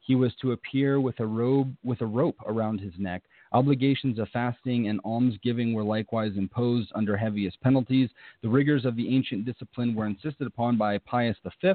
he 0.00 0.14
was 0.14 0.32
to 0.40 0.52
appear 0.52 1.00
with 1.00 1.20
a 1.20 1.26
robe 1.26 1.74
with 1.84 2.00
a 2.00 2.06
rope 2.06 2.36
around 2.46 2.80
his 2.80 2.94
neck. 2.98 3.22
Obligations 3.52 4.18
of 4.18 4.28
fasting 4.28 4.88
and 4.88 5.00
almsgiving 5.04 5.74
were 5.74 5.84
likewise 5.84 6.32
imposed 6.36 6.90
under 6.94 7.16
heaviest 7.16 7.60
penalties. 7.60 8.10
The 8.42 8.48
rigors 8.48 8.84
of 8.84 8.96
the 8.96 9.14
ancient 9.14 9.44
discipline 9.44 9.94
were 9.94 10.06
insisted 10.06 10.46
upon 10.46 10.76
by 10.76 10.98
Pius 10.98 11.36
V 11.44 11.72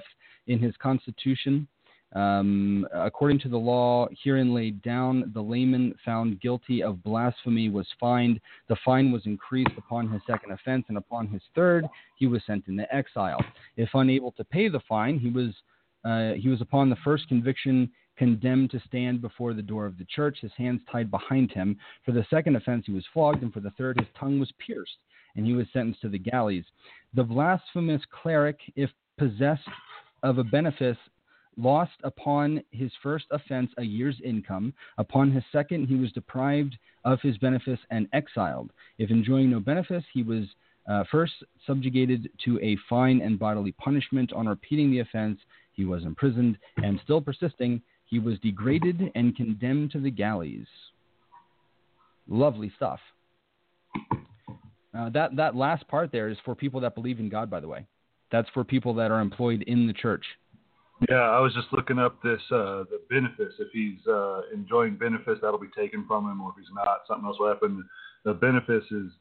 in 0.47 0.59
his 0.59 0.75
constitution. 0.77 1.67
Um, 2.13 2.87
according 2.93 3.39
to 3.39 3.49
the 3.49 3.57
law 3.57 4.07
herein 4.23 4.53
laid 4.53 4.81
down, 4.81 5.31
the 5.33 5.41
layman 5.41 5.93
found 6.05 6.39
guilty 6.39 6.81
of 6.81 7.03
blasphemy 7.03 7.69
was 7.69 7.87
fined. 7.99 8.39
The 8.69 8.77
fine 8.85 9.11
was 9.11 9.25
increased 9.25 9.77
upon 9.77 10.09
his 10.09 10.21
second 10.25 10.51
offense, 10.51 10.85
and 10.87 10.97
upon 10.97 11.27
his 11.27 11.41
third, 11.55 11.85
he 12.17 12.25
was 12.25 12.41
sent 12.47 12.67
into 12.67 12.93
exile. 12.95 13.43
If 13.75 13.89
unable 13.93 14.31
to 14.33 14.45
pay 14.45 14.69
the 14.69 14.79
fine, 14.87 15.19
he 15.19 15.29
was 15.29 15.53
uh, 16.05 16.33
he 16.33 16.49
was 16.49 16.61
upon 16.61 16.89
the 16.89 16.95
first 17.03 17.27
conviction 17.27 17.91
condemned 18.17 18.71
to 18.71 18.81
stand 18.87 19.21
before 19.21 19.53
the 19.53 19.61
door 19.61 19.85
of 19.85 19.97
the 19.97 20.05
church, 20.05 20.37
his 20.41 20.51
hands 20.57 20.81
tied 20.91 21.11
behind 21.11 21.51
him. 21.51 21.77
For 22.05 22.11
the 22.11 22.25
second 22.29 22.55
offense, 22.55 22.85
he 22.85 22.93
was 22.93 23.05
flogged, 23.13 23.43
and 23.43 23.53
for 23.53 23.59
the 23.59 23.71
third, 23.71 23.99
his 23.99 24.09
tongue 24.19 24.39
was 24.39 24.51
pierced, 24.65 24.97
and 25.35 25.45
he 25.45 25.53
was 25.53 25.67
sentenced 25.73 26.01
to 26.01 26.09
the 26.09 26.19
galleys. 26.19 26.65
The 27.13 27.23
blasphemous 27.23 28.01
cleric, 28.11 28.59
if 28.75 28.89
possessed 29.17 29.67
of 30.23 30.37
a 30.37 30.43
benefice, 30.43 30.97
lost 31.57 31.93
upon 32.03 32.61
his 32.71 32.91
first 33.01 33.25
offense 33.31 33.71
a 33.77 33.83
year's 33.83 34.19
income. 34.23 34.73
Upon 34.97 35.31
his 35.31 35.43
second, 35.51 35.87
he 35.87 35.95
was 35.95 36.11
deprived 36.11 36.77
of 37.05 37.21
his 37.21 37.37
benefice 37.37 37.79
and 37.91 38.07
exiled. 38.13 38.71
If 38.97 39.09
enjoying 39.09 39.49
no 39.49 39.59
benefice, 39.59 40.03
he 40.13 40.23
was 40.23 40.45
uh, 40.89 41.03
first 41.09 41.33
subjugated 41.65 42.29
to 42.45 42.59
a 42.61 42.77
fine 42.89 43.21
and 43.21 43.39
bodily 43.39 43.71
punishment. 43.73 44.33
On 44.33 44.47
repeating 44.47 44.91
the 44.91 44.99
offense, 44.99 45.39
he 45.71 45.85
was 45.85 46.03
imprisoned, 46.03 46.57
and 46.77 46.99
still 47.03 47.21
persisting, 47.21 47.81
he 48.05 48.19
was 48.19 48.39
degraded 48.39 49.11
and 49.15 49.35
condemned 49.35 49.91
to 49.91 49.99
the 49.99 50.11
galleys. 50.11 50.67
Lovely 52.27 52.71
stuff. 52.75 52.99
Uh, 54.97 55.09
that 55.09 55.35
that 55.35 55.55
last 55.55 55.87
part 55.87 56.11
there 56.11 56.29
is 56.29 56.37
for 56.45 56.55
people 56.55 56.79
that 56.79 56.95
believe 56.95 57.19
in 57.19 57.29
God. 57.29 57.49
By 57.49 57.59
the 57.59 57.67
way, 57.67 57.85
that's 58.31 58.49
for 58.53 58.63
people 58.63 58.93
that 58.95 59.11
are 59.11 59.19
employed 59.19 59.63
in 59.63 59.87
the 59.87 59.93
church. 59.93 60.25
Yeah, 61.09 61.15
I 61.15 61.39
was 61.39 61.53
just 61.53 61.67
looking 61.73 61.99
up 61.99 62.21
this 62.23 62.39
uh, 62.51 62.85
the 62.89 63.01
benefice. 63.09 63.53
If 63.59 63.67
he's 63.73 63.99
uh, 64.07 64.41
enjoying 64.53 64.95
benefice, 64.95 65.37
that'll 65.41 65.59
be 65.59 65.67
taken 65.77 66.05
from 66.07 66.29
him, 66.29 66.41
or 66.41 66.51
if 66.51 66.55
he's 66.57 66.73
not, 66.73 67.01
something 67.07 67.25
else 67.25 67.37
will 67.39 67.49
happen. 67.49 67.83
The 68.23 68.33
benefice 68.33 68.89
is 68.89 69.11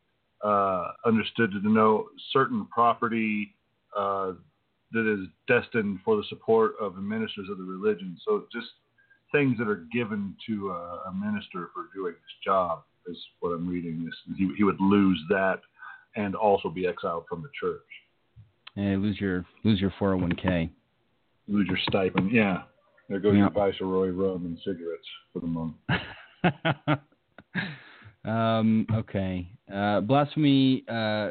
uh, 0.44 0.92
understood 1.04 1.50
to 1.50 1.60
denote 1.60 2.06
certain 2.32 2.66
property 2.66 3.54
uh, 3.96 4.32
that 4.94 5.12
is 5.12 5.28
destined 5.48 5.98
for 6.04 6.16
the 6.16 6.24
support 6.28 6.74
of 6.80 6.94
the 6.94 7.00
ministers 7.00 7.48
of 7.50 7.58
the 7.58 7.64
religion. 7.64 8.16
So 8.24 8.44
just 8.52 8.68
things 9.32 9.58
that 9.58 9.68
are 9.68 9.86
given 9.92 10.34
to 10.46 10.70
a, 10.70 11.02
a 11.08 11.12
minister 11.12 11.70
for 11.74 11.88
doing 11.94 12.14
his 12.14 12.34
job. 12.44 12.84
is 13.06 13.18
what 13.40 13.50
I'm 13.50 13.68
reading. 13.68 14.04
This 14.04 14.14
he 14.38 14.50
he 14.56 14.64
would 14.64 14.80
lose 14.80 15.20
that 15.28 15.60
and 16.16 16.34
also 16.34 16.70
be 16.70 16.86
exiled 16.86 17.24
from 17.28 17.42
the 17.42 17.50
church. 17.60 17.82
Yeah, 18.76 18.96
lose 18.96 19.20
your 19.20 19.44
lose 19.64 19.80
your 19.80 19.92
401k. 20.00 20.70
Lose 21.48 21.66
your 21.68 21.78
stipend. 21.88 22.30
Yeah, 22.32 22.62
there 23.08 23.18
goes 23.18 23.36
your 23.36 23.50
viceroy 23.50 24.08
rum 24.10 24.46
and 24.46 24.58
cigarettes 24.64 25.06
for 25.32 25.40
the 25.40 25.46
month. 25.46 25.74
um, 28.24 28.86
okay. 28.94 29.48
Uh, 29.72 30.00
blasphemy 30.00 30.84
uh, 30.88 31.30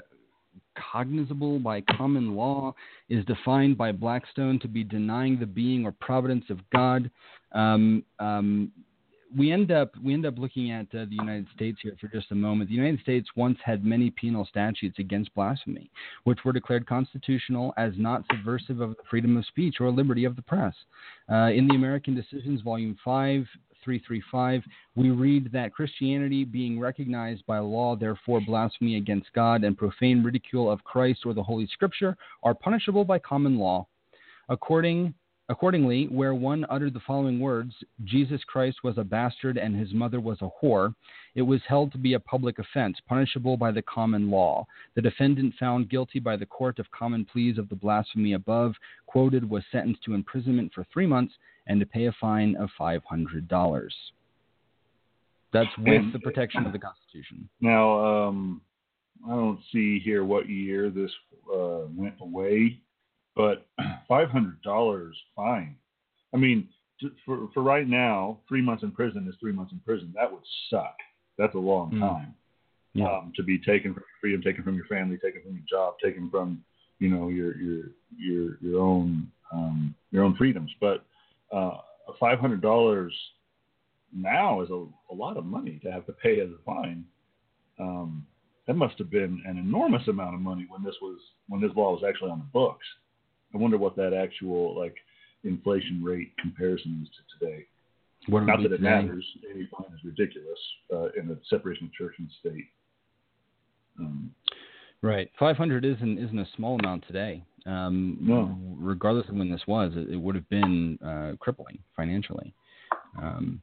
cognizable 0.91 1.60
by 1.60 1.82
common 1.82 2.36
law 2.36 2.74
is 3.10 3.26
defined 3.26 3.78
by 3.78 3.91
Blackstone 3.91 4.60
to 4.60 4.68
be 4.68 4.84
denying 4.84 5.40
the 5.40 5.45
being 5.45 5.86
or 5.86 5.91
providence 5.91 6.45
of 6.50 6.60
God. 6.72 7.10
Um, 7.54 8.04
um, 8.20 8.72
we 9.36 9.52
end 9.52 9.72
up 9.72 9.91
we 10.04 10.14
end 10.14 10.26
up 10.26 10.38
looking 10.38 10.72
at 10.72 10.86
uh, 10.94 11.06
the 11.06 11.16
United 11.16 11.48
States 11.56 11.80
here 11.82 11.95
for 12.00 12.08
just 12.08 12.32
a 12.32 12.36
moment. 12.36 12.70
The 12.70 12.76
United 12.76 13.00
States 13.02 13.28
once 13.36 13.58
had 13.64 13.84
many 13.84 14.10
penal 14.12 14.45
statutes 14.45 15.00
against 15.00 15.34
blasphemy, 15.34 15.90
which 16.24 16.40
were 16.45 16.54
declared 16.54 16.86
constitutional 16.86 17.74
as 17.78 17.94
not 17.98 18.24
subversive 18.32 18.80
of 18.80 18.91
the 18.91 19.04
freedom 19.10 19.38
of 19.38 19.45
speech 19.45 19.78
or 19.80 19.91
liberty 19.91 20.26
of 20.26 20.36
the 20.36 20.41
press. 20.41 20.74
Uh, 21.32 21.50
in 21.52 21.68
the 21.68 21.76
American 21.76 22.16
Decisions, 22.16 22.62
Volume 22.62 22.98
Five. 23.04 23.45
335, 23.84 24.64
we 24.95 25.10
read 25.10 25.51
that 25.51 25.73
Christianity, 25.73 26.43
being 26.43 26.80
recognized 26.80 27.45
by 27.45 27.60
law, 27.60 27.95
therefore 27.95 28.41
blasphemy 28.41 28.97
against 28.97 29.34
God 29.34 29.64
and 29.64 29.77
profane 29.77 30.23
ridicule 30.23 30.72
of 30.72 30.84
Christ 30.84 31.22
or 31.26 31.34
the 31.34 31.43
Holy 31.43 31.68
Scripture, 31.68 32.15
are 32.43 32.53
punishable 32.53 33.05
by 33.05 33.19
common 33.19 33.57
law. 33.57 33.88
According 34.49 35.14
Accordingly, 35.49 36.05
where 36.05 36.34
one 36.34 36.65
uttered 36.69 36.93
the 36.93 37.01
following 37.01 37.39
words, 37.39 37.76
Jesus 38.05 38.41
Christ 38.45 38.77
was 38.84 38.97
a 38.97 39.03
bastard 39.03 39.57
and 39.57 39.76
his 39.76 39.93
mother 39.93 40.22
was 40.22 40.38
a 40.41 40.49
whore, 40.61 40.95
it 41.35 41.41
was 41.41 41.61
held 41.68 41.91
to 41.91 41.97
be 41.97 42.14
a 42.14 42.19
public 42.19 42.60
offense, 42.60 42.97
punishable 43.07 43.57
by 43.57 43.72
the 43.72 43.81
common 43.81 44.30
law. 44.30 44.65
The 44.95 45.01
defendant 45.01 45.55
found 45.60 45.89
guilty 45.89 46.19
by 46.19 46.38
the 46.38 46.45
court 46.45 46.80
of 46.80 46.89
common 46.91 47.26
pleas 47.26 47.57
of 47.57 47.69
the 47.69 47.76
blasphemy 47.76 48.34
above 48.34 48.73
quoted 49.07 49.49
was 49.49 49.64
sentenced 49.72 50.03
to 50.03 50.14
imprisonment 50.14 50.72
for 50.73 50.85
three 50.91 51.07
months 51.07 51.34
and 51.68 51.80
to 51.80 51.85
pay 51.85 52.05
a 52.05 52.15
fine 52.19 52.55
of 52.57 52.69
$500. 52.80 53.89
That's 55.51 55.69
with 55.77 56.14
the 56.14 56.19
protection 56.19 56.65
of 56.65 56.73
the 56.73 56.80
Constitution. 56.80 57.47
Now, 57.61 58.27
um, 58.27 58.61
I 59.26 59.31
don't 59.31 59.60
see 59.72 59.99
here 59.99 60.26
what 60.26 60.49
year 60.49 60.89
this 60.89 61.11
uh, 61.53 61.85
went 61.95 62.15
away 62.19 62.81
but 63.35 63.65
five 64.07 64.30
hundred 64.30 64.61
dollars 64.61 65.15
fine. 65.35 65.76
I 66.34 66.38
mean, 66.38 66.68
for 67.26 67.49
for 67.53 67.64
right 67.64 67.88
now, 67.88 68.39
three 68.47 68.61
months 68.61 68.84
in 68.84 68.91
prison 68.91 69.27
is 69.27 69.35
three 69.39 69.51
months 69.51 69.72
in 69.72 69.80
prison. 69.80 70.14
That 70.15 70.31
would 70.31 70.43
suck. 70.69 70.95
That's 71.38 71.55
a 71.55 71.60
long 71.60 71.91
mm. 71.91 71.99
time 71.99 72.35
yeah. 72.93 73.11
um, 73.11 73.34
to 73.35 73.43
be 73.43 73.57
taken 73.57 73.93
from 73.93 74.03
your 74.03 74.19
freedom, 74.22 74.41
taken 74.41 74.64
from 74.64 74.76
your 74.76 74.85
family, 74.85 75.18
taken 75.18 75.41
from 75.41 75.53
your 75.53 75.65
job, 75.69 75.95
taken 76.03 76.30
from 76.30 76.64
you 76.99 77.10
know 77.10 77.30
your 77.30 77.57
your 77.57 77.84
your 78.18 78.57
your 78.61 78.81
own 78.81 79.27
um, 79.51 79.95
your 80.11 80.23
own 80.23 80.35
freedoms. 80.35 80.72
But 80.80 81.05
uh, 81.51 81.77
five 82.19 82.39
hundred 82.39 82.61
dollars 82.61 83.14
now 84.15 84.61
is 84.61 84.69
a, 84.69 84.85
a 85.11 85.15
lot 85.15 85.38
of 85.38 85.45
money 85.45 85.80
to 85.84 85.91
have 85.91 86.05
to 86.05 86.14
pay 86.14 86.39
as 86.39 86.49
a 86.49 86.64
fine. 86.65 87.05
Um, 87.80 88.26
that 88.68 88.76
must 88.76 88.97
have 88.99 89.10
been 89.10 89.41
an 89.45 89.57
enormous 89.57 90.07
amount 90.07 90.35
of 90.35 90.41
money 90.41 90.68
when 90.69 90.84
this 90.84 90.95
was 91.01 91.19
when 91.49 91.61
this 91.61 91.72
law 91.76 91.91
was 91.91 92.03
actually 92.07 92.31
on 92.31 92.39
the 92.39 92.45
books. 92.53 92.85
I 93.53 93.57
wonder 93.57 93.77
what 93.77 93.95
that 93.97 94.14
actual 94.14 94.77
like 94.77 94.95
inflation 95.43 96.03
rate 96.03 96.31
comparison 96.38 97.01
is 97.03 97.10
to 97.10 97.45
today. 97.45 97.65
What 98.28 98.45
Not 98.45 98.60
that 98.60 98.66
it 98.66 98.78
today? 98.78 98.84
matters. 98.84 99.26
Any 99.50 99.68
fine 99.72 99.94
is 99.94 100.04
ridiculous 100.04 100.60
uh, 100.94 101.08
in 101.20 101.28
the 101.28 101.40
separation 101.50 101.88
of 101.88 101.94
church 101.94 102.16
and 102.20 102.30
state. 102.40 102.66
Um, 104.00 104.32
right, 105.02 105.30
five 105.38 105.58
hundred 105.58 105.86
isn't 105.86 106.18
isn't 106.18 106.40
a 106.40 106.48
small 106.56 106.80
amount 106.80 107.06
today. 107.08 107.44
Um, 107.66 108.18
no. 108.20 108.58
Regardless 108.78 109.28
of 109.30 109.36
when 109.36 109.50
this 109.50 109.62
was, 109.68 109.94
it, 109.95 110.10
it 110.10 110.18
would 110.18 110.36
have 110.36 110.50
been 110.50 110.98
uh, 111.06 111.34
crippling 111.40 111.80
financially. 111.95 112.54
Um, 113.22 113.62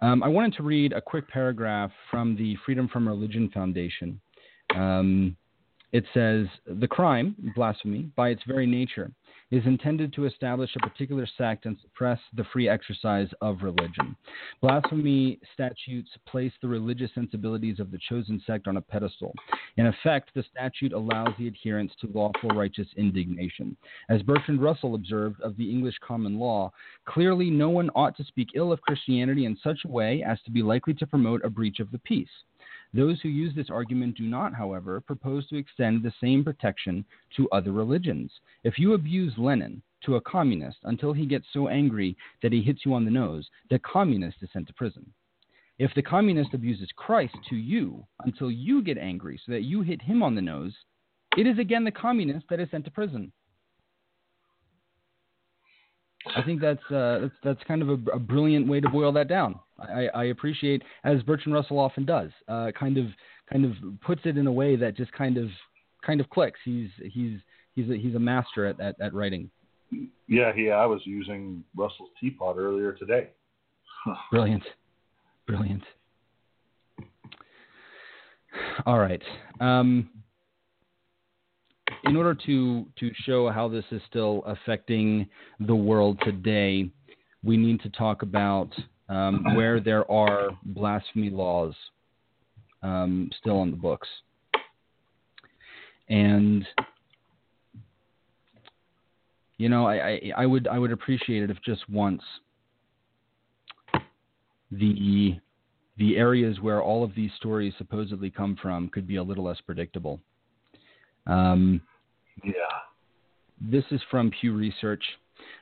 um, 0.00 0.22
I 0.22 0.28
wanted 0.28 0.54
to 0.54 0.62
read 0.62 0.92
a 0.92 1.00
quick 1.00 1.28
paragraph 1.28 1.90
from 2.10 2.36
the 2.36 2.56
Freedom 2.64 2.88
from 2.88 3.08
Religion 3.08 3.50
Foundation. 3.52 4.20
Um, 4.74 5.36
it 5.92 6.04
says 6.14 6.46
the 6.66 6.88
crime, 6.88 7.36
blasphemy, 7.54 8.10
by 8.16 8.30
its 8.30 8.42
very 8.46 8.66
nature, 8.66 9.10
is 9.52 9.66
intended 9.66 10.14
to 10.14 10.24
establish 10.24 10.70
a 10.74 10.88
particular 10.88 11.28
sect 11.36 11.66
and 11.66 11.76
suppress 11.82 12.18
the 12.34 12.44
free 12.52 12.70
exercise 12.70 13.28
of 13.42 13.62
religion. 13.62 14.16
Blasphemy 14.62 15.38
statutes 15.52 16.08
place 16.26 16.52
the 16.62 16.68
religious 16.68 17.10
sensibilities 17.14 17.78
of 17.78 17.90
the 17.90 17.98
chosen 18.08 18.42
sect 18.46 18.66
on 18.66 18.78
a 18.78 18.80
pedestal. 18.80 19.34
In 19.76 19.86
effect, 19.86 20.30
the 20.34 20.42
statute 20.50 20.94
allows 20.94 21.34
the 21.38 21.46
adherents 21.46 21.94
to 22.00 22.10
lawful 22.14 22.48
righteous 22.50 22.88
indignation. 22.96 23.76
As 24.08 24.22
Bertrand 24.22 24.62
Russell 24.62 24.94
observed 24.94 25.40
of 25.42 25.54
the 25.58 25.70
English 25.70 25.96
common 26.06 26.38
law, 26.38 26.72
clearly 27.04 27.50
no 27.50 27.68
one 27.68 27.90
ought 27.94 28.16
to 28.16 28.24
speak 28.24 28.48
ill 28.54 28.72
of 28.72 28.80
Christianity 28.80 29.44
in 29.44 29.58
such 29.62 29.80
a 29.84 29.88
way 29.88 30.24
as 30.26 30.40
to 30.44 30.50
be 30.50 30.62
likely 30.62 30.94
to 30.94 31.06
promote 31.06 31.44
a 31.44 31.50
breach 31.50 31.78
of 31.78 31.90
the 31.90 31.98
peace. 31.98 32.28
Those 32.94 33.20
who 33.20 33.28
use 33.28 33.54
this 33.54 33.70
argument 33.70 34.18
do 34.18 34.24
not, 34.24 34.54
however, 34.54 35.00
propose 35.00 35.46
to 35.48 35.56
extend 35.56 36.02
the 36.02 36.12
same 36.20 36.44
protection 36.44 37.04
to 37.36 37.48
other 37.50 37.72
religions. 37.72 38.30
If 38.64 38.78
you 38.78 38.92
abuse 38.92 39.32
Lenin 39.38 39.82
to 40.04 40.16
a 40.16 40.20
communist 40.20 40.78
until 40.84 41.12
he 41.12 41.24
gets 41.24 41.46
so 41.52 41.68
angry 41.68 42.16
that 42.42 42.52
he 42.52 42.60
hits 42.60 42.84
you 42.84 42.92
on 42.92 43.04
the 43.04 43.10
nose, 43.10 43.48
the 43.70 43.78
communist 43.78 44.38
is 44.42 44.50
sent 44.52 44.66
to 44.66 44.74
prison. 44.74 45.10
If 45.78 45.94
the 45.94 46.02
communist 46.02 46.52
abuses 46.52 46.90
Christ 46.94 47.34
to 47.48 47.56
you 47.56 48.06
until 48.24 48.50
you 48.50 48.82
get 48.82 48.98
angry 48.98 49.40
so 49.44 49.52
that 49.52 49.62
you 49.62 49.82
hit 49.82 50.02
him 50.02 50.22
on 50.22 50.34
the 50.34 50.42
nose, 50.42 50.74
it 51.36 51.46
is 51.46 51.58
again 51.58 51.84
the 51.84 51.90
communist 51.90 52.46
that 52.50 52.60
is 52.60 52.70
sent 52.70 52.84
to 52.84 52.90
prison. 52.90 53.32
I 56.36 56.42
think 56.42 56.60
that's 56.60 56.84
uh, 56.90 57.20
that's 57.22 57.34
that's 57.42 57.62
kind 57.66 57.82
of 57.82 57.88
a, 57.88 58.10
a, 58.12 58.18
brilliant 58.18 58.68
way 58.68 58.80
to 58.80 58.88
boil 58.88 59.10
that 59.12 59.28
down. 59.28 59.58
I, 59.88 60.06
I 60.14 60.24
appreciate, 60.24 60.82
as 61.04 61.22
Bertrand 61.22 61.54
Russell 61.54 61.78
often 61.78 62.04
does, 62.04 62.30
uh, 62.48 62.70
kind 62.78 62.98
of 62.98 63.06
kind 63.50 63.64
of 63.64 63.72
puts 64.00 64.22
it 64.24 64.36
in 64.36 64.46
a 64.46 64.52
way 64.52 64.76
that 64.76 64.96
just 64.96 65.12
kind 65.12 65.36
of 65.36 65.48
kind 66.04 66.20
of 66.20 66.28
clicks. 66.30 66.60
He's 66.64 66.90
he's 67.12 67.38
he's 67.74 67.90
a, 67.90 67.96
he's 67.96 68.14
a 68.14 68.20
master 68.20 68.66
at, 68.66 68.80
at, 68.80 69.00
at 69.00 69.14
writing. 69.14 69.50
Yeah, 70.28 70.52
yeah. 70.56 70.72
I 70.72 70.86
was 70.86 71.00
using 71.04 71.64
Russell's 71.76 72.10
teapot 72.20 72.56
earlier 72.56 72.92
today. 72.92 73.28
brilliant, 74.30 74.64
brilliant. 75.46 75.82
All 78.86 78.98
right. 78.98 79.22
Um, 79.60 80.08
in 82.04 82.16
order 82.16 82.34
to 82.46 82.86
to 82.98 83.10
show 83.24 83.50
how 83.50 83.68
this 83.68 83.84
is 83.90 84.02
still 84.08 84.42
affecting 84.46 85.28
the 85.60 85.74
world 85.74 86.18
today, 86.24 86.90
we 87.44 87.56
need 87.56 87.80
to 87.82 87.90
talk 87.90 88.22
about 88.22 88.70
um, 89.08 89.44
where 89.54 89.80
there 89.80 90.10
are 90.10 90.50
blasphemy 90.64 91.30
laws 91.30 91.74
um, 92.82 93.30
still 93.40 93.58
on 93.58 93.70
the 93.70 93.76
books, 93.76 94.08
and 96.08 96.66
you 99.58 99.68
know, 99.68 99.86
I, 99.86 99.94
I, 99.94 100.20
I 100.38 100.46
would 100.46 100.66
I 100.66 100.78
would 100.78 100.90
appreciate 100.90 101.44
it 101.44 101.50
if 101.50 101.56
just 101.64 101.88
once 101.88 102.22
the 104.72 105.38
the 105.98 106.16
areas 106.16 106.58
where 106.60 106.82
all 106.82 107.04
of 107.04 107.14
these 107.14 107.30
stories 107.36 107.72
supposedly 107.78 108.30
come 108.30 108.56
from 108.60 108.88
could 108.88 109.06
be 109.06 109.16
a 109.16 109.22
little 109.22 109.44
less 109.44 109.60
predictable. 109.60 110.18
Um, 111.26 111.80
yeah. 112.42 112.52
This 113.60 113.84
is 113.90 114.00
from 114.10 114.32
Pew 114.40 114.56
Research. 114.56 115.04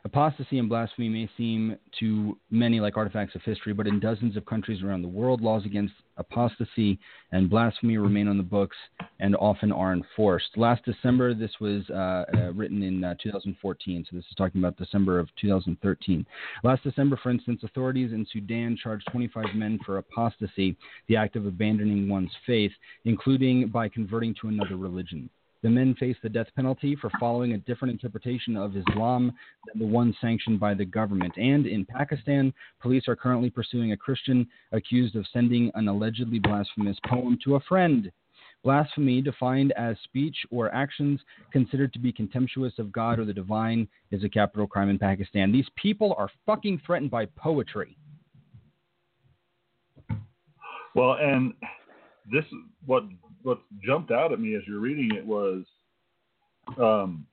Apostasy 0.05 0.59
and 0.59 0.69
blasphemy 0.69 1.09
may 1.09 1.29
seem 1.37 1.77
to 1.99 2.39
many 2.51 2.81
like 2.81 2.97
artifacts 2.97 3.35
of 3.35 3.43
history, 3.43 3.75
but 3.75 3.87
in 3.87 4.01
dozens 4.01 4.37
of 4.37 4.47
countries 4.47 4.83
around 4.83 5.03
the 5.03 5.09
world, 5.09 5.43
laws 5.43 5.65
against 5.67 5.93
apostasy 6.17 6.99
and 7.33 7.51
blasphemy 7.51 7.99
remain 7.99 8.27
on 8.29 8.37
the 8.37 8.43
books 8.43 8.77
and 9.19 9.37
often 9.37 9.71
are 9.73 9.93
enforced. 9.93 10.57
Last 10.57 10.85
December, 10.85 11.35
this 11.35 11.51
was 11.61 11.83
uh, 11.91 12.25
uh, 12.35 12.53
written 12.55 12.83
in 12.83 13.05
uh, 13.05 13.15
2014, 13.23 14.07
so 14.09 14.17
this 14.17 14.25
is 14.25 14.37
talking 14.37 14.61
about 14.61 14.77
December 14.77 15.19
of 15.19 15.29
2013. 15.41 16.27
Last 16.65 16.83
December, 16.83 17.19
for 17.23 17.31
instance, 17.31 17.61
authorities 17.63 18.13
in 18.13 18.27
Sudan 18.33 18.79
charged 18.83 19.07
25 19.11 19.55
men 19.55 19.79
for 19.85 19.99
apostasy, 19.99 20.77
the 21.09 21.17
act 21.17 21.37
of 21.37 21.47
abandoning 21.47 22.09
one's 22.09 22.33
faith, 22.47 22.73
including 23.05 23.69
by 23.69 23.89
converting 23.89 24.35
to 24.41 24.49
another 24.49 24.77
religion. 24.77 25.29
The 25.63 25.71
men 25.71 25.95
face 25.95 26.17
the 26.23 26.29
death 26.29 26.47
penalty 26.57 26.97
for 26.97 27.11
following 27.21 27.53
a 27.53 27.59
different 27.59 27.93
interpretation 27.93 28.57
of 28.57 28.77
Islam 28.77 29.33
than 29.67 29.79
the 29.79 29.87
one 29.87 30.17
sanctioned 30.21 30.59
by 30.59 30.73
the 30.73 30.87
government. 30.87 31.35
And 31.37 31.67
in 31.67 31.85
Pakistan, 31.85 32.55
police 32.81 33.09
are 33.09 33.17
currently 33.17 33.51
pursuing 33.51 33.93
a 33.93 33.97
Christian 33.97 34.49
accused 34.73 35.17
of 35.17 35.27
sending 35.33 35.71
an 35.75 35.89
allegedly 35.89 36.39
blasphemous 36.39 36.97
poem 37.07 37.39
to 37.45 37.57
a 37.57 37.61
friend. 37.61 38.11
Blasphemy, 38.63 39.23
defined 39.23 39.73
as 39.73 39.97
speech 40.05 40.37
or 40.51 40.75
actions 40.75 41.21
considered 41.53 41.93
to 41.93 41.99
be 41.99 42.13
contemptuous 42.13 42.79
of 42.79 42.93
God 42.93 43.19
or 43.19 43.25
the 43.25 43.33
divine, 43.33 43.89
is 44.11 44.25
a 44.25 44.29
capital 44.29 44.67
crime 44.67 44.91
in 44.91 44.99
Pakistan. 44.99 45.53
These 45.53 45.69
people 45.77 46.15
are 46.19 46.29
fucking 46.47 46.83
threatened 46.85 47.11
by 47.11 47.27
poetry. 47.37 47.97
Well, 50.95 51.17
and 51.21 51.55
this 52.31 52.45
what 52.85 53.05
what 53.43 53.61
jumped 53.85 54.11
out 54.11 54.33
at 54.33 54.41
me 54.41 54.55
as 54.55 54.63
you're 54.67 54.81
reading 54.81 55.17
it 55.17 55.25
was 55.25 55.65
um, 56.79 57.27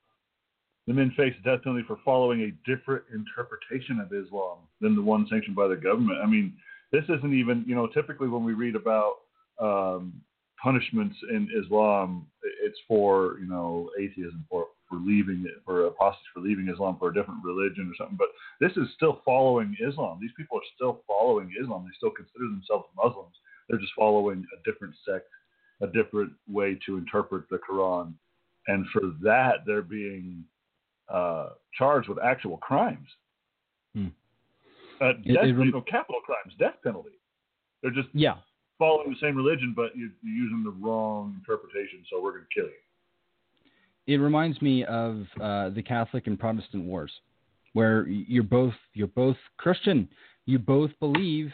the 0.88 0.93
men 0.93 1.13
face 1.17 1.34
death 1.43 1.63
penalty 1.63 1.84
for 1.85 1.97
following 2.03 2.41
a 2.41 2.69
different 2.69 3.03
interpretation 3.13 3.99
of 3.99 4.13
Islam 4.13 4.59
than 4.81 4.95
the 4.95 5.01
one 5.01 5.27
sanctioned 5.29 5.55
by 5.55 5.67
the 5.67 5.75
government. 5.75 6.19
I 6.23 6.25
mean, 6.25 6.53
this 6.91 7.03
isn't 7.03 7.34
even 7.34 7.63
you 7.67 7.75
know 7.75 7.88
typically 7.88 8.29
when 8.29 8.43
we 8.43 8.53
read 8.53 8.75
about 8.75 9.15
um, 9.59 10.21
punishments 10.61 11.15
in 11.29 11.49
Islam, 11.63 12.27
it's 12.63 12.79
for 12.88 13.38
you 13.39 13.47
know 13.47 13.89
atheism 13.99 14.45
for 14.49 14.67
for 14.89 14.97
leaving 14.99 15.43
it 15.45 15.61
for 15.65 15.85
apostasy 15.88 16.23
for 16.34 16.39
leaving 16.39 16.69
Islam 16.69 16.95
for 16.97 17.09
a 17.09 17.13
different 17.13 17.43
religion 17.43 17.91
or 17.91 17.95
something. 17.97 18.17
But 18.17 18.29
this 18.61 18.75
is 18.77 18.88
still 18.95 19.21
following 19.25 19.75
Islam. 19.85 20.19
These 20.21 20.31
people 20.38 20.57
are 20.57 20.71
still 20.75 21.03
following 21.05 21.51
Islam. 21.61 21.84
They 21.84 21.95
still 21.97 22.11
consider 22.11 22.47
themselves 22.47 22.85
Muslims. 22.95 23.35
They're 23.67 23.79
just 23.79 23.91
following 23.97 24.45
a 24.55 24.71
different 24.71 24.95
sect, 25.05 25.27
a 25.81 25.87
different 25.87 26.31
way 26.47 26.77
to 26.85 26.97
interpret 26.97 27.43
the 27.49 27.59
Quran, 27.69 28.13
and 28.67 28.85
for 28.91 29.01
that 29.21 29.65
they're 29.65 29.81
being 29.81 30.43
uh, 31.09 31.49
charged 31.77 32.09
with 32.09 32.17
actual 32.19 32.57
crimes. 32.57 33.07
Hmm. 33.95 34.07
Uh, 34.99 35.09
It- 35.09 35.23
death, 35.33 35.45
it 35.45 35.53
rem- 35.53 35.65
you 35.67 35.71
know, 35.71 35.81
capital 35.81 36.21
crimes, 36.21 36.53
death 36.59 36.75
penalty. 36.83 37.11
They're 37.81 37.91
just 37.91 38.09
Yeah. 38.13 38.37
following 38.79 39.11
the 39.11 39.19
same 39.19 39.35
religion, 39.35 39.73
but 39.75 39.95
you're, 39.95 40.09
you're 40.23 40.35
using 40.45 40.63
the 40.63 40.71
wrong 40.71 41.35
interpretation, 41.39 42.03
so 42.09 42.21
we're 42.21 42.31
going 42.31 42.45
to 42.49 42.53
kill 42.53 42.65
you. 42.65 42.81
It 44.07 44.17
reminds 44.17 44.61
me 44.61 44.83
of 44.85 45.27
uh, 45.39 45.69
the 45.69 45.83
Catholic 45.83 46.27
and 46.27 46.39
Protestant 46.39 46.85
wars, 46.85 47.11
where 47.73 48.07
you're 48.07 48.43
both 48.43 48.73
you're 48.93 49.07
both 49.07 49.37
Christian. 49.57 50.09
You 50.45 50.59
both 50.59 50.91
believe 50.99 51.51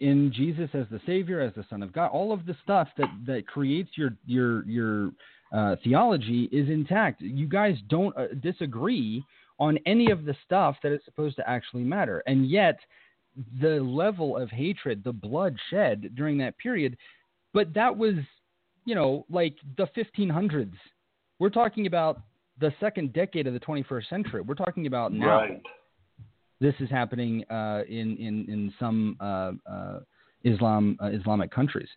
in 0.00 0.32
Jesus 0.34 0.70
as 0.74 0.86
the 0.90 1.00
Savior, 1.06 1.40
as 1.40 1.54
the 1.54 1.64
Son 1.68 1.82
of 1.82 1.92
God. 1.92 2.08
All 2.08 2.32
of 2.32 2.46
the 2.46 2.56
stuff 2.62 2.88
that 2.96 3.08
that 3.26 3.46
creates 3.46 3.90
your 3.94 4.10
your 4.26 4.64
your 4.66 5.10
uh, 5.52 5.76
theology 5.84 6.48
is 6.52 6.68
intact. 6.68 7.20
You 7.20 7.46
guys 7.46 7.76
don't 7.88 8.16
uh, 8.16 8.28
disagree 8.42 9.24
on 9.58 9.78
any 9.84 10.10
of 10.10 10.24
the 10.24 10.34
stuff 10.44 10.76
that 10.82 10.92
is 10.92 11.00
supposed 11.04 11.36
to 11.36 11.48
actually 11.48 11.84
matter, 11.84 12.22
and 12.26 12.48
yet 12.48 12.78
the 13.60 13.80
level 13.80 14.36
of 14.36 14.50
hatred, 14.50 15.04
the 15.04 15.12
blood 15.12 15.56
shed 15.70 16.14
during 16.14 16.38
that 16.38 16.58
period. 16.58 16.96
But 17.52 17.74
that 17.74 17.96
was, 17.96 18.14
you 18.84 18.94
know, 18.94 19.26
like 19.30 19.54
the 19.76 19.86
1500s. 19.96 20.72
We're 21.38 21.50
talking 21.50 21.86
about 21.86 22.20
the 22.58 22.72
second 22.80 23.12
decade 23.12 23.46
of 23.46 23.54
the 23.54 23.60
21st 23.60 24.08
century. 24.08 24.40
We're 24.42 24.54
talking 24.54 24.86
about 24.86 25.12
now. 25.12 25.40
Right. 25.40 25.62
This 26.60 26.74
is 26.80 26.90
happening 26.90 27.44
uh, 27.50 27.82
in, 27.88 28.16
in 28.18 28.46
in 28.48 28.72
some 28.78 29.16
uh, 29.20 29.52
uh, 29.70 30.00
Islam 30.44 30.98
uh, 31.02 31.06
Islamic 31.06 31.50
countries. 31.50 31.88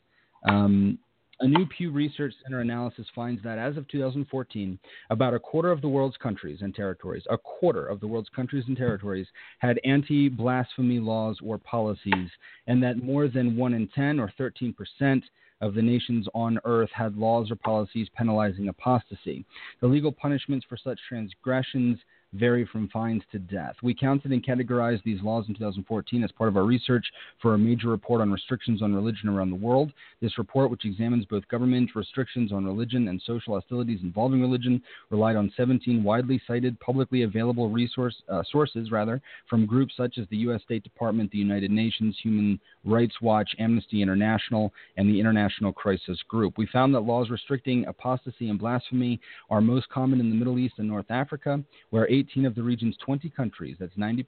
Um, 0.47 0.97
a 1.39 1.47
new 1.47 1.65
Pew 1.65 1.91
Research 1.91 2.33
Center 2.43 2.61
analysis 2.61 3.05
finds 3.13 3.43
that 3.43 3.57
as 3.57 3.75
of 3.75 3.87
2014, 3.89 4.79
about 5.09 5.33
a 5.33 5.39
quarter 5.39 5.71
of 5.71 5.81
the 5.81 5.89
world's 5.89 6.15
countries 6.15 6.59
and 6.61 6.73
territories, 6.73 7.23
a 7.29 7.37
quarter 7.37 7.85
of 7.85 7.99
the 7.99 8.07
world's 8.07 8.29
countries 8.29 8.63
and 8.67 8.77
territories 8.77 9.27
had 9.59 9.79
anti 9.83 10.29
blasphemy 10.29 10.99
laws 10.99 11.37
or 11.43 11.57
policies, 11.57 12.29
and 12.67 12.81
that 12.81 13.03
more 13.03 13.27
than 13.27 13.57
1 13.57 13.73
in 13.73 13.87
10 13.89 14.19
or 14.19 14.31
13 14.37 14.73
percent 14.73 15.23
of 15.59 15.73
the 15.73 15.81
nations 15.81 16.27
on 16.33 16.59
earth 16.65 16.89
had 16.93 17.17
laws 17.17 17.49
or 17.49 17.55
policies 17.55 18.07
penalizing 18.17 18.67
apostasy. 18.67 19.45
The 19.81 19.87
legal 19.87 20.11
punishments 20.11 20.65
for 20.67 20.77
such 20.77 20.99
transgressions 21.07 21.99
vary 22.33 22.65
from 22.71 22.89
fines 22.89 23.23
to 23.31 23.39
death. 23.39 23.75
We 23.81 23.93
counted 23.93 24.31
and 24.31 24.45
categorized 24.45 25.03
these 25.03 25.21
laws 25.21 25.45
in 25.47 25.55
2014 25.55 26.23
as 26.23 26.31
part 26.31 26.47
of 26.47 26.57
our 26.57 26.63
research 26.63 27.05
for 27.41 27.53
a 27.53 27.57
major 27.57 27.89
report 27.89 28.21
on 28.21 28.31
restrictions 28.31 28.81
on 28.81 28.93
religion 28.93 29.29
around 29.29 29.49
the 29.49 29.55
world. 29.55 29.91
This 30.21 30.37
report, 30.37 30.71
which 30.71 30.85
examines 30.85 31.25
both 31.25 31.47
government 31.47 31.91
restrictions 31.95 32.51
on 32.51 32.65
religion 32.65 33.07
and 33.07 33.21
social 33.25 33.53
hostilities 33.53 33.99
involving 34.03 34.41
religion, 34.41 34.81
relied 35.09 35.35
on 35.35 35.51
17 35.55 36.03
widely 36.03 36.41
cited, 36.47 36.79
publicly 36.79 37.23
available 37.23 37.69
resource 37.69 38.15
uh, 38.29 38.43
sources, 38.51 38.91
rather, 38.91 39.21
from 39.49 39.65
groups 39.65 39.93
such 39.95 40.17
as 40.17 40.27
the 40.29 40.37
U.S. 40.37 40.61
State 40.63 40.83
Department, 40.83 41.31
the 41.31 41.37
United 41.37 41.71
Nations, 41.71 42.17
Human 42.23 42.59
Rights 42.85 43.15
Watch, 43.21 43.49
Amnesty 43.59 44.01
International, 44.01 44.73
and 44.97 45.09
the 45.09 45.19
International 45.19 45.71
Crisis 45.71 46.19
Group. 46.27 46.57
We 46.57 46.67
found 46.67 46.93
that 46.95 47.01
laws 47.01 47.29
restricting 47.29 47.85
apostasy 47.85 48.49
and 48.49 48.59
blasphemy 48.59 49.19
are 49.49 49.61
most 49.61 49.89
common 49.89 50.19
in 50.19 50.29
the 50.29 50.35
Middle 50.35 50.59
East 50.59 50.75
and 50.77 50.87
North 50.87 51.09
Africa, 51.09 51.63
where 51.89 52.07
18 52.29 52.45
of 52.45 52.55
the 52.55 52.63
region's 52.63 52.95
20 53.05 53.29
countries, 53.29 53.75
that's 53.79 53.95
90%, 53.95 54.25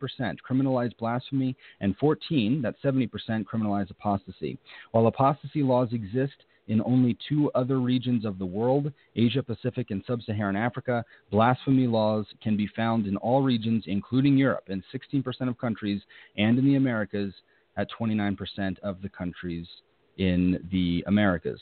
criminalize 0.48 0.96
blasphemy, 0.98 1.56
and 1.82 1.96
14, 1.98 2.62
that's 2.62 2.82
70%, 2.84 3.10
criminalize 3.46 3.90
apostasy. 3.90 4.58
While 4.92 5.08
apostasy 5.08 5.64
laws 5.64 5.90
exist 5.92 6.34
in 6.68 6.82
only 6.82 7.18
two 7.30 7.52
other 7.54 7.80
regions 7.80 8.26
of 8.26 8.40
the 8.40 8.46
world, 8.46 8.92
Asia 9.16 9.44
Pacific 9.44 9.92
and 9.92 10.04
Sub 10.08 10.22
Saharan 10.24 10.56
Africa, 10.56 11.04
blasphemy 11.32 11.88
laws 11.88 12.26
can 12.42 12.58
be 12.58 12.68
found 12.76 13.06
in 13.06 13.18
all 13.18 13.44
regions, 13.44 13.84
including 13.88 14.38
Europe, 14.38 14.66
in 14.68 14.84
16% 14.94 15.48
of 15.48 15.58
countries, 15.58 16.02
and 16.38 16.58
in 16.58 16.66
the 16.66 16.76
Americas 16.76 17.34
at 17.78 17.88
29% 18.00 18.80
of 18.80 19.02
the 19.02 19.10
countries 19.10 19.68
in 20.18 20.68
the 20.72 21.04
Americas. 21.08 21.60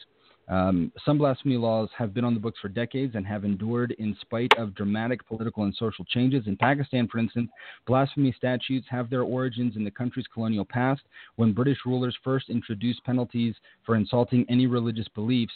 Um, 0.49 0.91
some 1.05 1.17
blasphemy 1.17 1.55
laws 1.55 1.89
have 1.97 2.13
been 2.13 2.25
on 2.25 2.33
the 2.33 2.39
books 2.39 2.59
for 2.61 2.67
decades 2.67 3.15
and 3.15 3.25
have 3.25 3.45
endured 3.45 3.91
in 3.97 4.15
spite 4.21 4.51
of 4.57 4.75
dramatic 4.75 5.25
political 5.25 5.63
and 5.63 5.73
social 5.75 6.03
changes. 6.05 6.47
In 6.47 6.57
Pakistan, 6.57 7.07
for 7.07 7.19
instance, 7.19 7.49
blasphemy 7.87 8.33
statutes 8.37 8.85
have 8.89 9.09
their 9.09 9.23
origins 9.23 9.75
in 9.77 9.83
the 9.83 9.91
country's 9.91 10.27
colonial 10.33 10.65
past 10.65 11.01
when 11.37 11.53
British 11.53 11.79
rulers 11.85 12.17
first 12.23 12.49
introduced 12.49 13.03
penalties 13.05 13.55
for 13.85 13.95
insulting 13.95 14.45
any 14.49 14.67
religious 14.67 15.07
beliefs. 15.15 15.53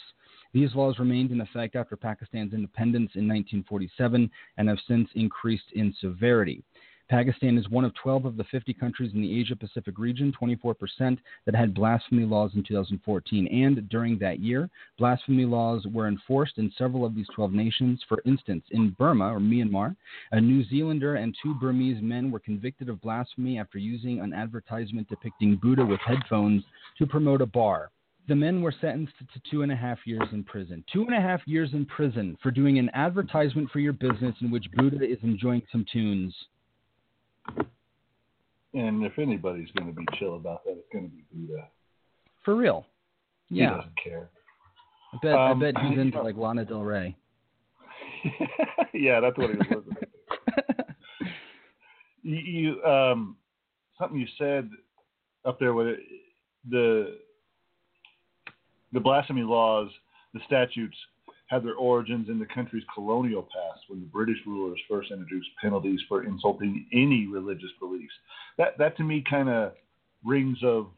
These 0.54 0.74
laws 0.74 0.98
remained 0.98 1.30
in 1.30 1.42
effect 1.42 1.76
after 1.76 1.94
Pakistan's 1.94 2.54
independence 2.54 3.10
in 3.14 3.28
1947 3.28 4.30
and 4.56 4.68
have 4.68 4.78
since 4.88 5.08
increased 5.14 5.70
in 5.74 5.94
severity. 6.00 6.62
Pakistan 7.08 7.56
is 7.56 7.68
one 7.70 7.86
of 7.86 7.94
12 7.94 8.26
of 8.26 8.36
the 8.36 8.44
50 8.44 8.74
countries 8.74 9.12
in 9.14 9.22
the 9.22 9.40
Asia 9.40 9.56
Pacific 9.56 9.98
region, 9.98 10.32
24%, 10.38 11.18
that 11.46 11.54
had 11.54 11.72
blasphemy 11.72 12.24
laws 12.24 12.50
in 12.54 12.62
2014. 12.62 13.46
And 13.46 13.88
during 13.88 14.18
that 14.18 14.40
year, 14.40 14.68
blasphemy 14.98 15.46
laws 15.46 15.86
were 15.86 16.06
enforced 16.06 16.58
in 16.58 16.70
several 16.76 17.06
of 17.06 17.14
these 17.14 17.28
12 17.34 17.52
nations. 17.52 18.02
For 18.08 18.20
instance, 18.26 18.64
in 18.72 18.90
Burma 18.98 19.34
or 19.34 19.40
Myanmar, 19.40 19.96
a 20.32 20.40
New 20.40 20.62
Zealander 20.64 21.14
and 21.14 21.34
two 21.42 21.54
Burmese 21.54 22.02
men 22.02 22.30
were 22.30 22.40
convicted 22.40 22.90
of 22.90 23.00
blasphemy 23.00 23.58
after 23.58 23.78
using 23.78 24.20
an 24.20 24.34
advertisement 24.34 25.08
depicting 25.08 25.56
Buddha 25.56 25.86
with 25.86 26.00
headphones 26.00 26.62
to 26.98 27.06
promote 27.06 27.40
a 27.40 27.46
bar. 27.46 27.90
The 28.28 28.36
men 28.36 28.60
were 28.60 28.74
sentenced 28.78 29.14
to 29.32 29.40
two 29.50 29.62
and 29.62 29.72
a 29.72 29.76
half 29.76 30.06
years 30.06 30.28
in 30.32 30.44
prison. 30.44 30.84
Two 30.92 31.04
and 31.04 31.14
a 31.14 31.20
half 31.20 31.40
years 31.46 31.70
in 31.72 31.86
prison 31.86 32.36
for 32.42 32.50
doing 32.50 32.78
an 32.78 32.90
advertisement 32.92 33.70
for 33.70 33.78
your 33.78 33.94
business 33.94 34.36
in 34.42 34.50
which 34.50 34.70
Buddha 34.72 35.02
is 35.02 35.18
enjoying 35.22 35.62
some 35.72 35.86
tunes. 35.90 36.34
And 38.74 39.04
if 39.04 39.18
anybody's 39.18 39.70
going 39.76 39.92
to 39.92 39.96
be 39.98 40.06
chill 40.18 40.36
about 40.36 40.64
that, 40.64 40.72
it's 40.72 40.88
going 40.92 41.10
to 41.10 41.16
be 41.16 41.24
Buddha. 41.32 41.68
For 42.44 42.54
real. 42.54 42.86
Yeah. 43.50 43.70
He 43.70 43.76
doesn't 43.76 43.96
care. 44.02 44.28
I 45.12 45.18
bet 45.22 45.34
Um, 45.34 45.40
I 45.40 45.54
bet 45.72 45.82
he's 45.82 45.98
into 45.98 46.22
like 46.22 46.36
Lana 46.36 46.64
Del 46.64 46.82
Rey. 46.82 47.16
yeah, 48.94 49.20
that's 49.20 49.36
what 49.38 49.50
he 49.50 49.56
was 49.56 49.66
listening 49.70 49.96
to. 49.96 50.06
You, 52.24 52.36
you 52.36 52.84
um, 52.84 53.36
something 53.98 54.18
you 54.18 54.26
said 54.36 54.68
up 55.46 55.58
there 55.58 55.72
with 55.72 55.86
it, 55.86 56.00
the 56.68 57.16
the 58.92 59.00
blasphemy 59.00 59.42
laws, 59.42 59.88
the 60.34 60.40
statutes 60.46 60.96
had 61.48 61.64
their 61.64 61.74
origins 61.74 62.28
in 62.28 62.38
the 62.38 62.46
country's 62.46 62.84
colonial 62.94 63.42
past 63.42 63.80
when 63.88 64.00
the 64.00 64.06
British 64.06 64.38
rulers 64.46 64.78
first 64.88 65.10
introduced 65.10 65.48
penalties 65.60 66.00
for 66.08 66.24
insulting 66.24 66.86
any 66.92 67.26
religious 67.26 67.70
beliefs. 67.80 68.12
That 68.58 68.78
that 68.78 68.96
to 68.98 69.02
me 69.02 69.24
kind 69.28 69.48
of 69.48 69.72
rings 70.24 70.58
of 70.62 70.88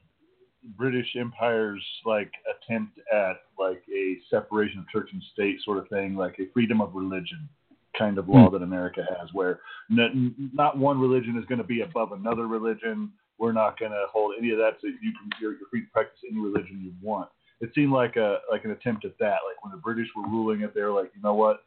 British 0.77 1.07
Empire's 1.17 1.85
like 2.05 2.31
attempt 2.55 2.99
at 3.13 3.37
like 3.59 3.83
a 3.95 4.19
separation 4.29 4.81
of 4.81 4.89
church 4.89 5.09
and 5.13 5.23
state 5.33 5.59
sort 5.65 5.79
of 5.79 5.89
thing, 5.89 6.15
like 6.17 6.37
a 6.39 6.51
freedom 6.53 6.81
of 6.81 6.95
religion 6.95 7.49
kind 7.97 8.19
of 8.19 8.29
law 8.29 8.49
hmm. 8.49 8.55
that 8.55 8.63
America 8.63 9.03
has, 9.19 9.29
where 9.33 9.61
n- 9.91 10.51
not 10.53 10.79
one 10.79 11.01
religion 11.01 11.37
is 11.37 11.45
going 11.47 11.59
to 11.59 11.65
be 11.65 11.83
above 11.83 12.13
another 12.13 12.47
religion. 12.47 13.13
We're 13.39 13.53
not 13.53 13.79
going 13.79 13.93
to 13.93 14.05
hold 14.13 14.35
any 14.39 14.51
of 14.51 14.59
that, 14.59 14.77
so 14.81 14.89
you 14.89 15.13
can 15.13 15.31
you're, 15.41 15.53
you're 15.53 15.69
free 15.71 15.83
to 15.83 15.91
practice 15.93 16.19
any 16.31 16.41
religion 16.41 16.81
you 16.83 16.93
want. 17.03 17.29
It 17.61 17.71
seemed 17.75 17.93
like 17.93 18.17
a 18.17 18.39
like 18.51 18.65
an 18.65 18.71
attempt 18.71 19.05
at 19.05 19.19
that. 19.19 19.39
Like 19.47 19.63
when 19.63 19.71
the 19.71 19.79
British 19.79 20.09
were 20.17 20.29
ruling 20.29 20.63
it, 20.63 20.75
they 20.75 20.83
were 20.83 20.93
like, 20.93 21.11
you 21.15 21.23
know 21.23 21.35
what, 21.35 21.65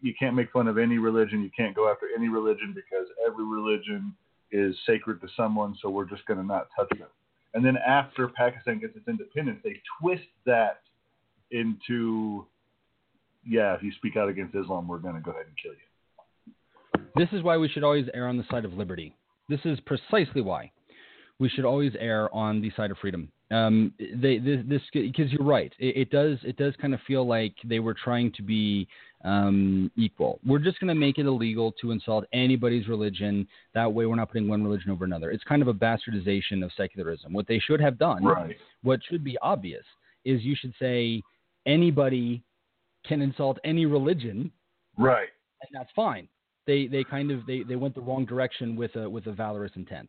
you 0.00 0.12
can't 0.18 0.34
make 0.34 0.50
fun 0.50 0.66
of 0.66 0.78
any 0.78 0.98
religion, 0.98 1.42
you 1.42 1.50
can't 1.56 1.74
go 1.74 1.90
after 1.90 2.06
any 2.16 2.28
religion 2.28 2.74
because 2.74 3.06
every 3.26 3.44
religion 3.44 4.14
is 4.50 4.76
sacred 4.86 5.20
to 5.20 5.28
someone, 5.36 5.76
so 5.80 5.88
we're 5.88 6.04
just 6.04 6.26
going 6.26 6.38
to 6.38 6.44
not 6.44 6.68
touch 6.76 6.90
them. 6.98 7.08
And 7.54 7.64
then 7.64 7.76
after 7.76 8.28
Pakistan 8.28 8.80
gets 8.80 8.96
its 8.96 9.06
independence, 9.08 9.60
they 9.62 9.80
twist 10.00 10.24
that 10.46 10.80
into, 11.50 12.46
yeah, 13.46 13.74
if 13.74 13.82
you 13.82 13.92
speak 13.92 14.16
out 14.16 14.28
against 14.28 14.54
Islam, 14.54 14.88
we're 14.88 14.98
going 14.98 15.14
to 15.14 15.20
go 15.20 15.30
ahead 15.30 15.46
and 15.46 15.56
kill 15.62 15.72
you. 15.72 17.02
This 17.14 17.28
is 17.32 17.42
why 17.42 17.56
we 17.58 17.68
should 17.68 17.84
always 17.84 18.06
err 18.14 18.26
on 18.26 18.38
the 18.38 18.44
side 18.50 18.64
of 18.64 18.72
liberty. 18.72 19.14
This 19.48 19.60
is 19.64 19.78
precisely 19.80 20.40
why 20.40 20.72
we 21.38 21.48
should 21.48 21.64
always 21.64 21.92
err 21.98 22.34
on 22.34 22.60
the 22.60 22.70
side 22.76 22.90
of 22.90 22.98
freedom 22.98 23.30
Um, 23.52 23.92
they 23.98 24.38
this 24.38 24.80
because 24.92 25.30
you're 25.30 25.44
right. 25.44 25.72
It, 25.78 25.96
it, 25.96 26.10
does 26.10 26.38
it 26.42 26.56
does 26.56 26.74
kind 26.80 26.94
of 26.94 27.00
feel 27.06 27.26
like 27.26 27.54
they 27.64 27.80
were 27.80 27.94
trying 27.94 28.32
to 28.32 28.42
be 28.42 28.88
um, 29.24 29.90
equal. 29.96 30.40
We're 30.46 30.58
just 30.58 30.80
going 30.80 30.88
to 30.88 30.94
make 30.94 31.18
it 31.18 31.26
illegal 31.26 31.72
to 31.82 31.90
insult 31.90 32.24
anybody's 32.32 32.88
religion. 32.88 33.46
That 33.74 33.92
way, 33.92 34.06
we're 34.06 34.16
not 34.16 34.28
putting 34.28 34.48
one 34.48 34.64
religion 34.64 34.90
over 34.90 35.04
another. 35.04 35.30
It's 35.30 35.44
kind 35.44 35.60
of 35.60 35.68
a 35.68 35.74
bastardization 35.74 36.64
of 36.64 36.70
secularism. 36.76 37.32
What 37.32 37.46
they 37.46 37.58
should 37.58 37.80
have 37.80 37.98
done, 37.98 38.24
right. 38.24 38.56
what 38.82 39.00
should 39.08 39.22
be 39.22 39.36
obvious, 39.42 39.84
is 40.24 40.42
you 40.42 40.56
should 40.58 40.72
say 40.78 41.22
anybody 41.66 42.42
can 43.06 43.20
insult 43.20 43.58
any 43.64 43.84
religion, 43.84 44.50
right, 44.96 45.28
and 45.60 45.70
that's 45.72 45.90
fine. 45.94 46.26
They 46.66 46.86
they 46.86 47.04
kind 47.04 47.30
of 47.30 47.44
they, 47.46 47.64
they 47.64 47.76
went 47.76 47.94
the 47.94 48.00
wrong 48.00 48.24
direction 48.24 48.76
with 48.76 48.96
a 48.96 49.10
with 49.10 49.26
a 49.26 49.32
valorous 49.32 49.72
intent. 49.76 50.08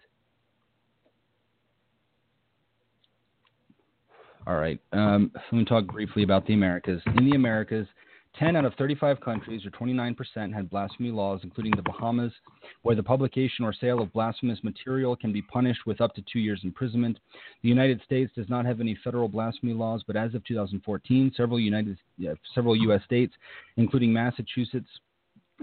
All 4.45 4.55
right. 4.55 4.79
Um, 4.91 5.31
let 5.35 5.53
me 5.53 5.65
talk 5.65 5.87
briefly 5.87 6.23
about 6.23 6.45
the 6.45 6.53
Americas. 6.53 7.01
In 7.17 7.29
the 7.29 7.35
Americas, 7.35 7.87
10 8.39 8.55
out 8.55 8.65
of 8.65 8.73
35 8.75 9.21
countries, 9.21 9.61
or 9.65 9.69
29%, 9.69 10.53
had 10.53 10.69
blasphemy 10.69 11.11
laws, 11.11 11.41
including 11.43 11.71
the 11.75 11.83
Bahamas, 11.83 12.33
where 12.81 12.95
the 12.95 13.03
publication 13.03 13.63
or 13.63 13.73
sale 13.73 14.01
of 14.01 14.11
blasphemous 14.11 14.59
material 14.63 15.15
can 15.15 15.31
be 15.31 15.41
punished 15.41 15.81
with 15.85 16.01
up 16.01 16.15
to 16.15 16.23
two 16.31 16.39
years' 16.39 16.61
imprisonment. 16.63 17.19
The 17.61 17.69
United 17.69 18.01
States 18.03 18.31
does 18.35 18.49
not 18.49 18.65
have 18.65 18.81
any 18.81 18.97
federal 19.03 19.29
blasphemy 19.29 19.73
laws, 19.73 20.03
but 20.05 20.15
as 20.15 20.33
of 20.33 20.43
2014, 20.45 21.31
several 21.37 21.59
United, 21.59 21.97
several 22.55 22.75
U.S. 22.75 23.01
states, 23.05 23.33
including 23.77 24.11
Massachusetts 24.11 24.89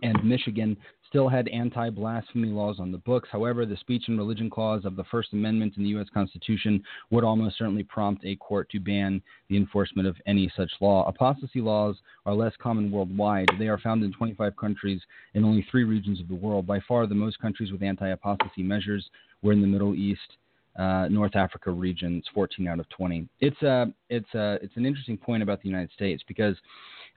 and 0.02 0.24
Michigan, 0.24 0.76
still 1.10 1.28
had 1.28 1.48
anti 1.48 1.90
blasphemy 1.90 2.48
laws 2.48 2.76
on 2.78 2.92
the 2.92 2.98
books. 2.98 3.28
However, 3.30 3.66
the 3.66 3.76
speech 3.76 4.04
and 4.06 4.16
religion 4.16 4.48
clause 4.48 4.84
of 4.84 4.94
the 4.94 5.04
First 5.04 5.32
Amendment 5.32 5.74
in 5.76 5.82
the 5.82 5.88
U.S. 5.90 6.06
Constitution 6.14 6.82
would 7.10 7.24
almost 7.24 7.58
certainly 7.58 7.82
prompt 7.82 8.24
a 8.24 8.36
court 8.36 8.70
to 8.70 8.78
ban 8.78 9.20
the 9.48 9.56
enforcement 9.56 10.06
of 10.06 10.16
any 10.26 10.50
such 10.56 10.70
law. 10.80 11.06
Apostasy 11.08 11.60
laws 11.60 11.96
are 12.26 12.34
less 12.34 12.52
common 12.62 12.90
worldwide. 12.92 13.48
They 13.58 13.66
are 13.66 13.78
found 13.78 14.04
in 14.04 14.12
25 14.12 14.56
countries 14.56 15.00
in 15.34 15.44
only 15.44 15.66
three 15.68 15.84
regions 15.84 16.20
of 16.20 16.28
the 16.28 16.34
world. 16.34 16.66
By 16.66 16.78
far, 16.86 17.06
the 17.08 17.14
most 17.14 17.40
countries 17.40 17.72
with 17.72 17.82
anti 17.82 18.08
apostasy 18.08 18.62
measures 18.62 19.04
were 19.42 19.52
in 19.52 19.60
the 19.60 19.66
Middle 19.66 19.94
East. 19.94 20.20
Uh, 20.78 21.08
North 21.08 21.34
Africa 21.34 21.72
regions, 21.72 22.24
14 22.32 22.68
out 22.68 22.78
of 22.78 22.88
20. 22.90 23.28
It's 23.40 23.60
a, 23.62 23.68
uh, 23.68 23.86
it's 24.08 24.34
a, 24.34 24.40
uh, 24.40 24.58
it's 24.62 24.76
an 24.76 24.86
interesting 24.86 25.18
point 25.18 25.42
about 25.42 25.60
the 25.60 25.68
United 25.68 25.90
States 25.90 26.22
because 26.28 26.54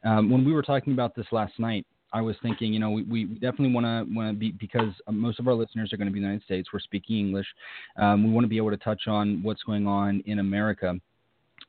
um, 0.03 0.32
when 0.32 0.44
we 0.44 0.52
were 0.52 0.64
talking 0.64 0.91
about 0.91 1.15
this 1.15 1.28
last 1.32 1.60
night, 1.60 1.86
I 2.14 2.22
was 2.22 2.35
thinking, 2.44 2.72
you 2.72 2.80
know, 2.80 2.91
we, 2.91 3.03
we 3.03 3.26
definitely 3.26 3.73
want 3.73 3.85
to 3.85 4.15
want 4.15 4.34
to 4.34 4.40
be 4.40 4.52
because 4.52 4.94
most 5.10 5.40
of 5.40 5.48
our 5.48 5.56
listeners 5.56 5.91
are 5.91 5.98
going 5.98 6.07
to 6.07 6.14
be 6.14 6.19
in 6.19 6.23
the 6.23 6.30
United 6.30 6.45
States. 6.45 6.69
We're 6.72 6.80
speaking 6.80 7.18
English. 7.18 7.48
Um, 7.98 8.23
we 8.23 8.31
want 8.31 8.45
to 8.45 8.49
be 8.49 8.57
able 8.57 8.69
to 8.69 8.77
touch 8.77 9.07
on 9.07 9.41
what's 9.41 9.64
going 9.64 9.88
on 9.88 10.22
in 10.27 10.40
America, 10.40 10.95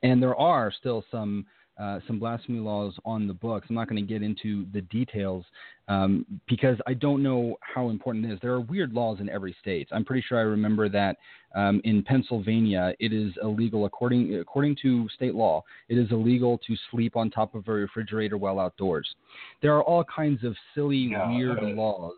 and 0.03 0.21
there 0.21 0.35
are 0.35 0.71
still 0.71 1.03
some 1.09 1.45
uh, 1.77 1.99
some 2.07 2.19
blasphemy 2.19 2.59
laws 2.59 2.93
on 3.03 3.27
the 3.27 3.33
books. 3.33 3.67
I'm 3.69 3.75
not 3.75 3.89
going 3.89 4.01
to 4.01 4.13
get 4.13 4.23
into 4.23 4.65
the 4.73 4.81
details 4.81 5.43
um, 5.87 6.25
because 6.47 6.77
I 6.87 6.93
don't 6.93 7.21
know 7.21 7.57
how 7.59 7.89
important 7.89 8.25
it 8.25 8.33
is. 8.33 8.39
There 8.41 8.53
are 8.53 8.61
weird 8.61 8.93
laws 8.93 9.19
in 9.19 9.29
every 9.29 9.55
state. 9.59 9.87
I'm 9.91 10.05
pretty 10.05 10.23
sure 10.27 10.37
I 10.37 10.43
remember 10.43 10.87
that 10.89 11.17
um, 11.53 11.81
in 11.83 12.01
Pennsylvania, 12.03 12.93
it 12.99 13.11
is 13.13 13.33
illegal 13.41 13.85
according 13.85 14.35
according 14.35 14.77
to 14.83 15.07
state 15.15 15.35
law. 15.35 15.63
It 15.89 15.97
is 15.97 16.09
illegal 16.11 16.59
to 16.65 16.75
sleep 16.91 17.15
on 17.15 17.29
top 17.29 17.55
of 17.55 17.67
a 17.67 17.71
refrigerator 17.71 18.37
while 18.37 18.59
outdoors. 18.59 19.07
There 19.61 19.73
are 19.75 19.83
all 19.83 20.03
kinds 20.03 20.43
of 20.43 20.55
silly, 20.73 21.09
yeah, 21.11 21.29
weird 21.29 21.59
uh, 21.59 21.67
laws. 21.67 22.13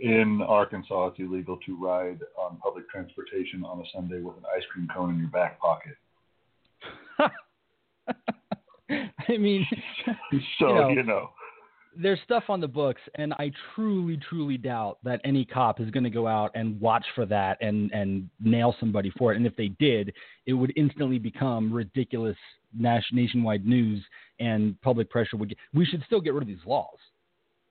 In 0.00 0.40
Arkansas, 0.46 1.08
it's 1.08 1.20
illegal 1.20 1.58
to 1.66 1.76
ride 1.80 2.20
on 2.36 2.56
public 2.56 2.88
transportation 2.90 3.64
on 3.64 3.80
a 3.80 3.84
Sunday 3.94 4.20
with 4.20 4.36
an 4.38 4.44
ice 4.56 4.64
cream 4.72 4.88
cone 4.92 5.10
in 5.10 5.18
your 5.18 5.28
back 5.28 5.60
pocket. 5.60 5.96
I 9.28 9.36
mean, 9.36 9.66
so 10.58 10.68
you 10.68 10.74
know, 10.74 10.88
you 10.88 11.02
know, 11.02 11.30
there's 11.96 12.18
stuff 12.24 12.44
on 12.48 12.60
the 12.60 12.68
books, 12.68 13.00
and 13.16 13.32
I 13.34 13.50
truly, 13.74 14.18
truly 14.28 14.56
doubt 14.56 14.98
that 15.04 15.20
any 15.24 15.44
cop 15.44 15.80
is 15.80 15.90
going 15.90 16.04
to 16.04 16.10
go 16.10 16.26
out 16.26 16.50
and 16.54 16.80
watch 16.80 17.04
for 17.14 17.26
that 17.26 17.58
and 17.60 17.90
and 17.92 18.28
nail 18.40 18.74
somebody 18.80 19.10
for 19.16 19.32
it. 19.32 19.36
And 19.36 19.46
if 19.46 19.56
they 19.56 19.68
did, 19.68 20.12
it 20.46 20.52
would 20.52 20.72
instantly 20.76 21.18
become 21.18 21.72
ridiculous 21.72 22.36
nationwide 22.76 23.64
news, 23.64 24.04
and 24.40 24.80
public 24.82 25.10
pressure 25.10 25.36
would 25.36 25.50
get. 25.50 25.58
We 25.72 25.84
should 25.84 26.02
still 26.06 26.20
get 26.20 26.34
rid 26.34 26.42
of 26.42 26.48
these 26.48 26.66
laws. 26.66 26.98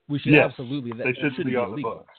We 0.08 0.18
should 0.18 0.32
yes, 0.32 0.46
absolutely. 0.50 0.92
That, 0.92 1.04
they 1.04 1.14
should 1.36 1.46
be 1.46 1.56
on 1.56 1.76
the 1.76 1.82
books. 1.82 2.14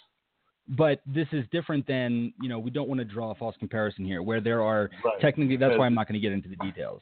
But 0.68 1.02
this 1.06 1.28
is 1.32 1.46
different 1.52 1.86
than 1.86 2.34
you 2.42 2.50
know. 2.50 2.60
We 2.60 2.72
don't 2.72 2.88
want 2.88 3.00
to 3.00 3.06
draw 3.06 3.32
a 3.32 3.36
false 3.36 3.56
comparison 3.60 4.06
here, 4.06 4.24
where 4.24 4.42
there 4.42 4.62
are 4.62 4.90
right. 5.04 5.20
technically. 5.22 5.58
That's 5.58 5.78
why 5.78 5.86
I'm 5.86 5.94
not 5.94 6.08
going 6.08 6.20
to 6.20 6.26
get 6.26 6.32
into 6.32 6.50
the 6.50 6.56
details 6.58 7.02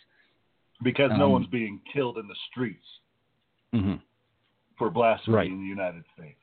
because 0.84 1.12
no 1.18 1.26
Um, 1.26 1.32
one's 1.32 1.48
being 1.48 1.80
killed 1.92 2.18
in 2.18 2.28
the 2.28 2.36
streets 2.52 2.86
hmm 3.72 3.96
for 4.78 4.90
blasphemy 4.90 5.36
Right. 5.38 5.52
in 5.52 5.60
the 5.62 5.68
United 5.68 6.04
States. 6.18 6.40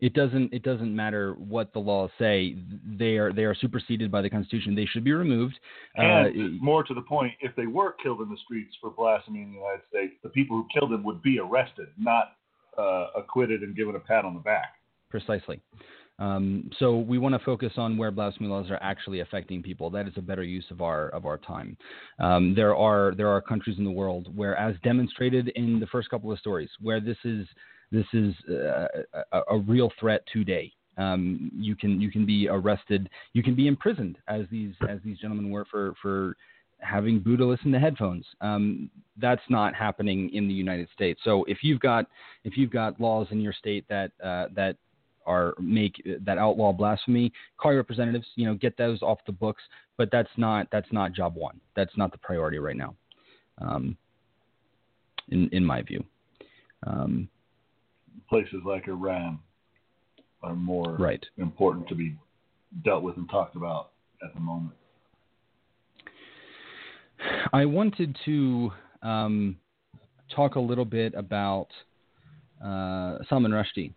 It 0.00 0.14
doesn't. 0.14 0.52
It 0.52 0.64
doesn't 0.64 0.94
matter 0.94 1.34
what 1.34 1.72
the 1.72 1.78
laws 1.78 2.10
say. 2.18 2.56
They 2.84 3.18
are. 3.18 3.32
They 3.32 3.44
are 3.44 3.54
superseded 3.54 4.10
by 4.10 4.20
the 4.20 4.28
Constitution. 4.28 4.74
They 4.74 4.84
should 4.86 5.04
be 5.04 5.12
removed. 5.12 5.60
And 5.94 6.26
Uh, 6.26 6.64
more 6.64 6.82
to 6.82 6.92
the 6.92 7.02
point, 7.02 7.34
if 7.40 7.54
they 7.54 7.68
were 7.68 7.92
killed 8.02 8.20
in 8.20 8.28
the 8.28 8.36
streets 8.38 8.74
for 8.80 8.90
blasphemy 8.90 9.42
in 9.42 9.50
the 9.52 9.58
United 9.58 9.82
States, 9.88 10.14
the 10.24 10.30
people 10.30 10.56
who 10.56 10.66
killed 10.76 10.90
them 10.90 11.04
would 11.04 11.22
be 11.22 11.38
arrested, 11.38 11.86
not 11.96 12.36
uh, 12.76 13.10
acquitted 13.14 13.62
and 13.62 13.76
given 13.76 13.94
a 13.94 14.00
pat 14.00 14.24
on 14.24 14.34
the 14.34 14.40
back. 14.40 14.74
Precisely. 15.08 15.60
Um, 16.22 16.70
so 16.78 16.98
we 16.98 17.18
want 17.18 17.34
to 17.34 17.44
focus 17.44 17.72
on 17.76 17.96
where 17.96 18.12
blasphemy 18.12 18.48
laws 18.48 18.70
are 18.70 18.78
actually 18.80 19.20
affecting 19.20 19.60
people. 19.60 19.90
That 19.90 20.06
is 20.06 20.12
a 20.16 20.20
better 20.22 20.44
use 20.44 20.64
of 20.70 20.80
our 20.80 21.08
of 21.08 21.26
our 21.26 21.36
time. 21.36 21.76
Um, 22.20 22.54
there 22.54 22.76
are 22.76 23.12
there 23.16 23.28
are 23.28 23.40
countries 23.40 23.78
in 23.78 23.84
the 23.84 23.90
world 23.90 24.34
where, 24.36 24.56
as 24.56 24.76
demonstrated 24.84 25.48
in 25.56 25.80
the 25.80 25.86
first 25.86 26.08
couple 26.10 26.30
of 26.30 26.38
stories, 26.38 26.70
where 26.80 27.00
this 27.00 27.16
is 27.24 27.44
this 27.90 28.06
is 28.12 28.34
uh, 28.48 28.86
a, 29.32 29.40
a 29.50 29.58
real 29.58 29.90
threat 29.98 30.22
today. 30.32 30.72
Um, 30.96 31.50
you 31.54 31.74
can 31.74 32.00
you 32.00 32.10
can 32.10 32.24
be 32.24 32.48
arrested, 32.48 33.08
you 33.32 33.42
can 33.42 33.56
be 33.56 33.66
imprisoned, 33.66 34.16
as 34.28 34.42
these 34.48 34.74
as 34.88 35.00
these 35.04 35.18
gentlemen 35.18 35.50
were 35.50 35.66
for 35.72 35.94
for 36.00 36.36
having 36.78 37.18
Buddha 37.18 37.44
listen 37.44 37.72
to 37.72 37.80
headphones. 37.80 38.26
Um, 38.40 38.90
that's 39.16 39.42
not 39.48 39.74
happening 39.74 40.30
in 40.32 40.46
the 40.46 40.54
United 40.54 40.88
States. 40.94 41.20
So 41.24 41.42
if 41.48 41.58
you've 41.62 41.80
got 41.80 42.06
if 42.44 42.56
you've 42.56 42.70
got 42.70 43.00
laws 43.00 43.26
in 43.32 43.40
your 43.40 43.52
state 43.52 43.84
that 43.88 44.12
uh, 44.22 44.46
that 44.54 44.76
are 45.26 45.54
make 45.58 46.02
that 46.24 46.38
outlaw 46.38 46.72
blasphemy, 46.72 47.32
call 47.58 47.72
your 47.72 47.80
representatives. 47.80 48.26
You 48.36 48.46
know, 48.46 48.54
get 48.54 48.76
those 48.76 49.02
off 49.02 49.18
the 49.26 49.32
books. 49.32 49.62
But 49.98 50.10
that's 50.10 50.30
not 50.36 50.68
that's 50.72 50.90
not 50.92 51.12
job 51.12 51.34
one. 51.34 51.60
That's 51.76 51.96
not 51.96 52.12
the 52.12 52.18
priority 52.18 52.58
right 52.58 52.76
now, 52.76 52.94
um, 53.58 53.96
in 55.28 55.48
in 55.52 55.64
my 55.64 55.82
view. 55.82 56.04
Um, 56.86 57.28
Places 58.28 58.60
like 58.64 58.88
Iran 58.88 59.38
are 60.42 60.54
more 60.54 60.96
right. 60.98 61.24
important 61.38 61.88
to 61.88 61.94
be 61.94 62.16
dealt 62.84 63.02
with 63.02 63.16
and 63.16 63.28
talked 63.30 63.56
about 63.56 63.90
at 64.22 64.34
the 64.34 64.40
moment. 64.40 64.74
I 67.52 67.64
wanted 67.64 68.16
to 68.24 68.72
um, 69.02 69.56
talk 70.34 70.56
a 70.56 70.60
little 70.60 70.84
bit 70.84 71.14
about 71.14 71.68
uh, 72.64 73.18
Salman 73.28 73.52
Rushdie. 73.52 73.92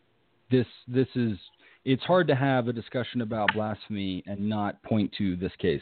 This 0.55 0.67
this 0.87 1.07
is 1.15 1.37
it's 1.83 2.03
hard 2.03 2.27
to 2.29 2.35
have 2.35 2.69
a 2.69 2.73
discussion 2.73 3.19
about 3.19 3.53
blasphemy 3.53 4.23
and 4.25 4.39
not 4.39 4.81
point 4.83 5.13
to 5.17 5.35
this 5.35 5.51
case. 5.59 5.81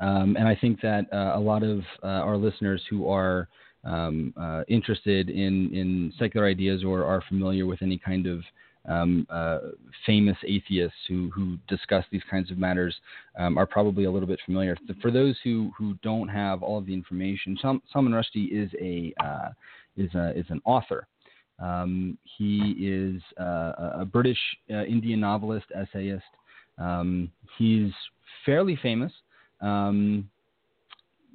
Um, 0.00 0.36
and 0.38 0.48
I 0.48 0.56
think 0.56 0.80
that 0.80 1.12
uh, 1.12 1.32
a 1.34 1.40
lot 1.40 1.62
of 1.62 1.80
uh, 2.02 2.06
our 2.06 2.38
listeners 2.38 2.82
who 2.88 3.06
are 3.08 3.48
um, 3.84 4.32
uh, 4.40 4.62
interested 4.68 5.28
in, 5.28 5.74
in 5.74 6.12
secular 6.18 6.46
ideas 6.46 6.84
or 6.84 7.04
are 7.04 7.22
familiar 7.28 7.66
with 7.66 7.82
any 7.82 7.98
kind 7.98 8.26
of 8.26 8.40
um, 8.88 9.26
uh, 9.28 9.58
famous 10.06 10.36
atheists 10.46 10.96
who, 11.06 11.30
who 11.34 11.58
discuss 11.68 12.04
these 12.10 12.22
kinds 12.30 12.50
of 12.50 12.56
matters 12.56 12.96
um, 13.38 13.58
are 13.58 13.66
probably 13.66 14.04
a 14.04 14.10
little 14.10 14.28
bit 14.28 14.40
familiar. 14.46 14.74
For 15.02 15.10
those 15.10 15.36
who, 15.44 15.70
who 15.76 15.94
don't 16.02 16.28
have 16.28 16.62
all 16.62 16.78
of 16.78 16.86
the 16.86 16.94
information, 16.94 17.58
Salman 17.60 18.12
Rushdie 18.12 18.50
is 18.50 18.70
a 18.80 19.12
uh, 19.22 19.50
is 19.98 20.14
a, 20.14 20.38
is 20.38 20.46
an 20.48 20.62
author. 20.64 21.06
Um, 21.58 22.16
he 22.22 22.76
is 22.78 23.22
uh, 23.40 24.00
a 24.00 24.04
British 24.04 24.38
uh, 24.70 24.84
Indian 24.84 25.20
novelist, 25.20 25.66
essayist. 25.74 26.24
Um, 26.78 27.30
he's 27.58 27.90
fairly 28.46 28.78
famous. 28.80 29.12
Um, 29.60 30.30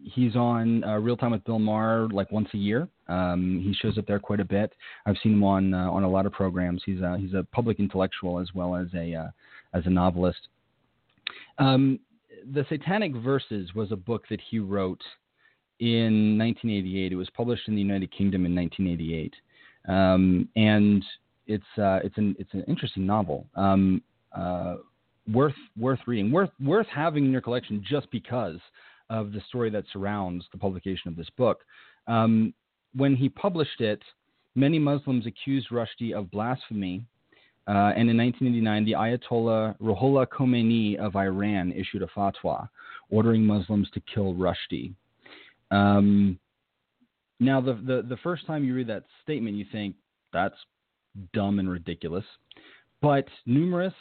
he's 0.03 0.35
on 0.35 0.83
uh, 0.83 0.97
Real 0.97 1.17
Time 1.17 1.31
with 1.31 1.43
Bill 1.43 1.59
Maher 1.59 2.07
like 2.11 2.31
once 2.31 2.47
a 2.53 2.57
year. 2.57 2.87
Um, 3.07 3.61
he 3.63 3.73
shows 3.73 3.97
up 3.97 4.05
there 4.07 4.19
quite 4.19 4.39
a 4.39 4.45
bit. 4.45 4.73
I've 5.05 5.17
seen 5.21 5.33
him 5.33 5.43
on 5.43 5.73
uh, 5.73 5.91
on 5.91 6.03
a 6.03 6.09
lot 6.09 6.25
of 6.25 6.31
programs. 6.31 6.81
He's 6.85 7.01
a, 7.01 7.17
he's 7.17 7.33
a 7.33 7.45
public 7.51 7.79
intellectual 7.79 8.39
as 8.39 8.49
well 8.53 8.75
as 8.75 8.87
a 8.95 9.13
uh, 9.13 9.27
as 9.73 9.85
a 9.85 9.89
novelist. 9.89 10.47
Um, 11.57 11.99
the 12.53 12.65
Satanic 12.69 13.13
Verses 13.15 13.73
was 13.75 13.91
a 13.91 13.95
book 13.95 14.23
that 14.29 14.41
he 14.49 14.59
wrote 14.59 15.01
in 15.79 16.37
1988. 16.37 17.11
It 17.11 17.15
was 17.15 17.29
published 17.31 17.67
in 17.67 17.75
the 17.75 17.81
United 17.81 18.11
Kingdom 18.11 18.45
in 18.45 18.55
1988, 18.55 19.33
um, 19.87 20.47
and 20.55 21.03
it's 21.47 21.63
uh, 21.77 21.99
it's 22.03 22.17
an 22.17 22.35
it's 22.39 22.53
an 22.53 22.63
interesting 22.67 23.05
novel. 23.05 23.45
Um, 23.55 24.01
uh, 24.35 24.75
worth 25.31 25.55
worth 25.77 25.99
reading, 26.07 26.31
worth 26.31 26.49
worth 26.63 26.87
having 26.87 27.25
in 27.25 27.31
your 27.31 27.41
collection 27.41 27.83
just 27.87 28.09
because 28.11 28.59
of 29.09 29.31
the 29.31 29.41
story 29.47 29.69
that 29.69 29.83
surrounds 29.91 30.45
the 30.51 30.57
publication 30.57 31.07
of 31.07 31.15
this 31.15 31.29
book. 31.37 31.61
Um, 32.07 32.53
when 32.95 33.15
he 33.15 33.29
published 33.29 33.81
it, 33.81 34.01
many 34.55 34.79
Muslims 34.79 35.25
accused 35.25 35.69
Rushdie 35.69 36.13
of 36.13 36.31
blasphemy. 36.31 37.05
Uh, 37.65 37.93
and 37.95 38.09
in 38.09 38.17
1989, 38.17 38.85
the 38.85 38.91
Ayatollah 38.91 39.77
Ruhollah 39.79 40.27
Khomeini 40.27 40.97
of 40.97 41.15
Iran 41.15 41.71
issued 41.71 42.01
a 42.01 42.07
fatwa 42.07 42.67
ordering 43.09 43.45
Muslims 43.45 43.89
to 43.93 44.01
kill 44.13 44.33
Rushdie. 44.33 44.93
Um, 45.71 46.37
now, 47.45 47.61
the, 47.61 47.73
the, 47.73 48.05
the 48.07 48.17
first 48.17 48.45
time 48.45 48.63
you 48.63 48.75
read 48.75 48.87
that 48.87 49.03
statement, 49.23 49.55
you 49.55 49.65
think 49.71 49.95
that's 50.31 50.55
dumb 51.33 51.59
and 51.59 51.69
ridiculous. 51.69 52.25
But 53.01 53.25
numerous 53.45 53.93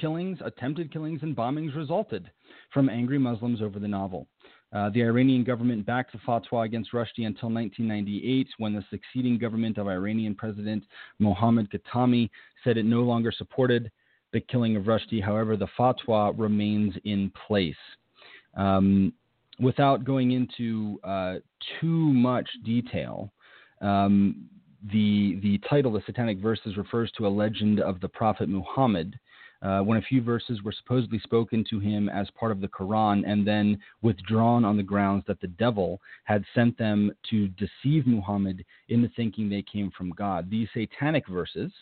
killings, 0.00 0.38
attempted 0.44 0.92
killings, 0.92 1.20
and 1.22 1.34
bombings 1.34 1.74
resulted 1.74 2.30
from 2.72 2.88
angry 2.88 3.18
Muslims 3.18 3.62
over 3.62 3.78
the 3.78 3.88
novel. 3.88 4.26
Uh, 4.72 4.90
the 4.90 5.02
Iranian 5.02 5.44
government 5.44 5.86
backed 5.86 6.12
the 6.12 6.18
fatwa 6.18 6.64
against 6.64 6.92
Rushdie 6.92 7.26
until 7.26 7.50
1998, 7.50 8.48
when 8.58 8.74
the 8.74 8.84
succeeding 8.90 9.38
government 9.38 9.78
of 9.78 9.88
Iranian 9.88 10.34
President 10.34 10.84
Mohammad 11.18 11.70
Khatami 11.70 12.28
said 12.64 12.76
it 12.76 12.84
no 12.84 13.02
longer 13.02 13.32
supported 13.32 13.90
the 14.32 14.40
killing 14.40 14.76
of 14.76 14.84
Rushdie. 14.84 15.22
However, 15.22 15.56
the 15.56 15.68
fatwa 15.78 16.34
remains 16.36 16.94
in 17.04 17.32
place. 17.46 17.74
Um, 18.56 19.12
without 19.60 20.04
going 20.04 20.32
into 20.32 21.00
uh, 21.04 21.34
too 21.80 22.12
much 22.12 22.48
detail, 22.64 23.32
um, 23.80 24.48
the 24.92 25.38
the 25.42 25.58
title, 25.68 25.92
the 25.92 26.02
Satanic 26.06 26.38
Verses, 26.38 26.76
refers 26.76 27.10
to 27.12 27.26
a 27.26 27.28
legend 27.28 27.80
of 27.80 28.00
the 28.00 28.08
Prophet 28.08 28.48
Muhammad. 28.48 29.18
Uh, 29.62 29.80
when 29.80 29.96
a 29.96 30.02
few 30.02 30.22
verses 30.22 30.62
were 30.62 30.72
supposedly 30.72 31.18
spoken 31.20 31.64
to 31.68 31.80
him 31.80 32.10
as 32.10 32.28
part 32.38 32.52
of 32.52 32.60
the 32.60 32.68
Quran 32.68 33.22
and 33.26 33.46
then 33.46 33.78
withdrawn 34.02 34.66
on 34.66 34.76
the 34.76 34.82
grounds 34.82 35.24
that 35.26 35.40
the 35.40 35.48
devil 35.48 35.98
had 36.24 36.44
sent 36.54 36.76
them 36.76 37.10
to 37.30 37.48
deceive 37.48 38.06
Muhammad 38.06 38.62
into 38.90 39.08
thinking 39.16 39.48
they 39.48 39.62
came 39.62 39.90
from 39.96 40.10
God. 40.10 40.50
These 40.50 40.68
satanic 40.74 41.26
verses 41.26 41.72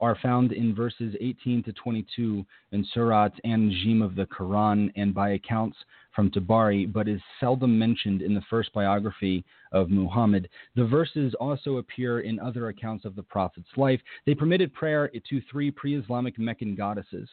are 0.00 0.18
found 0.22 0.52
in 0.52 0.74
verses 0.74 1.14
18 1.20 1.62
to 1.62 1.72
22 1.74 2.44
in 2.72 2.86
Surat 2.92 3.32
an-Najm 3.44 4.02
of 4.02 4.16
the 4.16 4.26
Quran 4.26 4.90
and 4.96 5.14
by 5.14 5.30
accounts 5.30 5.76
from 6.14 6.30
Tabari, 6.30 6.90
but 6.90 7.08
is 7.08 7.20
seldom 7.40 7.78
mentioned 7.78 8.22
in 8.22 8.34
the 8.34 8.42
first 8.50 8.72
biography 8.72 9.44
of 9.72 9.90
Muhammad. 9.90 10.48
The 10.76 10.84
verses 10.84 11.34
also 11.40 11.78
appear 11.78 12.20
in 12.20 12.38
other 12.38 12.68
accounts 12.68 13.04
of 13.04 13.16
the 13.16 13.22
Prophet's 13.22 13.68
life. 13.76 14.00
They 14.26 14.34
permitted 14.34 14.74
prayer 14.74 15.08
to 15.08 15.40
three 15.50 15.70
pre 15.70 15.96
Islamic 15.96 16.38
Meccan 16.38 16.74
goddesses, 16.74 17.28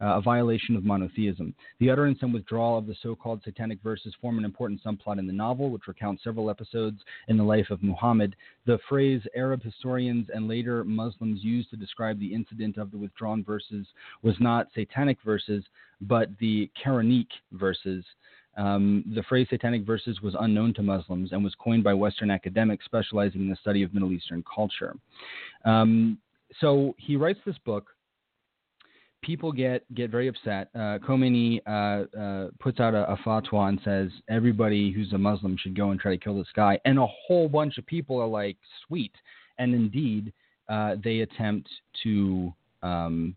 uh, 0.00 0.16
a 0.16 0.20
violation 0.20 0.76
of 0.76 0.84
monotheism. 0.84 1.54
The 1.78 1.90
utterance 1.90 2.18
and 2.22 2.34
withdrawal 2.34 2.78
of 2.78 2.86
the 2.86 2.96
so 3.02 3.14
called 3.14 3.42
satanic 3.44 3.80
verses 3.82 4.14
form 4.20 4.38
an 4.38 4.44
important 4.44 4.82
subplot 4.82 5.18
in 5.18 5.26
the 5.26 5.32
novel, 5.32 5.70
which 5.70 5.86
recounts 5.86 6.24
several 6.24 6.50
episodes 6.50 7.00
in 7.28 7.36
the 7.36 7.44
life 7.44 7.70
of 7.70 7.82
Muhammad. 7.82 8.34
The 8.66 8.78
phrase 8.88 9.22
Arab 9.36 9.62
historians 9.62 10.28
and 10.34 10.48
later 10.48 10.84
Muslims 10.84 11.44
used 11.44 11.70
to 11.70 11.76
describe 11.76 12.18
the 12.18 12.34
incident 12.34 12.76
of 12.76 12.90
the 12.90 12.98
withdrawn 12.98 13.44
verses 13.44 13.86
was 14.22 14.34
not 14.40 14.68
satanic 14.74 15.18
verses, 15.24 15.64
but 16.08 16.28
the 16.40 16.70
gharaniq 16.84 17.26
verses. 17.52 18.04
Um, 18.56 19.04
the 19.16 19.22
phrase 19.24 19.48
satanic 19.50 19.84
verses 19.84 20.20
was 20.20 20.36
unknown 20.38 20.74
to 20.74 20.82
Muslims 20.82 21.32
and 21.32 21.42
was 21.42 21.54
coined 21.58 21.82
by 21.82 21.92
Western 21.92 22.30
academics 22.30 22.84
specializing 22.84 23.40
in 23.40 23.50
the 23.50 23.56
study 23.56 23.82
of 23.82 23.92
Middle 23.92 24.12
Eastern 24.12 24.44
culture. 24.52 24.94
Um, 25.64 26.18
so 26.60 26.94
he 26.98 27.16
writes 27.16 27.40
this 27.44 27.56
book. 27.64 27.88
People 29.22 29.50
get, 29.50 29.82
get 29.94 30.10
very 30.10 30.28
upset. 30.28 30.68
Uh, 30.74 30.98
Khomeini 30.98 31.60
uh, 31.66 32.16
uh, 32.16 32.50
puts 32.60 32.78
out 32.78 32.94
a, 32.94 33.10
a, 33.10 33.16
fatwa 33.26 33.70
and 33.70 33.80
says 33.82 34.10
everybody 34.28 34.92
who's 34.92 35.12
a 35.14 35.18
Muslim 35.18 35.56
should 35.56 35.74
go 35.74 35.90
and 35.90 35.98
try 35.98 36.12
to 36.12 36.18
kill 36.18 36.36
this 36.36 36.46
guy. 36.54 36.78
And 36.84 36.98
a 36.98 37.06
whole 37.26 37.48
bunch 37.48 37.78
of 37.78 37.86
people 37.86 38.20
are 38.20 38.26
like, 38.28 38.58
sweet. 38.86 39.12
And 39.58 39.74
indeed, 39.74 40.32
uh, 40.68 40.96
they 41.02 41.20
attempt 41.20 41.68
to 42.02 42.52
um, 42.82 43.34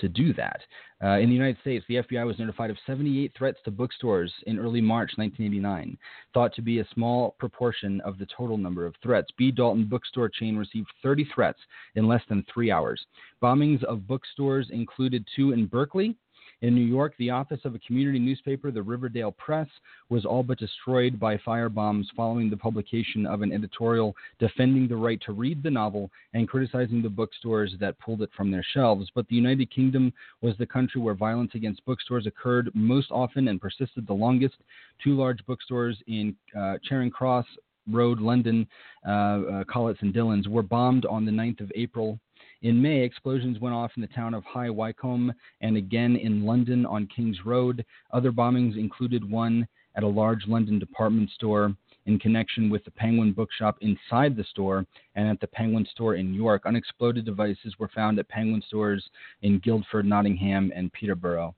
to 0.00 0.08
do 0.08 0.32
that. 0.34 0.60
Uh, 1.02 1.18
in 1.18 1.28
the 1.28 1.34
United 1.34 1.58
States, 1.60 1.84
the 1.88 1.96
FBI 1.96 2.26
was 2.26 2.38
notified 2.38 2.70
of 2.70 2.76
78 2.86 3.32
threats 3.36 3.58
to 3.64 3.70
bookstores 3.70 4.32
in 4.46 4.58
early 4.58 4.80
March 4.80 5.12
1989, 5.16 5.96
thought 6.34 6.54
to 6.54 6.62
be 6.62 6.80
a 6.80 6.88
small 6.92 7.36
proportion 7.38 8.00
of 8.02 8.18
the 8.18 8.26
total 8.36 8.58
number 8.58 8.84
of 8.84 8.94
threats. 9.02 9.28
B. 9.38 9.50
Dalton 9.50 9.86
bookstore 9.86 10.28
chain 10.28 10.56
received 10.56 10.88
30 11.02 11.26
threats 11.34 11.58
in 11.94 12.06
less 12.06 12.22
than 12.28 12.44
three 12.52 12.70
hours. 12.70 13.00
Bombings 13.42 13.82
of 13.84 14.06
bookstores 14.06 14.68
included 14.70 15.26
two 15.34 15.52
in 15.52 15.66
Berkeley, 15.66 16.16
in 16.62 16.74
New 16.74 16.84
York, 16.84 17.14
the 17.18 17.30
office 17.30 17.60
of 17.64 17.74
a 17.74 17.78
community 17.80 18.18
newspaper, 18.18 18.70
the 18.70 18.82
Riverdale 18.82 19.32
Press, 19.32 19.68
was 20.10 20.24
all 20.24 20.42
but 20.42 20.58
destroyed 20.58 21.18
by 21.18 21.38
firebombs 21.38 22.06
following 22.14 22.50
the 22.50 22.56
publication 22.56 23.24
of 23.26 23.42
an 23.42 23.52
editorial 23.52 24.14
defending 24.38 24.86
the 24.86 24.96
right 24.96 25.20
to 25.24 25.32
read 25.32 25.62
the 25.62 25.70
novel 25.70 26.10
and 26.34 26.48
criticizing 26.48 27.00
the 27.02 27.08
bookstores 27.08 27.74
that 27.80 27.98
pulled 27.98 28.22
it 28.22 28.30
from 28.36 28.50
their 28.50 28.64
shelves. 28.74 29.10
But 29.14 29.26
the 29.28 29.36
United 29.36 29.70
Kingdom 29.70 30.12
was 30.42 30.54
the 30.58 30.66
country 30.66 31.00
where 31.00 31.14
violence 31.14 31.52
against 31.54 31.84
bookstores 31.86 32.26
occurred 32.26 32.70
most 32.74 33.10
often 33.10 33.48
and 33.48 33.60
persisted 33.60 34.06
the 34.06 34.12
longest. 34.12 34.56
Two 35.02 35.16
large 35.16 35.44
bookstores 35.46 35.96
in 36.06 36.36
uh, 36.56 36.74
Charing 36.84 37.10
Cross 37.10 37.46
Road, 37.88 38.20
London, 38.20 38.66
uh, 39.06 39.10
uh, 39.10 39.64
Collett's 39.64 40.02
and 40.02 40.12
Dillon's, 40.12 40.48
were 40.48 40.62
bombed 40.62 41.06
on 41.06 41.24
the 41.24 41.32
9th 41.32 41.60
of 41.60 41.72
April 41.74 42.20
in 42.62 42.80
May, 42.80 43.02
explosions 43.02 43.58
went 43.58 43.74
off 43.74 43.92
in 43.96 44.02
the 44.02 44.08
town 44.08 44.34
of 44.34 44.44
High 44.44 44.68
Wycombe 44.68 45.32
and 45.62 45.76
again 45.76 46.16
in 46.16 46.44
London 46.44 46.84
on 46.84 47.06
King's 47.06 47.38
Road. 47.46 47.84
Other 48.12 48.30
bombings 48.30 48.76
included 48.76 49.28
one 49.28 49.66
at 49.96 50.02
a 50.02 50.08
large 50.08 50.46
London 50.46 50.78
department 50.78 51.30
store 51.30 51.74
in 52.06 52.18
connection 52.18 52.68
with 52.68 52.84
the 52.84 52.90
Penguin 52.90 53.32
bookshop 53.32 53.78
inside 53.80 54.36
the 54.36 54.44
store 54.44 54.84
and 55.14 55.28
at 55.28 55.40
the 55.40 55.46
Penguin 55.46 55.86
store 55.90 56.16
in 56.16 56.34
York. 56.34 56.62
Unexploded 56.66 57.24
devices 57.24 57.74
were 57.78 57.90
found 57.94 58.18
at 58.18 58.28
Penguin 58.28 58.62
stores 58.66 59.08
in 59.42 59.58
Guildford, 59.60 60.04
Nottingham, 60.04 60.70
and 60.74 60.92
Peterborough. 60.92 61.54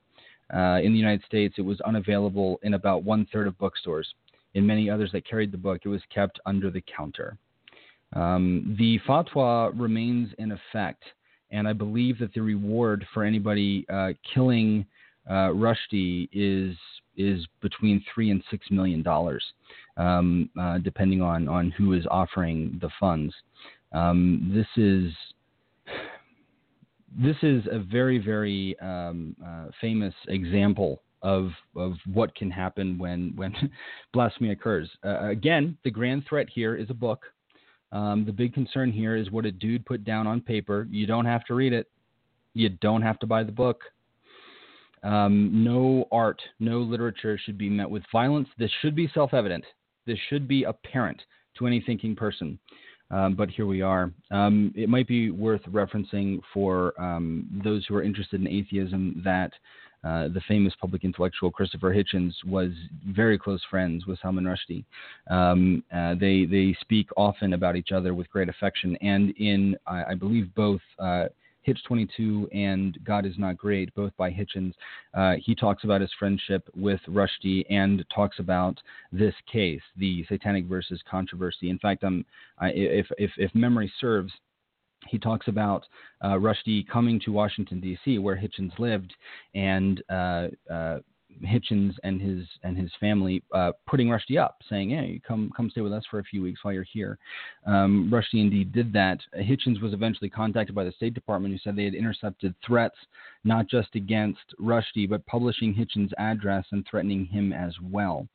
Uh, 0.55 0.81
in 0.83 0.93
the 0.93 0.99
United 0.99 1.25
States, 1.25 1.55
it 1.59 1.63
was 1.63 1.81
unavailable 1.81 2.61
in 2.63 2.75
about 2.75 3.03
one 3.03 3.27
third 3.33 3.47
of 3.47 3.59
bookstores. 3.59 4.15
In 4.55 4.67
many 4.67 4.91
others 4.91 5.11
that 5.13 5.27
carried 5.27 5.51
the 5.51 5.59
book, 5.59 5.81
it 5.85 5.89
was 5.89 6.03
kept 6.15 6.39
under 6.45 6.71
the 6.71 6.83
counter. 6.83 7.39
Um, 8.15 8.77
the 8.79 8.99
fatwa 9.07 9.73
remains 9.79 10.31
in 10.39 10.53
effect, 10.53 11.03
and 11.51 11.67
I 11.67 11.73
believe 11.73 12.19
that 12.19 12.35
the 12.35 12.43
reward 12.43 13.07
for 13.13 13.25
anybody 13.25 13.87
uh, 13.93 14.13
killing 14.35 14.87
uh, 15.29 15.51
Rushdie 15.51 16.29
is 16.33 16.77
is 17.17 17.47
between 17.61 18.03
three 18.13 18.31
and 18.31 18.43
six 18.51 18.71
million 18.71 19.03
dollars, 19.03 19.45
um, 19.97 20.49
uh, 20.61 20.79
depending 20.79 21.23
on 21.23 21.49
on 21.49 21.71
who 21.71 21.93
is 21.93 22.07
offering 22.11 22.79
the 22.81 22.91
funds. 22.99 23.35
Um, 23.93 24.51
this 24.55 24.67
is 24.83 25.13
this 27.19 27.37
is 27.43 27.65
a 27.71 27.79
very 27.79 28.19
very 28.19 28.79
um, 28.81 29.37
uh, 29.45 29.67
famous 29.81 30.15
example 30.29 31.03
of 31.23 31.51
of 31.77 31.93
what 32.13 32.35
can 32.35 32.51
happen 32.51 32.99
when 32.99 33.33
when 33.37 33.55
blasphemy 34.13 34.51
occurs. 34.51 34.91
Uh, 35.05 35.29
again, 35.29 35.77
the 35.85 35.91
grand 35.91 36.25
threat 36.29 36.49
here 36.53 36.75
is 36.75 36.91
a 36.91 36.95
book. 36.95 37.21
Um, 37.93 38.25
the 38.25 38.33
big 38.33 38.55
concern 38.55 38.91
here 38.91 39.17
is 39.17 39.31
what 39.31 39.45
a 39.45 39.53
dude 39.53 39.85
put 39.85 40.05
down 40.05 40.27
on 40.27 40.41
paper. 40.41 40.89
You 40.91 41.07
don't 41.07 41.27
have 41.27 41.45
to 41.47 41.55
read 41.55 41.73
it. 41.73 41.89
You 42.55 42.71
don't 42.71 43.03
have 43.03 43.19
to 43.21 43.27
buy 43.27 43.45
the 43.45 43.53
book. 43.53 43.83
Um, 45.03 45.65
no 45.65 46.07
art, 46.13 46.41
no 46.61 46.79
literature 46.79 47.39
should 47.39 47.59
be 47.59 47.69
met 47.69 47.91
with 47.91 48.03
violence. 48.13 48.49
This 48.59 48.71
should 48.81 48.95
be 48.95 49.11
self 49.13 49.35
evident. 49.35 49.65
This 50.07 50.19
should 50.29 50.47
be 50.49 50.65
apparent 50.65 51.21
to 51.59 51.67
any 51.67 51.83
thinking 51.85 52.17
person. 52.17 52.59
Um, 53.11 53.35
but 53.35 53.51
here 53.51 53.67
we 53.67 53.83
are. 53.83 54.11
Um, 54.31 54.73
it 54.75 54.89
might 54.89 55.07
be 55.07 55.31
worth 55.31 55.63
referencing 55.65 56.41
for 56.55 56.99
um, 57.01 57.47
those 57.63 57.85
who 57.87 57.95
are 57.97 58.03
interested 58.03 58.41
in 58.41 58.49
atheism 58.49 59.21
that 59.25 59.53
uh, 60.05 60.29
the 60.29 60.41
famous 60.49 60.75
public 60.81 61.05
intellectual 61.05 61.51
Christopher 61.51 61.95
Hitchens 61.95 62.33
was 62.45 62.71
very 63.09 63.39
close 63.39 63.63
friends 63.71 64.07
with 64.07 64.19
Salman 64.21 64.45
Rushdie. 64.45 64.85
Um, 65.31 65.85
uh, 65.95 66.15
they 66.15 66.45
they 66.45 66.77
speak 66.81 67.09
often 67.17 67.53
about 67.53 67.77
each 67.77 67.93
other 67.93 68.15
with 68.15 68.29
great 68.31 68.49
affection, 68.49 68.97
and 69.01 69.31
in 69.39 69.77
I, 69.87 70.05
I 70.11 70.15
believe 70.15 70.55
both. 70.55 70.81
Uh, 70.99 71.27
Hitch 71.63 71.79
22 71.87 72.49
and 72.53 72.99
God 73.05 73.25
is 73.25 73.35
Not 73.39 73.57
Great, 73.57 73.95
both 73.95 74.11
by 74.17 74.33
Hitchens. 74.33 74.73
Uh, 75.15 75.35
he 75.39 75.55
talks 75.55 75.85
about 75.85 76.01
his 76.01 76.11
friendship 76.19 76.69
with 76.75 77.01
Rushdie 77.09 77.65
and 77.71 78.05
talks 78.13 78.41
about 78.41 78.81
this 79.13 79.35
case, 79.51 79.81
the 79.97 80.25
Satanic 80.29 80.65
Verses 80.65 81.01
controversy. 81.09 81.71
In 81.71 81.79
fact, 81.79 82.03
um, 82.03 82.25
I, 82.59 82.71
if, 82.71 83.07
if, 83.17 83.31
if 83.37 83.55
memory 83.55 83.93
serves, 84.01 84.33
he 85.09 85.19
talks 85.19 85.49
about 85.49 85.85
uh, 86.21 86.35
Rushdie 86.35 86.87
coming 86.89 87.21
to 87.25 87.33
Washington 87.33 87.81
D.C., 87.81 88.19
where 88.19 88.37
Hitchens 88.37 88.79
lived, 88.79 89.13
and 89.55 90.03
uh, 90.11 90.49
uh, 90.73 90.99
Hitchens 91.45 91.95
and 92.05 92.21
his 92.21 92.47
and 92.63 92.77
his 92.77 92.91
family 93.01 93.43
uh, 93.53 93.73
putting 93.87 94.09
Rushdie 94.09 94.39
up, 94.39 94.59
saying, 94.69 94.91
"Hey, 94.91 95.21
come 95.27 95.51
come 95.57 95.71
stay 95.71 95.81
with 95.81 95.93
us 95.93 96.05
for 96.11 96.19
a 96.19 96.25
few 96.25 96.43
weeks 96.43 96.63
while 96.63 96.75
you're 96.75 96.85
here." 96.85 97.19
Um, 97.67 98.11
Rushdie 98.13 98.41
indeed 98.41 98.73
did 98.73 98.93
that. 98.93 99.19
Hitchens 99.37 99.81
was 99.81 99.93
eventually 99.93 100.31
contacted 100.31 100.75
by 100.75 100.85
the 100.85 100.93
State 100.93 101.15
Department, 101.15 101.53
who 101.53 101.59
said 101.59 101.77
they 101.77 101.85
had 101.85 101.95
intercepted 101.95 102.55
threats 102.65 102.97
not 103.45 103.67
just 103.69 103.95
against 103.95 104.55
Rushdie, 104.61 105.09
but 105.09 105.27
publishing 105.27 105.75
Hitchens' 105.75 106.13
address 106.19 106.65
and 106.71 106.87
threatening 106.87 107.27
him 107.27 107.53
as 107.53 107.75
well. 107.83 108.29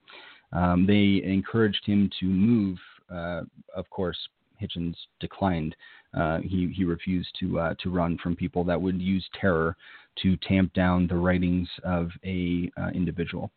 Um, 0.53 0.85
they 0.85 1.21
encouraged 1.23 1.85
him 1.85 2.09
to 2.19 2.25
move. 2.25 2.77
Uh, 3.09 3.41
of 3.73 3.89
course, 3.89 4.17
Hitchens 4.61 4.95
declined. 5.19 5.75
Uh, 6.13 6.39
he 6.39 6.73
he 6.75 6.83
refused 6.83 7.29
to 7.39 7.59
uh, 7.59 7.73
to 7.79 7.89
run 7.89 8.17
from 8.17 8.35
people 8.35 8.63
that 8.63 8.81
would 8.81 9.01
use 9.01 9.25
terror 9.39 9.75
to 10.23 10.35
tamp 10.37 10.73
down 10.73 11.07
the 11.07 11.15
writings 11.15 11.67
of 11.83 12.09
a 12.25 12.71
uh, 12.77 12.89
individual. 12.93 13.51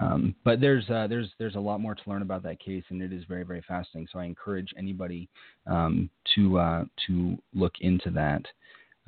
Um, 0.00 0.34
but 0.44 0.60
there's 0.60 0.88
uh, 0.88 1.06
there's 1.08 1.28
there's 1.38 1.56
a 1.56 1.60
lot 1.60 1.80
more 1.80 1.94
to 1.94 2.02
learn 2.06 2.22
about 2.22 2.42
that 2.44 2.60
case, 2.60 2.84
and 2.90 3.02
it 3.02 3.12
is 3.12 3.24
very 3.24 3.44
very 3.44 3.62
fascinating. 3.66 4.08
So 4.12 4.18
I 4.18 4.24
encourage 4.24 4.72
anybody 4.78 5.28
um, 5.66 6.08
to 6.34 6.58
uh, 6.58 6.84
to 7.06 7.36
look 7.54 7.74
into 7.80 8.10
that. 8.10 8.42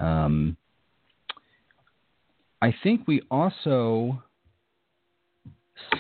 Um, 0.05 0.57
I 2.61 2.75
think 2.83 3.07
we 3.07 3.23
also 3.31 4.23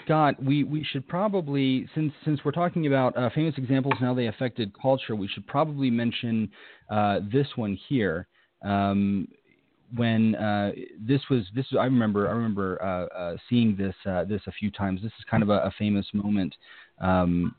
Scott, 0.04 0.42
we, 0.42 0.64
we 0.64 0.84
should 0.84 1.06
probably 1.08 1.88
since 1.94 2.12
since 2.24 2.40
we're 2.44 2.52
talking 2.52 2.86
about 2.86 3.16
uh, 3.16 3.30
famous 3.34 3.54
examples 3.56 3.94
and 3.98 4.06
how 4.06 4.14
they 4.14 4.26
affected 4.26 4.72
culture, 4.80 5.16
we 5.16 5.28
should 5.28 5.46
probably 5.46 5.90
mention 5.90 6.50
uh, 6.90 7.20
this 7.32 7.46
one 7.56 7.78
here. 7.88 8.26
Um, 8.64 9.28
when 9.94 10.34
uh, 10.36 10.72
this 10.98 11.20
was 11.30 11.44
this 11.54 11.66
I 11.78 11.84
remember 11.84 12.28
I 12.28 12.32
remember 12.32 12.82
uh, 12.82 13.16
uh, 13.16 13.36
seeing 13.48 13.76
this 13.76 13.94
uh, 14.06 14.24
this 14.24 14.40
a 14.46 14.52
few 14.52 14.70
times. 14.70 15.02
This 15.02 15.12
is 15.18 15.24
kind 15.30 15.42
of 15.42 15.50
a, 15.50 15.64
a 15.64 15.72
famous 15.78 16.06
moment 16.12 16.54
um, 17.00 17.54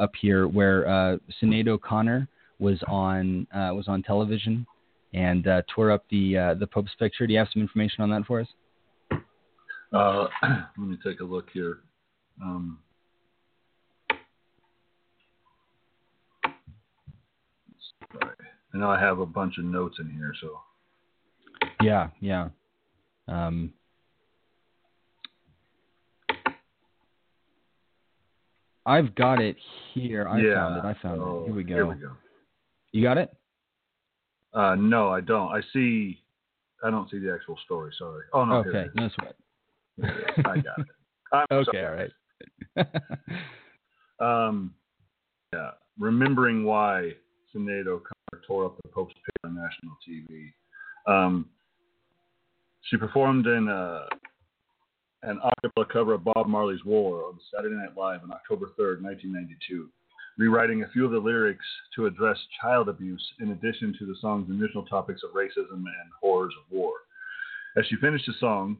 up 0.00 0.12
here 0.20 0.46
where 0.46 0.88
uh, 0.88 1.16
Sinead 1.40 1.68
O'Connor 1.68 2.28
was 2.58 2.78
on 2.86 3.46
was 3.52 3.86
on 3.88 4.02
television 4.02 4.66
and 5.14 5.46
tore 5.74 5.90
up 5.90 6.04
the 6.10 6.56
the 6.58 6.66
Pope's 6.66 6.94
picture. 6.98 7.26
Do 7.26 7.32
you 7.32 7.38
have 7.38 7.48
some 7.52 7.62
information 7.62 8.02
on 8.02 8.10
that 8.10 8.24
for 8.26 8.40
us? 8.40 8.48
Uh, 9.92 10.28
let 10.42 10.78
me 10.78 10.96
take 11.04 11.20
a 11.20 11.24
look 11.24 11.48
here. 11.52 11.78
Um, 12.42 12.78
sorry. 18.12 18.34
I 18.72 18.78
know 18.78 18.88
I 18.88 19.00
have 19.00 19.18
a 19.18 19.26
bunch 19.26 19.58
of 19.58 19.64
notes 19.64 19.96
in 19.98 20.10
here, 20.10 20.32
so. 20.40 20.60
Yeah, 21.82 22.08
yeah. 22.20 22.48
Um, 23.26 23.72
I've 28.86 29.14
got 29.14 29.40
it 29.40 29.56
here. 29.92 30.28
I 30.28 30.40
yeah. 30.40 30.54
found 30.54 30.76
it. 30.76 30.84
I 30.84 31.02
found 31.02 31.20
oh, 31.20 31.42
it. 31.42 31.46
Here 31.46 31.54
we 31.54 31.64
go. 31.64 31.74
Here 31.74 31.86
we 31.86 31.94
go. 31.94 32.12
You 32.92 33.02
got 33.02 33.18
it? 33.18 33.34
Uh, 34.52 34.74
no, 34.76 35.10
I 35.10 35.20
don't. 35.20 35.48
I 35.48 35.60
see. 35.72 36.22
I 36.82 36.90
don't 36.90 37.10
see 37.10 37.18
the 37.18 37.32
actual 37.32 37.56
story. 37.64 37.92
Sorry. 37.98 38.24
Oh 38.32 38.44
no. 38.44 38.56
Okay, 38.56 38.86
no 38.94 39.08
sweat. 39.14 39.36
I 40.02 40.56
got 40.56 40.78
it. 40.78 40.86
I'm 41.32 41.46
okay, 41.52 41.82
sorry. 41.82 42.10
all 42.76 42.84
right. 42.84 42.88
um, 44.48 44.74
yeah, 45.52 45.70
remembering 45.98 46.64
why 46.64 47.12
Sinead 47.54 47.84
tore 48.46 48.66
up 48.66 48.76
the 48.82 48.88
Pope's 48.88 49.14
picture 49.14 49.46
on 49.46 49.54
national 49.54 49.96
TV. 50.08 50.52
Um, 51.06 51.46
she 52.82 52.96
performed 52.96 53.46
in 53.46 53.68
uh, 53.68 54.04
an 55.22 55.40
acapella 55.44 55.88
cover 55.88 56.14
of 56.14 56.24
Bob 56.24 56.46
Marley's 56.46 56.84
War 56.84 57.24
on 57.26 57.38
Saturday 57.54 57.74
Night 57.74 57.96
Live 57.96 58.22
on 58.22 58.32
October 58.32 58.66
3rd, 58.78 59.02
1992, 59.02 59.88
rewriting 60.38 60.82
a 60.82 60.88
few 60.88 61.04
of 61.04 61.10
the 61.10 61.18
lyrics 61.18 61.64
to 61.94 62.06
address 62.06 62.38
child 62.60 62.88
abuse 62.88 63.24
in 63.40 63.50
addition 63.50 63.94
to 63.98 64.06
the 64.06 64.16
song's 64.20 64.50
initial 64.50 64.84
topics 64.86 65.22
of 65.22 65.30
racism 65.30 65.72
and 65.72 66.10
horrors 66.20 66.54
of 66.58 66.70
war. 66.74 66.92
As 67.76 67.84
she 67.86 67.96
finished 67.96 68.26
the 68.26 68.34
song, 68.40 68.78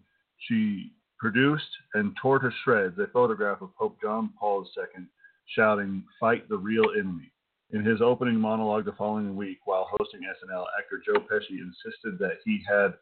she 0.48 0.92
produced 1.20 1.68
and 1.94 2.16
tore 2.20 2.38
to 2.38 2.50
shreds 2.64 2.98
a 2.98 3.06
photograph 3.12 3.60
of 3.60 3.76
Pope 3.76 3.96
John 4.02 4.30
Paul 4.38 4.66
II 4.76 5.04
shouting, 5.54 6.02
Fight 6.18 6.48
the 6.48 6.56
real 6.56 6.86
enemy. 6.98 7.30
In 7.72 7.84
his 7.84 8.00
opening 8.00 8.34
monologue 8.34 8.84
the 8.84 8.92
following 8.92 9.36
week, 9.36 9.58
while 9.64 9.88
hosting 9.98 10.22
SNL, 10.22 10.64
actor 10.78 11.00
Joe 11.04 11.20
Pesci 11.20 11.58
insisted 11.60 12.18
that 12.18 12.38
he 12.44 12.60
had 12.68 12.94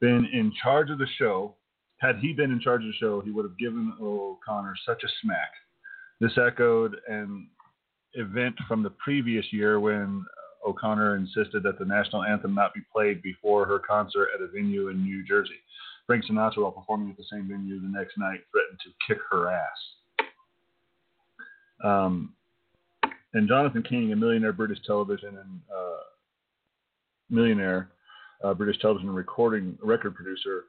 been 0.00 0.26
in 0.32 0.52
charge 0.62 0.90
of 0.90 0.98
the 0.98 1.06
show. 1.18 1.54
Had 1.98 2.18
he 2.18 2.32
been 2.32 2.50
in 2.50 2.60
charge 2.60 2.82
of 2.82 2.88
the 2.88 2.98
show, 2.98 3.20
he 3.20 3.30
would 3.30 3.44
have 3.44 3.58
given 3.58 3.92
O'Connor 4.00 4.74
such 4.86 5.02
a 5.04 5.08
smack. 5.20 5.50
This 6.20 6.38
echoed 6.38 6.96
an 7.08 7.48
event 8.14 8.54
from 8.66 8.82
the 8.82 8.90
previous 8.90 9.44
year 9.52 9.78
when 9.78 10.24
O'Connor 10.66 11.16
insisted 11.16 11.62
that 11.62 11.78
the 11.78 11.84
national 11.84 12.24
anthem 12.24 12.54
not 12.54 12.72
be 12.72 12.80
played 12.92 13.20
before 13.20 13.66
her 13.66 13.78
concert 13.78 14.28
at 14.34 14.40
a 14.40 14.48
venue 14.48 14.88
in 14.88 15.02
New 15.02 15.24
Jersey. 15.26 15.60
Frank 16.06 16.24
Sinatra, 16.24 16.58
while 16.58 16.72
performing 16.72 17.10
at 17.10 17.16
the 17.16 17.24
same 17.30 17.48
venue 17.48 17.80
the 17.80 17.88
next 17.88 18.18
night, 18.18 18.40
threatened 18.50 18.78
to 18.84 18.90
kick 19.06 19.18
her 19.30 19.50
ass. 19.50 19.78
Um, 21.82 22.34
and 23.32 23.48
Jonathan 23.48 23.82
King, 23.82 24.12
a 24.12 24.16
millionaire 24.16 24.52
British 24.52 24.78
television 24.86 25.30
and 25.30 25.60
uh, 25.74 26.02
millionaire 27.30 27.90
uh, 28.42 28.54
British 28.54 28.80
television 28.80 29.10
recording 29.10 29.76
record 29.82 30.14
producer 30.14 30.66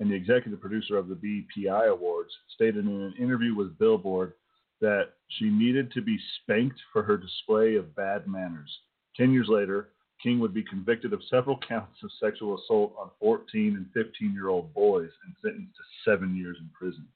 and 0.00 0.10
the 0.10 0.14
executive 0.14 0.60
producer 0.60 0.96
of 0.96 1.08
the 1.08 1.14
BPI 1.14 1.88
Awards, 1.88 2.30
stated 2.54 2.86
in 2.86 2.88
an 2.88 3.14
interview 3.20 3.54
with 3.54 3.78
Billboard 3.78 4.34
that 4.80 5.10
she 5.28 5.46
needed 5.46 5.90
to 5.92 6.00
be 6.00 6.18
spanked 6.40 6.78
for 6.92 7.02
her 7.02 7.16
display 7.16 7.74
of 7.74 7.94
bad 7.96 8.26
manners. 8.28 8.70
Ten 9.16 9.32
years 9.32 9.48
later, 9.48 9.88
King 10.22 10.40
would 10.40 10.52
be 10.52 10.64
convicted 10.64 11.12
of 11.12 11.20
several 11.30 11.58
counts 11.68 12.02
of 12.02 12.10
sexual 12.20 12.58
assault 12.58 12.92
on 12.98 13.10
14 13.20 13.76
and 13.76 13.86
15 13.94 14.32
year 14.32 14.48
old 14.48 14.72
boys 14.74 15.10
and 15.24 15.34
sentenced 15.42 15.76
to 15.76 16.10
seven 16.10 16.36
years 16.36 16.56
in 16.60 16.68
prison. 16.76 17.06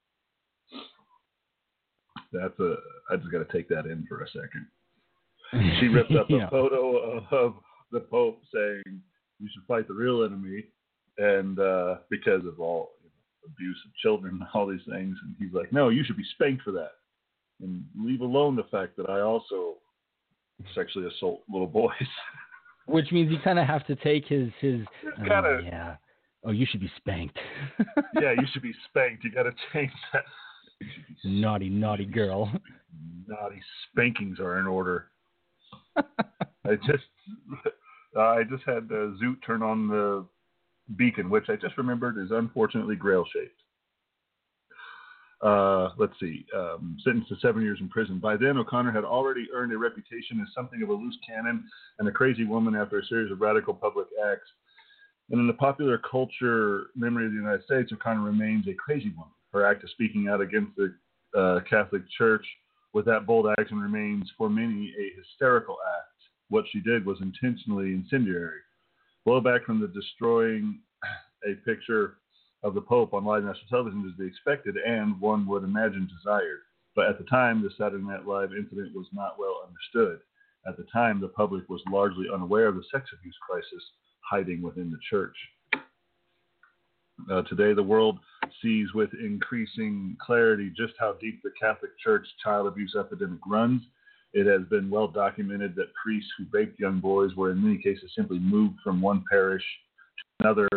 That's 2.33 2.59
a. 2.61 2.77
I 3.11 3.17
just 3.17 3.31
got 3.31 3.47
to 3.47 3.53
take 3.53 3.69
that 3.69 3.87
in 3.87 4.07
for 4.09 4.23
a 4.23 4.27
second. 4.29 4.67
She 5.81 5.89
ripped 5.89 6.13
up 6.13 6.27
Yeah. 6.31 6.47
a 6.47 6.51
photo 6.51 7.19
of 7.31 7.55
the 7.91 8.01
Pope 8.01 8.41
saying, 8.55 8.83
"You 9.39 9.49
should 9.53 9.65
fight 9.67 9.87
the 9.89 9.95
real 9.95 10.25
enemy," 10.25 10.65
and 11.19 11.59
uh, 11.59 11.97
because 12.09 12.47
of 12.47 12.59
all 12.59 12.93
you 13.03 13.11
know, 13.11 13.53
abuse 13.53 13.79
of 13.85 13.95
children 13.97 14.39
and 14.41 14.49
all 14.55 14.67
these 14.67 14.81
things, 14.89 15.17
and 15.23 15.35
he's 15.39 15.53
like, 15.53 15.73
"No, 15.73 15.91
you 15.91 16.05
should 16.05 16.17
be 16.17 16.25
spanked 16.35 16.63
for 16.63 16.73
that," 16.73 16.93
and 17.61 17.85
leave 17.99 18.23
alone 18.23 18.57
the 18.57 18.65
fact 18.71 18.97
that 18.97 19.11
I 19.11 19.21
also 19.21 19.75
sexually 20.75 21.09
assault 21.09 21.43
little 21.51 21.67
boys. 21.67 21.93
Which 22.87 23.13
means 23.13 23.31
you 23.31 23.39
kind 23.45 23.59
of 23.59 23.67
have 23.67 23.87
to 23.87 23.97
take 23.97 24.27
his 24.27 24.51
his. 24.61 24.81
Oh, 25.21 25.25
gotta- 25.27 25.63
yeah. 25.65 25.97
Oh, 26.45 26.51
you 26.51 26.67
should 26.69 26.81
be 26.81 26.91
spanked. 26.97 27.39
yeah, 28.21 28.33
you 28.33 28.45
should 28.53 28.63
be 28.63 28.75
spanked. 28.89 29.23
You 29.23 29.31
got 29.31 29.45
to 29.45 29.53
change 29.73 29.93
that. 30.13 30.25
You 30.81 30.89
should 30.93 31.07
be 31.23 31.41
naughty, 31.41 31.69
naughty 31.69 32.05
girl. 32.05 32.51
naughty 33.29 33.61
spankings 33.89 34.41
are 34.41 34.59
in 34.59 34.67
order. 34.67 35.07
I 35.97 36.75
just, 36.85 37.05
I 38.19 38.43
just 38.51 38.65
had 38.67 38.89
uh, 38.91 39.15
Zoot 39.23 39.37
turn 39.47 39.63
on 39.63 39.87
the 39.87 40.27
beacon, 40.97 41.31
which 41.31 41.45
I 41.49 41.55
just 41.55 41.79
remembered 41.79 42.19
is 42.19 42.33
unfortunately 42.33 42.97
grail 42.97 43.25
shaped. 43.33 43.62
Uh, 45.43 45.91
let's 45.99 46.13
see, 46.21 46.47
um, 46.57 46.97
sentenced 47.03 47.29
to 47.29 47.37
seven 47.43 47.63
years 47.63 47.79
in 47.81 47.89
prison. 47.89 48.21
By 48.21 48.37
then, 48.37 48.59
O'Connor 48.59 48.93
had 48.93 49.05
already 49.05 49.49
earned 49.53 49.73
a 49.73 49.79
reputation 49.79 50.41
as 50.41 50.55
something 50.55 50.83
of 50.83 50.89
a 50.89 50.93
loose 50.93 51.19
cannon 51.27 51.69
and 51.99 52.07
a 52.07 52.13
crazy 52.13 52.45
woman 52.45 52.77
after 52.77 53.01
a 53.01 53.07
series 53.07 53.33
of 53.33 53.41
radical 53.41 53.75
public 53.75 54.07
acts. 54.31 54.49
And 55.31 55.41
in 55.41 55.49
the 55.49 55.55
popular 55.55 55.99
culture 55.99 56.87
memory 56.95 57.27
of 57.27 57.33
the 57.33 57.39
United 57.39 57.65
States, 57.65 57.91
O'Connor 57.93 58.23
remains 58.23 58.69
a 58.69 58.75
crazy 58.75 59.11
woman. 59.11 59.33
Her 59.53 59.67
act 59.67 59.83
of 59.83 59.91
speaking 59.91 60.29
out 60.29 60.41
against 60.41 60.77
the 60.77 60.95
uh, 61.37 61.61
Catholic 61.69 62.03
Church 62.17 62.47
with 62.93 63.05
that 63.07 63.27
bold 63.27 63.47
action 63.59 63.79
remains 63.79 64.31
for 64.39 64.49
many 64.49 64.95
a 64.97 65.19
hysterical 65.19 65.77
act. 65.99 66.23
What 66.51 66.67
she 66.71 66.81
did 66.81 67.05
was 67.05 67.19
intentionally 67.21 67.95
incendiary. 67.95 68.61
Blowback 69.27 69.65
from 69.65 69.81
the 69.81 69.89
destroying 69.89 70.81
a 71.45 71.55
picture 71.65 72.19
of 72.63 72.75
the 72.75 72.81
Pope 72.81 73.15
on 73.15 73.25
live 73.25 73.45
national 73.45 73.69
television 73.69 74.05
is 74.09 74.19
be 74.19 74.27
expected 74.27 74.77
and 74.77 75.21
one 75.21 75.47
would 75.47 75.65
imagine 75.65 76.09
desired. 76.19 76.61
But 76.95 77.09
at 77.09 77.19
the 77.19 77.25
time, 77.25 77.63
the 77.63 77.71
Saturday 77.79 78.05
Night 78.05 78.27
Live 78.27 78.53
incident 78.53 78.95
was 78.95 79.07
not 79.13 79.39
well 79.39 79.67
understood. 79.67 80.21
At 80.67 80.77
the 80.77 80.87
time, 80.93 81.21
the 81.21 81.29
public 81.29 81.69
was 81.69 81.81
largely 81.91 82.27
unaware 82.33 82.67
of 82.67 82.77
the 82.77 82.85
sex 82.93 83.11
abuse 83.19 83.37
crisis 83.49 83.83
hiding 84.21 84.63
within 84.63 84.91
the 84.91 84.99
church. 85.11 85.35
Uh, 87.31 87.43
today, 87.43 87.73
the 87.73 87.83
world 87.83 88.19
sees 88.61 88.93
with 88.95 89.11
increasing 89.15 90.17
clarity 90.25 90.73
just 90.77 90.95
how 90.99 91.15
deep 91.21 91.43
the 91.43 91.53
Catholic 91.61 91.91
Church 91.99 92.27
child 92.43 92.67
abuse 92.67 92.95
epidemic 92.99 93.41
runs. 93.47 93.83
It 94.33 94.47
has 94.47 94.67
been 94.69 94.89
well 94.89 95.09
documented 95.09 95.75
that 95.77 95.93
priests 96.03 96.31
who 96.39 96.47
raped 96.51 96.81
young 96.81 97.01
boys 97.01 97.35
were, 97.37 97.51
in 97.51 97.63
many 97.63 97.79
cases, 97.79 98.11
simply 98.17 98.39
moved 98.39 98.77
from 98.83 99.01
one 99.01 99.25
parish 99.31 99.65
to 100.19 100.45
another, 100.45 100.69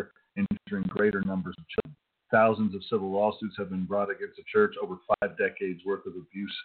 injuring 0.68 0.86
greater 0.88 1.22
numbers 1.22 1.56
of 1.58 1.66
children. 1.68 1.96
Thousands 2.32 2.76
of 2.76 2.84
civil 2.90 3.12
lawsuits 3.12 3.56
have 3.58 3.70
been 3.70 3.86
brought 3.86 4.10
against 4.10 4.38
the 4.38 4.44
church 4.52 4.74
over 4.82 4.96
five 5.20 5.38
decades 5.38 5.82
worth 5.86 6.06
of 6.06 6.14
abuse 6.14 6.56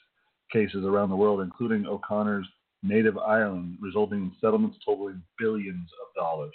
cases 0.52 0.85
around 0.85 1.10
the 1.10 1.16
world, 1.16 1.40
including 1.40 1.86
O'Connor's 1.86 2.47
native 2.82 3.18
Ireland, 3.18 3.77
resulting 3.81 4.20
in 4.20 4.32
settlements 4.40 4.78
totaling 4.85 5.22
billions 5.39 5.89
of 6.02 6.14
dollars. 6.20 6.55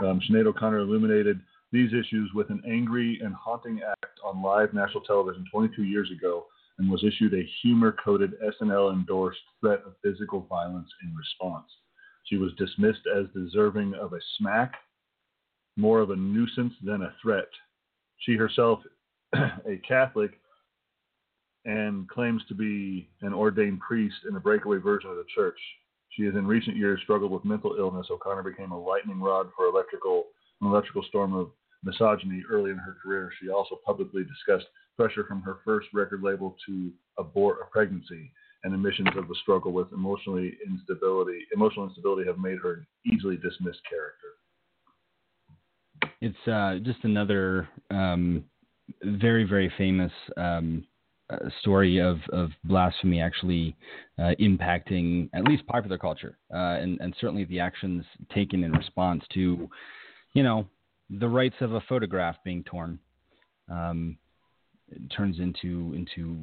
Um, 0.00 0.20
Sinead 0.20 0.46
O'Connor 0.46 0.78
illuminated 0.78 1.40
these 1.72 1.90
issues 1.92 2.30
with 2.34 2.50
an 2.50 2.62
angry 2.66 3.20
and 3.22 3.34
haunting 3.34 3.80
act 3.86 4.20
on 4.24 4.42
live 4.42 4.72
national 4.72 5.02
television 5.02 5.44
22 5.50 5.82
years 5.82 6.10
ago 6.10 6.46
and 6.78 6.90
was 6.90 7.04
issued 7.04 7.34
a 7.34 7.48
humor 7.62 7.94
coded 8.02 8.32
SNL 8.40 8.92
endorsed 8.92 9.40
threat 9.60 9.80
of 9.84 9.94
physical 10.02 10.46
violence 10.48 10.88
in 11.02 11.14
response. 11.14 11.66
She 12.24 12.36
was 12.36 12.52
dismissed 12.56 13.06
as 13.14 13.26
deserving 13.34 13.94
of 13.94 14.12
a 14.12 14.20
smack, 14.38 14.74
more 15.76 16.00
of 16.00 16.10
a 16.10 16.16
nuisance 16.16 16.74
than 16.82 17.02
a 17.02 17.14
threat. 17.20 17.48
She 18.18 18.36
herself, 18.36 18.80
a 19.34 19.80
Catholic, 19.86 20.32
and 21.64 22.08
claims 22.08 22.42
to 22.48 22.54
be 22.54 23.08
an 23.22 23.32
ordained 23.32 23.80
priest 23.80 24.16
in 24.28 24.36
a 24.36 24.40
breakaway 24.40 24.78
version 24.78 25.10
of 25.10 25.16
the 25.16 25.24
church. 25.34 25.58
She 26.10 26.24
has 26.24 26.34
in 26.34 26.46
recent 26.46 26.76
years 26.76 27.00
struggled 27.02 27.30
with 27.30 27.44
mental 27.44 27.76
illness. 27.78 28.08
O'Connor 28.10 28.42
became 28.42 28.72
a 28.72 28.80
lightning 28.80 29.20
rod 29.20 29.48
for 29.56 29.66
electrical 29.66 30.26
an 30.60 30.68
electrical 30.68 31.02
storm 31.08 31.34
of 31.34 31.50
misogyny 31.82 32.42
early 32.48 32.70
in 32.70 32.76
her 32.76 32.96
career. 33.02 33.30
She 33.40 33.50
also 33.50 33.78
publicly 33.84 34.22
discussed 34.22 34.66
pressure 34.96 35.24
from 35.24 35.42
her 35.42 35.58
first 35.64 35.88
record 35.92 36.22
label 36.22 36.56
to 36.66 36.92
abort 37.18 37.58
a 37.60 37.70
pregnancy 37.70 38.30
and 38.62 38.72
admissions 38.72 39.08
of 39.16 39.26
the 39.26 39.34
struggle 39.42 39.72
with 39.72 39.92
emotionally 39.92 40.56
instability. 40.64 41.40
Emotional 41.52 41.88
instability 41.88 42.24
have 42.26 42.38
made 42.38 42.58
her 42.62 42.74
an 42.74 42.86
easily 43.12 43.36
dismissed 43.36 43.80
character. 43.88 44.38
It's 46.22 46.48
uh, 46.48 46.78
just 46.84 47.02
another 47.02 47.68
um, 47.90 48.44
very, 49.02 49.42
very 49.42 49.72
famous 49.76 50.12
um, 50.36 50.84
uh, 51.28 51.48
story 51.60 51.98
of, 51.98 52.18
of 52.32 52.50
blasphemy 52.62 53.20
actually 53.20 53.74
uh, 54.20 54.30
impacting 54.40 55.28
at 55.34 55.42
least 55.48 55.66
popular 55.66 55.98
culture 55.98 56.38
uh, 56.54 56.78
and, 56.78 57.00
and 57.00 57.12
certainly 57.20 57.44
the 57.46 57.58
actions 57.58 58.04
taken 58.32 58.62
in 58.62 58.70
response 58.70 59.24
to, 59.34 59.68
you 60.34 60.44
know, 60.44 60.64
the 61.10 61.28
rights 61.28 61.56
of 61.60 61.74
a 61.74 61.80
photograph 61.88 62.36
being 62.44 62.62
torn. 62.62 63.00
Um, 63.68 64.16
turns 65.16 65.40
into 65.40 65.94
into 65.96 66.36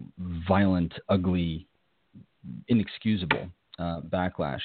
violent, 0.47 0.91
ugly, 1.07 1.67
inexcusable 2.67 3.49
uh, 3.79 4.01
backlash. 4.01 4.59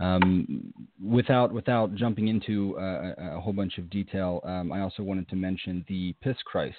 Um, 0.00 0.72
without 1.02 1.52
without 1.52 1.94
jumping 1.94 2.28
into 2.28 2.76
uh, 2.78 3.14
a, 3.36 3.40
whole 3.40 3.52
bunch 3.52 3.78
of 3.78 3.90
detail, 3.90 4.40
um, 4.44 4.72
I 4.72 4.80
also 4.80 5.02
wanted 5.02 5.28
to 5.28 5.36
mention 5.36 5.84
the 5.88 6.14
Piss 6.20 6.36
Christ, 6.44 6.76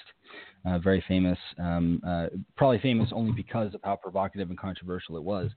uh, 0.65 0.79
very 0.79 1.03
famous, 1.07 1.37
um, 1.59 2.01
uh, 2.05 2.27
probably 2.57 2.79
famous 2.79 3.09
only 3.13 3.31
because 3.31 3.73
of 3.73 3.81
how 3.83 3.95
provocative 3.95 4.49
and 4.49 4.59
controversial 4.59 5.15
it 5.17 5.23
was, 5.23 5.51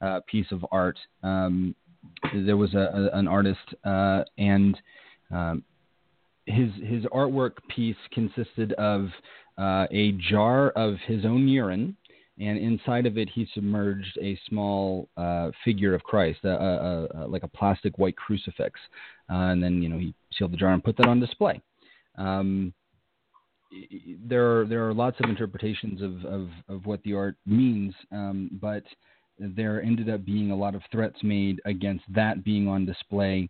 uh, 0.00 0.20
piece 0.26 0.50
of 0.50 0.64
art. 0.72 0.98
Um, 1.22 1.74
there 2.34 2.56
was 2.56 2.74
a, 2.74 3.10
a, 3.12 3.18
an 3.18 3.28
artist 3.28 3.74
uh, 3.84 4.24
and 4.38 4.76
um, 5.30 5.62
his 6.46 6.70
his 6.82 7.04
artwork 7.06 7.52
piece 7.74 7.96
consisted 8.12 8.72
of 8.72 9.08
a 9.58 10.12
jar 10.30 10.70
of 10.70 10.96
his 11.06 11.24
own 11.24 11.46
urine, 11.46 11.96
and 12.38 12.58
inside 12.58 13.06
of 13.06 13.16
it 13.16 13.28
he 13.32 13.46
submerged 13.54 14.18
a 14.20 14.38
small 14.48 15.08
uh, 15.16 15.50
figure 15.64 15.94
of 15.94 16.02
Christ, 16.02 16.40
like 16.42 17.42
a 17.42 17.50
plastic 17.54 17.98
white 17.98 18.16
crucifix, 18.16 18.78
uh, 19.30 19.52
and 19.52 19.62
then 19.62 19.82
you 19.82 19.88
know 19.88 19.98
he 19.98 20.14
sealed 20.36 20.52
the 20.52 20.56
jar 20.56 20.72
and 20.72 20.82
put 20.82 20.96
that 20.96 21.06
on 21.06 21.20
display. 21.20 21.60
Um, 22.16 22.72
there 24.26 24.60
are 24.60 24.66
there 24.66 24.88
are 24.88 24.94
lots 24.94 25.18
of 25.22 25.28
interpretations 25.28 26.02
of, 26.02 26.24
of, 26.24 26.48
of 26.68 26.86
what 26.86 27.02
the 27.02 27.14
art 27.14 27.36
means, 27.46 27.94
um, 28.12 28.50
but 28.60 28.84
there 29.38 29.82
ended 29.82 30.08
up 30.08 30.24
being 30.24 30.50
a 30.50 30.56
lot 30.56 30.74
of 30.74 30.82
threats 30.92 31.16
made 31.22 31.60
against 31.64 32.04
that 32.14 32.44
being 32.44 32.68
on 32.68 32.86
display 32.86 33.48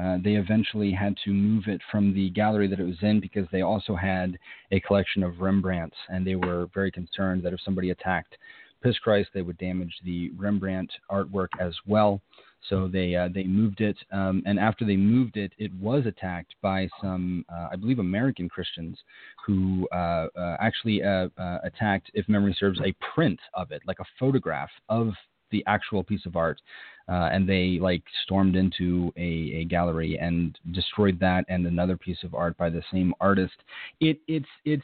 uh, 0.00 0.18
they 0.22 0.34
eventually 0.34 0.92
had 0.92 1.16
to 1.24 1.32
move 1.32 1.64
it 1.68 1.80
from 1.90 2.12
the 2.14 2.30
gallery 2.30 2.68
that 2.68 2.80
it 2.80 2.86
was 2.86 3.02
in 3.02 3.20
because 3.20 3.46
they 3.50 3.62
also 3.62 3.94
had 3.94 4.38
a 4.70 4.80
collection 4.80 5.22
of 5.22 5.40
Rembrandts, 5.40 5.96
and 6.08 6.26
they 6.26 6.36
were 6.36 6.68
very 6.74 6.90
concerned 6.90 7.42
that 7.42 7.52
if 7.52 7.60
somebody 7.64 7.90
attacked 7.90 8.36
Piss 8.82 8.98
Christ, 8.98 9.30
they 9.32 9.42
would 9.42 9.58
damage 9.58 9.94
the 10.04 10.30
Rembrandt 10.36 10.92
artwork 11.10 11.48
as 11.58 11.74
well. 11.86 12.20
So 12.68 12.88
they 12.88 13.14
uh, 13.14 13.28
they 13.32 13.44
moved 13.44 13.80
it, 13.80 13.96
um, 14.12 14.42
and 14.44 14.58
after 14.58 14.84
they 14.84 14.96
moved 14.96 15.36
it, 15.36 15.52
it 15.56 15.72
was 15.74 16.04
attacked 16.04 16.54
by 16.62 16.88
some, 17.00 17.44
uh, 17.48 17.68
I 17.70 17.76
believe, 17.76 18.00
American 18.00 18.48
Christians 18.48 18.98
who 19.46 19.86
uh, 19.92 20.26
uh, 20.36 20.56
actually 20.58 21.00
attacked, 21.00 22.10
if 22.14 22.28
memory 22.28 22.56
serves, 22.58 22.80
a 22.80 22.94
print 23.14 23.38
of 23.54 23.70
it, 23.70 23.82
like 23.86 24.00
a 24.00 24.04
photograph 24.18 24.70
of 24.88 25.12
the 25.50 25.62
actual 25.66 26.02
piece 26.02 26.26
of 26.26 26.34
art, 26.34 26.60
uh, 27.08 27.28
and 27.32 27.48
they 27.48 27.78
like 27.80 28.02
stormed 28.24 28.56
into 28.56 29.12
a, 29.16 29.60
a 29.60 29.64
gallery 29.64 30.18
and 30.20 30.58
destroyed 30.72 31.18
that 31.20 31.44
and 31.48 31.66
another 31.66 31.96
piece 31.96 32.22
of 32.24 32.34
art 32.34 32.56
by 32.56 32.68
the 32.68 32.82
same 32.92 33.14
artist. 33.20 33.54
It 34.00 34.18
it's 34.26 34.48
it's 34.64 34.82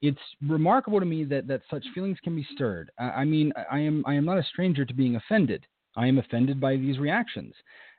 it's 0.00 0.20
remarkable 0.46 1.00
to 1.00 1.06
me 1.06 1.24
that 1.24 1.46
that 1.48 1.62
such 1.70 1.84
feelings 1.94 2.18
can 2.22 2.34
be 2.34 2.46
stirred. 2.54 2.90
I, 2.98 3.04
I 3.10 3.24
mean, 3.24 3.52
I 3.70 3.80
am 3.80 4.04
I 4.06 4.14
am 4.14 4.24
not 4.24 4.38
a 4.38 4.44
stranger 4.44 4.84
to 4.84 4.94
being 4.94 5.16
offended. 5.16 5.66
I 5.96 6.06
am 6.06 6.18
offended 6.18 6.60
by 6.60 6.76
these 6.76 6.98
reactions. 6.98 7.54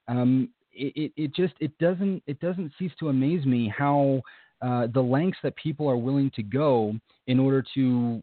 Um, 0.08 0.50
it, 0.72 0.94
it, 0.96 1.24
it 1.24 1.36
just 1.36 1.54
it 1.60 1.78
doesn't 1.78 2.24
it 2.26 2.40
doesn't 2.40 2.72
cease 2.80 2.92
to 3.00 3.10
amaze 3.10 3.46
me 3.46 3.72
how 3.76 4.22
uh, 4.62 4.88
the 4.94 5.02
lengths 5.02 5.40
that 5.44 5.56
people 5.56 5.88
are 5.88 5.98
willing 5.98 6.32
to 6.36 6.44
go 6.44 6.94
in 7.28 7.40
order 7.40 7.64
to 7.76 8.22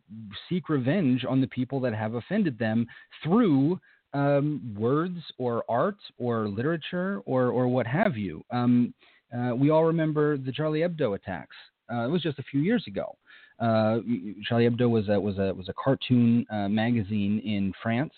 seek 0.49 0.69
revenge 0.69 1.25
on 1.29 1.41
the 1.41 1.47
people 1.47 1.81
that 1.81 1.95
have 1.95 2.15
offended 2.15 2.59
them 2.59 2.87
through 3.23 3.79
um, 4.13 4.75
words 4.79 5.19
or 5.39 5.65
art 5.69 5.97
or 6.19 6.49
literature 6.49 7.21
or, 7.27 7.49
or 7.49 7.69
what 7.69 7.87
have 7.87 8.17
you. 8.17 8.45
Um, 8.51 8.95
uh, 9.37 9.55
we 9.55 9.71
all 9.71 9.85
remember 9.85 10.37
the 10.37 10.53
Charlie 10.53 10.81
Hebdo 10.81 11.15
attacks. 11.15 11.57
Uh, 11.93 12.05
it 12.05 12.11
was 12.11 12.23
just 12.23 12.39
a 12.39 12.45
few 12.45 12.61
years 12.61 12.85
ago. 12.87 13.17
Uh, 13.59 13.99
Charlie 14.45 14.69
Hebdo 14.69 14.89
was 14.89 15.09
a, 15.09 15.21
was 15.21 15.39
a, 15.39 15.53
was 15.55 15.69
a 15.69 15.75
cartoon 15.83 16.47
uh, 16.51 16.69
magazine 16.69 17.41
in 17.41 17.73
France, 17.83 18.13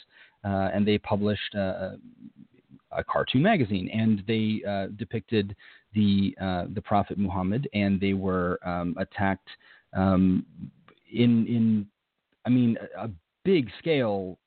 and 0.44 0.86
they 0.86 0.98
published 0.98 1.54
a 1.54 1.98
cartoon 3.10 3.42
magazine, 3.42 3.88
and 3.92 4.22
they 4.26 4.62
depicted 4.96 5.54
the 5.94 6.36
uh, 6.40 6.64
the 6.74 6.82
Prophet 6.82 7.18
Muhammad, 7.18 7.68
and 7.72 8.00
they 8.00 8.12
were 8.12 8.58
um, 8.66 8.94
attacked 8.98 9.48
um, 9.94 10.44
in 11.12 11.46
in 11.46 11.86
I 12.44 12.50
mean 12.50 12.76
a, 12.96 13.06
a, 13.06 13.10
big 13.44 13.70
scale, 13.78 14.38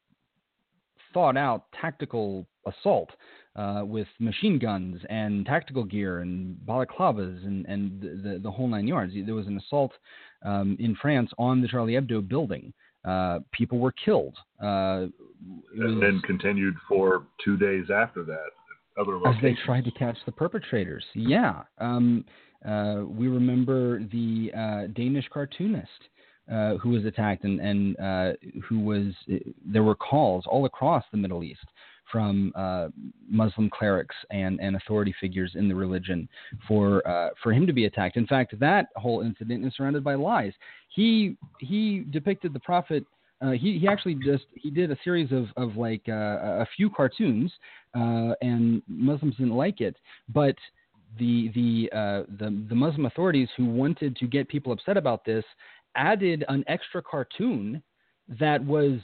thought 1.14 1.38
out 1.38 1.66
tactical 1.80 2.48
assault 2.66 3.10
uh, 3.56 3.84
with 3.84 4.08
machine 4.20 4.58
guns 4.60 5.02
and 5.10 5.46
tactical 5.46 5.84
gear 5.84 6.20
and 6.20 6.56
balaclavas 6.66 7.46
and 7.46 7.66
and 7.66 8.02
the, 8.02 8.30
the, 8.30 8.40
the 8.40 8.52
whole 8.52 8.68
nine 8.68 8.88
yards. 8.88 9.14
There 9.26 9.36
was 9.36 9.48
an 9.48 9.58
assault 9.58 9.92
um, 10.46 10.78
in 10.80 10.96
France 11.02 11.32
on 11.38 11.62
the 11.62 11.68
Charlie 11.68 11.94
Hebdo 11.94 12.28
building. 12.28 12.74
Uh, 13.04 13.40
people 13.52 13.80
were 13.80 13.94
killed. 13.94 14.38
Uh, 14.62 15.08
and 15.76 15.96
was, 15.96 15.98
then 16.02 16.22
continued 16.26 16.76
for 16.88 17.24
two 17.44 17.58
days 17.58 17.86
after 17.94 18.24
that 18.24 18.50
other 19.00 19.14
locations. 19.18 19.38
As 19.38 19.42
they 19.42 19.66
tried 19.66 19.86
to 19.86 19.92
catch 19.92 20.18
the 20.26 20.32
perpetrators. 20.32 21.04
Yeah. 21.16 21.64
Um, 21.80 22.26
uh, 22.68 23.02
we 23.06 23.28
remember 23.28 24.04
the 24.12 24.52
uh, 24.56 24.88
Danish 24.94 25.28
cartoonist 25.34 25.90
uh, 26.52 26.78
who 26.78 26.90
was 26.90 27.06
attacked 27.06 27.44
and, 27.44 27.60
and 27.60 28.00
uh, 28.00 28.34
who 28.68 28.80
was, 28.80 29.14
there 29.66 29.84
were 29.84 29.96
calls 29.96 30.44
all 30.48 30.66
across 30.66 31.04
the 31.12 31.18
Middle 31.18 31.44
East 31.44 31.66
from 32.12 32.52
uh, 32.56 32.90
Muslim 33.30 33.70
clerics 33.70 34.16
and, 34.32 34.60
and 34.60 34.76
authority 34.76 35.16
figures 35.20 35.54
in 35.56 35.70
the 35.70 35.76
religion 35.76 36.28
for 36.68 37.08
uh, 37.08 37.30
for 37.42 37.54
him 37.54 37.66
to 37.66 37.72
be 37.72 37.86
attacked. 37.86 38.18
In 38.18 38.28
fact, 38.28 38.60
that 38.60 38.88
whole 38.98 39.22
incident 39.22 39.66
is 39.66 39.74
surrounded 39.78 40.04
by 40.04 40.16
lies. 40.16 40.52
He 40.90 41.38
he 41.60 42.06
depicted 42.12 42.54
the 42.54 42.60
prophet 42.60 43.06
uh, 43.42 43.52
he 43.52 43.80
he 43.80 43.88
actually 43.88 44.16
just 44.16 44.46
he 44.54 44.70
did 44.70 44.92
a 44.92 44.98
series 45.04 45.32
of 45.32 45.48
of 45.58 45.76
like 45.76 46.04
uh, 46.08 46.62
a 46.62 46.68
few 46.76 46.90
cartoons, 46.90 47.52
uh, 47.96 48.34
and 48.42 48.82
Muslims 48.88 49.36
didn't 49.38 49.56
like 49.56 49.82
it, 49.82 49.96
but 50.30 50.56
the 51.18 51.50
the 51.56 51.90
the 52.38 52.66
the 52.70 52.76
Muslim 52.76 53.06
authorities 53.06 53.50
who 53.58 53.66
wanted 53.66 54.16
to 54.18 54.28
get 54.28 54.48
people 54.48 54.72
upset 54.72 54.96
about 54.96 55.26
this 55.26 55.44
added 55.96 56.46
an 56.48 56.64
extra 56.68 57.02
cartoon 57.02 57.82
that 58.40 58.64
was 58.64 59.00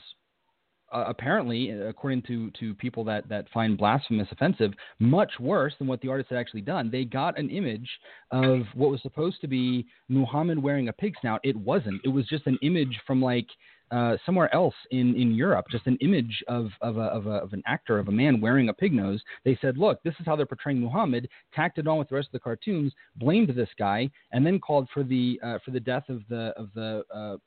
uh, 0.91 1.03
apparently, 1.07 1.71
according 1.71 2.21
to, 2.21 2.49
to 2.51 2.73
people 2.75 3.03
that, 3.03 3.27
that 3.27 3.49
find 3.53 3.77
blasphemous 3.77 4.27
offensive, 4.31 4.71
much 4.99 5.31
worse 5.39 5.73
than 5.79 5.87
what 5.87 5.99
the 6.01 6.07
artist 6.07 6.29
had 6.29 6.39
actually 6.39 6.61
done. 6.61 6.89
They 6.89 7.03
got 7.03 7.37
an 7.37 7.49
image 7.49 7.89
of 8.31 8.61
what 8.73 8.89
was 8.89 9.01
supposed 9.01 9.41
to 9.41 9.47
be 9.47 9.85
Muhammad 10.07 10.57
wearing 10.57 10.87
a 10.87 10.93
pig 10.93 11.15
snout. 11.19 11.41
It 11.43 11.57
wasn't. 11.57 11.99
It 12.05 12.09
was 12.09 12.25
just 12.27 12.47
an 12.47 12.57
image 12.61 12.97
from 13.05 13.21
like 13.21 13.47
uh, 13.91 14.17
somewhere 14.25 14.53
else 14.53 14.75
in, 14.91 15.15
in 15.15 15.33
Europe, 15.33 15.65
just 15.71 15.87
an 15.87 15.97
image 16.01 16.43
of, 16.47 16.69
of, 16.81 16.97
a, 16.97 17.03
of, 17.03 17.27
a, 17.27 17.35
of 17.35 17.53
an 17.53 17.63
actor, 17.65 17.99
of 17.99 18.07
a 18.07 18.11
man 18.11 18.41
wearing 18.41 18.69
a 18.69 18.73
pig 18.73 18.93
nose. 18.93 19.21
They 19.45 19.57
said, 19.61 19.77
look, 19.77 20.01
this 20.03 20.13
is 20.19 20.25
how 20.25 20.35
they're 20.35 20.45
portraying 20.45 20.79
Muhammad, 20.79 21.29
tacked 21.53 21.77
it 21.77 21.87
on 21.87 21.97
with 21.97 22.09
the 22.09 22.15
rest 22.15 22.27
of 22.27 22.33
the 22.33 22.39
cartoons, 22.39 22.93
blamed 23.15 23.49
this 23.49 23.69
guy, 23.79 24.09
and 24.31 24.45
then 24.45 24.59
called 24.59 24.89
for 24.93 25.03
the, 25.03 25.39
uh, 25.43 25.59
for 25.63 25.71
the 25.71 25.79
death 25.79 26.09
of 26.09 26.21
the, 26.29 26.53
of 26.57 26.69
the 26.75 27.03
uh, 27.13 27.37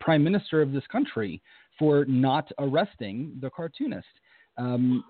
prime 0.00 0.22
minister 0.22 0.60
of 0.60 0.72
this 0.72 0.86
country 0.92 1.40
for 1.78 2.04
not 2.06 2.50
arresting 2.58 3.38
the 3.40 3.50
cartoonist. 3.50 4.06
Um, 4.58 5.04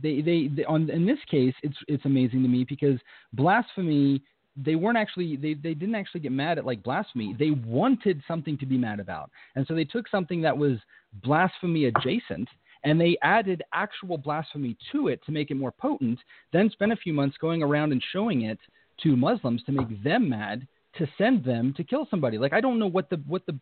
they, 0.00 0.20
they, 0.20 0.48
they, 0.54 0.64
on, 0.64 0.88
in 0.88 1.04
this 1.04 1.18
case, 1.28 1.54
it's, 1.62 1.76
it's 1.88 2.04
amazing 2.04 2.42
to 2.42 2.48
me 2.48 2.64
because 2.68 2.98
blasphemy 3.32 4.22
they 4.56 4.74
weren't 4.74 4.98
actually 4.98 5.36
they, 5.36 5.54
they 5.54 5.74
didn't 5.74 5.94
actually 5.94 6.20
get 6.20 6.32
mad 6.32 6.58
at 6.58 6.66
like 6.66 6.82
blasphemy. 6.82 7.34
They 7.38 7.50
wanted 7.50 8.22
something 8.28 8.58
to 8.58 8.66
be 8.66 8.76
mad 8.76 9.00
about. 9.00 9.30
And 9.56 9.66
so 9.66 9.74
they 9.74 9.84
took 9.84 10.08
something 10.08 10.42
that 10.42 10.56
was 10.56 10.78
blasphemy 11.22 11.86
adjacent 11.86 12.48
and 12.84 13.00
they 13.00 13.16
added 13.22 13.62
actual 13.72 14.18
blasphemy 14.18 14.76
to 14.90 15.08
it 15.08 15.24
to 15.24 15.32
make 15.32 15.50
it 15.50 15.54
more 15.54 15.70
potent 15.70 16.18
then 16.52 16.70
spent 16.70 16.90
a 16.90 16.96
few 16.96 17.12
months 17.12 17.36
going 17.38 17.62
around 17.62 17.92
and 17.92 18.02
showing 18.12 18.42
it 18.42 18.58
to 19.02 19.14
muslims 19.14 19.62
to 19.64 19.72
make 19.72 20.02
them 20.02 20.28
mad 20.28 20.66
to 20.96 21.06
send 21.16 21.44
them 21.44 21.72
to 21.76 21.84
kill 21.84 22.06
somebody. 22.10 22.38
Like 22.38 22.52
i 22.52 22.60
don't 22.60 22.78
know 22.78 22.86
what 22.86 23.08
the 23.10 23.16
what 23.26 23.46
the 23.46 23.58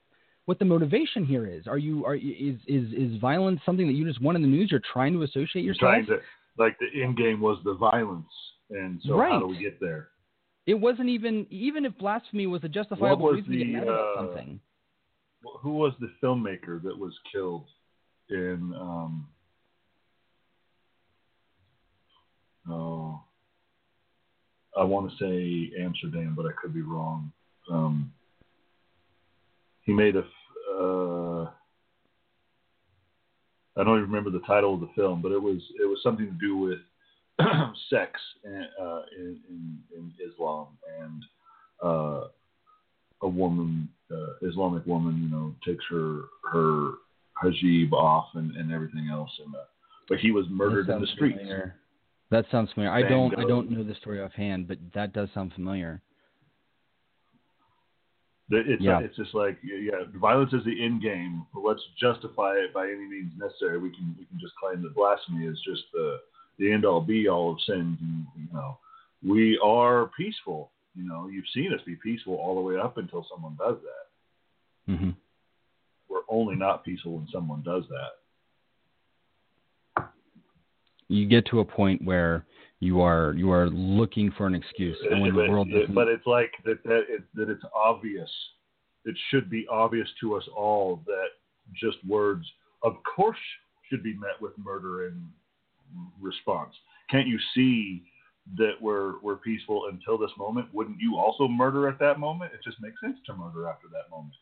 what 0.46 0.58
the 0.58 0.64
motivation 0.64 1.24
here 1.24 1.46
is. 1.46 1.66
Are 1.66 1.78
you 1.78 2.04
are 2.04 2.16
is 2.16 2.56
is 2.66 2.92
is 2.92 3.20
violence 3.20 3.60
something 3.64 3.86
that 3.86 3.92
you 3.92 4.04
just 4.04 4.20
want 4.20 4.36
in 4.36 4.42
the 4.42 4.48
news? 4.48 4.70
You're 4.70 4.82
trying 4.92 5.12
to 5.12 5.22
associate 5.22 5.64
yourself? 5.64 5.92
Trying 5.92 6.06
to 6.06 6.18
like 6.58 6.76
the 6.78 7.02
end 7.02 7.16
game 7.16 7.40
was 7.40 7.58
the 7.64 7.74
violence, 7.74 8.32
and 8.70 9.00
so 9.06 9.16
how 9.18 9.38
do 9.38 9.46
we 9.46 9.58
get 9.58 9.78
there? 9.80 10.08
It 10.66 10.74
wasn't 10.74 11.08
even 11.08 11.46
even 11.50 11.84
if 11.84 11.96
blasphemy 11.98 12.46
was 12.46 12.62
a 12.64 12.68
justifiable 12.68 13.26
was 13.26 13.36
reason 13.36 13.52
to 13.52 13.58
get 13.58 13.68
mad 13.68 13.82
about 13.84 14.16
uh, 14.16 14.20
something 14.20 14.60
Who 15.62 15.72
was 15.72 15.92
the 16.00 16.10
filmmaker 16.22 16.82
that 16.82 16.96
was 16.96 17.12
killed 17.32 17.66
in? 18.28 18.72
Um, 18.78 19.28
oh, 22.68 23.20
I 24.76 24.84
want 24.84 25.10
to 25.10 25.16
say 25.18 25.82
Amsterdam, 25.82 26.34
but 26.36 26.46
I 26.46 26.52
could 26.60 26.72
be 26.72 26.82
wrong. 26.82 27.32
Um, 27.70 28.12
he 29.82 29.92
made 29.92 30.16
a. 30.16 30.24
Uh, 30.78 31.50
I 33.76 33.84
don't 33.84 33.98
even 33.98 34.10
remember 34.10 34.30
the 34.30 34.44
title 34.46 34.74
of 34.74 34.80
the 34.80 34.90
film, 34.94 35.22
but 35.22 35.32
it 35.32 35.42
was 35.42 35.58
it 35.80 35.86
was 35.86 35.98
something 36.02 36.26
to 36.26 36.46
do 36.46 36.56
with 36.56 36.78
sex 37.90 38.12
in, 38.44 38.66
uh, 38.80 39.02
in, 39.16 39.38
in 39.48 39.78
in 39.96 40.12
Islam 40.30 40.68
and 41.00 41.24
uh, 41.82 42.28
a 43.22 43.28
woman, 43.28 43.88
uh, 44.10 44.46
Islamic 44.46 44.84
woman, 44.86 45.20
you 45.22 45.28
know, 45.28 45.54
takes 45.66 45.84
her 45.90 46.22
her 46.52 46.92
hijab 47.42 47.92
off 47.92 48.28
and, 48.34 48.54
and 48.56 48.72
everything 48.72 49.08
else, 49.10 49.30
and 49.44 49.54
uh, 49.54 49.58
but 50.08 50.18
he 50.18 50.30
was 50.30 50.46
murdered 50.50 50.88
in 50.88 51.00
the 51.00 51.06
streets. 51.06 51.38
familiar. 51.38 51.76
That 52.30 52.44
sounds 52.50 52.70
familiar. 52.72 52.92
I 52.92 53.08
don't 53.08 53.36
I 53.38 53.42
don't 53.42 53.70
know 53.70 53.82
the 53.82 53.94
story 53.96 54.20
offhand, 54.20 54.68
but 54.68 54.78
that 54.94 55.12
does 55.12 55.28
sound 55.34 55.52
familiar. 55.54 56.02
It's 58.52 58.82
Yeah. 58.82 59.00
it's 59.00 59.16
just 59.16 59.34
like 59.34 59.58
yeah, 59.62 60.04
violence 60.14 60.52
is 60.52 60.64
the 60.64 60.84
end 60.84 61.02
game. 61.02 61.46
But 61.54 61.62
let's 61.62 61.82
justify 62.00 62.54
it 62.56 62.74
by 62.74 62.86
any 62.86 63.06
means 63.06 63.32
necessary. 63.36 63.78
We 63.78 63.90
can 63.90 64.14
we 64.18 64.24
can 64.26 64.38
just 64.40 64.54
claim 64.56 64.82
that 64.82 64.94
blasphemy 64.94 65.46
is 65.46 65.60
just 65.64 65.82
the 65.92 66.20
the 66.60 66.70
end 66.70 66.84
all 66.84 67.00
be 67.00 67.28
all 67.28 67.52
of 67.52 67.58
sins. 67.66 67.98
And 68.00 68.26
you 68.38 68.46
know, 68.52 68.78
we 69.26 69.58
are 69.64 70.10
peaceful. 70.16 70.70
You 70.94 71.08
know, 71.08 71.28
you've 71.28 71.48
seen 71.52 71.72
us 71.72 71.80
be 71.84 71.96
peaceful 71.96 72.34
all 72.34 72.54
the 72.54 72.60
way 72.60 72.76
up 72.76 72.98
until 72.98 73.26
someone 73.32 73.56
does 73.58 73.78
that. 74.86 74.94
hmm 74.94 75.10
We're 76.08 76.20
only 76.28 76.54
not 76.54 76.84
peaceful 76.84 77.16
when 77.16 77.26
someone 77.32 77.62
does 77.62 77.84
that. 77.88 78.10
You 81.08 81.26
get 81.26 81.46
to 81.46 81.58
a 81.60 81.64
point 81.64 82.04
where 82.04 82.44
you 82.78 83.00
are 83.00 83.34
you 83.36 83.50
are 83.50 83.68
looking 83.68 84.30
for 84.36 84.46
an 84.46 84.54
excuse, 84.54 84.96
and 85.10 85.22
when 85.22 85.34
the 85.34 85.42
but, 85.42 85.50
world 85.50 85.70
doesn't. 85.70 85.94
but 85.94 86.06
it's 86.08 86.26
like 86.26 86.52
that 86.64 86.82
that 86.84 87.04
it, 87.08 87.22
that 87.34 87.50
it's 87.50 87.64
obvious. 87.74 88.30
It 89.06 89.16
should 89.30 89.48
be 89.48 89.66
obvious 89.70 90.08
to 90.20 90.36
us 90.36 90.44
all 90.54 91.02
that 91.06 91.28
just 91.74 91.96
words, 92.06 92.44
of 92.82 92.96
course, 93.02 93.38
should 93.88 94.02
be 94.02 94.12
met 94.14 94.40
with 94.40 94.52
murder 94.58 95.06
in 95.08 95.26
response. 96.20 96.74
Can't 97.10 97.26
you 97.26 97.38
see 97.54 98.04
that 98.56 98.72
we're 98.80 99.20
we're 99.20 99.36
peaceful 99.36 99.88
until 99.90 100.18
this 100.18 100.30
moment? 100.38 100.68
Wouldn't 100.72 100.98
you 101.00 101.16
also 101.16 101.46
murder 101.48 101.88
at 101.88 101.98
that 102.00 102.18
moment? 102.18 102.52
It 102.52 102.60
just 102.64 102.80
makes 102.80 103.00
sense 103.00 103.18
to 103.26 103.34
murder 103.34 103.68
after 103.68 103.86
that 103.92 104.10
moment 104.10 104.34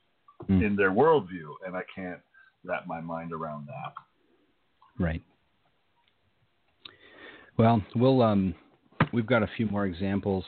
Mm. 0.46 0.64
in 0.64 0.76
their 0.76 0.92
worldview, 0.92 1.50
and 1.66 1.76
I 1.76 1.82
can't 1.92 2.20
wrap 2.64 2.86
my 2.86 3.00
mind 3.00 3.32
around 3.32 3.66
that. 3.66 3.92
Right. 4.98 5.22
Well, 7.56 7.82
we'll 7.96 8.22
um, 8.22 8.54
we've 9.12 9.26
got 9.26 9.42
a 9.42 9.48
few 9.56 9.66
more 9.66 9.86
examples, 9.86 10.44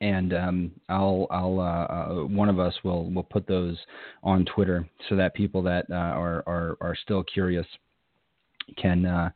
and 0.00 0.32
um, 0.32 0.72
I'll 0.88 1.26
I'll 1.30 1.60
uh, 1.60 1.62
uh, 1.64 2.24
one 2.24 2.48
of 2.48 2.58
us 2.58 2.74
will 2.82 3.10
will 3.10 3.24
put 3.24 3.46
those 3.46 3.76
on 4.22 4.46
Twitter 4.46 4.88
so 5.08 5.16
that 5.16 5.34
people 5.34 5.62
that 5.64 5.84
uh, 5.90 5.94
are 5.94 6.42
are 6.46 6.78
are 6.80 6.96
still 7.02 7.22
curious 7.22 7.66
can 8.76 9.06
uh, 9.06 9.30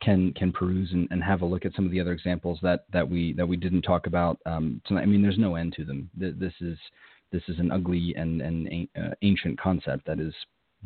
can 0.00 0.32
can 0.34 0.52
peruse 0.52 0.92
and, 0.92 1.08
and 1.10 1.22
have 1.22 1.42
a 1.42 1.46
look 1.46 1.64
at 1.64 1.74
some 1.74 1.84
of 1.84 1.90
the 1.90 2.00
other 2.00 2.12
examples 2.12 2.58
that 2.62 2.84
that 2.92 3.08
we 3.08 3.32
that 3.34 3.46
we 3.46 3.56
didn't 3.56 3.82
talk 3.82 4.06
about 4.06 4.38
um, 4.46 4.80
tonight. 4.86 5.02
I 5.02 5.06
mean, 5.06 5.22
there's 5.22 5.38
no 5.38 5.56
end 5.56 5.74
to 5.74 5.84
them. 5.84 6.10
This 6.16 6.52
is 6.60 6.78
this 7.32 7.42
is 7.48 7.58
an 7.58 7.70
ugly 7.72 8.14
and 8.16 8.40
and 8.40 8.88
uh, 8.96 9.14
ancient 9.22 9.60
concept 9.60 10.06
that 10.06 10.20
is 10.20 10.34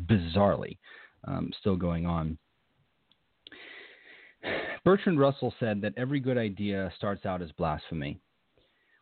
bizarrely 0.07 0.77
um, 1.25 1.51
still 1.59 1.75
going 1.75 2.05
on. 2.05 2.37
Bertrand 4.83 5.19
Russell 5.19 5.53
said 5.59 5.81
that 5.81 5.93
every 5.95 6.19
good 6.19 6.37
idea 6.37 6.91
starts 6.97 7.25
out 7.25 7.41
as 7.41 7.51
blasphemy. 7.53 8.19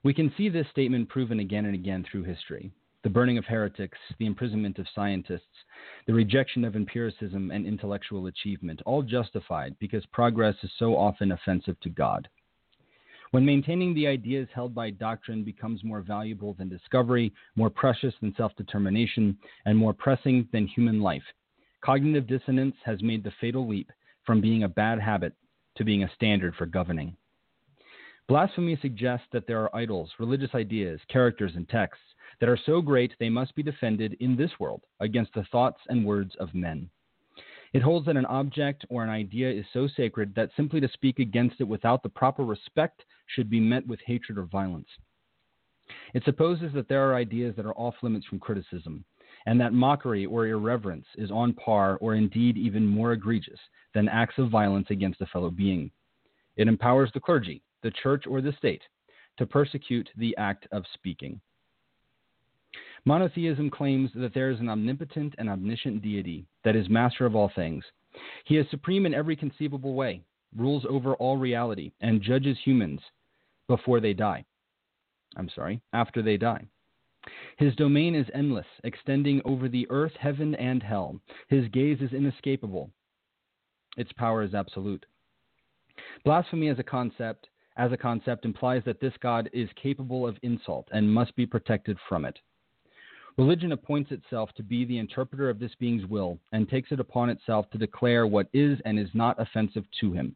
We 0.03 0.13
can 0.13 0.31
see 0.37 0.49
this 0.49 0.67
statement 0.71 1.09
proven 1.09 1.39
again 1.39 1.65
and 1.65 1.73
again 1.73 2.05
through 2.09 2.23
history. 2.23 2.71
The 3.03 3.09
burning 3.09 3.39
of 3.39 3.45
heretics, 3.45 3.97
the 4.19 4.27
imprisonment 4.27 4.77
of 4.77 4.87
scientists, 4.93 5.65
the 6.05 6.13
rejection 6.13 6.63
of 6.63 6.75
empiricism 6.75 7.49
and 7.49 7.65
intellectual 7.65 8.27
achievement, 8.27 8.81
all 8.85 9.01
justified 9.01 9.75
because 9.79 10.05
progress 10.07 10.55
is 10.61 10.71
so 10.77 10.95
often 10.95 11.31
offensive 11.31 11.79
to 11.79 11.89
God. 11.89 12.29
When 13.31 13.45
maintaining 13.45 13.93
the 13.95 14.07
ideas 14.07 14.49
held 14.53 14.75
by 14.75 14.91
doctrine 14.91 15.43
becomes 15.43 15.83
more 15.83 16.01
valuable 16.01 16.53
than 16.53 16.69
discovery, 16.69 17.33
more 17.55 17.69
precious 17.71 18.13
than 18.21 18.35
self 18.35 18.55
determination, 18.55 19.37
and 19.65 19.77
more 19.77 19.93
pressing 19.93 20.47
than 20.51 20.67
human 20.67 21.01
life, 21.01 21.23
cognitive 21.79 22.27
dissonance 22.27 22.75
has 22.83 23.01
made 23.01 23.23
the 23.23 23.31
fatal 23.41 23.67
leap 23.67 23.89
from 24.25 24.41
being 24.41 24.63
a 24.63 24.69
bad 24.69 24.99
habit 24.99 25.33
to 25.75 25.85
being 25.85 26.03
a 26.03 26.11
standard 26.13 26.53
for 26.55 26.65
governing. 26.67 27.15
Blasphemy 28.27 28.77
suggests 28.81 29.25
that 29.31 29.47
there 29.47 29.61
are 29.61 29.75
idols, 29.75 30.11
religious 30.19 30.53
ideas, 30.53 30.99
characters, 31.09 31.53
and 31.55 31.67
texts 31.67 32.03
that 32.41 32.49
are 32.49 32.59
so 32.65 32.81
great 32.81 33.13
they 33.19 33.29
must 33.29 33.55
be 33.55 33.63
defended 33.63 34.17
in 34.19 34.35
this 34.35 34.51
world 34.59 34.81
against 34.99 35.33
the 35.33 35.45
thoughts 35.51 35.79
and 35.87 36.03
words 36.03 36.35
of 36.39 36.53
men. 36.53 36.89
It 37.71 37.83
holds 37.83 38.07
that 38.07 38.17
an 38.17 38.25
object 38.25 38.83
or 38.89 39.03
an 39.03 39.09
idea 39.09 39.49
is 39.49 39.63
so 39.71 39.87
sacred 39.87 40.35
that 40.35 40.49
simply 40.57 40.81
to 40.81 40.89
speak 40.89 41.19
against 41.19 41.61
it 41.61 41.67
without 41.67 42.03
the 42.03 42.09
proper 42.09 42.43
respect 42.43 43.05
should 43.27 43.49
be 43.49 43.61
met 43.61 43.87
with 43.87 43.99
hatred 44.05 44.37
or 44.37 44.45
violence. 44.45 44.89
It 46.13 46.23
supposes 46.25 46.73
that 46.73 46.89
there 46.89 47.07
are 47.09 47.15
ideas 47.15 47.55
that 47.55 47.65
are 47.65 47.77
off 47.77 47.95
limits 48.01 48.25
from 48.25 48.39
criticism, 48.39 49.05
and 49.45 49.61
that 49.61 49.71
mockery 49.71 50.25
or 50.25 50.47
irreverence 50.47 51.05
is 51.15 51.31
on 51.31 51.53
par 51.53 51.97
or 52.01 52.15
indeed 52.15 52.57
even 52.57 52.85
more 52.85 53.13
egregious 53.13 53.59
than 53.93 54.09
acts 54.09 54.37
of 54.37 54.49
violence 54.49 54.87
against 54.89 55.21
a 55.21 55.27
fellow 55.27 55.51
being. 55.51 55.91
It 56.57 56.67
empowers 56.67 57.11
the 57.13 57.19
clergy, 57.19 57.61
the 57.83 57.91
church, 57.91 58.25
or 58.27 58.41
the 58.41 58.53
state 58.53 58.81
to 59.37 59.45
persecute 59.45 60.09
the 60.17 60.35
act 60.37 60.67
of 60.71 60.83
speaking. 60.93 61.39
Monotheism 63.05 63.69
claims 63.71 64.11
that 64.13 64.33
there 64.33 64.51
is 64.51 64.59
an 64.59 64.69
omnipotent 64.69 65.33
and 65.37 65.49
omniscient 65.49 66.03
deity 66.03 66.45
that 66.63 66.75
is 66.75 66.89
master 66.89 67.25
of 67.25 67.35
all 67.35 67.51
things. 67.55 67.83
He 68.45 68.57
is 68.57 68.69
supreme 68.69 69.05
in 69.05 69.13
every 69.13 69.35
conceivable 69.35 69.95
way, 69.95 70.21
rules 70.55 70.85
over 70.87 71.15
all 71.15 71.37
reality, 71.37 71.93
and 72.01 72.21
judges 72.21 72.57
humans 72.63 73.01
before 73.67 73.99
they 73.99 74.13
die. 74.13 74.45
I'm 75.35 75.49
sorry, 75.49 75.81
after 75.93 76.21
they 76.21 76.37
die. 76.37 76.67
His 77.57 77.75
domain 77.75 78.15
is 78.15 78.27
endless, 78.33 78.65
extending 78.83 79.41
over 79.45 79.69
the 79.69 79.87
earth, 79.89 80.13
heaven, 80.19 80.55
and 80.55 80.83
hell. 80.83 81.19
His 81.47 81.67
gaze 81.69 82.01
is 82.01 82.13
inescapable. 82.13 82.91
Its 83.97 84.11
power 84.13 84.43
is 84.43 84.53
absolute. 84.53 85.05
Blasphemy 86.23 86.69
as 86.69 86.79
a 86.79 86.83
concept, 86.83 87.49
as 87.77 87.91
a 87.91 87.97
concept 87.97 88.45
implies 88.45 88.83
that 88.85 88.99
this 88.99 89.13
God 89.21 89.49
is 89.53 89.69
capable 89.81 90.27
of 90.27 90.37
insult 90.43 90.87
and 90.91 91.11
must 91.11 91.35
be 91.35 91.45
protected 91.45 91.97
from 92.07 92.25
it. 92.25 92.39
Religion 93.37 93.71
appoints 93.71 94.11
itself 94.11 94.51
to 94.55 94.63
be 94.63 94.83
the 94.85 94.97
interpreter 94.97 95.49
of 95.49 95.59
this 95.59 95.73
being's 95.79 96.05
will 96.05 96.37
and 96.51 96.67
takes 96.67 96.91
it 96.91 96.99
upon 96.99 97.29
itself 97.29 97.69
to 97.71 97.77
declare 97.77 98.27
what 98.27 98.47
is 98.53 98.79
and 98.85 98.99
is 98.99 99.09
not 99.13 99.39
offensive 99.39 99.85
to 99.99 100.11
him. 100.11 100.35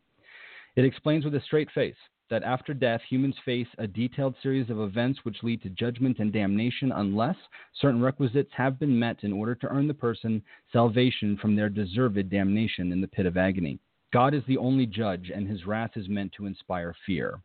It 0.75 0.85
explains 0.85 1.25
with 1.25 1.35
a 1.35 1.41
straight 1.41 1.69
face 1.71 1.95
that 2.29 2.43
after 2.43 2.73
death, 2.73 3.01
humans 3.07 3.35
face 3.45 3.67
a 3.77 3.87
detailed 3.87 4.35
series 4.41 4.69
of 4.69 4.79
events 4.79 5.19
which 5.23 5.43
lead 5.43 5.61
to 5.61 5.69
judgment 5.69 6.19
and 6.19 6.33
damnation 6.33 6.91
unless 6.91 7.35
certain 7.79 8.01
requisites 8.01 8.51
have 8.55 8.79
been 8.79 8.97
met 8.97 9.23
in 9.23 9.31
order 9.31 9.55
to 9.55 9.67
earn 9.67 9.87
the 9.87 9.93
person 9.93 10.41
salvation 10.71 11.37
from 11.37 11.55
their 11.55 11.69
deserved 11.69 12.29
damnation 12.29 12.91
in 12.91 13.01
the 13.01 13.07
pit 13.07 13.25
of 13.25 13.37
agony. 13.37 13.79
God 14.11 14.33
is 14.33 14.43
the 14.47 14.57
only 14.57 14.85
judge, 14.85 15.31
and 15.33 15.47
his 15.47 15.65
wrath 15.65 15.91
is 15.95 16.07
meant 16.07 16.31
to 16.33 16.45
inspire 16.45 16.95
fear. 17.05 17.41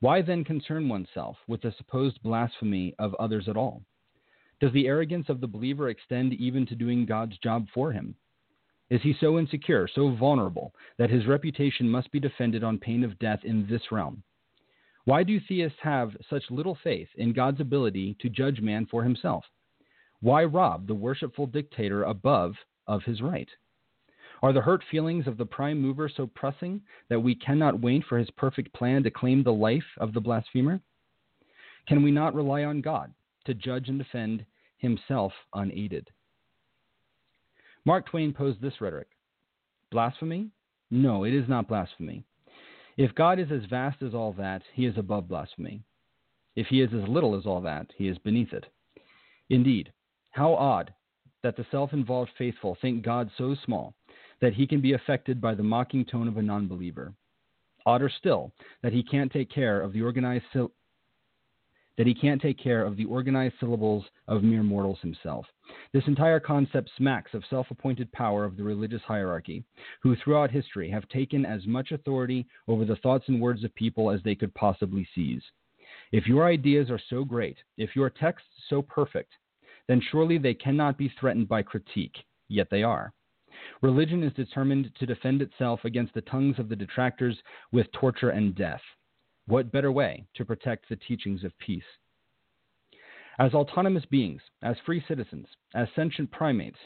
Why 0.00 0.22
then 0.22 0.44
concern 0.44 0.88
oneself 0.88 1.36
with 1.48 1.62
the 1.62 1.72
supposed 1.76 2.22
blasphemy 2.22 2.94
of 2.98 3.14
others 3.14 3.48
at 3.48 3.56
all? 3.56 3.82
Does 4.60 4.72
the 4.72 4.88
arrogance 4.88 5.28
of 5.28 5.40
the 5.40 5.46
believer 5.46 5.88
extend 5.88 6.32
even 6.34 6.66
to 6.66 6.74
doing 6.74 7.06
God's 7.06 7.38
job 7.38 7.68
for 7.72 7.92
him? 7.92 8.16
Is 8.90 9.00
he 9.02 9.14
so 9.20 9.38
insecure, 9.38 9.86
so 9.86 10.10
vulnerable, 10.16 10.74
that 10.96 11.10
his 11.10 11.26
reputation 11.26 11.88
must 11.88 12.10
be 12.10 12.18
defended 12.18 12.64
on 12.64 12.78
pain 12.78 13.04
of 13.04 13.18
death 13.18 13.40
in 13.44 13.66
this 13.68 13.92
realm? 13.92 14.22
Why 15.04 15.22
do 15.22 15.38
theists 15.38 15.78
have 15.82 16.16
such 16.28 16.50
little 16.50 16.76
faith 16.82 17.08
in 17.16 17.32
God's 17.32 17.60
ability 17.60 18.16
to 18.20 18.28
judge 18.28 18.60
man 18.60 18.86
for 18.86 19.04
himself? 19.04 19.44
Why 20.20 20.44
rob 20.44 20.86
the 20.86 20.94
worshipful 20.94 21.46
dictator 21.46 22.02
above 22.02 22.54
of 22.86 23.04
his 23.04 23.22
right? 23.22 23.48
Are 24.42 24.52
the 24.52 24.60
hurt 24.60 24.82
feelings 24.90 25.26
of 25.26 25.36
the 25.36 25.46
prime 25.46 25.80
mover 25.80 26.08
so 26.08 26.26
pressing 26.26 26.80
that 27.08 27.20
we 27.20 27.34
cannot 27.34 27.80
wait 27.80 28.04
for 28.08 28.18
his 28.18 28.30
perfect 28.32 28.72
plan 28.72 29.04
to 29.04 29.10
claim 29.10 29.42
the 29.42 29.52
life 29.52 29.96
of 29.98 30.14
the 30.14 30.20
blasphemer? 30.20 30.80
Can 31.86 32.02
we 32.02 32.10
not 32.10 32.34
rely 32.34 32.64
on 32.64 32.80
God 32.80 33.12
to 33.48 33.54
judge 33.54 33.88
and 33.88 33.98
defend 33.98 34.46
himself 34.76 35.32
unaided? 35.52 36.08
Mark 37.84 38.06
Twain 38.06 38.32
posed 38.32 38.60
this 38.60 38.80
rhetoric 38.80 39.08
Blasphemy? 39.90 40.50
No, 40.90 41.24
it 41.24 41.34
is 41.34 41.48
not 41.48 41.66
blasphemy. 41.68 42.24
If 42.96 43.14
God 43.14 43.38
is 43.38 43.50
as 43.50 43.64
vast 43.68 44.02
as 44.02 44.14
all 44.14 44.32
that, 44.34 44.62
he 44.74 44.86
is 44.86 44.96
above 44.96 45.28
blasphemy. 45.28 45.82
If 46.56 46.66
he 46.66 46.80
is 46.80 46.90
as 46.92 47.08
little 47.08 47.36
as 47.36 47.46
all 47.46 47.60
that, 47.62 47.86
he 47.96 48.08
is 48.08 48.18
beneath 48.18 48.52
it. 48.52 48.66
Indeed, 49.50 49.92
how 50.30 50.54
odd 50.54 50.92
that 51.42 51.56
the 51.56 51.66
self 51.70 51.92
involved 51.92 52.30
faithful 52.36 52.76
think 52.80 53.04
God 53.04 53.30
so 53.38 53.54
small 53.64 53.94
that 54.40 54.54
he 54.54 54.66
can 54.66 54.80
be 54.80 54.92
affected 54.92 55.40
by 55.40 55.54
the 55.54 55.62
mocking 55.62 56.04
tone 56.04 56.28
of 56.28 56.36
a 56.36 56.42
non 56.42 56.68
believer. 56.68 57.14
Odder 57.86 58.10
still 58.18 58.52
that 58.82 58.92
he 58.92 59.02
can't 59.02 59.32
take 59.32 59.50
care 59.50 59.80
of 59.80 59.92
the 59.92 60.02
organized 60.02 60.44
that 61.98 62.06
he 62.06 62.14
can't 62.14 62.40
take 62.40 62.58
care 62.58 62.84
of 62.84 62.96
the 62.96 63.04
organized 63.04 63.56
syllables 63.60 64.04
of 64.28 64.44
mere 64.44 64.62
mortals 64.62 65.00
himself. 65.02 65.44
This 65.92 66.06
entire 66.06 66.40
concept 66.40 66.90
smacks 66.96 67.34
of 67.34 67.44
self 67.50 67.66
appointed 67.70 68.10
power 68.12 68.44
of 68.44 68.56
the 68.56 68.62
religious 68.62 69.02
hierarchy, 69.02 69.64
who 70.00 70.16
throughout 70.16 70.50
history 70.50 70.88
have 70.88 71.06
taken 71.08 71.44
as 71.44 71.66
much 71.66 71.92
authority 71.92 72.46
over 72.68 72.84
the 72.84 72.96
thoughts 72.96 73.24
and 73.28 73.40
words 73.40 73.64
of 73.64 73.74
people 73.74 74.10
as 74.10 74.22
they 74.22 74.36
could 74.36 74.54
possibly 74.54 75.06
seize. 75.14 75.42
If 76.12 76.26
your 76.26 76.46
ideas 76.46 76.88
are 76.88 77.00
so 77.10 77.24
great, 77.24 77.58
if 77.76 77.96
your 77.96 78.08
texts 78.08 78.48
so 78.68 78.80
perfect, 78.80 79.32
then 79.88 80.00
surely 80.00 80.38
they 80.38 80.54
cannot 80.54 80.96
be 80.96 81.12
threatened 81.18 81.48
by 81.48 81.62
critique, 81.62 82.16
yet 82.48 82.68
they 82.70 82.82
are. 82.82 83.12
Religion 83.82 84.22
is 84.22 84.32
determined 84.34 84.94
to 84.94 85.06
defend 85.06 85.42
itself 85.42 85.84
against 85.84 86.14
the 86.14 86.20
tongues 86.22 86.58
of 86.58 86.68
the 86.68 86.76
detractors 86.76 87.36
with 87.72 87.90
torture 87.92 88.30
and 88.30 88.54
death. 88.54 88.82
What 89.48 89.72
better 89.72 89.90
way 89.90 90.26
to 90.34 90.44
protect 90.44 90.90
the 90.90 90.96
teachings 90.96 91.42
of 91.42 91.58
peace? 91.58 91.82
As 93.38 93.54
autonomous 93.54 94.04
beings, 94.04 94.42
as 94.60 94.76
free 94.84 95.02
citizens, 95.08 95.46
as 95.74 95.88
sentient 95.96 96.30
primates, 96.30 96.76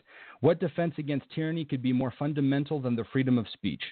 what 0.42 0.60
defense 0.60 0.94
against 0.96 1.28
tyranny 1.34 1.64
could 1.64 1.82
be 1.82 1.92
more 1.92 2.14
fundamental 2.16 2.80
than 2.80 2.94
the 2.94 3.02
freedom 3.12 3.36
of 3.36 3.48
speech? 3.48 3.82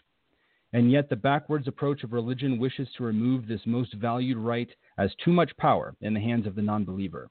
And 0.73 0.93
yet, 0.93 1.09
the 1.09 1.17
backwards 1.17 1.67
approach 1.67 2.05
of 2.05 2.13
religion 2.13 2.61
wishes 2.61 2.89
to 2.97 3.03
remove 3.03 3.49
this 3.49 3.67
most 3.67 3.93
valued 3.95 4.39
right 4.39 4.71
as 4.99 5.11
too 5.17 5.33
much 5.33 5.57
power 5.57 5.97
in 6.01 6.15
the 6.15 6.21
hands 6.21 6.47
of 6.47 6.55
the 6.55 6.63
non 6.63 6.85
believer. 6.85 7.29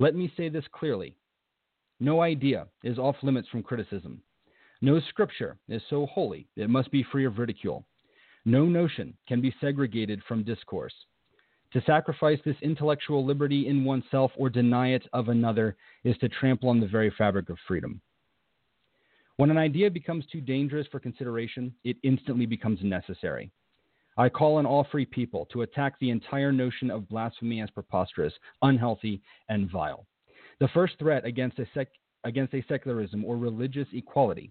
Let 0.00 0.16
me 0.16 0.32
say 0.36 0.48
this 0.48 0.66
clearly 0.72 1.14
no 2.00 2.20
idea 2.20 2.66
is 2.82 2.98
off 2.98 3.22
limits 3.22 3.48
from 3.48 3.62
criticism. 3.62 4.22
No 4.80 4.98
scripture 5.08 5.56
is 5.68 5.82
so 5.88 6.06
holy 6.06 6.48
it 6.56 6.68
must 6.68 6.90
be 6.90 7.04
free 7.04 7.26
of 7.26 7.38
ridicule. 7.38 7.86
No 8.44 8.64
notion 8.64 9.16
can 9.26 9.40
be 9.40 9.54
segregated 9.60 10.22
from 10.26 10.44
discourse. 10.44 10.94
To 11.72 11.82
sacrifice 11.82 12.38
this 12.44 12.56
intellectual 12.62 13.24
liberty 13.24 13.68
in 13.68 13.84
oneself 13.84 14.32
or 14.36 14.48
deny 14.48 14.92
it 14.92 15.06
of 15.12 15.28
another 15.28 15.76
is 16.04 16.16
to 16.18 16.28
trample 16.28 16.70
on 16.70 16.80
the 16.80 16.86
very 16.86 17.12
fabric 17.18 17.50
of 17.50 17.58
freedom. 17.66 18.00
When 19.36 19.50
an 19.50 19.58
idea 19.58 19.90
becomes 19.90 20.24
too 20.26 20.40
dangerous 20.40 20.86
for 20.90 20.98
consideration, 20.98 21.74
it 21.84 21.96
instantly 22.02 22.46
becomes 22.46 22.80
necessary. 22.82 23.52
I 24.16 24.28
call 24.28 24.56
on 24.56 24.66
all 24.66 24.84
free 24.90 25.06
people 25.06 25.46
to 25.52 25.62
attack 25.62 25.94
the 26.00 26.10
entire 26.10 26.50
notion 26.50 26.90
of 26.90 27.08
blasphemy 27.08 27.60
as 27.60 27.70
preposterous, 27.70 28.32
unhealthy, 28.62 29.20
and 29.48 29.70
vile. 29.70 30.06
The 30.58 30.68
first 30.68 30.98
threat 30.98 31.24
against 31.24 31.60
a, 31.60 31.66
sec- 31.72 31.92
against 32.24 32.52
a 32.54 32.64
secularism 32.66 33.24
or 33.24 33.36
religious 33.36 33.86
equality 33.92 34.50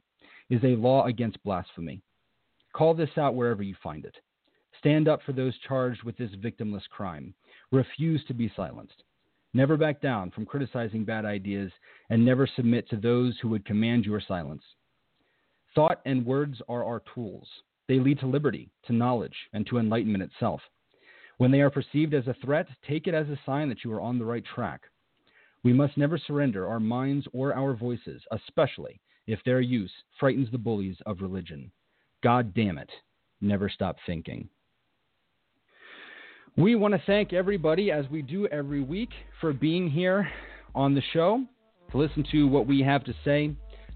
is 0.50 0.64
a 0.64 0.78
law 0.78 1.06
against 1.06 1.44
blasphemy. 1.44 2.02
Call 2.78 2.94
this 2.94 3.10
out 3.18 3.34
wherever 3.34 3.64
you 3.64 3.74
find 3.82 4.06
it. 4.06 4.16
Stand 4.78 5.08
up 5.08 5.24
for 5.26 5.34
those 5.34 5.58
charged 5.68 6.04
with 6.04 6.16
this 6.16 6.30
victimless 6.36 6.88
crime. 6.92 7.34
Refuse 7.72 8.24
to 8.26 8.36
be 8.36 8.52
silenced. 8.56 9.02
Never 9.56 9.78
back 9.78 10.00
down 10.00 10.30
from 10.30 10.46
criticizing 10.46 11.04
bad 11.04 11.26
ideas, 11.26 11.72
and 12.12 12.24
never 12.24 12.46
submit 12.46 12.88
to 12.90 12.96
those 12.96 13.36
who 13.42 13.50
would 13.50 13.66
command 13.66 14.06
your 14.06 14.22
silence. 14.22 14.62
Thought 15.74 16.02
and 16.06 16.24
words 16.24 16.62
are 16.70 16.84
our 16.84 17.02
tools. 17.16 17.48
They 17.88 17.98
lead 18.00 18.20
to 18.20 18.28
liberty, 18.28 18.70
to 18.86 18.94
knowledge, 18.94 19.36
and 19.54 19.66
to 19.68 19.80
enlightenment 19.80 20.24
itself. 20.24 20.62
When 21.38 21.50
they 21.50 21.62
are 21.62 21.72
perceived 21.72 22.14
as 22.14 22.28
a 22.28 22.36
threat, 22.46 22.68
take 22.88 23.08
it 23.08 23.16
as 23.16 23.28
a 23.30 23.40
sign 23.44 23.70
that 23.70 23.84
you 23.84 23.92
are 23.92 24.02
on 24.02 24.20
the 24.20 24.26
right 24.26 24.46
track. 24.54 24.82
We 25.64 25.74
must 25.74 25.98
never 25.98 26.20
surrender 26.20 26.68
our 26.68 26.80
minds 26.80 27.28
or 27.34 27.56
our 27.56 27.74
voices, 27.74 28.22
especially 28.32 29.02
if 29.26 29.40
their 29.46 29.62
use 29.62 29.92
frightens 30.20 30.52
the 30.52 30.60
bullies 30.60 30.98
of 31.08 31.22
religion. 31.22 31.72
God 32.24 32.54
damn 32.54 32.78
it, 32.78 32.90
never 33.42 33.70
stop 33.70 33.98
thinking. 34.06 34.50
We 36.56 36.76
want 36.76 36.96
to 36.96 37.02
thank 37.06 37.34
everybody, 37.34 37.92
as 37.92 38.06
we 38.10 38.24
do 38.24 38.48
every 38.48 38.82
week, 38.82 39.10
for 39.40 39.54
being 39.54 39.90
here 39.90 40.28
on 40.74 40.96
the 40.96 41.04
show, 41.14 41.44
to 41.92 41.98
listen 41.98 42.26
to 42.32 42.48
what 42.48 42.66
we 42.66 42.82
have 42.82 43.04
to 43.04 43.14
say, 43.24 43.52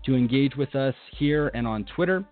to 0.06 0.16
engage 0.16 0.56
with 0.56 0.76
us 0.76 0.94
here 1.18 1.50
and 1.56 1.66
on 1.66 1.86
Twitter. 1.96 2.24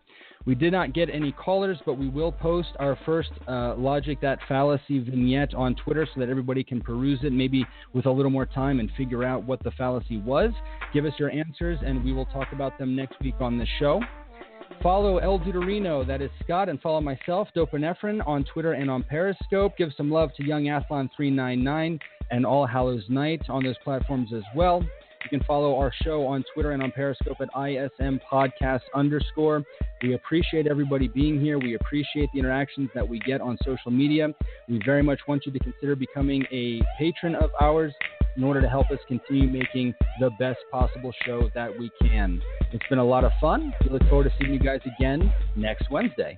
We 0.45 0.55
did 0.55 0.71
not 0.71 0.93
get 0.93 1.09
any 1.09 1.31
callers, 1.31 1.77
but 1.85 1.95
we 1.95 2.09
will 2.09 2.31
post 2.31 2.69
our 2.79 2.97
first 3.05 3.29
uh, 3.47 3.75
Logic 3.75 4.19
That 4.21 4.39
Fallacy 4.47 4.99
vignette 4.99 5.53
on 5.53 5.75
Twitter 5.75 6.07
so 6.13 6.19
that 6.19 6.29
everybody 6.29 6.63
can 6.63 6.79
peruse 6.79 7.19
it, 7.23 7.33
maybe 7.33 7.65
with 7.93 8.05
a 8.05 8.11
little 8.11 8.31
more 8.31 8.45
time 8.45 8.79
and 8.79 8.89
figure 8.95 9.23
out 9.23 9.43
what 9.43 9.61
the 9.63 9.71
fallacy 9.71 10.17
was. 10.17 10.51
Give 10.93 11.05
us 11.05 11.13
your 11.19 11.31
answers, 11.31 11.79
and 11.85 12.03
we 12.03 12.13
will 12.13 12.25
talk 12.27 12.47
about 12.53 12.77
them 12.77 12.95
next 12.95 13.19
week 13.19 13.35
on 13.39 13.57
the 13.57 13.67
show. 13.79 14.01
Follow 14.81 15.19
ElDudeIreno, 15.19 16.07
that 16.07 16.21
is 16.21 16.31
Scott, 16.41 16.69
and 16.69 16.79
follow 16.79 17.01
myself, 17.01 17.49
Dopinephrine, 17.53 18.25
on 18.25 18.45
Twitter 18.45 18.73
and 18.73 18.89
on 18.89 19.03
Periscope. 19.03 19.75
Give 19.77 19.89
some 19.97 20.09
love 20.09 20.29
to 20.37 20.45
Young 20.45 20.65
Athlon399 20.65 21.99
and 22.31 22.45
All 22.45 22.65
Hallows 22.65 23.03
Night 23.09 23.41
on 23.49 23.65
those 23.65 23.75
platforms 23.83 24.31
as 24.33 24.43
well. 24.55 24.81
You 24.81 25.37
can 25.37 25.45
follow 25.45 25.77
our 25.77 25.91
show 26.03 26.25
on 26.25 26.45
Twitter 26.53 26.71
and 26.71 26.81
on 26.81 26.91
Periscope 26.91 27.41
at 27.41 27.49
ISM 27.61 28.21
Podcast 28.31 28.83
underscore. 28.95 29.65
We 30.01 30.13
appreciate 30.13 30.65
everybody 30.65 31.09
being 31.09 31.41
here. 31.41 31.59
We 31.59 31.75
appreciate 31.75 32.29
the 32.33 32.39
interactions 32.39 32.89
that 32.95 33.05
we 33.05 33.19
get 33.19 33.41
on 33.41 33.57
social 33.65 33.91
media. 33.91 34.33
We 34.69 34.81
very 34.85 35.03
much 35.03 35.19
want 35.27 35.45
you 35.45 35.51
to 35.51 35.59
consider 35.59 35.97
becoming 35.97 36.45
a 36.53 36.81
patron 36.97 37.35
of 37.35 37.51
ours 37.59 37.93
in 38.39 38.45
order 38.45 38.61
to 38.61 38.69
help 38.69 38.89
us 38.89 38.99
continue 39.05 39.49
making 39.49 39.93
the 40.17 40.29
best 40.29 40.59
possible 40.71 41.13
show 41.25 41.49
that 41.53 41.77
we 41.77 41.91
can. 42.01 42.41
It's 42.71 42.87
been 42.87 42.99
a 42.99 43.03
lot 43.03 43.25
of 43.25 43.33
fun. 43.41 43.73
We 43.83 43.89
look 43.89 44.01
forward 44.07 44.23
to 44.23 44.31
seeing 44.39 44.53
you 44.53 44.59
guys 44.59 44.79
again 44.85 45.33
next 45.57 45.89
Wednesday. 45.91 46.37